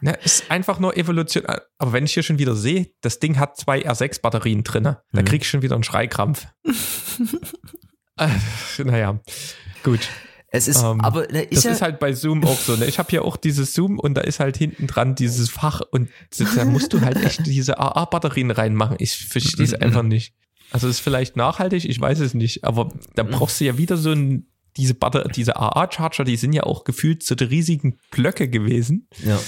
Na, 0.00 0.12
ist 0.12 0.50
einfach 0.50 0.78
nur 0.80 0.96
Evolution. 0.96 1.44
Aber 1.78 1.92
wenn 1.92 2.04
ich 2.04 2.14
hier 2.14 2.22
schon 2.24 2.38
wieder 2.38 2.56
sehe, 2.56 2.90
das 3.02 3.20
Ding 3.20 3.38
hat 3.38 3.56
zwei 3.56 3.86
R6-Batterien 3.86 4.64
drin, 4.64 4.84
da 4.84 5.02
Mhm. 5.12 5.24
krieg 5.24 5.42
ich 5.42 5.48
schon 5.48 5.62
wieder 5.62 5.74
einen 5.76 5.84
Schreikrampf. 5.84 6.46
äh, 8.18 8.28
naja, 8.84 9.20
gut. 9.84 10.08
Es 10.54 10.68
ist, 10.68 10.82
Ähm, 10.82 11.00
aber 11.00 11.26
ne, 11.28 11.42
ist 11.44 11.58
Das 11.58 11.64
ja, 11.64 11.70
ist 11.70 11.82
halt 11.82 11.98
bei 11.98 12.12
Zoom 12.12 12.44
auch 12.44 12.58
so. 12.58 12.76
Ne? 12.76 12.84
Ich 12.84 12.98
habe 12.98 13.08
hier 13.08 13.24
auch 13.24 13.36
dieses 13.38 13.72
Zoom 13.72 13.98
und 13.98 14.14
da 14.14 14.20
ist 14.20 14.38
halt 14.38 14.56
hinten 14.58 14.86
dran 14.86 15.14
dieses 15.14 15.48
Fach 15.48 15.80
und 15.92 16.10
da 16.56 16.64
musst 16.66 16.92
du 16.92 17.00
halt 17.00 17.16
echt 17.24 17.46
diese 17.46 17.78
AA-Batterien 17.78 18.50
reinmachen. 18.50 18.96
Ich 18.98 19.16
verstehe 19.28 19.64
es 19.64 19.72
einfach 19.74 20.02
nicht. 20.02 20.34
Also 20.72 20.88
ist 20.88 21.00
vielleicht 21.00 21.36
nachhaltig, 21.36 21.84
ich 21.84 22.00
weiß 22.00 22.20
es 22.20 22.34
nicht, 22.34 22.64
aber 22.64 22.88
da 23.14 23.22
brauchst 23.22 23.60
du 23.60 23.64
ja 23.64 23.78
wieder 23.78 23.96
so 23.96 24.12
ein, 24.12 24.46
diese, 24.76 24.96
diese 25.34 25.56
AA-Charger, 25.56 26.24
die 26.24 26.36
sind 26.36 26.54
ja 26.54 26.62
auch 26.62 26.84
gefühlt 26.84 27.22
so 27.22 27.34
die 27.34 27.44
riesigen 27.44 27.98
Blöcke 28.10 28.48
gewesen. 28.48 29.08
ja. 29.24 29.38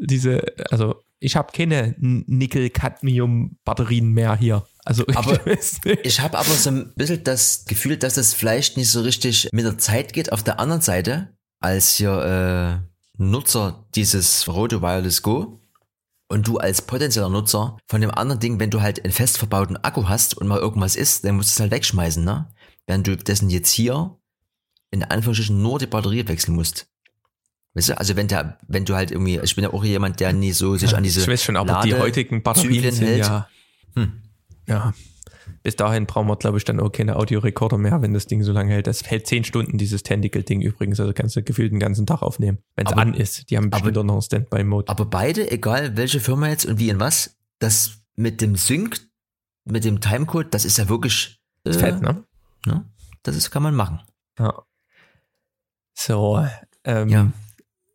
Diese, 0.00 0.44
also 0.70 1.02
ich 1.18 1.34
habe 1.34 1.50
keine 1.52 1.96
Nickel-Cadmium-Batterien 1.98 4.12
mehr 4.12 4.36
hier. 4.36 4.64
Also 4.84 5.04
Aber 5.14 5.44
ich. 5.46 5.72
Ich 6.04 6.20
habe 6.20 6.38
aber 6.38 6.50
so 6.50 6.70
ein 6.70 6.92
bisschen 6.94 7.24
das 7.24 7.64
Gefühl, 7.64 7.96
dass 7.96 8.16
es 8.16 8.34
vielleicht 8.34 8.76
nicht 8.76 8.90
so 8.90 9.00
richtig 9.00 9.48
mit 9.52 9.64
der 9.64 9.78
Zeit 9.78 10.12
geht. 10.12 10.30
Auf 10.32 10.44
der 10.44 10.60
anderen 10.60 10.82
Seite, 10.82 11.34
als 11.60 11.96
hier 11.96 12.12
äh, 12.12 12.78
Nutzer 13.16 13.86
dieses 13.94 14.46
Rode 14.46 14.80
Wireless 14.80 15.22
Go 15.22 15.60
und 16.28 16.46
du 16.46 16.58
als 16.58 16.82
potenzieller 16.82 17.28
Nutzer 17.30 17.78
von 17.86 18.00
dem 18.00 18.10
anderen 18.10 18.40
Ding, 18.40 18.60
wenn 18.60 18.70
du 18.70 18.80
halt 18.82 19.02
einen 19.04 19.12
fest 19.12 19.38
verbauten 19.38 19.76
Akku 19.78 20.08
hast 20.08 20.36
und 20.36 20.46
mal 20.46 20.58
irgendwas 20.58 20.94
ist, 20.96 21.24
dann 21.24 21.36
musst 21.36 21.50
du 21.50 21.52
es 21.54 21.60
halt 21.60 21.70
wegschmeißen, 21.72 22.24
ne? 22.24 22.48
Während 22.86 23.06
du 23.06 23.16
dessen 23.16 23.50
jetzt 23.50 23.70
hier 23.70 24.16
in 24.90 25.02
Anführungsstrichen 25.04 25.60
nur 25.62 25.78
die 25.78 25.86
Batterie 25.86 26.26
wechseln 26.28 26.54
musst. 26.54 26.86
Weißt 27.74 27.90
du, 27.90 27.98
also 27.98 28.16
wenn 28.16 28.28
der, 28.28 28.58
wenn 28.66 28.84
du 28.86 28.94
halt 28.94 29.10
irgendwie, 29.10 29.38
ich 29.42 29.54
bin 29.54 29.64
ja 29.64 29.72
auch 29.72 29.84
jemand, 29.84 30.20
der 30.20 30.32
nie 30.32 30.52
so 30.52 30.76
sich 30.76 30.96
an 30.96 31.02
diese 31.02 31.20
ich 31.20 31.28
weiß 31.28 31.42
schon, 31.44 31.56
aber 31.56 31.80
die 31.82 31.90
Lade- 31.90 32.02
heutigen 32.02 32.42
Batterien 32.42 32.94
sind 32.94 33.06
hält. 33.06 33.18
ja, 33.26 33.48
Hm. 33.94 34.22
ja. 34.66 34.94
Bis 35.62 35.76
dahin 35.76 36.06
brauchen 36.06 36.28
wir, 36.28 36.36
glaube 36.36 36.58
ich, 36.58 36.64
dann 36.64 36.80
auch 36.80 36.90
keine 36.90 37.16
Audiorekorder 37.16 37.78
mehr, 37.78 38.00
wenn 38.02 38.14
das 38.14 38.26
Ding 38.26 38.42
so 38.42 38.52
lange 38.52 38.72
hält. 38.72 38.86
Das 38.86 39.02
hält 39.04 39.26
zehn 39.26 39.44
Stunden, 39.44 39.78
dieses 39.78 40.02
Tentacle-Ding 40.02 40.60
übrigens. 40.60 41.00
Also 41.00 41.12
kannst 41.12 41.36
du 41.36 41.42
gefühlt 41.42 41.72
den 41.72 41.78
ganzen 41.80 42.06
Tag 42.06 42.22
aufnehmen, 42.22 42.58
wenn 42.76 42.86
es 42.86 42.92
an 42.92 43.14
ist. 43.14 43.50
Die 43.50 43.56
haben 43.56 43.70
bestimmt 43.70 43.96
aber- 43.96 44.00
auch 44.00 44.06
noch 44.06 44.14
einen 44.14 44.22
Standby-Mode. 44.22 44.88
Aber 44.88 45.04
beide, 45.06 45.50
egal 45.50 45.96
welche 45.96 46.20
Firma 46.20 46.48
jetzt 46.48 46.66
und 46.66 46.78
wie 46.78 46.88
in 46.90 47.00
was, 47.00 47.36
das 47.58 47.98
mit 48.16 48.40
dem 48.40 48.56
Sync, 48.56 49.00
mit 49.64 49.84
dem 49.84 50.00
Timecode, 50.00 50.52
das 50.54 50.64
ist 50.64 50.78
ja 50.78 50.88
wirklich 50.88 51.40
äh, 51.64 51.70
Ist 51.70 51.80
fett, 51.80 52.00
ne? 52.00 52.24
ne? 52.66 52.84
Das 53.22 53.36
ist, 53.36 53.50
kann 53.50 53.62
man 53.62 53.74
machen. 53.74 54.00
Ja. 54.38 54.62
So, 55.94 56.46
ähm, 56.84 57.08
Ja. 57.08 57.32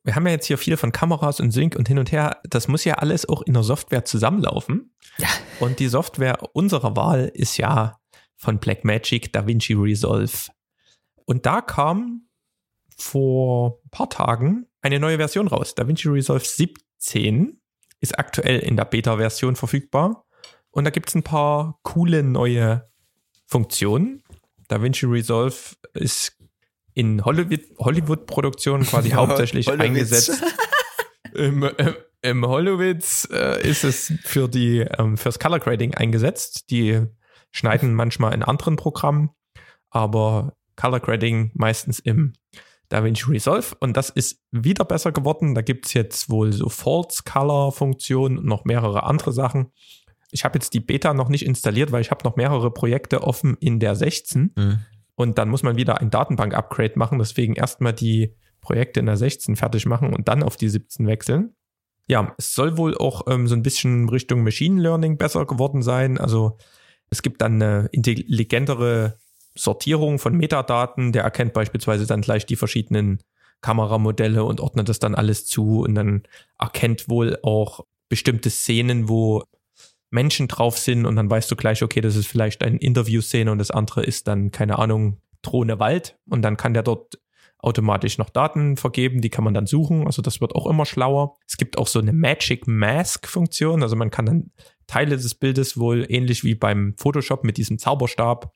Wir 0.03 0.15
haben 0.15 0.25
ja 0.25 0.33
jetzt 0.33 0.47
hier 0.47 0.57
viel 0.57 0.75
von 0.75 0.91
Kameras 0.91 1.39
und 1.39 1.51
Sync 1.51 1.75
und 1.75 1.87
hin 1.87 1.97
und 1.97 2.11
her. 2.11 2.41
Das 2.43 2.67
muss 2.67 2.83
ja 2.83 2.95
alles 2.95 3.27
auch 3.27 3.41
in 3.41 3.53
der 3.53 3.63
Software 3.63 4.03
zusammenlaufen. 4.03 4.93
Ja. 5.17 5.29
Und 5.59 5.79
die 5.79 5.87
Software 5.87 6.37
unserer 6.53 6.95
Wahl 6.95 7.31
ist 7.33 7.57
ja 7.57 7.99
von 8.35 8.59
Blackmagic 8.59 9.31
DaVinci 9.31 9.73
Resolve. 9.73 10.51
Und 11.25 11.45
da 11.45 11.61
kam 11.61 12.27
vor 12.97 13.79
ein 13.85 13.89
paar 13.89 14.09
Tagen 14.09 14.67
eine 14.81 14.99
neue 14.99 15.17
Version 15.17 15.47
raus. 15.47 15.73
DaVinci 15.75 16.09
Resolve 16.09 16.43
17 16.43 17.61
ist 18.01 18.19
aktuell 18.19 18.59
in 18.59 18.75
der 18.75 18.85
Beta-Version 18.85 19.55
verfügbar. 19.55 20.25
Und 20.71 20.83
da 20.83 20.89
gibt 20.89 21.09
es 21.09 21.15
ein 21.15 21.23
paar 21.23 21.79
coole 21.83 22.23
neue 22.23 22.89
Funktionen. 23.45 24.23
DaVinci 24.67 25.05
Resolve 25.05 25.55
ist 25.93 26.37
in 26.93 27.23
Hollywood- 27.25 27.77
Hollywood-Produktionen 27.79 28.85
quasi 28.85 29.09
hauptsächlich 29.11 29.67
eingesetzt. 29.69 30.43
Im, 31.33 31.63
äh, 31.63 31.93
im 32.21 32.45
Hollowitz 32.45 33.27
äh, 33.31 33.67
ist 33.67 33.83
es 33.83 34.13
für 34.23 34.47
die 34.47 34.79
ähm, 34.79 35.17
fürs 35.17 35.39
Color 35.39 35.59
Grading 35.59 35.93
eingesetzt. 35.95 36.69
Die 36.69 37.01
schneiden 37.51 37.93
manchmal 37.95 38.33
in 38.33 38.43
anderen 38.43 38.75
Programmen, 38.75 39.31
aber 39.89 40.53
Color 40.75 40.99
Grading 40.99 41.51
meistens 41.55 41.99
im 41.99 42.33
DaVinci 42.89 43.31
Resolve 43.31 43.75
und 43.79 43.97
das 43.97 44.09
ist 44.11 44.41
wieder 44.51 44.85
besser 44.85 45.11
geworden. 45.11 45.55
Da 45.55 45.61
gibt 45.61 45.87
es 45.87 45.93
jetzt 45.93 46.29
wohl 46.29 46.53
so 46.53 46.69
False 46.69 47.23
Color 47.25 47.71
Funktionen 47.71 48.37
und 48.37 48.45
noch 48.45 48.65
mehrere 48.65 49.03
andere 49.03 49.31
Sachen. 49.31 49.71
Ich 50.29 50.43
habe 50.45 50.57
jetzt 50.57 50.73
die 50.73 50.79
Beta 50.79 51.13
noch 51.13 51.29
nicht 51.29 51.45
installiert, 51.45 51.91
weil 51.91 52.01
ich 52.01 52.11
habe 52.11 52.23
noch 52.23 52.35
mehrere 52.35 52.71
Projekte 52.71 53.23
offen 53.23 53.55
in 53.59 53.79
der 53.79 53.95
16 53.95 54.51
Mhm. 54.55 54.79
Und 55.15 55.37
dann 55.37 55.49
muss 55.49 55.63
man 55.63 55.77
wieder 55.77 56.01
ein 56.01 56.09
Datenbank-Upgrade 56.09 56.93
machen. 56.95 57.19
Deswegen 57.19 57.53
erstmal 57.53 57.93
die 57.93 58.35
Projekte 58.61 58.99
in 58.99 59.05
der 59.05 59.17
16 59.17 59.55
fertig 59.55 59.85
machen 59.85 60.13
und 60.13 60.27
dann 60.27 60.43
auf 60.43 60.57
die 60.57 60.69
17 60.69 61.05
wechseln. 61.07 61.55
Ja, 62.07 62.33
es 62.37 62.53
soll 62.53 62.77
wohl 62.77 62.97
auch 62.97 63.27
ähm, 63.27 63.47
so 63.47 63.55
ein 63.55 63.63
bisschen 63.63 64.09
Richtung 64.09 64.43
Machine 64.43 64.81
Learning 64.81 65.17
besser 65.17 65.45
geworden 65.45 65.81
sein. 65.81 66.17
Also 66.17 66.57
es 67.09 67.21
gibt 67.21 67.41
dann 67.41 67.61
eine 67.61 67.89
intelligentere 67.91 69.17
Sortierung 69.55 70.19
von 70.19 70.35
Metadaten. 70.35 71.11
Der 71.11 71.23
erkennt 71.23 71.53
beispielsweise 71.53 72.07
dann 72.07 72.21
gleich 72.21 72.45
die 72.45 72.55
verschiedenen 72.55 73.19
Kameramodelle 73.61 74.43
und 74.43 74.59
ordnet 74.59 74.89
das 74.89 74.99
dann 74.99 75.15
alles 75.15 75.45
zu 75.45 75.81
und 75.81 75.95
dann 75.95 76.23
erkennt 76.59 77.07
wohl 77.07 77.37
auch 77.43 77.85
bestimmte 78.09 78.49
Szenen, 78.49 79.07
wo 79.07 79.43
Menschen 80.13 80.47
drauf 80.47 80.77
sind 80.77 81.05
und 81.05 81.15
dann 81.15 81.29
weißt 81.29 81.49
du 81.49 81.55
gleich, 81.55 81.81
okay, 81.81 81.99
das 81.99 82.15
ist 82.15 82.27
vielleicht 82.27 82.63
eine 82.63 82.77
Interview-Szene 82.77 83.51
und 83.51 83.57
das 83.57 83.71
andere 83.71 84.03
ist 84.03 84.27
dann, 84.27 84.51
keine 84.51 84.77
Ahnung, 84.77 85.17
Drohne 85.41 85.79
Wald 85.79 86.17
und 86.29 86.43
dann 86.43 86.55
kann 86.55 86.73
der 86.73 86.83
dort 86.83 87.19
automatisch 87.57 88.17
noch 88.17 88.29
Daten 88.29 88.77
vergeben, 88.77 89.21
die 89.21 89.29
kann 89.29 89.43
man 89.43 89.53
dann 89.53 89.65
suchen, 89.65 90.05
also 90.05 90.21
das 90.21 90.39
wird 90.39 90.53
auch 90.53 90.67
immer 90.67 90.85
schlauer. 90.85 91.35
Es 91.47 91.57
gibt 91.57 91.77
auch 91.77 91.87
so 91.87 91.99
eine 91.99 92.13
Magic 92.13 92.67
Mask 92.67 93.27
Funktion, 93.27 93.81
also 93.81 93.95
man 93.95 94.11
kann 94.11 94.25
dann 94.25 94.51
Teile 94.85 95.17
des 95.17 95.33
Bildes 95.35 95.77
wohl 95.77 96.05
ähnlich 96.09 96.43
wie 96.43 96.55
beim 96.55 96.93
Photoshop 96.97 97.43
mit 97.43 97.57
diesem 97.57 97.79
Zauberstab 97.79 98.53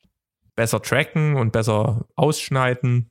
besser 0.54 0.80
tracken 0.80 1.36
und 1.36 1.52
besser 1.52 2.06
ausschneiden. 2.14 3.10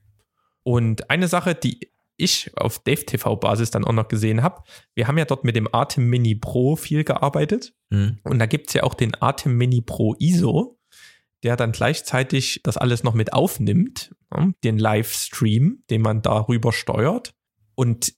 Und 0.63 1.09
eine 1.09 1.27
Sache, 1.27 1.55
die 1.55 1.91
ich 2.15 2.51
auf 2.55 2.79
Dave 2.79 3.05
TV 3.05 3.35
Basis 3.35 3.71
dann 3.71 3.85
auch 3.85 3.93
noch 3.93 4.07
gesehen 4.07 4.43
habe, 4.43 4.63
wir 4.93 5.07
haben 5.07 5.17
ja 5.17 5.25
dort 5.25 5.43
mit 5.43 5.55
dem 5.55 5.67
Atem 5.73 6.09
Mini 6.09 6.35
Pro 6.35 6.75
viel 6.75 7.03
gearbeitet. 7.03 7.73
Mhm. 7.89 8.19
Und 8.23 8.39
da 8.39 8.45
gibt 8.45 8.69
es 8.69 8.73
ja 8.73 8.83
auch 8.83 8.93
den 8.93 9.13
Atem 9.21 9.57
Mini 9.57 9.81
Pro 9.81 10.15
ISO, 10.19 10.79
der 11.43 11.55
dann 11.55 11.71
gleichzeitig 11.71 12.61
das 12.63 12.77
alles 12.77 13.03
noch 13.03 13.13
mit 13.13 13.33
aufnimmt, 13.33 14.15
den 14.63 14.77
Livestream, 14.77 15.83
den 15.89 16.01
man 16.01 16.21
darüber 16.21 16.73
steuert. 16.73 17.33
Und 17.75 18.13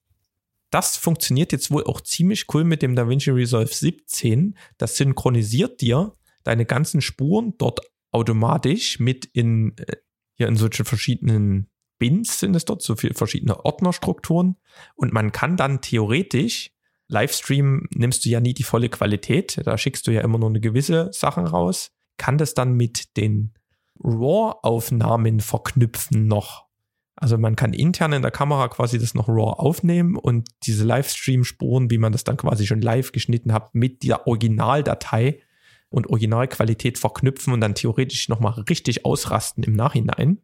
das 0.72 0.98
funktioniert 0.98 1.52
jetzt 1.52 1.72
wohl 1.72 1.84
auch 1.84 2.02
ziemlich 2.02 2.46
cool 2.54 2.64
mit 2.64 2.82
dem 2.82 2.96
DaVinci 2.96 3.32
Resolve 3.32 3.74
17. 3.74 4.58
Das 4.78 4.98
synchronisiert 4.98 5.82
dir 5.82 6.14
deine 6.44 6.66
ganzen 6.66 7.02
Spuren 7.02 7.56
dort 7.58 7.82
automatisch 8.12 9.00
mit 9.00 9.26
in, 9.26 9.78
äh, 9.78 9.98
hier 10.36 10.48
in 10.48 10.56
solchen 10.56 10.86
verschiedenen 10.86 11.70
Bins 11.98 12.40
sind 12.40 12.56
es 12.56 12.66
dort, 12.66 12.82
so 12.82 12.96
viele 12.96 13.14
verschiedene 13.14 13.66
Ordnerstrukturen. 13.66 14.56
Und 14.96 15.12
man 15.12 15.32
kann 15.32 15.58
dann 15.58 15.82
theoretisch, 15.82 16.72
Livestream 17.10 17.88
nimmst 17.92 18.24
du 18.24 18.30
ja 18.30 18.40
nie 18.40 18.54
die 18.54 18.64
volle 18.64 18.88
Qualität, 18.88 19.60
da 19.66 19.78
schickst 19.78 20.08
du 20.08 20.12
ja 20.12 20.22
immer 20.22 20.38
nur 20.38 20.50
eine 20.50 20.62
gewisse 20.62 21.10
Sachen 21.12 21.46
raus, 21.46 21.92
kann 22.18 22.38
das 22.38 22.54
dann 22.54 22.74
mit 22.74 23.18
den 23.18 23.54
RAW-Aufnahmen 24.02 25.40
verknüpfen 25.40 26.28
noch. 26.28 26.68
Also 27.16 27.38
man 27.38 27.56
kann 27.56 27.74
intern 27.74 28.14
in 28.14 28.22
der 28.22 28.32
Kamera 28.32 28.70
quasi 28.70 28.98
das 28.98 29.14
noch 29.14 29.28
RAW 29.28 29.60
aufnehmen 29.60 30.16
und 30.16 30.48
diese 30.64 30.86
Livestream-Spuren, 30.86 31.90
wie 31.90 31.98
man 31.98 32.12
das 32.14 32.24
dann 32.24 32.38
quasi 32.38 32.66
schon 32.66 32.82
live 32.82 33.12
geschnitten 33.12 33.52
hat, 33.52 33.76
mit 33.76 34.04
der 34.04 34.26
Originaldatei 34.28 35.42
und 35.90 36.08
Originalqualität 36.08 36.98
verknüpfen 36.98 37.52
und 37.52 37.62
dann 37.62 37.76
theoretisch 37.76 38.30
nochmal 38.30 38.54
richtig 38.70 39.04
ausrasten 39.04 39.64
im 39.64 39.74
Nachhinein. 39.74 40.42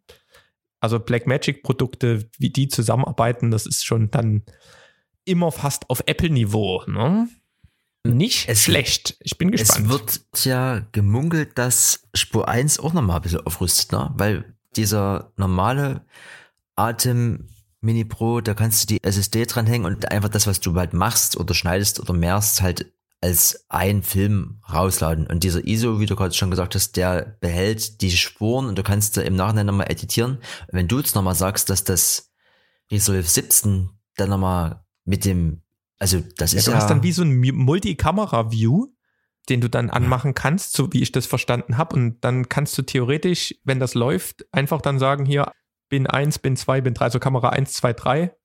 Also 0.79 0.99
Blackmagic-Produkte, 0.99 2.29
wie 2.39 2.49
die 2.49 2.67
zusammenarbeiten, 2.67 3.51
das 3.51 3.67
ist 3.67 3.85
schon 3.85 4.11
dann 4.11 4.43
immer 5.25 5.51
fast 5.51 5.89
auf 5.89 6.03
Apple-Niveau. 6.05 6.83
Ne? 6.87 7.27
Nicht 8.03 8.47
es, 8.47 8.63
schlecht. 8.63 9.17
Ich 9.19 9.37
bin 9.37 9.51
gespannt. 9.51 9.85
Es 9.85 9.89
wird 9.89 10.45
ja 10.45 10.81
gemunkelt, 10.91 11.57
dass 11.57 12.07
Spur 12.13 12.47
1 12.47 12.79
auch 12.79 12.93
nochmal 12.93 13.17
ein 13.17 13.21
bisschen 13.21 13.45
aufrüstet, 13.45 13.91
ne? 13.91 14.11
weil 14.15 14.55
dieser 14.75 15.31
normale 15.37 16.05
Atem 16.75 17.47
Mini 17.81 18.03
Pro, 18.03 18.41
da 18.41 18.53
kannst 18.53 18.83
du 18.83 18.87
die 18.87 19.03
SSD 19.03 19.45
dranhängen 19.45 19.85
und 19.85 20.11
einfach 20.11 20.29
das, 20.29 20.47
was 20.47 20.59
du 20.59 20.75
halt 20.75 20.93
machst 20.93 21.37
oder 21.37 21.53
schneidest 21.53 21.99
oder 21.99 22.13
mehrst, 22.13 22.61
halt 22.61 22.91
als 23.21 23.65
ein 23.69 24.03
Film 24.03 24.59
rausladen. 24.71 25.25
Und 25.27 25.43
dieser 25.43 25.65
ISO, 25.65 25.99
wie 25.99 26.05
du 26.05 26.15
gerade 26.15 26.33
schon 26.33 26.51
gesagt 26.51 26.75
hast, 26.75 26.95
der 26.95 27.37
behält 27.39 28.01
die 28.01 28.11
Spuren 28.11 28.67
und 28.67 28.77
du 28.77 28.83
kannst 28.83 29.17
da 29.17 29.21
im 29.21 29.35
Nachhinein 29.35 29.65
nochmal 29.65 29.89
editieren. 29.89 30.37
Und 30.37 30.73
wenn 30.73 30.87
du 30.87 30.99
jetzt 30.99 31.15
nochmal 31.15 31.35
sagst, 31.35 31.69
dass 31.69 31.83
das 31.83 32.31
Resolve 32.91 33.27
17 33.27 33.89
dann 34.15 34.29
nochmal 34.29 34.84
mit 35.05 35.25
dem, 35.25 35.61
also 35.99 36.21
das 36.37 36.51
ja, 36.51 36.59
ist 36.59 36.67
du 36.67 36.71
ja... 36.71 36.77
hast 36.77 36.89
dann 36.89 37.03
wie 37.03 37.11
so 37.11 37.23
ein 37.23 37.39
Multikamera-View, 37.39 38.87
den 39.47 39.61
du 39.61 39.69
dann 39.69 39.89
anmachen 39.89 40.33
kannst, 40.33 40.75
so 40.75 40.91
wie 40.91 41.01
ich 41.01 41.11
das 41.11 41.27
verstanden 41.27 41.77
habe. 41.77 41.95
Und 41.95 42.21
dann 42.21 42.49
kannst 42.49 42.77
du 42.77 42.81
theoretisch, 42.81 43.55
wenn 43.63 43.79
das 43.79 43.93
läuft, 43.93 44.45
einfach 44.51 44.81
dann 44.81 44.99
sagen, 44.99 45.25
hier, 45.25 45.51
bin 45.89 46.07
1, 46.07 46.39
bin 46.39 46.55
2, 46.57 46.81
bin 46.81 46.95
3, 46.95 47.11
so 47.11 47.19
Kamera 47.19 47.49
1, 47.49 47.73
2, 47.73 47.93
3 47.93 48.35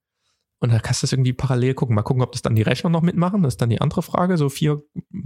und 0.60 0.70
dann 0.72 0.82
kannst 0.82 1.02
du 1.02 1.06
das 1.06 1.12
irgendwie 1.12 1.32
parallel 1.32 1.74
gucken. 1.74 1.94
Mal 1.94 2.02
gucken, 2.02 2.22
ob 2.22 2.32
das 2.32 2.42
dann 2.42 2.54
die 2.54 2.62
Rechner 2.62 2.90
noch 2.90 3.00
mitmachen. 3.00 3.42
Das 3.42 3.54
ist 3.54 3.62
dann 3.62 3.70
die 3.70 3.80
andere 3.80 4.02
Frage. 4.02 4.36
So 4.36 4.50
vier 4.50 4.82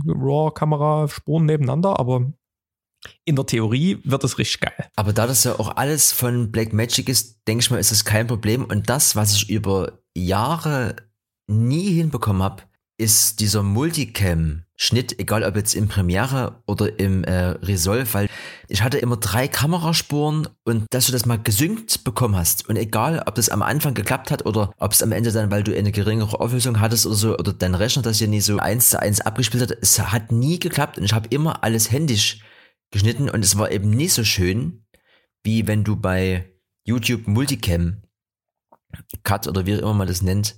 RAW-Kamera-Spuren 0.06 1.44
nebeneinander, 1.44 1.98
aber 1.98 2.32
in 3.24 3.36
der 3.36 3.44
Theorie 3.44 3.98
wird 4.04 4.22
es 4.22 4.38
richtig 4.38 4.60
geil. 4.60 4.88
Aber 4.94 5.12
da 5.12 5.26
das 5.26 5.44
ja 5.44 5.58
auch 5.58 5.76
alles 5.76 6.12
von 6.12 6.52
Blackmagic 6.52 7.08
ist, 7.08 7.46
denke 7.48 7.62
ich 7.62 7.70
mal, 7.70 7.78
ist 7.78 7.90
das 7.90 8.04
kein 8.04 8.28
Problem. 8.28 8.64
Und 8.64 8.88
das, 8.88 9.16
was 9.16 9.34
ich 9.34 9.50
über 9.50 9.98
Jahre 10.14 10.96
nie 11.46 11.94
hinbekommen 11.94 12.42
habe, 12.42 12.62
ist 12.96 13.40
dieser 13.40 13.64
Multicam-Schnitt, 13.64 15.18
egal 15.18 15.42
ob 15.42 15.56
jetzt 15.56 15.74
im 15.74 15.88
Premiere 15.88 16.62
oder 16.66 16.96
im 17.00 17.24
äh, 17.24 17.48
Resolve, 17.48 18.14
weil 18.14 18.28
ich 18.68 18.82
hatte 18.82 18.98
immer 18.98 19.16
drei 19.16 19.48
Kameraspuren 19.48 20.48
und 20.64 20.86
dass 20.90 21.06
du 21.06 21.12
das 21.12 21.26
mal 21.26 21.42
gesynkt 21.42 22.04
bekommen 22.04 22.36
hast 22.36 22.68
und 22.68 22.76
egal, 22.76 23.24
ob 23.26 23.34
das 23.34 23.48
am 23.48 23.62
Anfang 23.62 23.94
geklappt 23.94 24.30
hat 24.30 24.46
oder 24.46 24.72
ob 24.78 24.92
es 24.92 25.02
am 25.02 25.10
Ende 25.10 25.32
dann, 25.32 25.50
weil 25.50 25.64
du 25.64 25.76
eine 25.76 25.90
geringere 25.90 26.38
Auflösung 26.38 26.78
hattest 26.78 27.06
oder 27.06 27.16
so, 27.16 27.36
oder 27.36 27.52
dein 27.52 27.74
Rechner 27.74 28.02
das 28.02 28.20
ja 28.20 28.28
nie 28.28 28.40
so 28.40 28.58
eins 28.58 28.90
zu 28.90 29.00
eins 29.00 29.20
abgespielt 29.20 29.64
hat, 29.64 29.76
es 29.80 29.98
hat 29.98 30.30
nie 30.30 30.60
geklappt 30.60 30.96
und 30.96 31.04
ich 31.04 31.12
habe 31.12 31.28
immer 31.30 31.64
alles 31.64 31.90
händisch 31.90 32.44
geschnitten 32.92 33.28
und 33.28 33.44
es 33.44 33.58
war 33.58 33.72
eben 33.72 33.90
nie 33.90 34.08
so 34.08 34.22
schön, 34.22 34.86
wie 35.42 35.66
wenn 35.66 35.82
du 35.82 35.96
bei 35.96 36.48
YouTube 36.84 37.26
Multicam 37.26 38.02
Cut 39.24 39.48
oder 39.48 39.66
wie 39.66 39.74
auch 39.74 39.80
immer 39.80 39.94
man 39.94 40.06
das 40.06 40.22
nennt, 40.22 40.56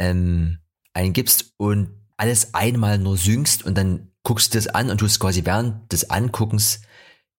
ähm, 0.00 0.58
eingibst 0.94 1.52
und 1.58 1.90
alles 2.16 2.54
einmal 2.54 2.98
nur 2.98 3.16
synkst 3.16 3.64
und 3.64 3.78
dann 3.78 4.10
guckst 4.24 4.52
du 4.52 4.58
das 4.58 4.66
an 4.66 4.90
und 4.90 4.98
tust 4.98 5.20
quasi 5.20 5.44
während 5.44 5.90
des 5.92 6.10
Anguckens 6.10 6.80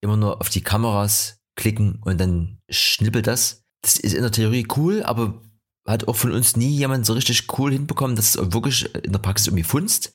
immer 0.01 0.17
nur 0.17 0.39
auf 0.39 0.49
die 0.49 0.61
Kameras 0.61 1.41
klicken 1.55 2.01
und 2.03 2.19
dann 2.19 2.59
schnippelt 2.69 3.27
das. 3.27 3.63
Das 3.81 3.97
ist 3.97 4.13
in 4.13 4.21
der 4.21 4.31
Theorie 4.31 4.67
cool, 4.75 5.03
aber 5.03 5.41
hat 5.87 6.07
auch 6.07 6.15
von 6.15 6.31
uns 6.31 6.55
nie 6.55 6.69
jemand 6.69 7.05
so 7.05 7.13
richtig 7.13 7.47
cool 7.57 7.71
hinbekommen, 7.71 8.15
dass 8.15 8.35
es 8.35 8.53
wirklich 8.53 8.93
in 8.95 9.11
der 9.11 9.19
Praxis 9.19 9.47
irgendwie 9.47 9.63
funzt. 9.63 10.13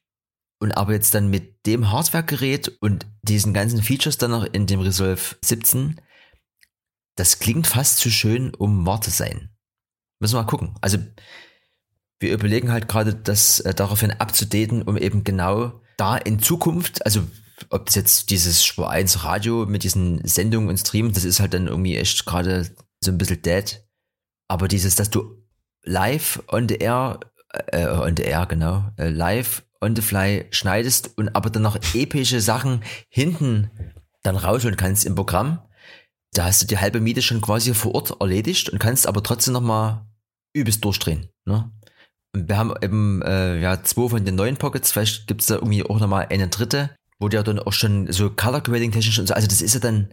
Und 0.59 0.73
aber 0.73 0.95
jetzt 0.95 1.15
dann 1.15 1.29
mit 1.29 1.67
dem 1.67 1.91
Hardware-Gerät 1.91 2.79
und 2.81 3.07
diesen 3.23 3.53
ganzen 3.53 3.83
Features 3.83 4.17
dann 4.17 4.31
noch 4.31 4.45
in 4.45 4.67
dem 4.67 4.81
Resolve 4.81 5.37
17, 5.45 6.01
das 7.17 7.41
klingt 7.41 7.67
fast 7.67 7.99
zu 7.99 8.11
schön, 8.11 8.55
um 8.55 8.87
wahr 8.87 9.03
zu 9.03 9.11
sein. 9.11 9.51
Müssen 10.19 10.35
wir 10.35 10.43
mal 10.43 10.49
gucken. 10.49 10.75
Also 10.81 10.99
wir 12.19 12.33
überlegen 12.33 12.73
halt 12.73 12.89
gerade, 12.89 13.15
das 13.15 13.61
äh, 13.61 13.75
daraufhin 13.75 14.13
abzudaten, 14.13 14.83
um 14.83 14.97
eben 14.97 15.25
genau 15.25 15.81
da 15.97 16.17
in 16.17 16.39
Zukunft, 16.41 17.05
also 17.05 17.23
ob 17.71 17.87
das 17.87 17.95
jetzt 17.95 18.31
dieses 18.31 18.65
Spur 18.65 18.91
1 18.91 19.25
Radio 19.25 19.67
mit 19.67 19.83
diesen 19.83 20.27
Sendungen 20.27 20.69
und 20.69 20.79
Streams, 20.79 21.15
das 21.15 21.25
ist 21.25 21.41
halt 21.41 21.55
dann 21.55 21.69
irgendwie 21.69 21.97
echt 21.97 22.27
gerade 22.27 22.71
so 23.01 23.11
ein 23.11 23.19
bisschen 23.19 23.43
dead. 23.43 23.83
Aber 24.49 24.69
dieses, 24.69 24.95
dass 24.95 25.11
du 25.11 25.43
live 25.83 26.43
on 26.49 26.69
the 26.69 26.77
air, 26.77 27.21
äh, 27.69 27.87
on 27.87 28.15
the 28.17 28.25
air, 28.25 28.47
genau, 28.47 28.85
äh, 28.99 29.09
live 29.09 29.63
on 29.81 29.97
the 29.97 30.03
fly 30.03 30.47
schneidest 30.51 31.17
und 31.17 31.35
aber 31.35 31.51
dann 31.51 31.63
noch 31.63 31.77
epische 31.95 32.41
Sachen 32.41 32.83
hinten 33.09 33.71
dann 34.23 34.37
rausholen 34.37 34.77
kannst 34.77 35.05
im 35.05 35.15
Programm, 35.15 35.63
da 36.33 36.45
hast 36.45 36.63
du 36.63 36.67
die 36.67 36.79
halbe 36.79 37.01
Miete 37.01 37.23
schon 37.23 37.41
quasi 37.41 37.73
vor 37.73 37.95
Ort 37.95 38.21
erledigt 38.21 38.69
und 38.69 38.79
kannst 38.79 39.07
aber 39.07 39.23
trotzdem 39.23 39.55
nochmal 39.55 40.07
übelst 40.53 40.85
durchdrehen. 40.85 41.29
Ne? 41.45 41.71
Wir 42.49 42.57
haben 42.57 42.75
eben 42.83 43.23
äh, 43.23 43.61
ja 43.61 43.83
zwei 43.83 44.09
von 44.09 44.25
den 44.25 44.35
neuen 44.35 44.57
Pockets, 44.57 44.93
vielleicht 44.93 45.27
gibt 45.27 45.41
es 45.41 45.47
da 45.47 45.55
irgendwie 45.55 45.83
auch 45.83 46.01
nochmal 46.01 46.27
eine 46.31 46.49
dritte, 46.49 46.91
wo 47.19 47.29
der 47.29 47.43
dann 47.43 47.59
auch 47.59 47.73
schon 47.73 48.11
so 48.13 48.31
Color 48.31 48.61
Grading 48.61 48.93
technisch 48.93 49.19
und 49.19 49.27
so, 49.27 49.35
also 49.35 49.49
das 49.49 49.63
ist 49.63 49.75
ja 49.75 49.81
dann, 49.81 50.09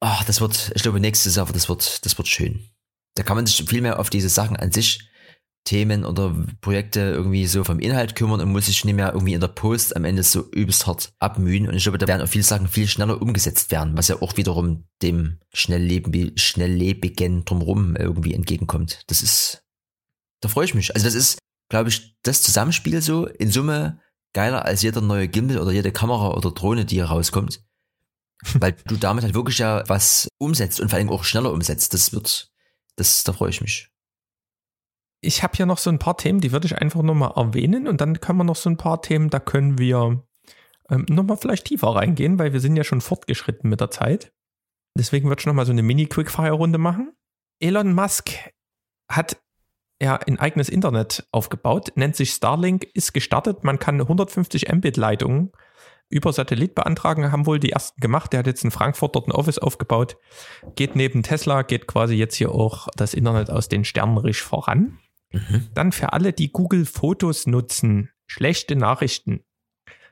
ach, 0.00 0.24
das 0.24 0.40
wird, 0.40 0.72
ich 0.74 0.82
glaube 0.82 1.00
nächstes 1.00 1.36
Jahr, 1.36 1.46
das 1.46 1.68
wird, 1.68 2.04
das 2.04 2.18
wird 2.18 2.28
schön. 2.28 2.68
Da 3.14 3.22
kann 3.22 3.36
man 3.36 3.46
sich 3.46 3.64
viel 3.68 3.82
mehr 3.82 3.98
auf 3.98 4.10
diese 4.10 4.28
Sachen 4.28 4.56
an 4.56 4.70
sich, 4.70 5.08
Themen 5.68 6.06
oder 6.06 6.34
Projekte 6.62 7.00
irgendwie 7.00 7.46
so 7.46 7.62
vom 7.62 7.78
Inhalt 7.78 8.16
kümmern 8.16 8.40
und 8.40 8.52
muss 8.52 8.66
sich 8.66 8.86
nicht 8.86 8.94
mehr 8.94 9.12
irgendwie 9.12 9.34
in 9.34 9.40
der 9.40 9.48
Post 9.48 9.96
am 9.96 10.04
Ende 10.04 10.22
so 10.22 10.48
übelst 10.50 10.86
hart 10.86 11.10
abmühen. 11.18 11.68
Und 11.68 11.74
ich 11.74 11.82
glaube, 11.82 11.98
da 11.98 12.06
werden 12.06 12.22
auch 12.22 12.28
viele 12.28 12.44
Sachen 12.44 12.68
viel 12.68 12.88
schneller 12.88 13.20
umgesetzt 13.20 13.70
werden, 13.70 13.94
was 13.94 14.08
ja 14.08 14.22
auch 14.22 14.38
wiederum 14.38 14.84
dem 15.02 15.40
Schnellleben, 15.52 16.32
Schnelllebigen 16.36 17.44
drumherum 17.44 17.96
irgendwie 17.96 18.32
entgegenkommt. 18.32 19.02
Das 19.08 19.20
ist 19.20 19.62
da 20.40 20.48
freue 20.48 20.64
ich 20.64 20.74
mich. 20.74 20.94
Also 20.94 21.06
das 21.06 21.14
ist, 21.14 21.38
glaube 21.70 21.88
ich, 21.88 22.16
das 22.22 22.42
Zusammenspiel 22.42 23.00
so 23.02 23.26
in 23.26 23.50
Summe 23.50 24.00
geiler 24.34 24.64
als 24.64 24.82
jeder 24.82 25.00
neue 25.00 25.28
Gimbal 25.28 25.58
oder 25.58 25.72
jede 25.72 25.92
Kamera 25.92 26.34
oder 26.34 26.50
Drohne, 26.50 26.84
die 26.84 26.96
hier 26.96 27.06
rauskommt. 27.06 27.64
Weil 28.54 28.76
du 28.86 28.96
damit 28.96 29.24
halt 29.24 29.34
wirklich 29.34 29.58
ja 29.58 29.82
was 29.88 30.28
umsetzt 30.38 30.80
und 30.80 30.90
vor 30.90 30.98
allem 30.98 31.10
auch 31.10 31.24
schneller 31.24 31.52
umsetzt. 31.52 31.94
Das 31.94 32.12
wird, 32.12 32.50
das, 32.96 33.24
da 33.24 33.32
freue 33.32 33.50
ich 33.50 33.60
mich. 33.60 33.90
Ich 35.20 35.42
habe 35.42 35.56
hier 35.56 35.66
noch 35.66 35.78
so 35.78 35.90
ein 35.90 35.98
paar 35.98 36.16
Themen, 36.16 36.40
die 36.40 36.52
würde 36.52 36.66
ich 36.66 36.78
einfach 36.78 37.02
nochmal 37.02 37.32
erwähnen 37.34 37.88
und 37.88 38.00
dann 38.00 38.20
können 38.20 38.38
wir 38.38 38.44
noch 38.44 38.56
so 38.56 38.70
ein 38.70 38.76
paar 38.76 39.02
Themen, 39.02 39.30
da 39.30 39.40
können 39.40 39.76
wir 39.76 40.24
ähm, 40.88 41.06
nochmal 41.08 41.36
vielleicht 41.36 41.66
tiefer 41.66 41.88
reingehen, 41.88 42.38
weil 42.38 42.52
wir 42.52 42.60
sind 42.60 42.76
ja 42.76 42.84
schon 42.84 43.00
fortgeschritten 43.00 43.68
mit 43.68 43.80
der 43.80 43.90
Zeit. 43.90 44.32
Deswegen 44.96 45.28
würde 45.28 45.40
ich 45.40 45.46
nochmal 45.46 45.66
so 45.66 45.72
eine 45.72 45.82
Mini-Quickfire-Runde 45.82 46.78
machen. 46.78 47.12
Elon 47.60 47.92
Musk 47.92 48.30
hat 49.10 49.40
ja 50.00 50.16
ein 50.16 50.38
eigenes 50.38 50.68
Internet 50.68 51.26
aufgebaut, 51.32 51.92
nennt 51.94 52.16
sich 52.16 52.30
Starlink, 52.30 52.84
ist 52.94 53.12
gestartet. 53.12 53.64
Man 53.64 53.78
kann 53.78 54.00
150 54.00 54.72
Mbit 54.72 54.96
Leitungen 54.96 55.52
über 56.10 56.32
Satellit 56.32 56.74
beantragen, 56.74 57.30
haben 57.30 57.46
wohl 57.46 57.58
die 57.58 57.72
ersten 57.72 58.00
gemacht. 58.00 58.32
Der 58.32 58.40
hat 58.40 58.46
jetzt 58.46 58.64
in 58.64 58.70
Frankfurt 58.70 59.14
dort 59.14 59.28
ein 59.28 59.32
Office 59.32 59.58
aufgebaut, 59.58 60.16
geht 60.74 60.96
neben 60.96 61.22
Tesla, 61.22 61.62
geht 61.62 61.86
quasi 61.86 62.14
jetzt 62.14 62.36
hier 62.36 62.52
auch 62.52 62.88
das 62.96 63.14
Internet 63.14 63.50
aus 63.50 63.68
den 63.68 63.84
Sternen 63.84 64.18
richtig 64.18 64.46
voran. 64.46 64.98
Mhm. 65.32 65.68
Dann 65.74 65.92
für 65.92 66.12
alle, 66.12 66.32
die 66.32 66.50
Google 66.50 66.86
Fotos 66.86 67.46
nutzen, 67.46 68.10
schlechte 68.26 68.76
Nachrichten. 68.76 69.44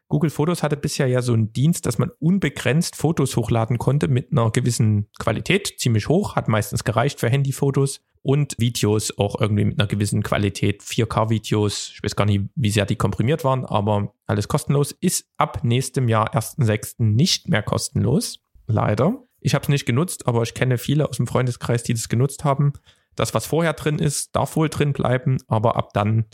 Google 0.09 0.30
Fotos 0.30 0.62
hatte 0.62 0.76
bisher 0.76 1.09
ja 1.09 1.20
so 1.20 1.32
einen 1.32 1.52
Dienst, 1.52 1.84
dass 1.84 1.98
man 1.98 2.11
unbegrenzt 2.20 2.94
Fotos 2.94 3.36
hochladen 3.36 3.78
konnte 3.78 4.07
mit 4.07 4.30
einer 4.30 4.50
gewissen 4.50 5.09
Qualität, 5.18 5.74
ziemlich 5.78 6.09
hoch, 6.09 6.36
hat 6.36 6.46
meistens 6.46 6.84
gereicht 6.84 7.18
für 7.18 7.28
Handyfotos 7.28 8.02
und 8.22 8.54
Videos 8.59 9.18
auch 9.18 9.40
irgendwie 9.40 9.64
mit 9.64 9.80
einer 9.80 9.88
gewissen 9.88 10.22
Qualität, 10.22 10.82
4K-Videos, 10.82 11.92
ich 11.94 12.02
weiß 12.02 12.14
gar 12.14 12.24
nicht, 12.24 12.44
wie 12.54 12.70
sehr 12.70 12.86
die 12.86 12.96
komprimiert 12.96 13.42
waren, 13.42 13.64
aber 13.64 14.14
alles 14.26 14.48
kostenlos, 14.48 14.92
ist 14.92 15.28
ab 15.36 15.64
nächstem 15.64 16.09
Jahr, 16.09 16.34
1.6. 16.34 16.94
nicht 16.98 17.48
mehr 17.48 17.62
kostenlos, 17.62 18.40
leider. 18.66 19.22
Ich 19.40 19.54
habe 19.54 19.62
es 19.62 19.68
nicht 19.68 19.86
genutzt, 19.86 20.26
aber 20.26 20.42
ich 20.42 20.54
kenne 20.54 20.78
viele 20.78 21.09
aus 21.09 21.18
dem 21.18 21.26
Freundeskreis, 21.26 21.82
die 21.82 21.94
das 21.94 22.09
genutzt 22.09 22.44
haben. 22.44 22.72
Das, 23.16 23.34
was 23.34 23.46
vorher 23.46 23.72
drin 23.72 23.98
ist, 23.98 24.34
darf 24.34 24.57
wohl 24.57 24.68
drin 24.68 24.92
bleiben, 24.92 25.38
aber 25.46 25.76
ab 25.76 25.92
dann 25.94 26.26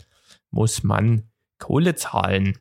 muss 0.51 0.83
man 0.83 1.29
Kohle 1.59 1.95
zahlen. 1.95 2.57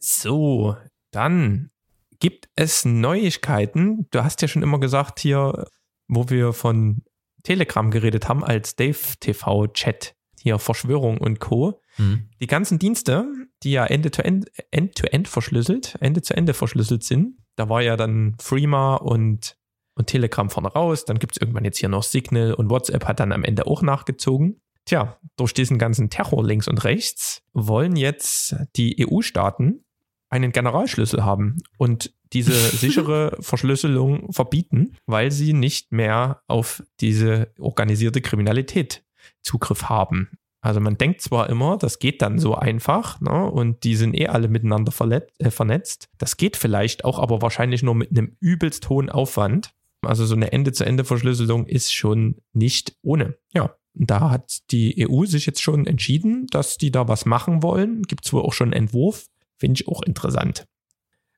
So, 0.00 0.76
dann 1.10 1.70
gibt 2.18 2.48
es 2.56 2.84
Neuigkeiten. 2.84 4.06
Du 4.10 4.24
hast 4.24 4.42
ja 4.42 4.48
schon 4.48 4.62
immer 4.62 4.80
gesagt 4.80 5.20
hier, 5.20 5.66
wo 6.08 6.28
wir 6.28 6.52
von 6.52 7.02
Telegram 7.42 7.90
geredet 7.90 8.28
haben, 8.28 8.42
als 8.42 8.76
Dave 8.76 8.98
TV 9.20 9.68
Chat, 9.68 10.14
hier 10.40 10.58
Verschwörung 10.58 11.18
und 11.18 11.38
Co. 11.38 11.80
Mhm. 11.98 12.28
Die 12.40 12.46
ganzen 12.46 12.78
Dienste, 12.78 13.26
die 13.62 13.72
ja 13.72 13.86
Ende-to-End 13.86 14.50
End-to-End 14.70 15.28
verschlüsselt, 15.28 15.96
Ende 16.00 16.22
zu 16.22 16.34
Ende 16.34 16.54
verschlüsselt 16.54 17.04
sind, 17.04 17.36
da 17.56 17.68
war 17.68 17.82
ja 17.82 17.96
dann 17.96 18.36
Freema 18.40 18.96
und, 18.96 19.56
und 19.94 20.06
Telegram 20.06 20.48
vorne 20.48 20.68
raus, 20.68 21.04
dann 21.04 21.18
gibt 21.18 21.36
es 21.36 21.40
irgendwann 21.40 21.64
jetzt 21.64 21.78
hier 21.78 21.88
noch 21.88 22.02
Signal 22.02 22.54
und 22.54 22.70
WhatsApp 22.70 23.06
hat 23.06 23.20
dann 23.20 23.32
am 23.32 23.44
Ende 23.44 23.66
auch 23.66 23.82
nachgezogen. 23.82 24.60
Tja, 24.86 25.18
durch 25.36 25.52
diesen 25.52 25.78
ganzen 25.78 26.08
Terror 26.08 26.44
links 26.44 26.68
und 26.68 26.84
rechts 26.84 27.42
wollen 27.52 27.96
jetzt 27.96 28.56
die 28.76 29.06
EU-Staaten 29.06 29.84
einen 30.30 30.52
Generalschlüssel 30.52 31.24
haben 31.24 31.58
und 31.76 32.14
diese 32.32 32.52
sichere 32.76 33.36
Verschlüsselung 33.40 34.32
verbieten, 34.32 34.96
weil 35.06 35.30
sie 35.30 35.52
nicht 35.52 35.92
mehr 35.92 36.42
auf 36.46 36.82
diese 37.00 37.52
organisierte 37.58 38.20
Kriminalität 38.20 39.04
Zugriff 39.42 39.84
haben. 39.84 40.30
Also 40.62 40.80
man 40.80 40.98
denkt 40.98 41.22
zwar 41.22 41.48
immer, 41.48 41.78
das 41.78 41.98
geht 41.98 42.20
dann 42.20 42.38
so 42.38 42.54
einfach, 42.54 43.20
ne, 43.20 43.50
und 43.50 43.82
die 43.84 43.96
sind 43.96 44.14
eh 44.14 44.28
alle 44.28 44.48
miteinander 44.48 44.92
äh, 45.38 45.50
vernetzt. 45.50 46.08
Das 46.18 46.36
geht 46.36 46.56
vielleicht 46.56 47.04
auch, 47.04 47.18
aber 47.18 47.40
wahrscheinlich 47.40 47.82
nur 47.82 47.94
mit 47.94 48.10
einem 48.10 48.36
übelst 48.40 48.88
hohen 48.90 49.08
Aufwand. 49.08 49.72
Also 50.02 50.26
so 50.26 50.34
eine 50.34 50.52
Ende-zu-Ende-Verschlüsselung 50.52 51.66
ist 51.66 51.94
schon 51.94 52.36
nicht 52.52 52.96
ohne. 53.02 53.36
Ja, 53.54 53.74
da 53.94 54.30
hat 54.30 54.70
die 54.70 55.08
EU 55.08 55.24
sich 55.24 55.46
jetzt 55.46 55.62
schon 55.62 55.86
entschieden, 55.86 56.46
dass 56.50 56.78
die 56.78 56.90
da 56.90 57.08
was 57.08 57.26
machen 57.26 57.62
wollen. 57.62 58.02
Gibt 58.02 58.26
es 58.26 58.32
wohl 58.32 58.42
auch 58.42 58.52
schon 58.52 58.72
einen 58.72 58.84
Entwurf. 58.84 59.26
Finde 59.60 59.80
ich 59.80 59.86
auch 59.86 60.02
interessant. 60.02 60.66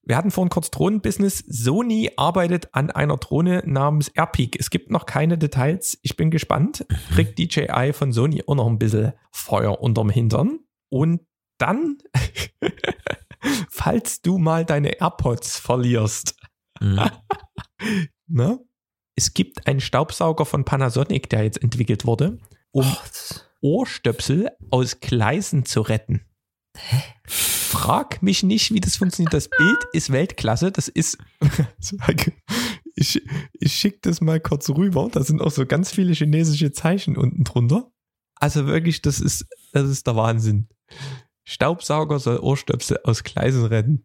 Wir 0.05 0.17
hatten 0.17 0.31
vorhin 0.31 0.49
kurz 0.49 0.71
Drohnenbusiness. 0.71 1.45
Sony 1.47 2.11
arbeitet 2.17 2.75
an 2.75 2.91
einer 2.91 3.19
Drohne 3.19 3.63
namens 3.67 4.09
Airpeak. 4.09 4.57
Es 4.59 4.71
gibt 4.71 4.91
noch 4.91 5.05
keine 5.07 5.37
Details. 5.39 5.99
Ich 6.03 6.17
bin 6.17 6.31
gespannt. 6.31 6.85
Kriegt 7.15 7.39
DJI 7.39 7.93
von 7.93 8.11
Sony 8.13 8.43
auch 8.47 8.55
noch 8.57 8.67
ein 8.67 8.79
bisschen 8.79 9.13
Feuer 9.31 9.81
unterm 9.81 10.09
Hintern. 10.11 10.59
Und 10.89 11.21
dann, 11.59 11.99
falls 13.71 14.23
du 14.23 14.39
mal 14.39 14.65
deine 14.65 15.01
AirPods 15.01 15.59
verlierst, 15.59 16.37
Mhm. 16.81 17.01
ne? 18.27 18.59
Es 19.15 19.35
gibt 19.35 19.67
einen 19.69 19.81
Staubsauger 19.81 20.47
von 20.47 20.65
Panasonic, 20.65 21.29
der 21.31 21.45
jetzt 21.45 21.63
entwickelt 21.63 22.07
wurde, 22.07 22.39
um 22.73 22.85
das- 22.85 23.47
Ohrstöpsel 23.61 24.51
aus 24.71 24.99
Gleisen 24.99 25.65
zu 25.65 25.83
retten. 25.83 26.25
Frag 27.27 28.23
mich 28.23 28.43
nicht, 28.43 28.73
wie 28.73 28.81
das 28.81 28.97
funktioniert. 28.97 29.33
Das 29.33 29.49
Bild 29.49 29.79
ist 29.93 30.11
Weltklasse. 30.11 30.73
Das 30.73 30.89
ist. 30.89 31.19
Ich, 32.95 33.23
ich 33.55 33.73
schicke 33.73 34.01
das 34.03 34.21
mal 34.21 34.39
kurz 34.39 34.69
rüber. 34.69 35.09
Da 35.11 35.25
sind 35.25 35.41
auch 35.41 35.51
so 35.51 35.65
ganz 35.65 35.91
viele 35.91 36.13
chinesische 36.13 36.73
Zeichen 36.73 37.17
unten 37.17 37.43
drunter. 37.43 37.91
Also 38.35 38.67
wirklich, 38.67 39.01
das 39.01 39.19
ist, 39.19 39.47
das 39.73 39.89
ist 39.89 40.07
der 40.07 40.15
Wahnsinn. 40.15 40.69
Staubsauger 41.45 42.19
soll 42.19 42.39
Ohrstöpsel 42.39 43.01
aus 43.05 43.25
Gleisen 43.25 43.65
retten. 43.65 44.05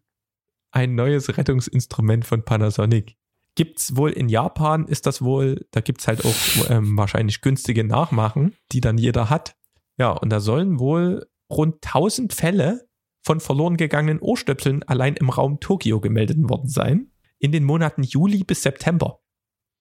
Ein 0.70 0.94
neues 0.94 1.36
Rettungsinstrument 1.36 2.24
von 2.24 2.44
Panasonic. 2.44 3.16
Gibt's 3.54 3.96
wohl 3.96 4.10
in 4.10 4.28
Japan, 4.28 4.86
ist 4.86 5.06
das 5.06 5.22
wohl, 5.22 5.66
da 5.70 5.80
gibt's 5.80 6.08
halt 6.08 6.24
auch 6.24 6.70
ähm, 6.70 6.96
wahrscheinlich 6.96 7.40
günstige 7.40 7.84
Nachmachen, 7.84 8.54
die 8.72 8.80
dann 8.80 8.98
jeder 8.98 9.28
hat. 9.28 9.56
Ja, 9.96 10.12
und 10.12 10.30
da 10.30 10.40
sollen 10.40 10.78
wohl 10.78 11.26
rund 11.50 11.76
1000 11.84 12.32
Fälle 12.32 12.88
von 13.24 13.40
verloren 13.40 13.76
gegangenen 13.76 14.20
Ohrstöpseln 14.20 14.82
allein 14.84 15.16
im 15.16 15.30
Raum 15.30 15.60
Tokio 15.60 16.00
gemeldet 16.00 16.38
worden 16.40 16.68
sein. 16.68 17.10
In 17.38 17.52
den 17.52 17.64
Monaten 17.64 18.02
Juli 18.02 18.42
bis 18.44 18.62
September. 18.62 19.20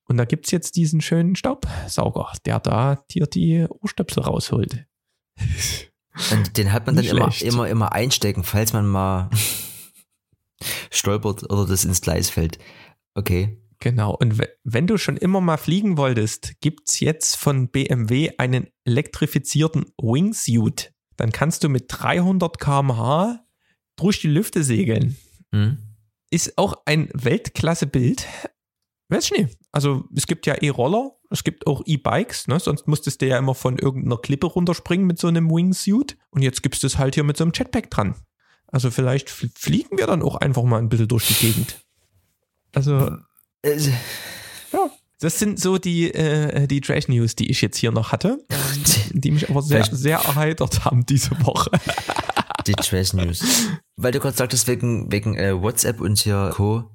Und 0.09 0.17
da 0.17 0.25
gibt's 0.25 0.51
jetzt 0.51 0.75
diesen 0.75 1.01
schönen 1.01 1.35
Staubsauger, 1.35 2.31
der 2.45 2.59
da 2.59 3.03
dir 3.11 3.25
die 3.27 3.65
Ohrstöpsel 3.69 4.23
rausholt. 4.23 4.85
Und 6.31 6.57
den 6.57 6.71
hat 6.71 6.85
man 6.87 6.95
dann 6.95 7.05
immer, 7.05 7.31
immer, 7.41 7.67
immer 7.67 7.91
einstecken, 7.93 8.43
falls 8.43 8.73
man 8.73 8.87
mal 8.87 9.29
stolpert 10.91 11.43
oder 11.51 11.65
das 11.65 11.85
ins 11.85 12.01
Gleis 12.01 12.29
fällt. 12.29 12.57
Okay. 13.13 13.61
Genau. 13.79 14.15
Und 14.15 14.39
we- 14.39 14.49
wenn 14.63 14.87
du 14.87 14.97
schon 14.97 15.17
immer 15.17 15.41
mal 15.41 15.57
fliegen 15.57 15.97
wolltest, 15.97 16.59
gibt's 16.61 16.99
jetzt 16.99 17.35
von 17.35 17.69
BMW 17.69 18.31
einen 18.39 18.67
elektrifizierten 18.85 19.85
Wingsuit. 20.01 20.93
Dann 21.17 21.31
kannst 21.31 21.63
du 21.63 21.69
mit 21.69 21.85
300 21.89 22.59
km/h 22.59 23.39
durch 23.95 24.21
die 24.21 24.27
Lüfte 24.27 24.63
segeln. 24.63 25.17
Mhm. 25.51 25.77
Ist 26.29 26.57
auch 26.57 26.75
ein 26.85 27.09
Weltklasse-Bild. 27.13 28.25
Weiß 29.09 29.25
ich 29.25 29.31
nicht. 29.31 29.57
Also 29.71 30.05
es 30.15 30.27
gibt 30.27 30.45
ja 30.45 30.55
E-Roller, 30.55 31.11
es 31.29 31.43
gibt 31.43 31.65
auch 31.65 31.81
E-Bikes, 31.85 32.47
ne? 32.47 32.59
sonst 32.59 32.87
musstest 32.87 33.21
du 33.21 33.27
ja 33.27 33.37
immer 33.37 33.55
von 33.55 33.77
irgendeiner 33.77 34.17
Klippe 34.17 34.47
runterspringen 34.47 35.07
mit 35.07 35.17
so 35.19 35.27
einem 35.27 35.49
Wingsuit. 35.49 36.17
Und 36.29 36.41
jetzt 36.41 36.61
gibst 36.63 36.83
du 36.83 36.87
es 36.87 36.97
halt 36.97 37.15
hier 37.15 37.23
mit 37.23 37.37
so 37.37 37.43
einem 37.45 37.53
Jetpack 37.55 37.89
dran. 37.89 38.15
Also 38.67 38.91
vielleicht 38.91 39.29
fl- 39.29 39.49
fliegen 39.57 39.97
wir 39.97 40.07
dann 40.07 40.21
auch 40.21 40.35
einfach 40.35 40.63
mal 40.63 40.79
ein 40.79 40.89
bisschen 40.89 41.07
durch 41.07 41.27
die 41.27 41.33
Gegend. 41.47 41.81
Also 42.75 43.17
Äh, 43.61 43.79
das 45.19 45.39
sind 45.39 45.59
so 45.59 45.77
die, 45.77 46.13
äh, 46.13 46.67
die 46.67 46.81
Trash 46.81 47.07
News, 47.07 47.35
die 47.35 47.49
ich 47.49 47.61
jetzt 47.61 47.77
hier 47.77 47.91
noch 47.91 48.11
hatte, 48.11 48.45
die 49.11 49.31
mich 49.31 49.49
aber 49.49 49.61
sehr, 49.61 49.85
sehr 49.85 50.19
erheitert 50.19 50.85
haben 50.85 51.05
diese 51.05 51.31
Woche. 51.45 51.71
Die 52.67 52.73
Trash 52.73 53.13
News. 53.13 53.43
Weil 53.95 54.11
du 54.11 54.19
gerade 54.19 54.37
sagtest, 54.37 54.67
wegen, 54.67 55.11
wegen 55.11 55.35
äh, 55.35 55.59
WhatsApp 55.59 56.01
und 56.01 56.19
hier 56.19 56.51
Co. 56.53 56.91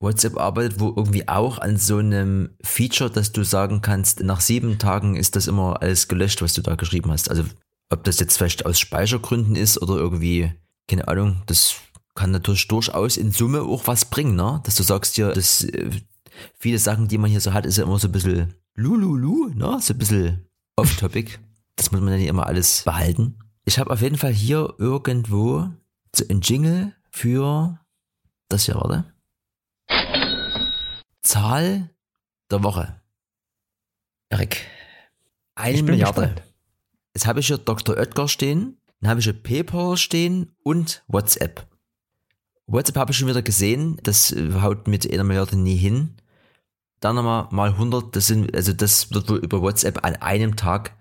WhatsApp 0.00 0.36
arbeitet 0.36 0.80
wo 0.80 0.92
irgendwie 0.94 1.28
auch 1.28 1.58
an 1.58 1.78
so 1.78 1.96
einem 1.96 2.50
Feature, 2.62 3.10
dass 3.10 3.32
du 3.32 3.42
sagen 3.42 3.80
kannst, 3.80 4.20
nach 4.22 4.40
sieben 4.40 4.78
Tagen 4.78 5.16
ist 5.16 5.34
das 5.34 5.46
immer 5.46 5.80
alles 5.80 6.08
gelöscht, 6.08 6.42
was 6.42 6.52
du 6.52 6.62
da 6.62 6.74
geschrieben 6.74 7.10
hast. 7.10 7.30
Also 7.30 7.44
ob 7.90 8.04
das 8.04 8.20
jetzt 8.20 8.36
vielleicht 8.36 8.66
aus 8.66 8.78
Speichergründen 8.78 9.56
ist 9.56 9.80
oder 9.80 9.94
irgendwie, 9.94 10.52
keine 10.88 11.08
Ahnung, 11.08 11.42
das 11.46 11.76
kann 12.14 12.30
natürlich 12.30 12.68
durchaus 12.68 13.16
in 13.16 13.32
Summe 13.32 13.62
auch 13.62 13.86
was 13.86 14.04
bringen, 14.04 14.36
ne? 14.36 14.60
Dass 14.64 14.76
du 14.76 14.82
sagst 14.82 15.16
dir, 15.16 15.32
dass 15.32 15.64
äh, 15.64 15.90
viele 16.58 16.78
Sachen, 16.78 17.08
die 17.08 17.18
man 17.18 17.30
hier 17.30 17.40
so 17.40 17.52
hat, 17.52 17.66
ist 17.66 17.78
ja 17.78 17.84
immer 17.84 17.98
so 17.98 18.08
ein 18.08 18.12
bisschen 18.12 18.54
lululu, 18.74 19.50
ne? 19.54 19.78
So 19.80 19.94
ein 19.94 19.98
bisschen 19.98 20.46
off-topic. 20.76 21.38
Das 21.76 21.92
muss 21.92 22.00
man 22.00 22.12
ja 22.12 22.18
nicht 22.18 22.28
immer 22.28 22.46
alles 22.46 22.82
behalten. 22.84 23.38
Ich 23.64 23.78
habe 23.78 23.90
auf 23.90 24.00
jeden 24.00 24.18
Fall 24.18 24.32
hier 24.32 24.74
irgendwo 24.78 25.70
so 26.14 26.24
ein 26.28 26.40
Jingle 26.40 26.94
für 27.10 27.78
das 28.48 28.66
hier, 28.66 28.74
warte. 28.76 29.04
Zahl 31.22 31.90
der 32.50 32.62
Woche. 32.62 33.00
Erik. 34.28 34.66
Eine 35.54 35.82
Milliarde. 35.82 36.20
gespannt. 36.20 36.42
Jetzt 37.14 37.26
habe 37.26 37.40
ich 37.40 37.46
hier 37.46 37.58
Dr. 37.58 37.96
Oetker 37.96 38.28
stehen, 38.28 38.76
dann 39.00 39.10
habe 39.10 39.20
ich 39.20 39.24
hier 39.24 39.34
PayPal 39.34 39.96
stehen 39.96 40.52
und 40.62 41.04
WhatsApp. 41.06 41.66
WhatsApp 42.66 42.96
habe 42.96 43.12
ich 43.12 43.18
schon 43.18 43.28
wieder 43.28 43.42
gesehen, 43.42 43.98
das 44.02 44.34
haut 44.60 44.88
mit 44.88 45.10
einer 45.10 45.24
Milliarde 45.24 45.56
nie 45.56 45.76
hin. 45.76 46.16
Dann 47.04 47.16
nochmal 47.16 47.48
mal 47.50 47.70
100, 47.70 48.16
das 48.16 48.28
sind, 48.28 48.54
also 48.56 48.72
das 48.72 49.12
wird 49.12 49.28
wohl 49.28 49.36
über 49.36 49.60
WhatsApp 49.60 50.04
an 50.06 50.16
einem 50.16 50.56
Tag 50.56 50.96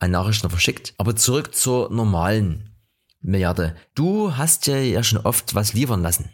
an 0.00 0.10
Nachrichten 0.10 0.50
verschickt. 0.50 0.94
Aber 0.98 1.14
zurück 1.14 1.54
zur 1.54 1.92
normalen 1.92 2.70
Milliarde. 3.20 3.76
Du 3.94 4.36
hast 4.36 4.66
ja, 4.66 4.78
ja 4.78 5.04
schon 5.04 5.20
oft 5.20 5.54
was 5.54 5.72
liefern 5.72 6.02
lassen. 6.02 6.30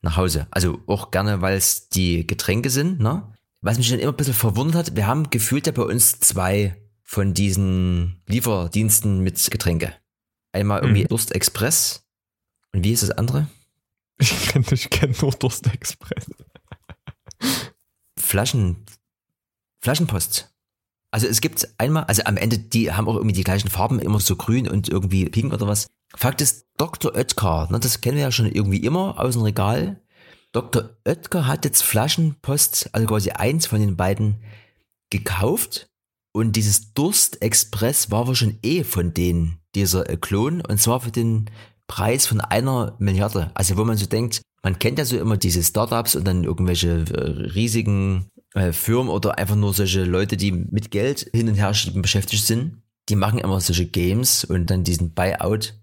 Nach 0.00 0.16
Hause. 0.16 0.46
Also 0.50 0.80
auch 0.86 1.10
gerne, 1.10 1.42
weil 1.42 1.58
es 1.58 1.90
die 1.90 2.26
Getränke 2.26 2.70
sind, 2.70 3.00
ne? 3.00 3.34
Was 3.60 3.76
mich 3.76 3.90
dann 3.90 3.98
immer 3.98 4.12
ein 4.12 4.16
bisschen 4.16 4.32
verwundert 4.32 4.76
hat, 4.88 4.96
wir 4.96 5.06
haben 5.06 5.28
gefühlt 5.28 5.66
ja 5.66 5.72
bei 5.72 5.82
uns 5.82 6.20
zwei 6.20 6.74
von 7.02 7.34
diesen 7.34 8.22
Lieferdiensten 8.26 9.20
mit 9.20 9.50
Getränke. 9.50 9.92
Einmal 10.52 10.80
irgendwie 10.80 11.02
Mhm. 11.02 11.08
Durst 11.08 11.34
Express. 11.34 12.06
Und 12.72 12.82
wie 12.82 12.92
ist 12.92 13.02
das 13.02 13.10
andere? 13.10 13.46
Ich 14.18 14.48
kenne 14.48 14.64
ich 14.70 14.88
kenn 14.88 15.14
nur 15.20 15.32
Durstexpress. 15.32 16.26
Flaschen, 18.34 18.84
Flaschenpost. 19.80 20.52
Also 21.12 21.28
es 21.28 21.40
gibt 21.40 21.68
einmal, 21.78 22.02
also 22.06 22.24
am 22.24 22.36
Ende, 22.36 22.58
die 22.58 22.90
haben 22.90 23.06
auch 23.06 23.14
irgendwie 23.14 23.36
die 23.36 23.44
gleichen 23.44 23.70
Farben, 23.70 24.00
immer 24.00 24.18
so 24.18 24.34
grün 24.34 24.66
und 24.66 24.88
irgendwie 24.88 25.26
pink 25.26 25.52
oder 25.52 25.68
was. 25.68 25.86
Fakt 26.16 26.40
ist, 26.40 26.66
Dr. 26.76 27.14
Oetker, 27.14 27.68
ne, 27.70 27.78
das 27.78 28.00
kennen 28.00 28.16
wir 28.16 28.24
ja 28.24 28.32
schon 28.32 28.50
irgendwie 28.50 28.78
immer 28.78 29.20
aus 29.20 29.34
dem 29.34 29.42
Regal. 29.42 30.02
Dr. 30.50 30.96
Oetker 31.06 31.46
hat 31.46 31.64
jetzt 31.64 31.84
Flaschenpost, 31.84 32.90
also 32.90 33.06
quasi 33.06 33.30
eins 33.30 33.66
von 33.66 33.78
den 33.78 33.96
beiden, 33.96 34.42
gekauft. 35.10 35.86
Und 36.32 36.56
dieses 36.56 36.92
Durstexpress 36.92 38.10
war 38.10 38.26
wohl 38.26 38.34
schon 38.34 38.58
eh 38.64 38.82
von 38.82 39.14
denen, 39.14 39.60
dieser 39.76 40.02
Klon. 40.16 40.60
Und 40.60 40.80
zwar 40.80 40.98
für 40.98 41.12
den 41.12 41.48
Preis 41.86 42.26
von 42.26 42.40
einer 42.40 42.96
Milliarde. 42.98 43.52
Also 43.54 43.76
wo 43.76 43.84
man 43.84 43.96
so 43.96 44.06
denkt, 44.06 44.42
man 44.64 44.78
kennt 44.78 44.98
ja 44.98 45.04
so 45.04 45.18
immer 45.18 45.36
diese 45.36 45.62
Startups 45.62 46.16
und 46.16 46.26
dann 46.26 46.42
irgendwelche 46.42 47.04
äh, 47.12 47.50
riesigen 47.52 48.30
äh, 48.54 48.72
Firmen 48.72 49.10
oder 49.10 49.38
einfach 49.38 49.56
nur 49.56 49.74
solche 49.74 50.04
Leute, 50.04 50.38
die 50.38 50.52
mit 50.52 50.90
Geld 50.90 51.30
hin 51.34 51.48
und 51.48 51.54
her 51.54 51.74
schieben 51.74 52.02
beschäftigt 52.02 52.46
sind. 52.46 52.82
Die 53.10 53.16
machen 53.16 53.38
immer 53.38 53.60
solche 53.60 53.86
Games 53.86 54.42
und 54.44 54.70
dann 54.70 54.82
diesen 54.82 55.12
Buyout. 55.12 55.74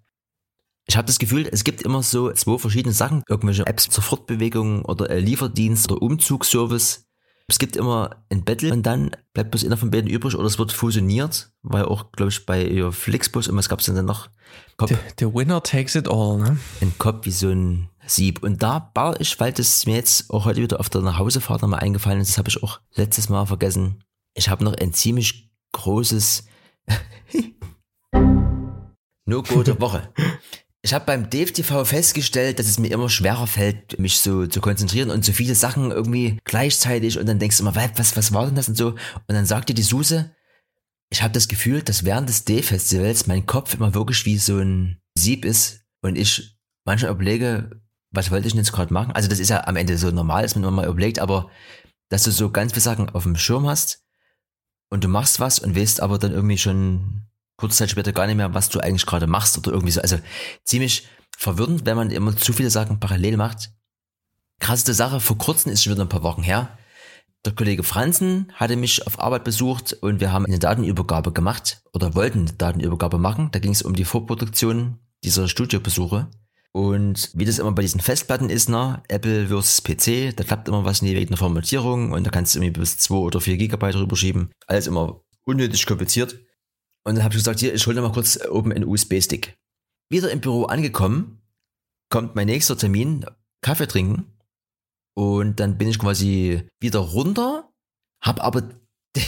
Ich 0.88 0.98
habe 0.98 1.06
das 1.06 1.20
Gefühl, 1.20 1.48
es 1.52 1.64
gibt 1.64 1.84
immer 1.84 2.02
so 2.02 2.32
zwei 2.32 2.58
verschiedene 2.58 2.94
Sachen, 2.94 3.24
irgendwelche 3.30 3.68
Apps 3.68 3.88
zur 3.88 4.04
Fortbewegung 4.04 4.84
oder 4.84 5.12
äh, 5.12 5.20
Lieferdienst 5.20 5.92
oder 5.92 6.02
Umzugsservice. 6.02 7.06
Es 7.48 7.60
gibt 7.60 7.76
immer 7.76 8.24
ein 8.32 8.44
Battle 8.44 8.74
und 8.74 8.84
dann 8.84 9.12
bleibt 9.34 9.52
bloß 9.52 9.64
einer 9.64 9.78
von 9.78 9.92
beiden 9.92 10.10
übrig 10.10 10.36
oder 10.36 10.48
es 10.48 10.58
wird 10.58 10.72
fusioniert, 10.72 11.52
weil 11.62 11.86
auch, 11.86 12.12
glaube 12.14 12.32
ich, 12.32 12.48
bei 12.48 12.66
ihr 12.66 12.92
Flixbus 12.92 13.48
und 13.48 13.58
was 13.58 13.70
gab 13.70 13.80
es 13.80 13.86
denn 13.86 13.96
dann 13.96 14.06
noch? 14.06 14.30
Kopf, 14.78 14.90
The, 14.90 14.98
the 15.20 15.34
winner 15.34 15.62
takes 15.62 15.94
it 15.94 16.08
all, 16.08 16.40
ne? 16.40 16.58
ein 16.82 16.94
Kopf 16.98 17.26
wie 17.26 17.32
so 17.32 17.50
ein 17.50 17.91
Sieb. 18.06 18.44
Und 18.44 18.64
da 18.64 18.80
baue 18.80 19.16
ich, 19.20 19.40
weil 19.40 19.54
das 19.54 19.86
mir 19.86 19.96
jetzt 19.96 20.30
auch 20.30 20.46
heute 20.46 20.62
wieder 20.62 20.80
auf 20.80 20.90
der 20.90 21.02
Nachhausefahrt 21.02 21.62
nochmal 21.62 21.82
eingefallen 21.82 22.22
ist, 22.22 22.32
das 22.32 22.38
habe 22.38 22.50
ich 22.50 22.62
auch 22.64 22.80
letztes 22.96 23.30
Mal 23.30 23.46
vergessen. 23.46 24.04
Ich 24.34 24.50
habe 24.50 24.64
noch 24.64 24.74
ein 24.74 24.94
ziemlich 24.94 25.52
großes 25.74 26.46
No-Go 29.26 29.80
Woche. 29.80 30.12
Ich 30.84 30.94
habe 30.94 31.06
beim 31.06 31.30
DFTV 31.30 31.86
festgestellt, 31.86 32.58
dass 32.58 32.68
es 32.68 32.80
mir 32.80 32.92
immer 32.92 33.08
schwerer 33.08 33.46
fällt, 33.46 34.00
mich 34.00 34.20
so 34.20 34.48
zu 34.48 34.62
konzentrieren 34.62 35.12
und 35.12 35.24
so 35.24 35.32
viele 35.32 35.54
Sachen 35.54 35.92
irgendwie 35.92 36.40
gleichzeitig 36.44 37.20
und 37.20 37.28
dann 37.28 37.38
denkst 37.38 37.58
du 37.58 37.64
immer, 37.64 37.76
was, 37.76 38.18
was 38.18 38.34
war 38.34 38.48
denn 38.48 38.56
das 38.56 38.68
und 38.68 38.76
so? 38.76 38.90
Und 38.90 39.00
dann 39.28 39.46
sagte 39.46 39.76
die 39.76 39.84
Suse, 39.84 40.36
ich 41.12 41.22
habe 41.22 41.34
das 41.34 41.48
Gefühl, 41.48 41.84
dass 41.84 42.04
während 42.04 42.30
des 42.30 42.46
D-Festivals 42.46 43.28
mein 43.28 43.46
Kopf 43.46 43.76
immer 43.76 43.94
wirklich 43.94 44.26
wie 44.26 44.38
so 44.38 44.58
ein 44.58 45.00
Sieb 45.16 45.46
ist 45.46 45.84
und 46.02 46.18
ich 46.18 46.58
manchmal 46.84 47.12
überlege, 47.12 47.82
was 48.12 48.32
wollte 48.32 48.48
ich 48.48 48.54
denn 48.54 48.62
jetzt 48.62 48.74
gerade 48.74 48.94
machen? 48.94 49.12
Also 49.14 49.30
das 49.30 49.40
ist 49.40 49.50
ja 49.50 49.68
am 49.68 49.76
Ende 49.76 49.98
so 49.98 50.12
normal, 50.12 50.44
dass 50.44 50.56
man 50.56 50.64
immer 50.64 50.72
mal 50.72 50.88
überlegt, 50.88 51.20
aber 51.20 51.50
dass 52.10 52.24
du 52.24 52.32
so 52.32 52.52
ganz 52.52 52.74
viele 52.74 52.82
Sachen 52.82 53.10
auf 53.10 53.24
dem 53.24 53.38
Schirm 53.38 53.68
hast 53.68 54.04
und 54.90 55.04
du 55.04 55.08
machst 55.08 55.40
was 55.40 55.60
und 55.60 55.76
weißt 55.76 56.02
aber 56.02 56.20
dann 56.20 56.34
irgendwie 56.34 56.58
schon 56.58 57.24
kurze 57.58 57.78
Zeit 57.78 57.92
später 57.92 58.12
gar 58.12 58.28
nicht 58.28 58.36
mehr, 58.36 58.54
was 58.54 58.70
du 58.70 58.80
eigentlich 58.80 59.06
gerade 59.06 59.28
machst 59.28 59.58
oder 59.58 59.72
irgendwie 59.72 59.92
so. 59.92 60.02
Also 60.02 60.20
ziemlich 60.64 61.08
verwirrend, 61.38 61.86
wenn 61.86 61.96
man 61.96 62.12
immer 62.12 62.36
zu 62.36 62.54
viele 62.54 62.70
Sachen 62.70 63.00
parallel 63.00 63.38
macht. 63.38 63.72
Krasseste 64.60 64.94
Sache, 64.94 65.20
vor 65.20 65.38
kurzem 65.38 65.72
ist 65.72 65.84
schon 65.84 65.94
wieder 65.94 66.04
ein 66.04 66.10
paar 66.10 66.24
Wochen 66.24 66.44
her. 66.44 66.78
Der 67.46 67.56
Kollege 67.56 67.84
Franzen 67.84 68.52
hatte 68.54 68.76
mich 68.76 69.08
auf 69.08 69.20
Arbeit 69.20 69.44
besucht 69.44 69.94
und 69.94 70.20
wir 70.20 70.32
haben 70.32 70.46
eine 70.46 70.60
Datenübergabe 70.60 71.32
gemacht 71.32 71.82
oder 71.94 72.14
wollten 72.14 72.42
eine 72.42 72.54
Datenübergabe 72.54 73.18
machen. 73.18 73.50
Da 73.52 73.60
ging 73.60 73.72
es 73.72 73.82
um 73.82 73.96
die 73.96 74.06
Vorproduktion 74.06 75.00
dieser 75.24 75.48
Studiobesuche. 75.48 76.28
Und 76.74 77.32
wie 77.34 77.44
das 77.44 77.60
immer 77.60 77.74
bei 77.74 77.82
diesen 77.82 78.00
Festplatten 78.00 78.50
ist, 78.50 78.70
ne, 78.70 79.04
Apple 79.10 79.48
versus 79.48 79.82
PC, 79.82 80.36
da 80.36 80.44
klappt 80.44 80.70
immer 80.70 80.86
was 80.86 81.02
nie 81.02 81.16
wegen 81.16 81.30
der 81.30 81.38
Formatierung 81.38 82.14
und 82.14 82.26
da 82.26 82.32
kannst 82.32 82.56
du 82.56 82.60
irgendwie 82.60 82.80
bis 82.80 82.98
2 82.98 83.16
oder 83.16 83.42
4 83.42 83.58
Gigabyte 83.58 83.96
rüberschieben. 83.96 84.52
Alles 84.68 84.88
immer 84.88 85.22
unnötig 85.46 85.86
kompliziert. 85.86 86.40
Und 87.04 87.16
dann 87.16 87.24
habe 87.24 87.34
ich 87.34 87.40
gesagt, 87.40 87.60
hier, 87.60 87.74
ich 87.74 87.86
hole 87.86 87.96
dir 87.96 88.02
mal 88.02 88.14
kurz 88.14 88.40
oben 88.48 88.72
einen 88.72 88.88
USB-Stick. 88.88 89.56
Wieder 90.10 90.32
im 90.32 90.40
Büro 90.40 90.66
angekommen, 90.66 91.42
kommt 92.10 92.36
mein 92.36 92.48
nächster 92.48 92.78
Termin, 92.78 93.26
Kaffee 93.62 93.88
trinken. 93.88 94.32
Und 95.14 95.60
dann 95.60 95.78
bin 95.78 95.90
ich 95.90 96.00
quasi 96.00 96.64
wieder 96.80 97.00
runter, 97.00 97.70
hab 98.22 98.42
aber 98.42 98.62
den, 99.16 99.24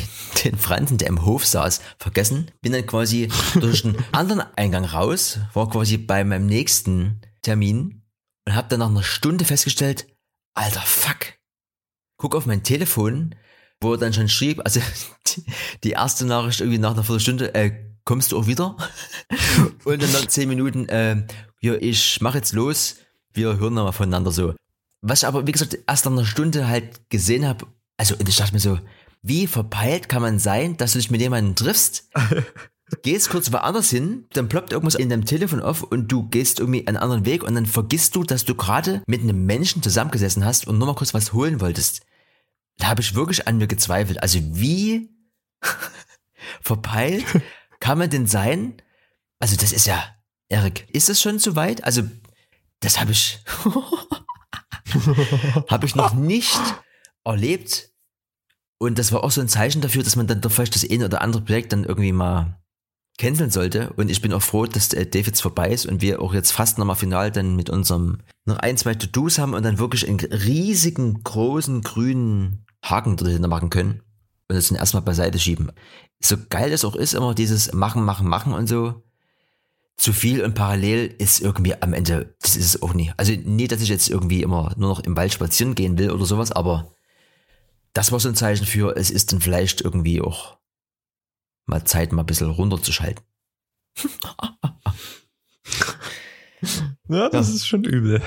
den 0.45 0.57
Franzen, 0.57 0.97
der 0.97 1.09
im 1.09 1.25
Hof 1.25 1.45
saß, 1.45 1.81
vergessen. 1.97 2.51
Bin 2.61 2.71
dann 2.71 2.87
quasi 2.87 3.27
durch 3.59 3.81
den 3.81 3.97
anderen 4.13 4.41
Eingang 4.55 4.85
raus, 4.85 5.39
war 5.53 5.69
quasi 5.69 5.97
bei 5.97 6.23
meinem 6.23 6.45
nächsten 6.45 7.19
Termin 7.43 8.01
und 8.47 8.55
hab 8.55 8.69
dann 8.69 8.79
nach 8.79 8.89
einer 8.89 9.03
Stunde 9.03 9.45
festgestellt, 9.45 10.07
alter 10.55 10.81
Fuck. 10.81 11.33
Guck 12.17 12.35
auf 12.35 12.45
mein 12.45 12.63
Telefon, 12.63 13.35
wo 13.79 13.93
er 13.93 13.97
dann 13.97 14.13
schon 14.13 14.29
schrieb, 14.29 14.61
also 14.63 14.79
die, 15.83 15.91
erste 15.91 16.25
Nachricht 16.25 16.61
irgendwie 16.61 16.79
nach 16.79 16.93
einer 16.93 17.03
Viertelstunde, 17.03 17.53
äh, 17.53 17.71
kommst 18.05 18.31
du 18.31 18.39
auch 18.39 18.47
wieder? 18.47 18.75
Und 19.83 20.01
dann 20.01 20.11
nach 20.11 20.25
zehn 20.25 20.49
Minuten, 20.49 20.89
äh, 20.89 21.25
ja, 21.61 21.75
ich 21.75 22.19
mach 22.21 22.35
jetzt 22.35 22.53
los, 22.53 22.97
wir 23.33 23.57
hören 23.57 23.75
nochmal 23.75 23.93
voneinander 23.93 24.31
so. 24.31 24.55
Was 25.01 25.19
ich 25.19 25.27
aber, 25.27 25.45
wie 25.45 25.51
gesagt, 25.51 25.77
erst 25.87 26.05
nach 26.05 26.11
einer 26.11 26.25
Stunde 26.25 26.67
halt 26.67 27.09
gesehen 27.09 27.45
habe, 27.45 27.67
also 27.97 28.15
und 28.15 28.27
ich 28.27 28.37
dachte 28.37 28.53
mir 28.53 28.59
so, 28.59 28.79
wie 29.21 29.47
verpeilt 29.47 30.09
kann 30.09 30.21
man 30.21 30.39
sein, 30.39 30.77
dass 30.77 30.93
du 30.93 30.99
dich 30.99 31.11
mit 31.11 31.21
jemandem 31.21 31.55
triffst, 31.55 32.09
gehst 33.01 33.29
kurz 33.29 33.51
woanders 33.51 33.89
hin, 33.89 34.25
dann 34.33 34.49
ploppt 34.49 34.71
irgendwas 34.71 34.95
in 34.95 35.09
deinem 35.09 35.25
Telefon 35.25 35.61
auf 35.61 35.83
und 35.83 36.11
du 36.11 36.27
gehst 36.27 36.59
irgendwie 36.59 36.87
einen 36.87 36.97
anderen 36.97 37.25
Weg 37.25 37.43
und 37.43 37.55
dann 37.55 37.65
vergisst 37.65 38.15
du, 38.15 38.23
dass 38.23 38.45
du 38.45 38.55
gerade 38.55 39.01
mit 39.07 39.21
einem 39.21 39.45
Menschen 39.45 39.81
zusammengesessen 39.81 40.43
hast 40.43 40.67
und 40.67 40.77
nur 40.77 40.87
mal 40.87 40.95
kurz 40.95 41.13
was 41.13 41.33
holen 41.33 41.61
wolltest. 41.61 42.01
Da 42.77 42.87
habe 42.87 43.01
ich 43.01 43.15
wirklich 43.15 43.47
an 43.47 43.57
mir 43.57 43.67
gezweifelt. 43.67 44.21
Also 44.21 44.39
wie 44.41 45.09
verpeilt 46.61 47.25
kann 47.79 47.97
man 47.97 48.09
denn 48.09 48.27
sein? 48.27 48.81
Also 49.39 49.55
das 49.55 49.71
ist 49.71 49.87
ja, 49.87 50.03
Erik, 50.49 50.87
ist 50.91 51.09
das 51.09 51.21
schon 51.21 51.39
zu 51.39 51.55
weit? 51.55 51.83
Also 51.83 52.03
das 52.79 52.99
habe 52.99 53.11
ich, 53.11 53.39
habe 55.69 55.85
ich 55.85 55.95
noch 55.95 56.13
nicht 56.13 56.59
erlebt. 57.23 57.89
Und 58.77 58.99
das 58.99 59.13
war 59.13 59.23
auch 59.23 59.31
so 59.31 59.39
ein 59.39 59.47
Zeichen 59.47 59.81
dafür, 59.81 60.03
dass 60.03 60.15
man 60.15 60.27
dann 60.27 60.41
doch 60.41 60.51
vielleicht 60.51 60.75
das 60.75 60.89
eine 60.89 61.05
oder 61.05 61.21
andere 61.21 61.43
Projekt 61.43 61.71
dann 61.71 61.85
irgendwie 61.85 62.11
mal 62.11 62.59
canceln 63.17 63.51
sollte. 63.51 63.93
Und 63.95 64.09
ich 64.09 64.21
bin 64.21 64.33
auch 64.33 64.41
froh, 64.41 64.65
dass 64.65 64.89
Dave 64.89 65.07
jetzt 65.13 65.41
vorbei 65.41 65.69
ist 65.71 65.85
und 65.85 66.01
wir 66.01 66.21
auch 66.21 66.33
jetzt 66.33 66.51
fast 66.51 66.77
nochmal 66.77 66.95
final 66.95 67.31
dann 67.31 67.55
mit 67.55 67.69
unserem 67.69 68.19
noch 68.45 68.57
ein, 68.57 68.77
zwei 68.77 68.95
To-Dos 68.95 69.39
haben 69.39 69.53
und 69.53 69.63
dann 69.63 69.77
wirklich 69.77 70.07
einen 70.07 70.19
riesigen, 70.19 71.23
großen, 71.23 71.81
grünen 71.81 72.65
Haken 72.83 73.15
dahinter 73.17 73.47
machen 73.47 73.69
können 73.69 74.01
und 74.49 74.55
das 74.55 74.69
dann 74.69 74.77
erstmal 74.77 75.03
beiseite 75.03 75.39
schieben. 75.39 75.71
So 76.19 76.37
geil 76.49 76.71
das 76.71 76.85
auch 76.85 76.95
ist, 76.95 77.13
immer 77.13 77.33
dieses 77.33 77.73
Machen, 77.73 78.03
Machen, 78.03 78.27
Machen 78.27 78.53
und 78.53 78.67
so. 78.67 79.03
Zu 79.95 80.11
viel 80.11 80.43
und 80.43 80.55
parallel 80.55 81.13
ist 81.19 81.39
irgendwie 81.39 81.79
am 81.81 81.93
Ende, 81.93 82.35
das 82.41 82.55
ist 82.55 82.65
es 82.65 82.81
auch 82.81 82.95
nie. 82.95 83.13
Also 83.15 83.33
nie, 83.33 83.67
dass 83.67 83.81
ich 83.81 83.89
jetzt 83.89 84.09
irgendwie 84.09 84.41
immer 84.41 84.73
nur 84.75 84.89
noch 84.89 85.01
im 85.01 85.15
Wald 85.15 85.31
spazieren 85.31 85.75
gehen 85.75 85.99
will 85.99 86.11
oder 86.11 86.25
sowas, 86.25 86.51
aber 86.51 86.91
das 87.93 88.11
war 88.11 88.19
so 88.19 88.27
ein 88.27 88.35
Zeichen 88.35 88.65
für, 88.65 88.97
es 88.97 89.11
ist 89.11 89.31
dann 89.31 89.39
vielleicht 89.39 89.81
irgendwie 89.81 90.19
auch 90.19 90.57
mal 91.65 91.83
Zeit, 91.85 92.11
mal 92.11 92.23
ein 92.23 92.25
bisschen 92.25 92.49
runterzuschalten. 92.49 93.23
Ja, 97.07 97.29
das 97.29 97.49
ist 97.49 97.67
schon 97.67 97.83
übel. 97.83 98.21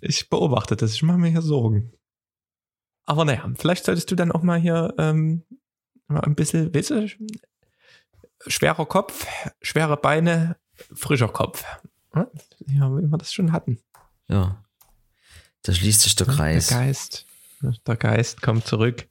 Ich 0.00 0.28
beobachte 0.28 0.76
das, 0.76 0.94
ich 0.94 1.02
mache 1.02 1.18
mir 1.18 1.30
hier 1.30 1.42
Sorgen. 1.42 1.92
Aber 3.04 3.24
naja, 3.24 3.50
vielleicht 3.56 3.84
solltest 3.84 4.10
du 4.10 4.14
dann 4.14 4.32
auch 4.32 4.42
mal 4.42 4.60
hier 4.60 4.94
ähm, 4.98 5.44
mal 6.06 6.20
ein 6.20 6.34
bisschen, 6.34 6.74
weißt 6.74 6.90
du, 6.90 7.08
schwerer 8.46 8.86
Kopf, 8.86 9.26
schwere 9.60 9.96
Beine, 9.96 10.56
frischer 10.94 11.28
Kopf. 11.28 11.64
Ja, 12.14 12.26
wie 12.96 13.02
wir 13.06 13.18
das 13.18 13.32
schon 13.32 13.52
hatten. 13.52 13.80
Ja. 14.28 14.64
Da 15.62 15.72
schließt 15.72 16.02
sich 16.02 16.14
der 16.14 16.26
Kreis. 16.26 16.68
Der 16.68 16.78
Geist. 16.78 17.26
Der 17.86 17.96
Geist 17.96 18.42
kommt 18.42 18.66
zurück. 18.66 19.08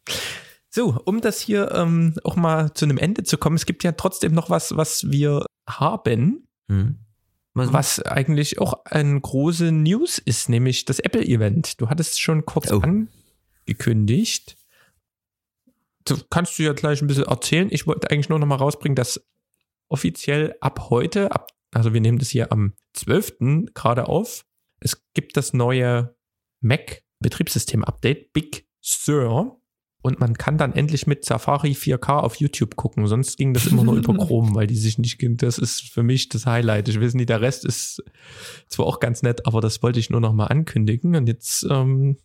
So, 0.74 0.98
um 1.06 1.20
das 1.22 1.42
hier 1.42 1.72
ähm, 1.74 2.16
auch 2.24 2.38
mal 2.38 2.74
zu 2.74 2.86
einem 2.86 2.98
Ende 2.98 3.24
zu 3.24 3.38
kommen, 3.38 3.58
es 3.58 3.66
gibt 3.66 3.84
ja 3.84 3.92
trotzdem 3.92 4.34
noch 4.34 4.50
was, 4.50 4.76
was 4.78 5.12
wir 5.12 5.46
haben, 5.68 6.48
Hm. 6.70 7.00
Was, 7.54 7.74
was 7.74 8.00
eigentlich 8.04 8.60
auch 8.60 8.86
eine 8.86 9.20
große 9.20 9.74
News 9.74 10.20
ist, 10.20 10.48
nämlich 10.48 10.86
das 10.86 11.00
Apple-Event. 11.00 11.82
Du 11.82 11.90
hattest 11.90 12.14
es 12.14 12.20
schon 12.20 12.46
kurz 12.46 12.72
Oh. 12.72 12.80
angekündigt. 12.80 14.56
Du 16.06 16.16
kannst 16.30 16.58
du 16.58 16.64
ja 16.64 16.72
gleich 16.72 17.02
ein 17.02 17.08
bisschen 17.08 17.26
erzählen. 17.26 17.68
Ich 17.70 17.86
wollte 17.88 18.10
eigentlich 18.10 18.30
nur 18.30 18.40
noch 18.40 18.48
mal 18.48 18.56
rausbringen, 18.56 18.96
dass 18.96 19.22
offiziell 19.90 20.56
ab 20.62 20.90
heute, 20.90 21.34
ab, 21.34 21.52
also 21.72 21.94
wir 21.94 22.00
nehmen 22.00 22.20
das 22.20 22.30
hier 22.30 22.54
am 22.54 22.74
12. 22.94 23.74
gerade 23.74 24.08
auf, 24.08 24.46
es 24.80 25.04
gibt 25.14 25.36
das 25.36 25.52
neue 25.52 26.16
Mac 26.62 27.04
Betriebssystem-Update 27.20 28.32
Big 28.32 28.66
Sur. 28.80 29.61
Und 30.02 30.20
man 30.20 30.38
kann 30.38 30.58
dann 30.58 30.74
endlich 30.74 31.06
mit 31.06 31.26
Safari 31.26 31.72
4K 31.72 32.20
auf 32.20 32.36
YouTube 32.36 32.76
gucken. 32.76 33.08
Sonst 33.08 33.38
ging 33.38 33.54
das 33.54 33.68
immer 33.68 33.84
nur 33.84 33.96
über 33.96 34.14
Chrome, 34.18 34.56
weil 34.56 34.68
die 34.68 34.76
sich 34.76 34.98
nicht, 34.98 35.20
das 35.42 35.58
ist 35.58 35.82
für 35.82 36.04
mich 36.04 36.30
das 36.30 36.46
Highlight. 36.46 36.90
Ich 36.90 37.00
weiß 37.00 37.14
nicht, 37.14 37.30
der 37.30 37.42
Rest 37.42 37.66
ist 37.66 38.04
zwar 38.68 38.88
auch 38.88 39.00
ganz 39.00 39.22
nett, 39.22 39.46
aber 39.46 39.62
das 39.62 39.84
wollte 39.84 40.00
ich 40.00 40.10
nur 40.10 40.22
noch 40.22 40.34
mal 40.34 40.48
ankündigen. 40.48 41.16
Und 41.16 41.28
jetzt 41.28 41.66
ähm, 41.70 42.18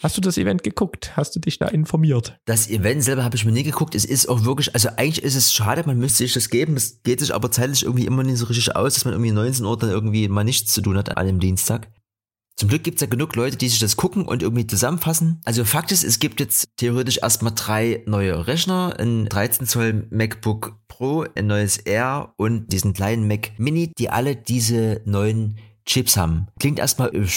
Hast 0.00 0.16
du 0.16 0.20
das 0.20 0.38
Event 0.38 0.62
geguckt? 0.62 1.16
Hast 1.16 1.34
du 1.34 1.40
dich 1.40 1.58
da 1.58 1.66
informiert? 1.66 2.38
Das 2.44 2.70
Event 2.70 3.02
selber 3.02 3.24
habe 3.24 3.34
ich 3.34 3.44
mir 3.44 3.50
nie 3.50 3.64
geguckt. 3.64 3.96
Es 3.96 4.04
ist 4.04 4.28
auch 4.28 4.44
wirklich, 4.44 4.72
also 4.72 4.90
eigentlich 4.90 5.24
ist 5.24 5.34
es 5.34 5.52
schade, 5.52 5.82
man 5.86 5.98
müsste 5.98 6.18
sich 6.18 6.34
das 6.34 6.50
geben. 6.50 6.76
Es 6.76 7.02
geht 7.02 7.18
sich 7.18 7.34
aber 7.34 7.50
zeitlich 7.50 7.82
irgendwie 7.82 8.06
immer 8.06 8.22
nicht 8.22 8.38
so 8.38 8.46
richtig 8.46 8.76
aus, 8.76 8.94
dass 8.94 9.04
man 9.04 9.14
irgendwie 9.14 9.32
19 9.32 9.66
Uhr 9.66 9.76
dann 9.76 9.90
irgendwie 9.90 10.28
mal 10.28 10.44
nichts 10.44 10.72
zu 10.72 10.82
tun 10.82 10.96
hat 10.96 11.10
an 11.10 11.16
einem 11.16 11.40
Dienstag. 11.40 11.88
Zum 12.58 12.68
Glück 12.68 12.82
gibt 12.82 12.96
es 12.96 13.02
ja 13.02 13.06
genug 13.06 13.36
Leute, 13.36 13.56
die 13.56 13.68
sich 13.68 13.78
das 13.78 13.96
gucken 13.96 14.24
und 14.24 14.42
irgendwie 14.42 14.66
zusammenfassen. 14.66 15.40
Also 15.44 15.64
Fakt 15.64 15.92
ist, 15.92 16.02
es 16.02 16.18
gibt 16.18 16.40
jetzt 16.40 16.66
theoretisch 16.76 17.18
erstmal 17.22 17.52
drei 17.54 18.02
neue 18.04 18.48
Rechner, 18.48 18.96
ein 18.98 19.26
13 19.26 19.64
Zoll 19.68 20.08
MacBook 20.10 20.74
Pro, 20.88 21.24
ein 21.36 21.46
neues 21.46 21.78
Air 21.78 22.34
und 22.36 22.72
diesen 22.72 22.94
kleinen 22.94 23.28
Mac 23.28 23.52
Mini, 23.58 23.92
die 23.96 24.10
alle 24.10 24.34
diese 24.34 25.02
neuen 25.04 25.60
Chips 25.86 26.16
haben. 26.16 26.48
Klingt 26.58 26.80
erstmal 26.80 27.14
äh, 27.14 27.28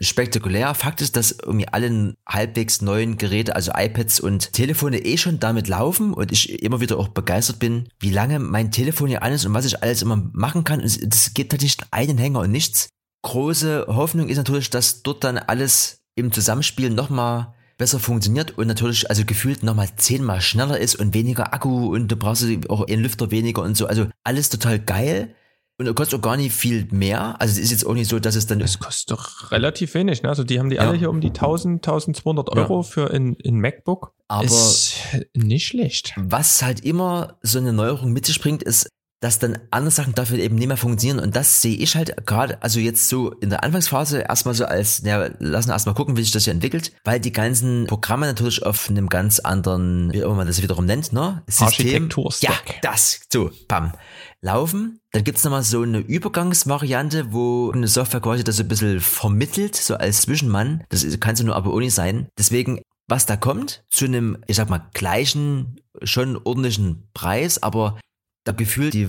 spektakulär. 0.00 0.74
Fakt 0.74 1.02
ist, 1.02 1.14
dass 1.14 1.30
irgendwie 1.30 1.68
alle 1.68 2.16
halbwegs 2.28 2.82
neuen 2.82 3.16
Geräte, 3.16 3.54
also 3.54 3.70
iPads 3.76 4.18
und 4.18 4.52
Telefone 4.52 4.98
eh 4.98 5.18
schon 5.18 5.38
damit 5.38 5.68
laufen 5.68 6.14
und 6.14 6.32
ich 6.32 6.60
immer 6.64 6.80
wieder 6.80 6.98
auch 6.98 7.08
begeistert 7.08 7.60
bin, 7.60 7.88
wie 8.00 8.10
lange 8.10 8.40
mein 8.40 8.72
Telefon 8.72 9.06
hier 9.06 9.22
an 9.22 9.32
ist 9.32 9.46
und 9.46 9.54
was 9.54 9.66
ich 9.66 9.84
alles 9.84 10.02
immer 10.02 10.16
machen 10.32 10.64
kann. 10.64 10.80
Es 10.80 11.32
gibt 11.32 11.52
halt 11.52 11.76
einen 11.92 12.18
Hänger 12.18 12.40
und 12.40 12.50
nichts 12.50 12.88
große 13.22 13.86
Hoffnung 13.88 14.28
ist 14.28 14.36
natürlich, 14.36 14.70
dass 14.70 15.02
dort 15.02 15.24
dann 15.24 15.38
alles 15.38 16.02
im 16.14 16.32
Zusammenspiel 16.32 16.90
nochmal 16.90 17.54
besser 17.80 17.98
funktioniert 17.98 18.58
und 18.58 18.66
natürlich 18.66 19.08
also 19.08 19.24
gefühlt 19.24 19.62
nochmal 19.62 19.88
zehnmal 19.96 20.42
schneller 20.42 20.78
ist 20.78 20.96
und 20.96 21.14
weniger 21.14 21.54
Akku 21.54 21.94
und 21.94 22.08
du 22.08 22.16
brauchst 22.16 22.44
auch 22.68 22.86
einen 22.86 23.02
Lüfter 23.02 23.30
weniger 23.30 23.62
und 23.62 23.76
so. 23.76 23.86
Also 23.86 24.06
alles 24.22 24.50
total 24.50 24.78
geil. 24.78 25.34
Und 25.78 25.86
du 25.86 25.94
kostet 25.94 26.18
auch 26.18 26.22
gar 26.22 26.36
nicht 26.36 26.54
viel 26.54 26.86
mehr. 26.90 27.40
Also 27.40 27.52
es 27.52 27.58
ist 27.58 27.70
jetzt 27.70 27.86
auch 27.86 27.94
nicht 27.94 28.10
so, 28.10 28.18
dass 28.18 28.36
es 28.36 28.46
dann. 28.46 28.60
Es 28.60 28.78
kostet 28.78 29.12
doch 29.12 29.50
relativ 29.50 29.94
wenig. 29.94 30.22
Ne? 30.22 30.28
Also 30.28 30.44
die 30.44 30.58
haben 30.58 30.68
die 30.68 30.76
ja. 30.76 30.82
alle 30.82 30.98
hier 30.98 31.08
um 31.08 31.22
die 31.22 31.28
1000, 31.28 31.76
1200 31.76 32.50
Euro 32.50 32.80
ja. 32.80 32.82
für 32.82 33.10
ein, 33.10 33.38
ein 33.46 33.60
MacBook. 33.60 34.12
Aber 34.28 34.44
ist 34.44 34.98
nicht 35.32 35.66
schlecht. 35.66 36.12
Was 36.18 36.60
halt 36.62 36.80
immer 36.80 37.38
so 37.40 37.58
eine 37.58 37.72
Neuerung 37.72 38.12
mit 38.12 38.26
sich 38.26 38.38
bringt, 38.42 38.62
ist 38.62 38.90
dass 39.20 39.38
dann 39.38 39.58
andere 39.70 39.90
Sachen 39.90 40.14
dafür 40.14 40.38
eben 40.38 40.56
nicht 40.56 40.68
mehr 40.68 40.78
funktionieren. 40.78 41.20
Und 41.22 41.36
das 41.36 41.60
sehe 41.60 41.76
ich 41.76 41.94
halt 41.94 42.26
gerade, 42.26 42.62
also 42.62 42.80
jetzt 42.80 43.08
so 43.08 43.30
in 43.32 43.50
der 43.50 43.62
Anfangsphase 43.62 44.20
erstmal 44.20 44.54
so 44.54 44.64
als, 44.64 45.02
ja, 45.04 45.28
lassen 45.38 45.68
wir 45.68 45.74
erstmal 45.74 45.94
gucken, 45.94 46.16
wie 46.16 46.22
sich 46.22 46.32
das 46.32 46.44
hier 46.44 46.54
entwickelt, 46.54 46.92
weil 47.04 47.20
die 47.20 47.32
ganzen 47.32 47.86
Programme 47.86 48.26
natürlich 48.26 48.64
auf 48.64 48.88
einem 48.88 49.08
ganz 49.08 49.38
anderen, 49.38 50.10
wie 50.12 50.24
auch 50.24 50.34
man 50.34 50.46
das 50.46 50.62
wiederum 50.62 50.86
nennt, 50.86 51.12
ne? 51.12 51.42
System. 51.46 52.08
Ja, 52.40 52.52
das, 52.80 53.20
so, 53.30 53.50
bam, 53.68 53.92
laufen. 54.40 55.00
Dann 55.12 55.24
gibt's 55.24 55.44
nochmal 55.44 55.64
so 55.64 55.82
eine 55.82 55.98
Übergangsvariante, 55.98 57.32
wo 57.32 57.70
eine 57.72 57.88
Software 57.88 58.20
quasi 58.20 58.42
das 58.42 58.56
so 58.56 58.62
ein 58.62 58.68
bisschen 58.68 59.00
vermittelt, 59.00 59.76
so 59.76 59.96
als 59.96 60.22
Zwischenmann. 60.22 60.84
Das 60.88 61.04
kannst 61.20 61.42
du 61.42 61.46
nur 61.46 61.56
aber 61.56 61.74
ohne 61.74 61.90
sein. 61.90 62.28
Deswegen 62.38 62.80
was 63.10 63.26
da 63.26 63.36
kommt, 63.36 63.82
zu 63.90 64.04
einem, 64.04 64.38
ich 64.46 64.54
sag 64.56 64.70
mal, 64.70 64.88
gleichen, 64.94 65.80
schon 66.04 66.36
ordentlichen 66.36 67.08
Preis, 67.12 67.60
aber 67.60 67.98
da 68.44 68.52
gefühlt 68.52 68.94
die 68.94 69.08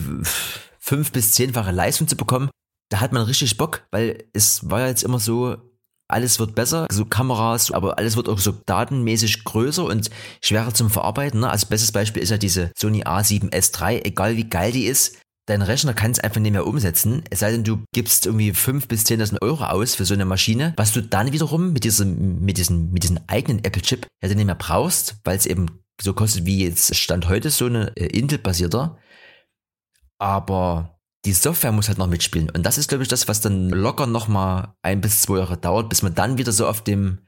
fünf 0.79 1.11
bis 1.11 1.31
zehnfache 1.31 1.71
Leistung 1.71 2.07
zu 2.07 2.15
bekommen, 2.15 2.49
da 2.89 2.99
hat 2.99 3.13
man 3.13 3.23
richtig 3.23 3.57
Bock, 3.57 3.85
weil 3.91 4.25
es 4.33 4.69
war 4.69 4.81
ja 4.81 4.87
jetzt 4.87 5.03
immer 5.03 5.19
so, 5.19 5.57
alles 6.09 6.39
wird 6.39 6.55
besser, 6.55 6.87
so 6.91 7.05
Kameras, 7.05 7.71
aber 7.71 7.97
alles 7.97 8.17
wird 8.17 8.27
auch 8.27 8.39
so 8.39 8.51
datenmäßig 8.65 9.45
größer 9.45 9.85
und 9.85 10.09
schwerer 10.43 10.73
zum 10.73 10.89
Verarbeiten. 10.89 11.39
Ne? 11.39 11.49
Als 11.49 11.65
bestes 11.65 11.93
Beispiel 11.93 12.21
ist 12.21 12.29
ja 12.29 12.37
diese 12.37 12.71
Sony 12.77 13.03
A7S 13.03 13.79
III, 13.81 14.03
egal 14.03 14.35
wie 14.35 14.49
geil 14.49 14.73
die 14.73 14.87
ist, 14.87 15.17
dein 15.47 15.61
Rechner 15.61 15.93
kann 15.93 16.11
es 16.11 16.19
einfach 16.19 16.41
nicht 16.41 16.51
mehr 16.51 16.67
umsetzen, 16.67 17.23
es 17.29 17.39
sei 17.39 17.51
denn, 17.51 17.63
du 17.63 17.83
gibst 17.93 18.25
irgendwie 18.25 18.53
fünf 18.53 18.87
bis 18.87 19.05
zehntausend 19.05 19.41
Euro 19.41 19.65
aus 19.65 19.95
für 19.95 20.05
so 20.05 20.13
eine 20.13 20.25
Maschine, 20.25 20.73
was 20.75 20.91
du 20.91 21.01
dann 21.01 21.31
wiederum 21.31 21.73
mit 21.73 21.83
diesem, 21.83 22.41
mit 22.41 22.57
diesem, 22.57 22.91
mit 22.91 23.03
diesem 23.03 23.19
eigenen 23.27 23.63
Apple-Chip 23.63 24.05
ja 24.21 24.27
dann 24.27 24.37
nicht 24.37 24.45
mehr 24.45 24.55
brauchst, 24.55 25.15
weil 25.23 25.37
es 25.37 25.45
eben 25.45 25.67
so 26.01 26.13
kostet 26.13 26.45
wie 26.45 26.65
jetzt 26.65 26.95
Stand 26.95 27.29
heute 27.29 27.49
so 27.49 27.65
eine 27.65 27.95
äh, 27.95 28.05
Intel-basierter 28.05 28.97
aber 30.21 30.99
die 31.25 31.33
Software 31.33 31.71
muss 31.71 31.87
halt 31.87 31.97
noch 31.97 32.07
mitspielen. 32.07 32.51
Und 32.51 32.63
das 32.63 32.77
ist, 32.77 32.89
glaube 32.89 33.01
ich, 33.01 33.09
das, 33.09 33.27
was 33.27 33.41
dann 33.41 33.69
locker 33.69 34.05
nochmal 34.05 34.75
ein 34.83 35.01
bis 35.01 35.23
zwei 35.23 35.39
Jahre 35.39 35.57
dauert, 35.57 35.89
bis 35.89 36.03
wir 36.03 36.11
dann 36.11 36.37
wieder 36.37 36.51
so 36.51 36.67
auf 36.67 36.83
dem 36.83 37.25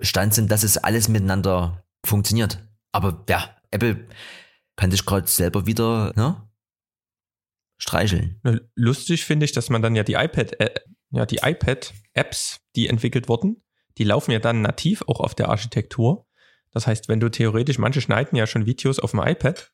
Stand 0.00 0.32
sind, 0.32 0.50
dass 0.50 0.62
es 0.62 0.78
alles 0.78 1.08
miteinander 1.08 1.84
funktioniert. 2.04 2.66
Aber 2.92 3.24
ja, 3.28 3.54
Apple 3.70 4.08
kann 4.76 4.90
sich 4.90 5.04
gerade 5.04 5.26
selber 5.26 5.66
wieder 5.66 6.14
ne, 6.16 6.48
streicheln. 7.78 8.40
Lustig 8.74 9.26
finde 9.26 9.44
ich, 9.44 9.52
dass 9.52 9.68
man 9.68 9.82
dann 9.82 9.94
ja 9.94 10.02
die 10.02 10.14
iPad, 10.14 10.58
äh, 10.60 10.74
ja, 11.10 11.26
die 11.26 11.40
iPad-Apps, 11.42 12.60
die 12.74 12.88
entwickelt 12.88 13.28
wurden, 13.28 13.62
die 13.98 14.04
laufen 14.04 14.30
ja 14.30 14.38
dann 14.38 14.62
nativ 14.62 15.02
auch 15.08 15.20
auf 15.20 15.34
der 15.34 15.50
Architektur. 15.50 16.26
Das 16.70 16.86
heißt, 16.86 17.08
wenn 17.08 17.20
du 17.20 17.28
theoretisch, 17.28 17.78
manche 17.78 18.00
schneiden 18.00 18.36
ja 18.36 18.46
schon 18.46 18.64
Videos 18.64 18.98
auf 18.98 19.10
dem 19.10 19.20
iPad 19.20 19.73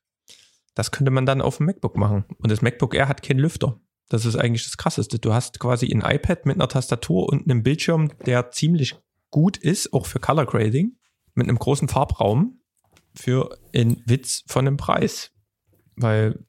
das 0.81 0.93
könnte 0.93 1.11
man 1.11 1.27
dann 1.27 1.43
auf 1.43 1.59
dem 1.59 1.67
MacBook 1.67 1.99
machen. 1.99 2.25
Und 2.39 2.51
das 2.51 2.63
MacBook 2.63 2.95
Air 2.95 3.07
hat 3.07 3.23
keinen 3.23 3.39
Lüfter. 3.39 3.79
Das 4.09 4.25
ist 4.25 4.37
eigentlich 4.37 4.65
das 4.65 4.79
Krasseste. 4.79 5.19
Du 5.19 5.35
hast 5.35 5.61
quasi 5.61 5.93
ein 5.93 6.01
iPad 6.01 6.47
mit 6.47 6.57
einer 6.57 6.69
Tastatur 6.69 7.29
und 7.29 7.45
einem 7.45 7.63
Bildschirm, 7.63 8.11
der 8.25 8.51
ziemlich 8.51 8.97
gut 9.29 9.59
ist, 9.59 9.93
auch 9.93 10.07
für 10.07 10.21
Color 10.21 10.47
Grading, 10.47 10.97
mit 11.35 11.49
einem 11.49 11.59
großen 11.59 11.87
Farbraum 11.89 12.63
für 13.15 13.59
einen 13.75 14.03
Witz 14.07 14.43
von 14.47 14.67
einem 14.67 14.79
Preis. 14.79 15.33
Weil, 15.97 16.47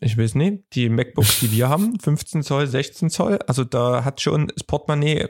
ich 0.00 0.16
weiß 0.16 0.34
nicht, 0.34 0.64
die 0.72 0.88
MacBooks, 0.88 1.40
die 1.40 1.52
wir 1.52 1.68
haben, 1.68 2.00
15 2.00 2.42
Zoll, 2.42 2.66
16 2.66 3.10
Zoll, 3.10 3.38
also 3.46 3.64
da 3.64 4.02
hat 4.02 4.22
schon 4.22 4.48
das 4.48 4.64
Portemonnaie 4.64 5.28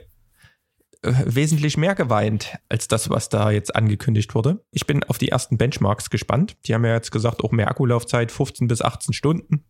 wesentlich 1.01 1.77
mehr 1.77 1.95
geweint 1.95 2.57
als 2.69 2.87
das, 2.87 3.09
was 3.09 3.29
da 3.29 3.51
jetzt 3.51 3.75
angekündigt 3.75 4.35
wurde. 4.35 4.63
Ich 4.71 4.87
bin 4.87 5.03
auf 5.03 5.17
die 5.17 5.29
ersten 5.29 5.57
Benchmarks 5.57 6.09
gespannt. 6.09 6.57
Die 6.65 6.73
haben 6.73 6.85
ja 6.85 6.93
jetzt 6.93 7.11
gesagt, 7.11 7.43
auch 7.43 7.51
mehr 7.51 7.69
Akkulaufzeit, 7.69 8.31
15 8.31 8.67
bis 8.67 8.81
18 8.81 9.13
Stunden 9.13 9.63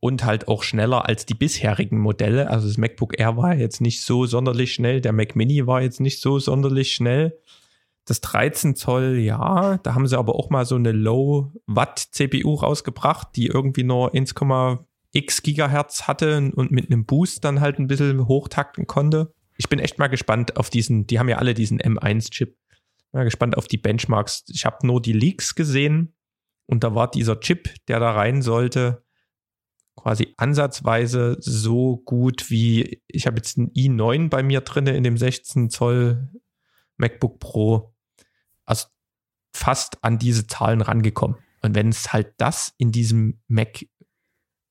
und 0.00 0.24
halt 0.24 0.48
auch 0.48 0.62
schneller 0.62 1.06
als 1.06 1.26
die 1.26 1.34
bisherigen 1.34 1.98
Modelle. 1.98 2.50
Also 2.50 2.66
das 2.66 2.78
MacBook 2.78 3.18
Air 3.18 3.36
war 3.36 3.54
jetzt 3.54 3.80
nicht 3.80 4.02
so 4.02 4.26
sonderlich 4.26 4.74
schnell, 4.74 5.00
der 5.00 5.12
Mac 5.12 5.36
Mini 5.36 5.66
war 5.66 5.82
jetzt 5.82 6.00
nicht 6.00 6.20
so 6.20 6.38
sonderlich 6.38 6.94
schnell. 6.94 7.38
Das 8.06 8.20
13 8.22 8.74
Zoll, 8.74 9.18
ja, 9.18 9.78
da 9.78 9.94
haben 9.94 10.06
sie 10.06 10.18
aber 10.18 10.34
auch 10.34 10.50
mal 10.50 10.64
so 10.64 10.74
eine 10.74 10.90
Low-Watt-CPU 10.92 12.54
rausgebracht, 12.54 13.28
die 13.36 13.46
irgendwie 13.46 13.84
nur 13.84 14.14
1,x 14.14 15.42
Gigahertz 15.42 16.08
hatte 16.08 16.50
und 16.54 16.70
mit 16.72 16.90
einem 16.90 17.04
Boost 17.04 17.44
dann 17.44 17.60
halt 17.60 17.78
ein 17.78 17.86
bisschen 17.86 18.26
hochtakten 18.26 18.86
konnte 18.86 19.32
ich 19.60 19.68
bin 19.68 19.78
echt 19.78 19.98
mal 19.98 20.06
gespannt 20.06 20.56
auf 20.56 20.70
diesen, 20.70 21.06
die 21.06 21.18
haben 21.18 21.28
ja 21.28 21.36
alle 21.36 21.52
diesen 21.52 21.82
M1-Chip. 21.82 22.56
Mal 23.12 23.24
gespannt 23.24 23.58
auf 23.58 23.68
die 23.68 23.76
Benchmarks. 23.76 24.44
Ich 24.48 24.64
habe 24.64 24.86
nur 24.86 25.02
die 25.02 25.12
Leaks 25.12 25.54
gesehen 25.54 26.14
und 26.64 26.82
da 26.82 26.94
war 26.94 27.10
dieser 27.10 27.40
Chip, 27.40 27.74
der 27.86 28.00
da 28.00 28.12
rein 28.12 28.40
sollte, 28.40 29.04
quasi 29.96 30.32
ansatzweise 30.38 31.36
so 31.40 31.98
gut 31.98 32.48
wie, 32.48 33.02
ich 33.06 33.26
habe 33.26 33.36
jetzt 33.36 33.58
einen 33.58 33.68
i9 33.72 34.30
bei 34.30 34.42
mir 34.42 34.62
drin 34.62 34.86
in 34.86 35.04
dem 35.04 35.18
16 35.18 35.68
Zoll 35.68 36.30
MacBook 36.96 37.38
Pro. 37.38 37.94
Also 38.64 38.86
fast 39.54 40.02
an 40.02 40.18
diese 40.18 40.46
Zahlen 40.46 40.80
rangekommen. 40.80 41.36
Und 41.60 41.74
wenn 41.74 41.90
es 41.90 42.14
halt 42.14 42.32
das 42.38 42.72
in 42.78 42.92
diesem 42.92 43.42
Mac 43.46 43.84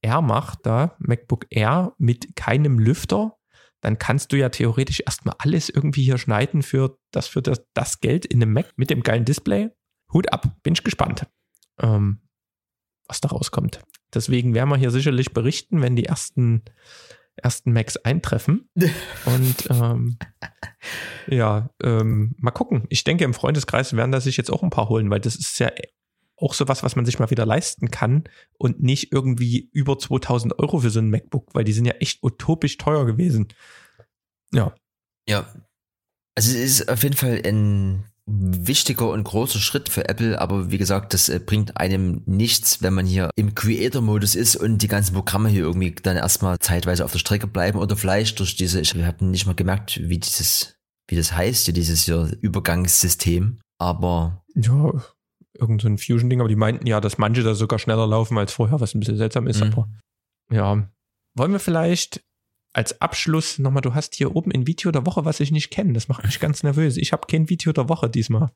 Air 0.02 0.24
macht, 0.24 0.66
da, 0.66 0.96
MacBook 0.98 1.46
Air 1.52 1.94
mit 2.00 2.36
keinem 2.36 2.80
Lüfter, 2.80 3.39
dann 3.82 3.98
kannst 3.98 4.32
du 4.32 4.38
ja 4.38 4.50
theoretisch 4.50 5.02
erstmal 5.06 5.36
alles 5.40 5.70
irgendwie 5.70 6.04
hier 6.04 6.18
schneiden 6.18 6.62
für 6.62 6.98
das, 7.12 7.28
für 7.28 7.42
das, 7.42 7.64
das 7.74 8.00
Geld 8.00 8.26
in 8.26 8.42
einem 8.42 8.54
Mac 8.54 8.74
mit 8.76 8.90
dem 8.90 9.04
geilen 9.04 9.26
Display. 9.26 9.70
Hut 10.12 10.32
ab, 10.34 10.58
bin 10.64 10.74
ich 10.74 10.84
gespannt, 10.84 11.28
ähm, 11.80 12.22
was 13.08 13.22
da 13.22 13.30
rauskommt. 13.30 13.82
Deswegen 14.14 14.54
werden 14.54 14.70
wir 14.70 14.78
hier 14.78 14.92
sicherlich 14.92 15.34
berichten, 15.34 15.82
wenn 15.82 15.96
die 15.96 16.06
ersten, 16.06 16.64
ersten 17.36 17.72
Macs 17.72 17.96
eintreffen. 17.98 18.70
Und 19.26 19.70
ähm, 19.70 20.18
ja, 21.28 21.70
ähm, 21.84 22.36
mal 22.40 22.52
gucken. 22.52 22.86
Ich 22.90 23.04
denke, 23.04 23.24
im 23.24 23.34
Freundeskreis 23.34 23.96
werden 23.96 24.12
da 24.12 24.20
sich 24.20 24.36
jetzt 24.36 24.52
auch 24.52 24.64
ein 24.64 24.72
paar 24.72 24.90
holen, 24.90 25.10
weil 25.10 25.20
das 25.20 25.36
ist 25.36 25.60
ja 25.60 25.72
auch 26.42 26.54
sowas, 26.54 26.84
was 26.84 26.96
man 26.96 27.06
sich 27.06 27.20
mal 27.20 27.30
wieder 27.30 27.46
leisten 27.46 27.92
kann 27.92 28.24
und 28.58 28.82
nicht 28.82 29.12
irgendwie 29.12 29.70
über 29.74 29.98
2000 29.98 30.60
Euro 30.60 30.80
für 30.80 30.90
so 30.90 31.00
ein 31.00 31.10
MacBook, 31.10 31.54
weil 31.54 31.64
die 31.64 31.74
sind 31.74 31.86
ja 31.86 31.94
echt 31.94 32.24
utopisch 32.24 32.78
teuer 32.78 33.06
gewesen. 33.06 33.48
Ja. 34.52 34.74
Ja. 35.28 35.48
Also 36.36 36.52
es 36.52 36.80
ist 36.80 36.90
auf 36.90 37.04
jeden 37.04 37.16
Fall 37.16 37.42
ein 37.46 38.06
wichtiger 38.32 39.10
und 39.10 39.24
großer 39.24 39.60
Schritt 39.60 39.90
für 39.90 40.08
Apple, 40.08 40.40
aber 40.40 40.72
wie 40.72 40.78
gesagt, 40.78 41.14
das 41.14 41.30
äh, 41.30 41.40
bringt 41.40 41.78
einem 41.78 42.22
nichts, 42.26 42.82
wenn 42.82 42.94
man 42.94 43.06
hier 43.06 43.32
im 43.36 43.56
Creator-Modus 43.56 44.36
ist 44.36 44.56
und 44.56 44.80
die 44.80 44.88
ganzen 44.88 45.16
Programme 45.16 45.50
hier 45.50 45.64
irgendwie 45.64 45.92
dann 45.92 46.16
erstmal 46.16 46.60
zeitweise 46.60 47.04
auf 47.04 47.12
der 47.12 47.20
Strecke 47.20 47.48
bleiben 47.48 47.80
oder 47.80 47.98
vielleicht 47.98 48.40
durch 48.40 48.56
diese, 48.56 48.80
ich 48.80 48.94
habe 48.96 49.26
nicht 49.26 49.48
mal 49.48 49.56
gemerkt, 49.56 50.00
wie 50.04 50.20
dieses, 50.20 50.76
wie 51.08 51.16
das 51.16 51.34
heißt, 51.34 51.76
dieses 51.76 52.04
hier 52.04 52.32
Übergangssystem 52.42 53.60
Aber 53.80 54.44
Ja, 54.54 55.04
irgend 55.60 55.82
so 55.82 55.88
ein 55.88 55.98
Fusion-Ding, 55.98 56.40
aber 56.40 56.50
die 56.50 56.56
meinten 56.56 56.86
ja, 56.88 57.00
dass 57.02 57.18
manche 57.18 57.44
da 57.44 57.54
sogar 57.54 57.80
schneller 57.80 58.08
laufen 58.08 58.38
als 58.38 58.54
vorher, 58.54 58.80
was 58.80 58.94
ein 58.96 59.00
bisschen 59.00 59.18
seltsam 59.18 59.48
ist, 59.48 59.64
Mhm. 59.64 59.72
aber 59.74 59.88
ja. 60.52 60.88
Wollen 61.36 61.52
wir 61.52 61.60
vielleicht 61.60 62.22
als 62.74 63.02
Abschluss 63.02 63.60
nochmal, 63.60 63.82
du 63.82 63.94
hast 63.96 64.16
hier 64.16 64.36
oben 64.36 64.52
ein 64.52 64.68
Video 64.68 64.92
der 64.92 65.06
Woche, 65.06 65.26
was 65.26 65.40
ich 65.40 65.52
nicht 65.52 65.70
kenne. 65.72 65.94
Das 65.94 66.08
macht 66.08 66.24
mich 66.24 66.40
ganz 66.40 66.64
nervös. 66.64 66.98
Ich 66.98 67.12
habe 67.14 67.28
kein 67.28 67.50
Video 67.50 67.72
der 67.74 67.90
Woche 67.90 68.10
diesmal. 68.10 68.50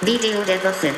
Video 0.00 0.44
der 0.44 0.62
Woche. 0.64 0.92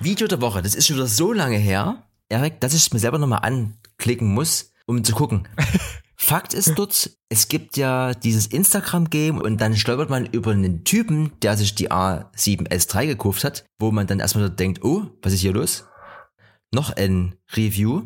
Video 0.00 0.26
der 0.28 0.40
Woche, 0.40 0.62
das 0.62 0.74
ist 0.74 0.86
schon 0.86 0.96
wieder 0.96 1.06
so 1.06 1.32
lange 1.32 1.56
her, 1.56 2.04
Erik, 2.28 2.60
dass 2.60 2.72
ich 2.74 2.82
es 2.86 2.92
mir 2.92 2.98
selber 2.98 3.18
nochmal 3.18 3.40
anklicken 3.42 4.28
muss, 4.32 4.72
um 4.86 5.02
zu 5.04 5.12
gucken. 5.14 5.48
Fakt 6.20 6.52
ist 6.52 6.74
dort, 6.76 7.10
es 7.28 7.46
gibt 7.46 7.76
ja 7.76 8.12
dieses 8.12 8.48
Instagram-Game 8.48 9.38
und 9.38 9.60
dann 9.60 9.76
stolpert 9.76 10.10
man 10.10 10.26
über 10.26 10.50
einen 10.50 10.82
Typen, 10.82 11.32
der 11.42 11.56
sich 11.56 11.76
die 11.76 11.92
A7S3 11.92 13.06
gekauft 13.06 13.44
hat, 13.44 13.64
wo 13.78 13.92
man 13.92 14.08
dann 14.08 14.18
erstmal 14.18 14.48
so 14.48 14.50
denkt, 14.50 14.82
oh, 14.82 15.06
was 15.22 15.32
ist 15.32 15.40
hier 15.40 15.52
los? 15.52 15.84
Noch 16.72 16.90
ein 16.90 17.36
Review. 17.54 18.02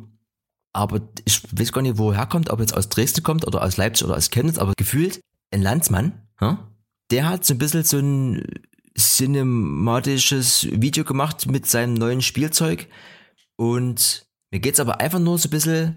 Aber 0.75 1.01
ich 1.25 1.43
weiß 1.53 1.73
gar 1.73 1.83
nicht, 1.83 1.99
wo 1.99 2.11
er 2.11 2.19
herkommt, 2.19 2.51
ob 2.51 2.61
jetzt 2.61 2.75
aus 2.77 2.91
Dresden 2.91 3.23
kommt 3.23 3.47
oder 3.47 3.63
aus 3.63 3.79
Leipzig 3.79 4.07
oder 4.07 4.17
aus 4.17 4.31
Chemnitz, 4.31 4.59
aber 4.59 4.75
gefühlt 4.77 5.21
ein 5.51 5.63
Landsmann, 5.63 6.23
der 7.11 7.29
hat 7.29 7.45
so 7.45 7.55
ein 7.55 7.59
bisschen 7.59 7.85
so 7.85 7.99
ein 7.99 8.45
cinematisches 8.97 10.69
Video 10.71 11.05
gemacht 11.05 11.47
mit 11.51 11.67
seinem 11.67 11.95
neuen 11.95 12.21
Spielzeug. 12.21 12.89
Und 13.57 14.27
mir 14.51 14.61
geht's 14.61 14.81
aber 14.81 15.01
einfach 15.01 15.19
nur 15.19 15.39
so 15.39 15.49
ein 15.49 15.51
bisschen 15.51 15.97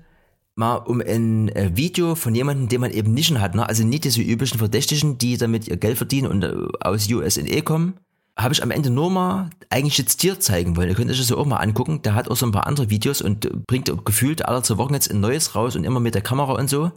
mal 0.55 0.75
um 0.77 1.01
ein 1.01 1.49
äh, 1.49 1.71
Video 1.75 2.15
von 2.15 2.33
jemandem, 2.33 2.69
den 2.69 2.81
man 2.81 2.91
eben 2.91 3.13
nicht 3.13 3.27
schon 3.27 3.41
hat. 3.41 3.55
Ne? 3.55 3.67
Also 3.67 3.83
nicht 3.83 4.05
diese 4.05 4.21
üblichen 4.21 4.57
Verdächtigen, 4.57 5.17
die 5.17 5.37
damit 5.37 5.67
ihr 5.67 5.77
Geld 5.77 5.97
verdienen 5.97 6.27
und 6.27 6.43
äh, 6.43 6.55
aus 6.79 7.09
USA 7.11 7.61
kommen. 7.61 7.99
Habe 8.37 8.53
ich 8.53 8.63
am 8.63 8.71
Ende 8.71 8.89
nur 8.89 9.09
mal 9.09 9.49
eigentlich 9.69 9.97
jetzt 9.97 10.21
dir 10.21 10.39
zeigen 10.39 10.75
wollen. 10.75 10.89
Ihr 10.89 10.95
könnt 10.95 11.09
euch 11.09 11.17
das 11.17 11.29
ja 11.29 11.37
auch 11.37 11.45
mal 11.45 11.57
angucken. 11.57 12.01
Der 12.01 12.15
hat 12.15 12.29
auch 12.29 12.35
so 12.35 12.45
ein 12.45 12.51
paar 12.51 12.67
andere 12.67 12.89
Videos 12.89 13.21
und 13.21 13.65
bringt 13.65 13.91
gefühlt 14.03 14.45
alle 14.45 14.61
zwei 14.61 14.77
Wochen 14.77 14.93
jetzt 14.93 15.09
ein 15.09 15.21
neues 15.21 15.55
raus 15.55 15.75
und 15.75 15.85
immer 15.85 16.01
mit 16.01 16.15
der 16.15 16.21
Kamera 16.21 16.53
und 16.53 16.69
so. 16.69 16.91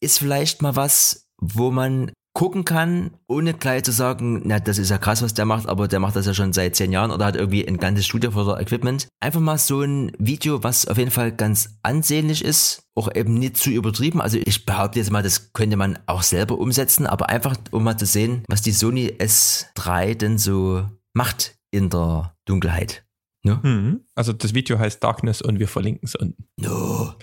Ist 0.00 0.18
vielleicht 0.18 0.62
mal 0.62 0.74
was, 0.74 1.28
wo 1.40 1.70
man 1.70 2.10
gucken 2.32 2.64
kann, 2.64 3.10
ohne 3.26 3.54
gleich 3.54 3.82
zu 3.82 3.92
sagen, 3.92 4.42
na, 4.44 4.60
das 4.60 4.78
ist 4.78 4.90
ja 4.90 4.98
krass, 4.98 5.22
was 5.22 5.34
der 5.34 5.44
macht, 5.44 5.68
aber 5.68 5.88
der 5.88 6.00
macht 6.00 6.16
das 6.16 6.26
ja 6.26 6.34
schon 6.34 6.52
seit 6.52 6.76
zehn 6.76 6.92
Jahren 6.92 7.10
oder 7.10 7.26
hat 7.26 7.36
irgendwie 7.36 7.66
ein 7.66 7.78
ganzes 7.78 8.06
Studio 8.06 8.30
das 8.30 8.60
Equipment. 8.60 9.08
Einfach 9.20 9.40
mal 9.40 9.58
so 9.58 9.82
ein 9.82 10.12
Video, 10.18 10.62
was 10.62 10.86
auf 10.86 10.96
jeden 10.96 11.10
Fall 11.10 11.32
ganz 11.32 11.78
ansehnlich 11.82 12.44
ist, 12.44 12.84
auch 12.94 13.14
eben 13.14 13.34
nicht 13.34 13.56
zu 13.56 13.70
übertrieben. 13.70 14.20
Also 14.20 14.38
ich 14.38 14.64
behaupte 14.64 15.00
jetzt 15.00 15.10
mal, 15.10 15.22
das 15.22 15.52
könnte 15.52 15.76
man 15.76 15.98
auch 16.06 16.22
selber 16.22 16.58
umsetzen, 16.58 17.06
aber 17.06 17.28
einfach, 17.28 17.56
um 17.72 17.82
mal 17.82 17.96
zu 17.96 18.06
sehen, 18.06 18.44
was 18.48 18.62
die 18.62 18.72
Sony 18.72 19.08
S3 19.18 20.14
denn 20.14 20.38
so 20.38 20.88
macht 21.12 21.58
in 21.72 21.90
der 21.90 22.36
Dunkelheit. 22.44 23.04
Ne? 23.42 23.60
Mhm. 23.62 24.04
Also 24.14 24.32
das 24.32 24.54
Video 24.54 24.78
heißt 24.78 25.02
Darkness 25.02 25.42
und 25.42 25.58
wir 25.58 25.68
verlinken 25.68 26.06
es 26.06 26.14
unten. 26.14 26.44
No. 26.60 27.14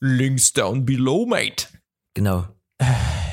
Links 0.00 0.52
down 0.52 0.84
below, 0.84 1.26
mate. 1.26 1.66
Genau. 2.14 2.46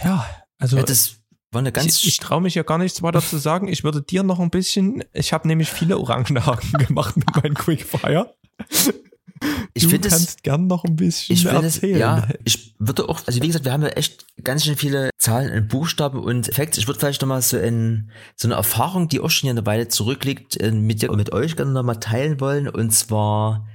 Ja, 0.03 0.25
also 0.57 0.77
Ja, 0.77 0.83
das 0.83 1.17
war 1.51 1.59
eine 1.59 1.71
ganz 1.71 2.03
ich, 2.03 2.07
ich 2.07 2.17
traue 2.17 2.41
mich 2.41 2.55
ja 2.55 2.63
gar 2.63 2.77
nichts 2.77 3.01
weiter 3.01 3.21
zu 3.21 3.37
sagen. 3.37 3.67
Ich 3.67 3.83
würde 3.83 4.01
dir 4.01 4.23
noch 4.23 4.39
ein 4.39 4.49
bisschen, 4.49 5.03
ich 5.13 5.33
habe 5.33 5.47
nämlich 5.47 5.69
viele 5.69 5.97
Orangenhaken 5.97 6.73
gemacht 6.85 7.17
mit 7.17 7.35
meinem 7.35 7.53
Quickfire. 7.53 8.35
Ich 9.73 9.83
du 9.83 9.89
finde 9.89 10.07
es 10.07 10.13
kannst 10.13 10.43
gern 10.43 10.67
noch 10.67 10.85
ein 10.85 10.95
bisschen 10.95 11.35
Ich 11.35 11.43
finde 11.43 11.67
es, 11.67 11.75
erzählen. 11.75 11.99
ja, 11.99 12.27
ich 12.45 12.73
würde 12.79 13.09
auch, 13.09 13.21
also 13.25 13.41
wie 13.41 13.47
gesagt, 13.47 13.65
wir 13.65 13.73
haben 13.73 13.83
ja 13.83 13.89
echt 13.89 14.25
ganz 14.43 14.63
schön 14.63 14.77
viele 14.77 15.09
Zahlen 15.17 15.51
und 15.51 15.67
Buchstaben 15.67 16.19
und 16.19 16.53
Facts. 16.53 16.77
Ich 16.77 16.87
würde 16.87 16.99
vielleicht 16.99 17.21
nochmal 17.21 17.41
so, 17.41 17.57
in, 17.57 18.09
so 18.35 18.47
eine 18.47 18.55
Erfahrung, 18.55 19.09
die 19.09 19.19
auch 19.19 19.29
schon 19.29 19.49
eine 19.49 19.65
Weile 19.65 19.87
zurückliegt, 19.87 20.59
äh, 20.61 20.71
mit 20.71 21.01
dir 21.01 21.11
und 21.11 21.17
mit 21.17 21.33
euch 21.33 21.55
gerne 21.55 21.71
nochmal 21.71 21.99
teilen 21.99 22.39
wollen. 22.39 22.67
Und 22.69 22.91
zwar 22.91 23.67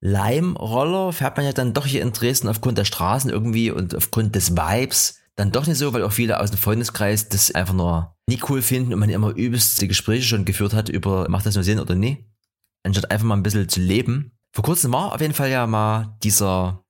Leimroller 0.00 1.12
fährt 1.12 1.36
man 1.36 1.46
ja 1.46 1.52
dann 1.52 1.72
doch 1.72 1.86
hier 1.86 2.02
in 2.02 2.12
Dresden 2.12 2.48
aufgrund 2.48 2.76
der 2.78 2.84
Straßen 2.84 3.30
irgendwie 3.30 3.70
und 3.70 3.94
aufgrund 3.94 4.34
des 4.34 4.56
Vibes 4.56 5.20
dann 5.36 5.52
doch 5.52 5.66
nicht 5.66 5.78
so, 5.78 5.92
weil 5.92 6.02
auch 6.02 6.12
viele 6.12 6.40
aus 6.40 6.50
dem 6.50 6.58
Freundeskreis 6.58 7.28
das 7.28 7.50
einfach 7.52 7.74
nur 7.74 8.16
nie 8.28 8.40
cool 8.48 8.62
finden 8.62 8.92
und 8.92 9.00
man 9.00 9.10
immer 9.10 9.34
übelste 9.34 9.88
Gespräche 9.88 10.26
schon 10.26 10.44
geführt 10.44 10.74
hat 10.74 10.88
über, 10.88 11.28
macht 11.28 11.46
das 11.46 11.54
nur 11.54 11.64
Sinn 11.64 11.80
oder 11.80 11.94
nie? 11.94 12.24
Anstatt 12.84 13.10
einfach 13.10 13.26
mal 13.26 13.36
ein 13.36 13.42
bisschen 13.42 13.68
zu 13.68 13.80
leben. 13.80 14.32
Vor 14.52 14.64
kurzem 14.64 14.92
war 14.92 15.12
auf 15.12 15.20
jeden 15.20 15.34
Fall 15.34 15.50
ja 15.50 15.66
mal 15.66 16.16
dieser, 16.22 16.84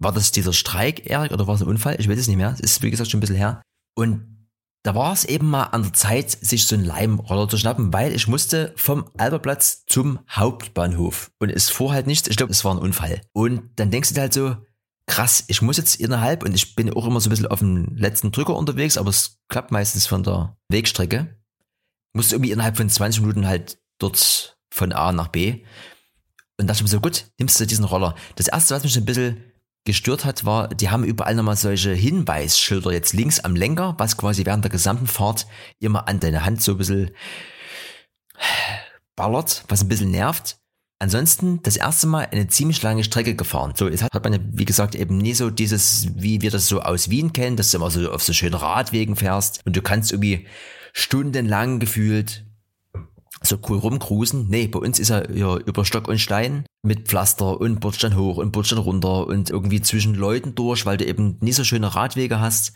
war 0.00 0.12
das 0.12 0.32
dieser 0.32 0.52
Streik, 0.52 1.08
Erik, 1.08 1.30
oder 1.30 1.46
war 1.46 1.54
es 1.54 1.62
ein 1.62 1.68
Unfall? 1.68 1.96
Ich 1.98 2.08
weiß 2.08 2.18
es 2.18 2.26
nicht 2.26 2.36
mehr. 2.36 2.52
Es 2.52 2.60
ist, 2.60 2.82
wie 2.82 2.90
gesagt, 2.90 3.10
schon 3.10 3.18
ein 3.18 3.20
bisschen 3.20 3.36
her. 3.36 3.62
Und 3.94 4.36
da 4.82 4.94
war 4.94 5.12
es 5.12 5.24
eben 5.24 5.48
mal 5.50 5.64
an 5.64 5.82
der 5.82 5.92
Zeit, 5.92 6.30
sich 6.30 6.66
so 6.66 6.76
einen 6.76 6.84
Leimroller 6.84 7.48
zu 7.48 7.56
schnappen, 7.58 7.92
weil 7.92 8.14
ich 8.14 8.28
musste 8.28 8.72
vom 8.76 9.10
Alberplatz 9.16 9.84
zum 9.86 10.20
Hauptbahnhof. 10.30 11.30
Und 11.38 11.50
es 11.50 11.70
fuhr 11.70 11.92
halt 11.92 12.06
nichts. 12.06 12.28
Ich 12.28 12.36
glaube, 12.36 12.52
es 12.52 12.64
war 12.64 12.74
ein 12.74 12.78
Unfall. 12.78 13.20
Und 13.32 13.62
dann 13.76 13.90
denkst 13.90 14.10
du 14.10 14.14
dir 14.14 14.20
halt 14.22 14.32
so, 14.32 14.56
krass, 15.06 15.44
ich 15.46 15.62
muss 15.62 15.76
jetzt 15.76 15.96
innerhalb, 15.96 16.42
und 16.42 16.54
ich 16.54 16.74
bin 16.74 16.92
auch 16.92 17.06
immer 17.06 17.20
so 17.20 17.28
ein 17.28 17.30
bisschen 17.30 17.46
auf 17.46 17.60
dem 17.60 17.96
letzten 17.96 18.32
Drücker 18.32 18.56
unterwegs, 18.56 18.98
aber 18.98 19.10
es 19.10 19.38
klappt 19.48 19.70
meistens 19.70 20.06
von 20.06 20.22
der 20.22 20.56
Wegstrecke. 20.68 21.36
Musste 22.12 22.34
irgendwie 22.34 22.52
innerhalb 22.52 22.76
von 22.76 22.88
20 22.88 23.20
Minuten 23.22 23.46
halt 23.46 23.78
dort 23.98 24.58
von 24.70 24.92
A 24.92 25.12
nach 25.12 25.28
B. 25.28 25.64
Und 26.58 26.66
dachte 26.66 26.78
ich 26.78 26.82
mir 26.82 26.88
so, 26.88 27.00
gut, 27.00 27.26
nimmst 27.38 27.60
du 27.60 27.66
diesen 27.66 27.84
Roller. 27.84 28.14
Das 28.36 28.48
erste, 28.48 28.74
was 28.74 28.82
mich 28.82 28.96
ein 28.96 29.04
bisschen 29.04 29.52
gestört 29.84 30.24
hat, 30.24 30.44
war, 30.44 30.68
die 30.68 30.90
haben 30.90 31.04
überall 31.04 31.34
nochmal 31.34 31.56
solche 31.56 31.92
Hinweisschilder 31.92 32.92
jetzt 32.92 33.12
links 33.12 33.40
am 33.40 33.54
Lenker, 33.54 33.94
was 33.98 34.16
quasi 34.16 34.44
während 34.44 34.64
der 34.64 34.72
gesamten 34.72 35.06
Fahrt 35.06 35.46
immer 35.78 36.08
an 36.08 36.18
deine 36.18 36.44
Hand 36.44 36.62
so 36.62 36.72
ein 36.72 36.78
bisschen 36.78 37.10
ballert, 39.14 39.64
was 39.68 39.82
ein 39.82 39.88
bisschen 39.88 40.10
nervt. 40.10 40.58
Ansonsten 40.98 41.62
das 41.62 41.76
erste 41.76 42.06
Mal 42.06 42.28
eine 42.32 42.48
ziemlich 42.48 42.82
lange 42.82 43.04
Strecke 43.04 43.34
gefahren. 43.34 43.74
So, 43.76 43.88
jetzt 43.88 44.02
hat 44.02 44.24
man 44.24 44.32
ja, 44.32 44.38
wie 44.42 44.64
gesagt, 44.64 44.94
eben 44.94 45.18
nie 45.18 45.34
so 45.34 45.50
dieses, 45.50 46.08
wie 46.14 46.40
wir 46.40 46.50
das 46.50 46.68
so 46.68 46.80
aus 46.80 47.10
Wien 47.10 47.34
kennen, 47.34 47.56
dass 47.56 47.70
du 47.70 47.76
immer 47.76 47.90
so 47.90 48.10
auf 48.10 48.22
so 48.22 48.32
schönen 48.32 48.54
Radwegen 48.54 49.14
fährst 49.14 49.60
und 49.66 49.76
du 49.76 49.82
kannst 49.82 50.12
irgendwie 50.12 50.46
stundenlang 50.94 51.80
gefühlt 51.80 52.46
so 53.42 53.58
cool 53.68 53.78
rumcruisen. 53.78 54.48
Nee, 54.48 54.66
bei 54.68 54.78
uns 54.78 54.98
ist 54.98 55.10
er 55.10 55.30
ja 55.36 55.56
über 55.58 55.84
Stock 55.84 56.08
und 56.08 56.18
Stein 56.18 56.64
mit 56.82 57.08
Pflaster 57.08 57.60
und 57.60 57.80
Bordstein 57.80 58.16
hoch 58.16 58.38
und 58.38 58.52
Bordstein 58.52 58.78
runter 58.78 59.26
und 59.26 59.50
irgendwie 59.50 59.82
zwischen 59.82 60.14
Leuten 60.14 60.54
durch, 60.54 60.86
weil 60.86 60.96
du 60.96 61.04
eben 61.04 61.36
nie 61.40 61.52
so 61.52 61.62
schöne 61.64 61.94
Radwege 61.94 62.40
hast. 62.40 62.72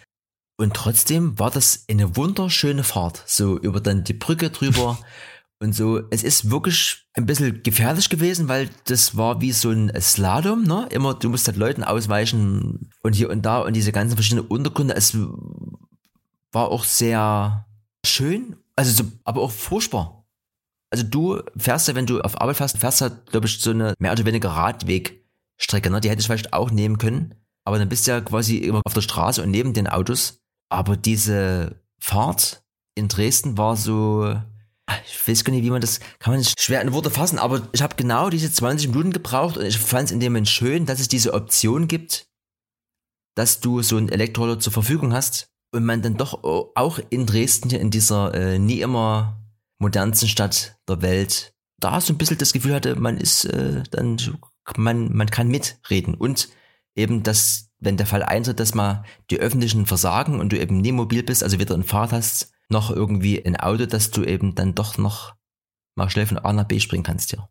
Und 0.58 0.74
trotzdem 0.74 1.38
war 1.38 1.50
das 1.50 1.84
eine 1.90 2.16
wunderschöne 2.16 2.84
Fahrt. 2.84 3.22
So 3.26 3.58
über 3.58 3.80
dann 3.80 4.04
die 4.04 4.12
Brücke 4.12 4.50
drüber 4.50 4.98
und 5.60 5.74
so. 5.74 6.00
Es 6.10 6.22
ist 6.22 6.50
wirklich 6.50 7.06
ein 7.14 7.26
bisschen 7.26 7.62
gefährlich 7.62 8.08
gewesen, 8.08 8.48
weil 8.48 8.70
das 8.86 9.16
war 9.16 9.40
wie 9.40 9.52
so 9.52 9.70
ein 9.70 9.92
Slalom, 10.00 10.64
ne? 10.64 10.88
Immer, 10.90 11.14
du 11.14 11.28
musst 11.28 11.46
halt 11.46 11.56
Leuten 11.56 11.84
ausweichen 11.84 12.90
und 13.02 13.14
hier 13.14 13.30
und 13.30 13.42
da 13.42 13.60
und 13.60 13.74
diese 13.74 13.92
ganzen 13.92 14.16
verschiedenen 14.16 14.46
Untergründe. 14.46 14.94
Es 14.94 15.16
war 16.52 16.68
auch 16.68 16.84
sehr 16.84 17.66
schön, 18.04 18.56
also 18.74 19.04
so, 19.04 19.10
aber 19.24 19.42
auch 19.42 19.52
furchtbar. 19.52 20.26
Also 20.90 21.04
du 21.04 21.40
fährst 21.56 21.86
ja, 21.86 21.94
wenn 21.94 22.06
du 22.06 22.20
auf 22.20 22.40
Arbeit 22.40 22.56
fährst, 22.56 22.78
fährst 22.78 23.00
halt, 23.02 23.26
glaube 23.26 23.46
ich, 23.46 23.60
so 23.60 23.70
eine 23.70 23.94
mehr 23.98 24.12
oder 24.12 24.24
weniger 24.24 24.50
Radwegstrecke, 24.50 25.90
ne? 25.90 26.00
Die 26.00 26.10
hätte 26.10 26.20
ich 26.20 26.26
vielleicht 26.26 26.52
auch 26.52 26.70
nehmen 26.70 26.98
können. 26.98 27.34
Aber 27.64 27.78
dann 27.78 27.90
bist 27.90 28.06
du 28.06 28.12
ja 28.12 28.20
quasi 28.20 28.56
immer 28.56 28.80
auf 28.84 28.94
der 28.94 29.02
Straße 29.02 29.42
und 29.42 29.50
neben 29.50 29.74
den 29.74 29.86
Autos. 29.86 30.40
Aber 30.70 30.96
diese 30.96 31.82
Fahrt 32.00 32.64
in 32.94 33.08
Dresden 33.08 33.58
war 33.58 33.76
so, 33.76 34.40
ich 35.06 35.28
weiß 35.28 35.44
gar 35.44 35.52
nicht, 35.52 35.64
wie 35.64 35.70
man 35.70 35.80
das, 35.80 36.00
kann 36.18 36.32
man 36.32 36.38
nicht 36.38 36.60
schwer 36.60 36.82
in 36.82 36.92
Worte 36.92 37.10
fassen, 37.10 37.38
aber 37.38 37.68
ich 37.72 37.82
habe 37.82 37.96
genau 37.96 38.30
diese 38.30 38.50
20 38.50 38.88
Minuten 38.88 39.12
gebraucht 39.12 39.56
und 39.56 39.64
ich 39.64 39.78
fand 39.78 40.06
es 40.06 40.12
in 40.12 40.20
dem 40.20 40.32
Moment 40.32 40.48
schön, 40.48 40.86
dass 40.86 41.00
es 41.00 41.08
diese 41.08 41.34
Option 41.34 41.88
gibt, 41.88 42.26
dass 43.34 43.60
du 43.60 43.82
so 43.82 43.96
einen 43.96 44.08
Elektroroller 44.08 44.58
zur 44.58 44.72
Verfügung 44.72 45.12
hast 45.12 45.48
und 45.72 45.84
man 45.84 46.02
dann 46.02 46.16
doch 46.16 46.42
auch 46.42 46.98
in 47.10 47.26
Dresden 47.26 47.70
in 47.70 47.90
dieser 47.90 48.34
äh, 48.34 48.58
nie 48.58 48.80
immer 48.80 49.40
modernsten 49.78 50.28
Stadt 50.28 50.76
der 50.88 51.02
Welt 51.02 51.54
da 51.80 52.00
so 52.00 52.12
ein 52.12 52.18
bisschen 52.18 52.38
das 52.38 52.52
Gefühl 52.52 52.74
hatte, 52.74 52.96
man 52.96 53.16
ist 53.16 53.46
äh, 53.46 53.82
dann, 53.90 54.18
man, 54.76 55.14
man 55.16 55.30
kann 55.30 55.48
mitreden 55.48 56.14
und 56.14 56.50
eben, 56.94 57.22
dass, 57.22 57.70
wenn 57.78 57.96
der 57.96 58.06
Fall 58.06 58.22
eintritt, 58.22 58.60
dass 58.60 58.74
mal 58.74 59.04
die 59.30 59.38
öffentlichen 59.38 59.86
versagen 59.86 60.38
und 60.38 60.52
du 60.52 60.60
eben 60.60 60.80
nie 60.80 60.92
mobil 60.92 61.22
bist, 61.22 61.42
also 61.42 61.58
weder 61.58 61.74
ein 61.74 61.84
Fahrrad 61.84 62.12
hast, 62.12 62.52
noch 62.70 62.90
irgendwie 62.90 63.44
ein 63.44 63.56
Auto, 63.56 63.86
dass 63.86 64.10
du 64.10 64.24
eben 64.24 64.54
dann 64.54 64.74
doch 64.74 64.98
noch 64.98 65.34
mal 65.96 66.10
schnell 66.10 66.26
von 66.26 66.38
A 66.38 66.52
nach 66.52 66.64
B 66.64 66.80
springen 66.80 67.04
kannst, 67.04 67.32
ja. 67.32 67.48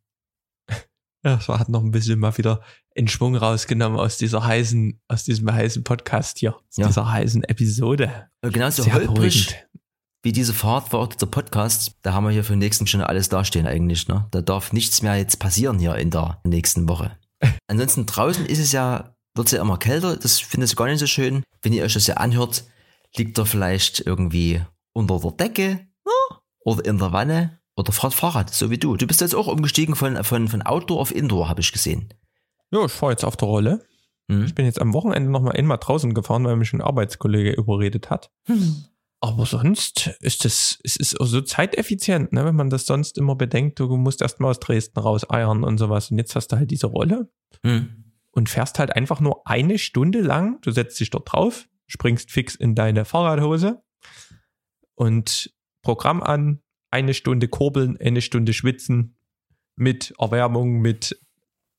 Ja, 1.25 1.35
das 1.35 1.49
hat 1.49 1.67
noch 1.67 1.83
ein 1.83 1.91
bisschen 1.91 2.17
mal 2.17 2.37
wieder 2.37 2.61
in 2.95 3.09
Schwung 3.09 3.35
rausgenommen 3.35 3.99
aus 3.99 4.17
dieser 4.17 4.45
heißen, 4.45 5.01
aus 5.09 5.25
diesem 5.25 5.51
heißen 5.51 5.83
Podcast 5.83 6.37
hier, 6.39 6.55
aus 6.55 6.77
Ja. 6.77 6.87
dieser 6.87 7.11
heißen 7.11 7.43
Episode. 7.43 8.29
Und 8.41 8.53
genauso 8.53 8.83
Sehr 8.83 8.93
holprig 8.93 9.55
wie 10.23 10.31
diese 10.33 10.53
Fahrt 10.53 10.91
war 10.91 10.99
auch 10.99 11.07
der 11.07 11.27
Podcast, 11.27 11.95
da 12.01 12.13
haben 12.13 12.25
wir 12.25 12.31
hier 12.31 12.43
für 12.43 12.53
den 12.53 12.59
nächsten 12.59 12.87
schon 12.87 13.01
alles 13.01 13.29
dastehen 13.29 13.67
eigentlich, 13.67 14.07
ne? 14.09 14.27
Da 14.31 14.41
darf 14.41 14.73
nichts 14.73 15.01
mehr 15.01 15.15
jetzt 15.15 15.39
passieren 15.39 15.79
hier 15.79 15.95
in 15.95 16.11
der 16.11 16.41
nächsten 16.43 16.89
Woche. 16.89 17.17
Ansonsten 17.67 18.05
draußen 18.05 18.45
ist 18.45 18.59
es 18.59 18.73
ja, 18.73 19.15
wird 19.35 19.47
es 19.47 19.53
ja 19.53 19.61
immer 19.61 19.77
kälter, 19.77 20.17
das 20.17 20.39
finde 20.39 20.65
ich 20.65 20.75
gar 20.75 20.87
nicht 20.87 20.99
so 20.99 21.07
schön. 21.07 21.43
Wenn 21.61 21.71
ihr 21.73 21.83
euch 21.83 21.93
das 21.93 22.07
ja 22.07 22.15
anhört, 22.15 22.65
Liegt 23.17 23.39
er 23.39 23.47
vielleicht 23.47 24.01
irgendwie 24.01 24.61
unter 24.99 25.19
der 25.19 25.31
Decke 25.31 25.87
oder 26.59 26.85
in 26.85 26.97
der 26.97 27.11
Wanne 27.11 27.59
oder 27.75 27.91
fährt 27.93 28.13
Fahrrad, 28.13 28.53
so 28.53 28.69
wie 28.69 28.77
du. 28.77 28.97
Du 28.97 29.07
bist 29.07 29.21
jetzt 29.21 29.33
auch 29.35 29.47
umgestiegen 29.47 29.95
von, 29.95 30.21
von, 30.23 30.47
von 30.49 30.61
Outdoor 30.61 30.99
auf 30.99 31.15
Indoor, 31.15 31.47
habe 31.49 31.61
ich 31.61 31.71
gesehen. 31.71 32.13
Ja, 32.71 32.85
ich 32.85 32.91
fahre 32.91 33.13
jetzt 33.13 33.23
auf 33.23 33.37
der 33.37 33.47
Rolle. 33.47 33.85
Hm? 34.29 34.43
Ich 34.45 34.53
bin 34.53 34.65
jetzt 34.65 34.81
am 34.81 34.93
Wochenende 34.93 35.31
noch 35.31 35.41
mal 35.41 35.53
einmal 35.53 35.77
draußen 35.79 36.13
gefahren, 36.13 36.43
weil 36.43 36.57
mich 36.57 36.73
ein 36.73 36.81
Arbeitskollege 36.81 37.51
überredet 37.53 38.09
hat. 38.09 38.29
Aber 39.21 39.45
sonst 39.45 40.07
ist 40.19 40.45
es, 40.45 40.79
es 40.83 40.95
ist 40.95 41.19
auch 41.19 41.25
so 41.25 41.41
zeiteffizient, 41.41 42.31
ne? 42.31 42.45
wenn 42.45 42.55
man 42.55 42.69
das 42.69 42.85
sonst 42.85 43.17
immer 43.17 43.35
bedenkt, 43.35 43.79
du 43.79 43.87
musst 43.97 44.21
erst 44.21 44.39
mal 44.39 44.49
aus 44.49 44.59
Dresden 44.59 44.99
raus 44.99 45.29
eiern 45.29 45.63
und 45.63 45.77
sowas. 45.77 46.11
Und 46.11 46.17
jetzt 46.17 46.35
hast 46.35 46.49
du 46.49 46.57
halt 46.57 46.71
diese 46.71 46.87
Rolle 46.87 47.29
Hm. 47.65 48.13
und 48.31 48.47
fährst 48.49 48.77
halt 48.79 48.95
einfach 48.95 49.19
nur 49.19 49.47
eine 49.47 49.79
Stunde 49.79 50.21
lang. 50.21 50.59
Du 50.61 50.71
setzt 50.71 50.99
dich 50.99 51.09
dort 51.09 51.33
drauf, 51.33 51.67
springst 51.87 52.29
fix 52.31 52.55
in 52.55 52.75
deine 52.75 53.03
Fahrradhose 53.05 53.81
und 54.99 55.53
Programm 55.81 56.21
an, 56.21 56.61
eine 56.91 57.13
Stunde 57.13 57.47
kurbeln, 57.47 57.97
eine 58.01 58.21
Stunde 58.21 58.51
schwitzen 58.51 59.15
mit 59.77 60.13
Erwärmung, 60.19 60.81
mit 60.81 61.17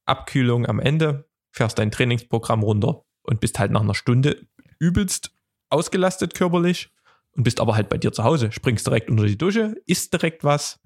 Abkühlung 0.07 0.67
am 0.67 0.81
Ende, 0.81 1.29
fährst 1.53 1.79
dein 1.79 1.91
Trainingsprogramm 1.91 2.63
runter 2.63 3.05
und 3.23 3.41
bist 3.41 3.59
halt 3.59 3.73
nach 3.73 3.83
einer 3.83 3.95
Stunde 3.95 4.47
übelst 4.79 5.33
ausgelastet 5.69 6.35
körperlich 6.35 6.95
und 7.33 7.45
bist 7.45 7.61
aber 7.61 7.75
halt 7.75 7.91
bei 7.91 7.99
dir 7.99 8.11
zu 8.11 8.25
Hause, 8.25 8.53
springst 8.53 8.87
direkt 8.87 9.11
unter 9.11 9.27
die 9.27 9.37
Dusche, 9.37 9.77
isst 9.87 10.15
direkt 10.15 10.43
was. 10.43 10.81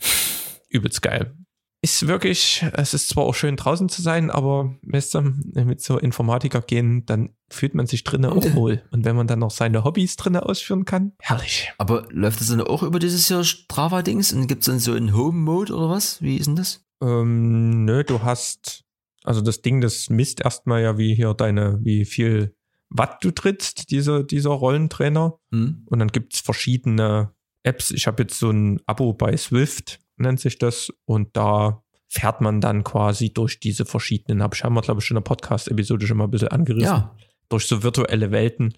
Übelst 0.69 1.02
geil. 1.02 1.36
Ist 1.85 2.06
wirklich, 2.06 2.65
es 2.73 2.94
ist 2.94 3.11
zwar 3.11 3.24
auch 3.24 3.35
schön 3.35 3.56
draußen 3.56 3.90
zu 3.90 4.01
sein, 4.01 4.31
aber 4.31 4.74
weißt 4.85 5.16
du, 5.16 5.20
mit 5.20 5.82
so 5.82 5.98
Informatiker 5.98 6.62
gehen, 6.62 7.05
dann 7.05 7.35
fühlt 7.51 7.74
man 7.74 7.86
sich 7.86 8.05
drinnen 8.05 8.31
auch 8.31 8.55
wohl. 8.55 8.82
Und 8.90 9.05
wenn 9.05 9.15
man 9.15 9.27
dann 9.27 9.40
noch 9.40 9.51
seine 9.51 9.85
Hobbys 9.85 10.16
drinnen 10.16 10.40
ausführen 10.40 10.86
kann, 10.86 11.12
herrlich. 11.19 11.74
Aber 11.77 12.06
läuft 12.09 12.40
das 12.40 12.48
dann 12.48 12.62
auch 12.62 12.82
über 12.82 12.98
dieses 13.01 13.28
hier 13.28 13.44
Strava-Dings 13.44 14.32
und 14.32 14.47
gibt 14.47 14.62
es 14.62 14.66
dann 14.66 14.78
so 14.78 14.94
einen 14.94 15.15
Home-Mode 15.15 15.74
oder 15.74 15.90
was? 15.90 16.23
Wie 16.23 16.39
ist 16.39 16.47
denn 16.47 16.56
das? 16.56 16.82
Ähm, 17.02 17.85
nö, 17.85 18.02
du 18.02 18.23
hast, 18.23 18.85
also 19.23 19.43
das 19.43 19.61
Ding, 19.61 19.82
das 19.82 20.09
misst 20.09 20.40
erstmal 20.40 20.81
ja, 20.81 20.97
wie 20.97 21.15
hier 21.15 21.35
deine, 21.35 21.81
wie 21.82 22.06
viel 22.06 22.56
Watt 22.89 23.23
du 23.23 23.31
trittst, 23.31 23.90
diese, 23.90 24.24
dieser 24.24 24.52
Rollentrainer. 24.52 25.39
Hm? 25.52 25.82
Und 25.85 25.98
dann 25.98 26.09
gibt's 26.09 26.40
verschiedene 26.40 27.35
Apps. 27.62 27.90
Ich 27.90 28.06
habe 28.06 28.23
jetzt 28.23 28.39
so 28.39 28.48
ein 28.48 28.81
Abo 28.86 29.12
bei 29.12 29.36
Swift, 29.36 30.01
nennt 30.24 30.40
sich 30.40 30.59
das. 30.59 30.90
Und 31.05 31.36
da 31.36 31.82
fährt 32.09 32.40
man 32.40 32.60
dann 32.60 32.84
quasi 32.84 33.32
durch 33.32 33.60
diese 33.60 33.84
verschiedenen, 33.84 34.42
habe 34.42 34.55
ich 34.55 34.64
haben 34.64 34.74
wir, 34.74 34.82
glaube 34.82 35.01
ich, 35.01 35.06
schon 35.06 35.16
in 35.16 35.22
der 35.22 35.28
Podcast-Episode 35.28 36.06
schon 36.06 36.16
mal 36.16 36.24
ein 36.24 36.30
bisschen 36.30 36.48
angerissen, 36.48 36.86
Ja. 36.86 37.14
durch 37.48 37.66
so 37.66 37.82
virtuelle 37.82 38.30
Welten 38.30 38.74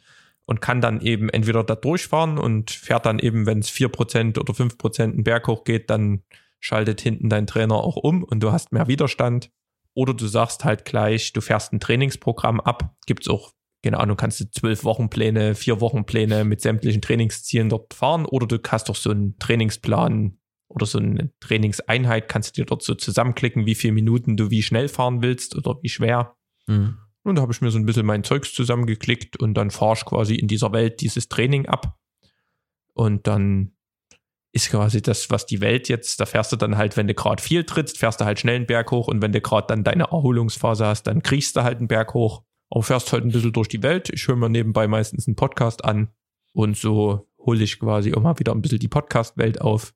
und 0.46 0.60
kann 0.60 0.80
dann 0.80 1.00
eben 1.00 1.28
entweder 1.28 1.64
da 1.64 1.74
durchfahren 1.74 2.38
und 2.38 2.70
fährt 2.70 3.04
dann 3.06 3.18
eben, 3.18 3.46
wenn 3.46 3.58
es 3.58 3.68
4% 3.70 4.38
oder 4.38 4.52
5% 4.54 5.02
einen 5.02 5.24
Berg 5.24 5.48
hoch 5.48 5.64
geht, 5.64 5.90
dann 5.90 6.22
schaltet 6.60 7.00
hinten 7.00 7.28
dein 7.28 7.46
Trainer 7.46 7.74
auch 7.74 7.96
um 7.96 8.22
und 8.24 8.40
du 8.42 8.52
hast 8.52 8.72
mehr 8.72 8.88
Widerstand. 8.88 9.50
Oder 9.94 10.14
du 10.14 10.26
sagst 10.26 10.64
halt 10.64 10.84
gleich, 10.84 11.32
du 11.32 11.40
fährst 11.40 11.72
ein 11.72 11.80
Trainingsprogramm 11.80 12.60
ab. 12.60 12.94
Gibt's 13.06 13.28
auch, 13.28 13.52
keine 13.82 13.98
Ahnung, 13.98 14.16
kannst 14.16 14.40
du 14.40 14.50
zwölf 14.50 14.84
Wochenpläne, 14.84 15.54
vier 15.54 15.80
Wochenpläne 15.80 16.44
mit 16.44 16.60
sämtlichen 16.60 17.00
Trainingszielen 17.02 17.68
dort 17.68 17.94
fahren. 17.94 18.24
Oder 18.26 18.46
du 18.46 18.58
hast 18.68 18.88
doch 18.88 18.96
so 18.96 19.10
einen 19.10 19.38
Trainingsplan 19.38 20.38
oder 20.68 20.86
so 20.86 20.98
eine 20.98 21.30
Trainingseinheit, 21.40 22.28
kannst 22.28 22.56
du 22.56 22.62
dir 22.62 22.66
dort 22.66 22.82
so 22.82 22.94
zusammenklicken, 22.94 23.66
wie 23.66 23.74
viele 23.74 23.92
Minuten 23.92 24.36
du 24.36 24.50
wie 24.50 24.62
schnell 24.62 24.88
fahren 24.88 25.22
willst 25.22 25.56
oder 25.56 25.78
wie 25.82 25.88
schwer. 25.88 26.36
Hm. 26.66 26.98
Und 27.22 27.36
da 27.36 27.42
habe 27.42 27.52
ich 27.52 27.60
mir 27.60 27.70
so 27.70 27.78
ein 27.78 27.86
bisschen 27.86 28.06
mein 28.06 28.24
Zeugs 28.24 28.54
zusammengeklickt 28.54 29.36
und 29.36 29.54
dann 29.54 29.70
fahre 29.70 29.94
ich 29.96 30.04
quasi 30.04 30.36
in 30.36 30.48
dieser 30.48 30.72
Welt 30.72 31.00
dieses 31.00 31.28
Training 31.28 31.66
ab. 31.66 31.98
Und 32.94 33.26
dann 33.26 33.72
ist 34.52 34.70
quasi 34.70 35.02
das, 35.02 35.28
was 35.30 35.44
die 35.44 35.60
Welt 35.60 35.88
jetzt, 35.88 36.18
da 36.18 36.26
fährst 36.26 36.52
du 36.52 36.56
dann 36.56 36.76
halt, 36.78 36.96
wenn 36.96 37.06
du 37.06 37.14
gerade 37.14 37.42
viel 37.42 37.64
trittst, 37.64 37.98
fährst 37.98 38.20
du 38.20 38.24
halt 38.24 38.40
schnell 38.40 38.56
einen 38.56 38.66
Berg 38.66 38.90
hoch 38.90 39.08
und 39.08 39.20
wenn 39.20 39.32
du 39.32 39.40
gerade 39.40 39.66
dann 39.66 39.84
deine 39.84 40.04
Erholungsphase 40.04 40.86
hast, 40.86 41.02
dann 41.02 41.22
kriegst 41.22 41.56
du 41.56 41.62
halt 41.62 41.78
einen 41.78 41.88
Berg 41.88 42.14
hoch. 42.14 42.42
Aber 42.70 42.82
fährst 42.82 43.12
halt 43.12 43.24
ein 43.24 43.32
bisschen 43.32 43.52
durch 43.52 43.68
die 43.68 43.82
Welt. 43.82 44.08
Ich 44.12 44.26
höre 44.26 44.36
mir 44.36 44.48
nebenbei 44.48 44.88
meistens 44.88 45.26
einen 45.28 45.36
Podcast 45.36 45.84
an 45.84 46.08
und 46.52 46.76
so 46.76 47.28
hole 47.38 47.62
ich 47.62 47.78
quasi 47.78 48.10
immer 48.10 48.38
wieder 48.38 48.52
ein 48.52 48.62
bisschen 48.62 48.78
die 48.78 48.88
Podcast-Welt 48.88 49.60
auf. 49.60 49.94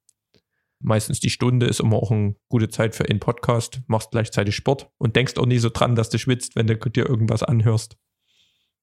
Meistens 0.82 1.20
die 1.20 1.30
Stunde 1.30 1.66
ist 1.66 1.80
immer 1.80 1.96
auch 1.96 2.10
eine 2.10 2.34
gute 2.48 2.68
Zeit 2.70 2.94
für 2.94 3.04
einen 3.04 3.20
Podcast, 3.20 3.82
machst 3.86 4.10
gleichzeitig 4.12 4.54
Sport 4.56 4.90
und 4.98 5.14
denkst 5.14 5.36
auch 5.36 5.46
nie 5.46 5.58
so 5.58 5.68
dran, 5.68 5.94
dass 5.94 6.08
du 6.08 6.18
schwitzt, 6.18 6.56
wenn 6.56 6.66
du 6.66 6.76
dir 6.76 7.06
irgendwas 7.06 7.42
anhörst. 7.42 7.98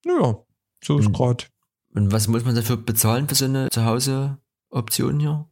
Naja, 0.06 0.38
so 0.84 1.00
ist 1.00 1.10
Mhm. 1.10 1.14
gerade. 1.14 1.46
Und 1.96 2.12
was 2.12 2.28
muss 2.28 2.46
man 2.46 2.54
dafür 2.56 2.78
bezahlen 2.78 3.28
für 3.28 3.34
so 3.36 3.46
eine 3.46 3.70
Zuhause-Option 3.72 5.20
hier? 5.20 5.50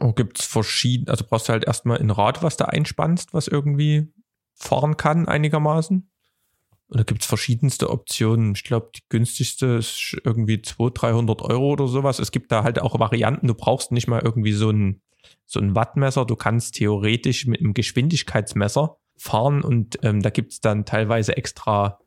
Oh, 0.00 0.12
gibt's 0.12 0.44
verschiedene, 0.44 1.10
also 1.10 1.24
brauchst 1.28 1.48
du 1.48 1.52
halt 1.52 1.64
erstmal 1.64 1.98
ein 1.98 2.10
Rad, 2.10 2.42
was 2.42 2.56
du 2.56 2.68
einspannst, 2.68 3.32
was 3.32 3.46
irgendwie 3.46 4.12
fahren 4.54 4.96
kann 4.96 5.28
einigermaßen. 5.28 6.10
Und 6.88 6.98
da 6.98 7.04
gibt's 7.04 7.26
verschiedenste 7.26 7.90
Optionen. 7.90 8.54
Ich 8.54 8.64
glaube, 8.64 8.90
die 8.94 9.02
günstigste 9.08 9.66
ist 9.66 10.16
irgendwie 10.24 10.62
200, 10.62 11.02
300 11.02 11.42
Euro 11.42 11.70
oder 11.72 11.88
sowas. 11.88 12.18
Es 12.18 12.30
gibt 12.30 12.50
da 12.52 12.62
halt 12.64 12.80
auch 12.80 12.98
Varianten. 12.98 13.46
Du 13.48 13.54
brauchst 13.54 13.92
nicht 13.92 14.06
mal 14.08 14.22
irgendwie 14.22 14.52
so 14.52 14.70
ein, 14.70 15.00
so 15.44 15.60
ein 15.60 15.74
Wattmesser. 15.74 16.24
Du 16.24 16.36
kannst 16.36 16.74
theoretisch 16.76 17.46
mit 17.46 17.60
einem 17.60 17.74
Geschwindigkeitsmesser 17.74 18.96
fahren 19.16 19.62
und 19.62 19.98
ähm, 20.02 20.22
da 20.22 20.30
gibt's 20.30 20.60
dann 20.60 20.84
teilweise 20.84 21.36
extra 21.36 22.00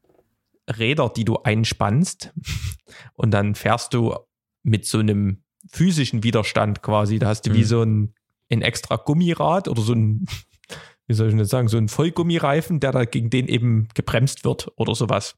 Räder, 0.78 1.10
die 1.10 1.26
du 1.26 1.38
einspannst. 1.38 2.32
Und 3.16 3.32
dann 3.32 3.56
fährst 3.56 3.94
du 3.94 4.16
mit 4.64 4.86
so 4.86 5.00
einem 5.00 5.44
physischen 5.72 6.24
Widerstand 6.24 6.84
quasi. 6.84 7.18
Da 7.18 7.28
hast 7.28 7.48
du 7.48 7.54
wie 7.54 7.60
Mhm. 7.60 7.66
so 7.66 7.82
ein, 7.82 8.14
ein 8.52 8.62
extra 8.62 8.98
Gummirad 8.98 9.68
oder 9.68 9.82
so 9.82 9.94
ein, 9.94 10.28
wie 11.08 11.14
soll 11.14 11.28
ich 11.28 11.32
denn 11.32 11.40
das 11.40 11.50
sagen, 11.50 11.68
so 11.68 11.78
ein 11.78 11.88
Vollgummireifen, 11.88 12.80
der 12.80 12.92
da 12.92 13.06
gegen 13.06 13.32
den 13.32 13.48
eben 13.48 13.88
gebremst 13.96 14.46
wird 14.46 14.72
oder 14.76 14.94
sowas. 14.94 15.38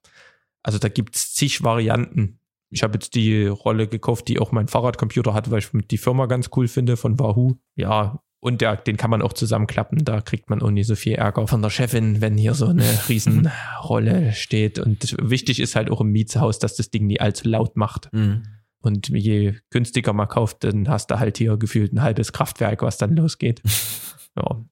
Also 0.64 0.80
da 0.80 0.90
gibt's 0.90 1.34
zig 1.34 1.64
Varianten. 1.64 2.41
Ich 2.72 2.84
habe 2.84 2.94
jetzt 2.94 3.16
die 3.16 3.46
Rolle 3.48 3.88
gekauft, 3.88 4.28
die 4.28 4.40
auch 4.40 4.52
mein 4.52 4.68
Fahrradcomputer 4.68 5.34
hat, 5.34 5.52
weil 5.52 5.60
ich 5.60 5.70
die 5.90 5.98
Firma 5.98 6.26
ganz 6.26 6.50
cool 6.56 6.68
finde 6.68 6.98
von 6.98 7.20
Wahoo. 7.20 7.56
Ja, 7.76 8.24
und 8.40 8.62
der, 8.62 8.76
den 8.76 8.98
kann 8.98 9.12
man 9.12 9.22
auch 9.22 9.34
zusammenklappen. 9.34 10.04
Da 10.04 10.20
kriegt 10.20 10.50
man 10.50 10.64
auch 10.64 10.72
nicht 10.72 10.88
so 10.88 10.96
viel 10.96 11.14
Ärger 11.14 11.48
von 11.48 11.62
der 11.62 11.70
Chefin, 11.70 12.22
wenn 12.22 12.38
hier 12.38 12.56
so 12.56 12.68
eine 12.68 12.84
Riesenrolle 13.10 14.34
steht. 14.34 14.80
Und 14.80 15.16
wichtig 15.22 15.60
ist 15.60 15.76
halt 15.76 15.92
auch 15.92 16.02
im 16.02 16.12
Mietshaus, 16.12 16.58
dass 16.58 16.76
das 16.76 16.90
Ding 16.90 17.06
nie 17.06 17.20
allzu 17.20 17.48
laut 17.48 17.78
macht. 17.78 18.12
Hm. 18.12 18.44
Und 18.82 19.10
je 19.10 19.54
günstiger 19.70 20.14
man 20.14 20.28
kauft, 20.28 20.64
dann 20.64 20.90
hast 20.90 21.12
du 21.12 21.20
halt 21.20 21.38
hier 21.38 21.56
gefühlt 21.58 21.94
ein 21.94 22.02
halbes 22.02 22.34
Kraftwerk, 22.34 22.82
was 22.82 22.98
dann 22.98 23.16
losgeht. 23.16 23.62
ja. 24.36 24.66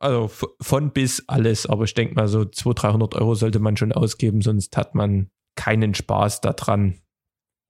Also 0.00 0.30
von 0.60 0.92
bis 0.92 1.24
alles, 1.26 1.66
aber 1.66 1.82
ich 1.84 1.94
denke 1.94 2.14
mal 2.14 2.28
so 2.28 2.44
200, 2.44 2.84
300 2.84 3.14
Euro 3.16 3.34
sollte 3.34 3.58
man 3.58 3.76
schon 3.76 3.90
ausgeben, 3.90 4.42
sonst 4.42 4.76
hat 4.76 4.94
man 4.94 5.28
keinen 5.56 5.94
Spaß 5.94 6.40
daran. 6.40 7.00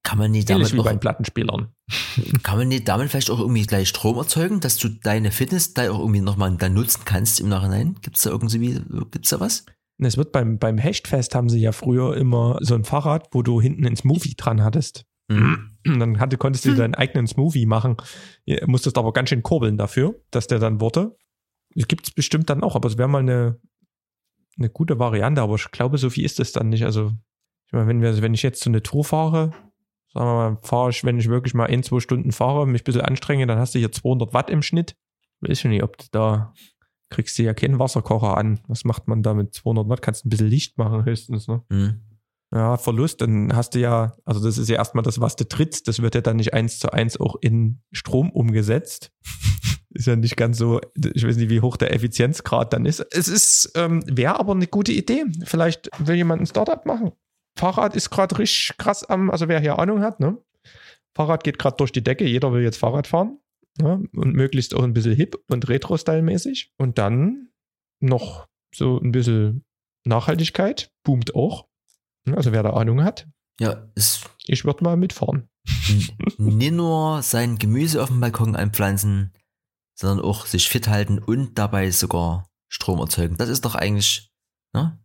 Kann 0.08 0.16
man 0.16 0.30
nicht 0.30 0.48
Ähnlich 0.48 0.70
damit 0.70 0.72
wie 0.72 0.80
auch, 0.80 0.90
bei 0.90 0.96
Plattenspielern. 0.96 1.68
kann 2.42 2.56
man 2.56 2.68
nicht 2.68 2.88
damit 2.88 3.10
vielleicht 3.10 3.30
auch 3.30 3.40
irgendwie 3.40 3.66
gleich 3.66 3.90
Strom 3.90 4.16
erzeugen, 4.16 4.60
dass 4.60 4.78
du 4.78 4.88
deine 4.88 5.30
Fitness 5.30 5.74
da 5.74 5.90
auch 5.90 5.98
irgendwie 5.98 6.22
nochmal 6.22 6.56
dann 6.56 6.72
nutzen 6.72 7.02
kannst 7.04 7.40
im 7.40 7.50
Nachhinein? 7.50 7.96
Gibt's 8.00 8.22
da 8.22 8.30
irgendwie, 8.30 8.80
gibt's 9.10 9.28
da 9.28 9.38
was? 9.38 9.66
Es 9.98 10.16
wird 10.16 10.32
beim, 10.32 10.58
beim 10.58 10.78
Hechtfest 10.78 11.34
haben 11.34 11.50
sie 11.50 11.60
ja 11.60 11.72
früher 11.72 12.16
immer 12.16 12.56
so 12.62 12.74
ein 12.74 12.84
Fahrrad, 12.84 13.28
wo 13.32 13.42
du 13.42 13.60
hinten 13.60 13.84
einen 13.84 13.96
Smoothie 13.96 14.34
dran 14.34 14.64
hattest. 14.64 15.04
Hm. 15.30 15.76
Und 15.86 15.98
dann 15.98 16.20
hatte, 16.20 16.38
konntest 16.38 16.64
du 16.64 16.70
Hm. 16.70 16.76
deinen 16.78 16.94
eigenen 16.94 17.26
Smoothie 17.26 17.66
machen. 17.66 17.98
Musstest 18.64 18.96
aber 18.96 19.12
ganz 19.12 19.28
schön 19.28 19.42
kurbeln 19.42 19.76
dafür, 19.76 20.14
dass 20.30 20.46
der 20.46 20.58
dann 20.58 20.80
wurde. 20.80 21.18
Gibt 21.74 22.08
es 22.08 22.14
bestimmt 22.14 22.48
dann 22.48 22.62
auch, 22.62 22.76
aber 22.76 22.88
es 22.88 22.96
wäre 22.96 23.08
mal 23.08 23.18
eine, 23.18 23.60
eine 24.58 24.70
gute 24.70 24.98
Variante, 24.98 25.42
aber 25.42 25.56
ich 25.56 25.70
glaube, 25.70 25.98
so 25.98 26.08
viel 26.08 26.24
ist 26.24 26.40
es 26.40 26.52
dann 26.52 26.70
nicht. 26.70 26.86
Also, 26.86 27.12
ich 27.66 27.72
meine, 27.74 27.88
wenn, 27.88 28.00
wir, 28.00 28.22
wenn 28.22 28.32
ich 28.32 28.42
jetzt 28.42 28.64
so 28.64 28.70
eine 28.70 28.82
Tour 28.82 29.04
fahre, 29.04 29.52
sagen 30.12 30.26
wir 30.26 30.34
mal, 30.50 30.58
fahre 30.62 30.90
ich, 30.90 31.04
wenn 31.04 31.18
ich 31.18 31.28
wirklich 31.28 31.54
mal 31.54 31.66
ein, 31.66 31.82
zwei 31.82 32.00
Stunden 32.00 32.32
fahre, 32.32 32.66
mich 32.66 32.82
ein 32.82 32.84
bisschen 32.84 33.02
anstrenge, 33.02 33.46
dann 33.46 33.58
hast 33.58 33.74
du 33.74 33.78
hier 33.78 33.92
200 33.92 34.34
Watt 34.34 34.50
im 34.50 34.62
Schnitt. 34.62 34.96
Weiß 35.40 35.58
ich 35.58 35.64
nicht, 35.64 35.82
ob 35.82 35.96
du 35.98 36.04
da 36.10 36.52
kriegst 37.10 37.38
du 37.38 37.42
ja 37.42 37.54
keinen 37.54 37.78
Wasserkocher 37.78 38.36
an. 38.36 38.60
Was 38.68 38.84
macht 38.84 39.08
man 39.08 39.22
da 39.22 39.34
mit 39.34 39.54
200 39.54 39.88
Watt? 39.88 40.02
Kannst 40.02 40.26
ein 40.26 40.30
bisschen 40.30 40.48
Licht 40.48 40.78
machen 40.78 41.04
höchstens, 41.04 41.48
ne? 41.48 41.62
Hm. 41.70 42.02
Ja, 42.52 42.78
Verlust, 42.78 43.20
dann 43.20 43.54
hast 43.54 43.74
du 43.74 43.80
ja, 43.80 44.16
also 44.24 44.42
das 44.42 44.56
ist 44.56 44.70
ja 44.70 44.76
erstmal 44.76 45.04
das, 45.04 45.20
was 45.20 45.36
du 45.36 45.46
trittst, 45.46 45.86
das 45.86 46.00
wird 46.00 46.14
ja 46.14 46.22
dann 46.22 46.36
nicht 46.36 46.54
eins 46.54 46.78
zu 46.78 46.90
eins 46.90 47.20
auch 47.20 47.36
in 47.42 47.82
Strom 47.92 48.30
umgesetzt. 48.30 49.12
ist 49.90 50.06
ja 50.06 50.16
nicht 50.16 50.36
ganz 50.36 50.56
so, 50.56 50.80
ich 50.96 51.26
weiß 51.26 51.36
nicht, 51.36 51.50
wie 51.50 51.60
hoch 51.60 51.76
der 51.76 51.94
Effizienzgrad 51.94 52.72
dann 52.72 52.86
ist. 52.86 53.00
Es 53.10 53.28
ist, 53.28 53.72
ähm, 53.74 54.02
wäre 54.06 54.38
aber 54.38 54.52
eine 54.52 54.66
gute 54.66 54.92
Idee. 54.92 55.24
Vielleicht 55.44 55.90
will 55.98 56.16
jemand 56.16 56.40
ein 56.40 56.46
Startup 56.46 56.84
machen. 56.86 57.12
Fahrrad 57.58 57.96
ist 57.96 58.10
gerade 58.10 58.38
richtig 58.38 58.76
krass 58.78 59.04
am, 59.04 59.30
also 59.30 59.48
wer 59.48 59.60
hier 59.60 59.78
Ahnung 59.78 60.00
hat, 60.00 60.20
ne? 60.20 60.38
Fahrrad 61.14 61.42
geht 61.42 61.58
gerade 61.58 61.76
durch 61.76 61.90
die 61.90 62.04
Decke, 62.04 62.24
jeder 62.24 62.52
will 62.52 62.62
jetzt 62.62 62.78
Fahrrad 62.78 63.08
fahren. 63.08 63.40
Ne? 63.80 64.04
Und 64.14 64.34
möglichst 64.34 64.74
auch 64.74 64.82
ein 64.84 64.94
bisschen 64.94 65.14
hip 65.14 65.36
und 65.48 65.68
Retro-Style-mäßig. 65.68 66.72
Und 66.78 66.98
dann 66.98 67.48
noch 68.00 68.46
so 68.74 69.00
ein 69.00 69.12
bisschen 69.12 69.64
Nachhaltigkeit, 70.04 70.92
boomt 71.02 71.34
auch. 71.34 71.66
Also 72.30 72.52
wer 72.52 72.62
da 72.62 72.70
Ahnung 72.70 73.02
hat, 73.02 73.26
Ja, 73.60 73.88
ist, 73.94 74.28
ich 74.46 74.64
würde 74.64 74.84
mal 74.84 74.96
mitfahren. 74.96 75.48
nicht 76.38 76.72
nur 76.72 77.22
sein 77.22 77.58
Gemüse 77.58 78.02
auf 78.02 78.08
dem 78.10 78.20
Balkon 78.20 78.54
anpflanzen, 78.54 79.32
sondern 79.98 80.24
auch 80.24 80.46
sich 80.46 80.68
fit 80.68 80.86
halten 80.88 81.18
und 81.18 81.58
dabei 81.58 81.90
sogar 81.90 82.48
Strom 82.68 83.00
erzeugen. 83.00 83.36
Das 83.36 83.48
ist 83.48 83.64
doch 83.64 83.74
eigentlich, 83.74 84.30
ne? 84.72 85.00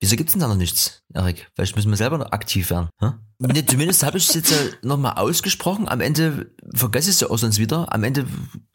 Wieso 0.00 0.16
gibt's 0.16 0.32
denn 0.32 0.40
da 0.40 0.48
noch 0.48 0.56
nichts, 0.56 1.02
Erik? 1.14 1.50
Vielleicht 1.54 1.74
müssen 1.74 1.90
wir 1.90 1.96
selber 1.96 2.18
noch 2.18 2.32
aktiv 2.32 2.70
werden. 2.70 2.90
Hä? 3.00 3.12
Ne, 3.38 3.64
zumindest 3.64 4.02
habe 4.02 4.18
ich 4.18 4.28
es 4.28 4.34
jetzt 4.34 4.50
ja 4.50 4.58
nochmal 4.82 5.14
ausgesprochen. 5.14 5.88
Am 5.88 6.00
Ende 6.00 6.50
vergesse 6.74 7.08
ich 7.08 7.16
es 7.16 7.20
ja 7.20 7.30
auch 7.30 7.38
sonst 7.38 7.58
wieder. 7.58 7.92
Am 7.92 8.04
Ende 8.04 8.26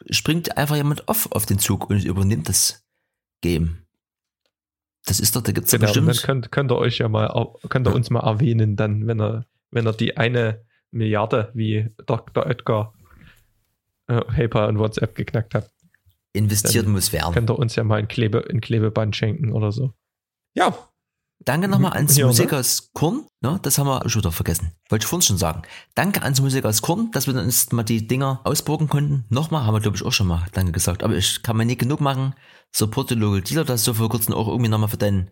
springt 0.10 0.58
einfach 0.58 0.76
jemand 0.76 1.08
auf 1.08 1.32
auf 1.32 1.46
den 1.46 1.60
Zug 1.60 1.90
und 1.90 2.04
übernimmt 2.04 2.50
das 2.50 2.84
Game. 3.42 3.78
Das 5.06 5.20
ist 5.20 5.36
doch, 5.36 5.42
da 5.42 5.52
gibt's 5.52 5.72
ja 5.72 5.80
Genau, 5.80 5.94
dann 5.94 6.06
bestimmt. 6.06 6.26
könnt, 6.26 6.52
könnt 6.52 6.72
ihr 6.72 6.78
euch 6.78 7.00
ja 7.00 7.10
mal, 7.10 7.54
könnt 7.70 7.88
ihr 7.88 7.94
uns 7.94 8.10
mal 8.10 8.22
erwähnen, 8.22 8.76
dann, 8.76 9.08
wenn 9.08 9.20
er, 9.20 9.46
wenn 9.72 9.86
er 9.86 9.94
die 9.94 10.18
eine 10.18 10.64
Milliarde 10.92 11.52
wie 11.54 11.90
Dr. 12.06 12.46
Oetker 12.46 12.94
äh, 14.08 14.22
PayPal 14.22 14.70
und 14.70 14.80
WhatsApp 14.80 15.16
geknackt 15.16 15.56
hat. 15.56 15.72
Investiert 16.34 16.86
Dann 16.86 16.92
muss 16.94 17.14
werden. 17.14 17.34
Könnt 17.34 17.50
ihr 17.50 17.58
uns 17.58 17.76
ja 17.76 17.84
mal 17.84 18.00
ein, 18.00 18.08
Klebe, 18.08 18.46
ein 18.50 18.62
Klebeband 18.62 19.16
schenken 19.16 19.52
oder 19.54 19.72
so. 19.72 19.94
Ja, 20.54 20.78
Danke 21.44 21.68
nochmal 21.68 21.94
ans 21.94 22.16
Ja, 22.16 22.26
ne? 22.26 22.28
Musik 22.28 22.54
aus 22.54 22.92
Korn. 22.94 23.26
Ne, 23.42 23.60
das 23.64 23.78
haben 23.78 23.88
wir 23.88 24.08
schon 24.08 24.22
wieder 24.22 24.32
vergessen. 24.32 24.72
Wollte 24.90 25.04
ich 25.04 25.08
vorhin 25.08 25.26
schon 25.26 25.38
sagen. 25.38 25.64
Danke 25.96 26.22
ans 26.22 26.40
Musik 26.42 26.66
aus 26.66 26.82
Korn, 26.82 27.10
dass 27.12 27.28
wir 27.28 27.36
uns 27.36 27.72
mal 27.72 27.84
die 27.84 28.08
Dinger 28.08 28.42
ausbogen 28.44 28.88
konnten. 28.88 29.26
Nochmal 29.30 29.66
haben 29.66 29.74
wir, 29.74 29.80
glaube 29.80 29.98
ich, 29.98 30.04
auch 30.04 30.12
schon 30.12 30.28
mal 30.28 30.46
Danke 30.54 30.72
gesagt. 30.72 31.04
Aber 31.04 31.16
ich 31.16 31.42
kann 31.42 31.58
mir 31.58 31.66
nicht 31.66 31.80
genug 31.80 32.00
machen. 32.00 32.36
Support 32.72 33.10
the 33.10 33.16
local 33.16 33.42
dealer, 33.42 33.66
dass 33.66 33.84
du 33.84 33.94
vor 33.94 34.10
kurzem 34.10 34.34
auch 34.36 34.48
irgendwie 34.48 34.70
nochmal 34.70 34.90
für 34.90 34.98
deinen 34.98 35.32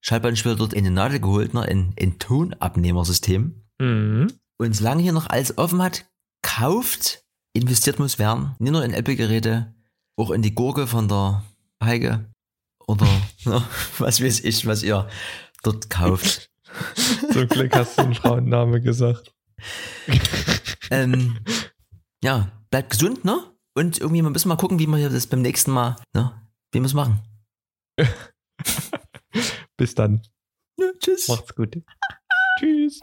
Schallplattenspieler 0.00 0.56
dort 0.56 0.72
in 0.72 0.84
die 0.84 0.90
Nadel 0.90 1.20
geholt, 1.20 1.54
ne, 1.54 1.64
in, 1.66 1.92
in 1.96 2.18
Tonabnehmersystem. 2.18 3.62
mhm. 3.78 4.32
Und 4.56 4.74
solange 4.74 5.02
hier 5.02 5.12
noch 5.12 5.26
alles 5.26 5.58
offen 5.58 5.82
hat, 5.82 6.06
kauft, 6.42 7.24
investiert 7.54 7.98
muss 7.98 8.20
werden. 8.20 8.54
Nicht 8.60 8.72
nur 8.72 8.84
in 8.84 8.92
Apple-Geräte, 8.92 9.74
auch 10.16 10.30
in 10.30 10.42
die 10.42 10.54
Gurke 10.54 10.86
von 10.86 11.08
der 11.08 11.42
Heike. 11.82 12.30
Oder 12.86 13.06
ne, 13.44 13.62
was 13.98 14.22
weiß 14.22 14.40
ich, 14.40 14.66
was 14.66 14.82
ihr 14.82 15.08
dort 15.62 15.90
kauft. 15.90 16.50
zum 17.32 17.48
Glück 17.48 17.74
hast 17.74 17.98
du 17.98 18.02
einen 18.02 18.14
Frauenname 18.14 18.80
gesagt. 18.80 19.32
ähm, 20.90 21.38
ja, 22.22 22.50
bleibt 22.70 22.90
gesund, 22.90 23.24
ne? 23.24 23.54
Und 23.76 23.98
irgendwie 23.98 24.22
mal 24.22 24.30
müssen 24.30 24.48
wir 24.48 24.54
mal 24.54 24.60
gucken, 24.60 24.78
wie 24.78 24.86
wir 24.86 25.08
das 25.08 25.26
beim 25.26 25.42
nächsten 25.42 25.70
Mal, 25.70 25.96
ne? 26.14 26.48
Wie 26.72 26.80
wir 26.80 26.86
es 26.86 26.94
machen. 26.94 27.20
Bis 29.76 29.94
dann. 29.94 30.22
Ja, 30.78 30.86
tschüss. 30.98 31.28
Macht's 31.28 31.54
gut. 31.54 31.82
Tschüss. 32.58 33.00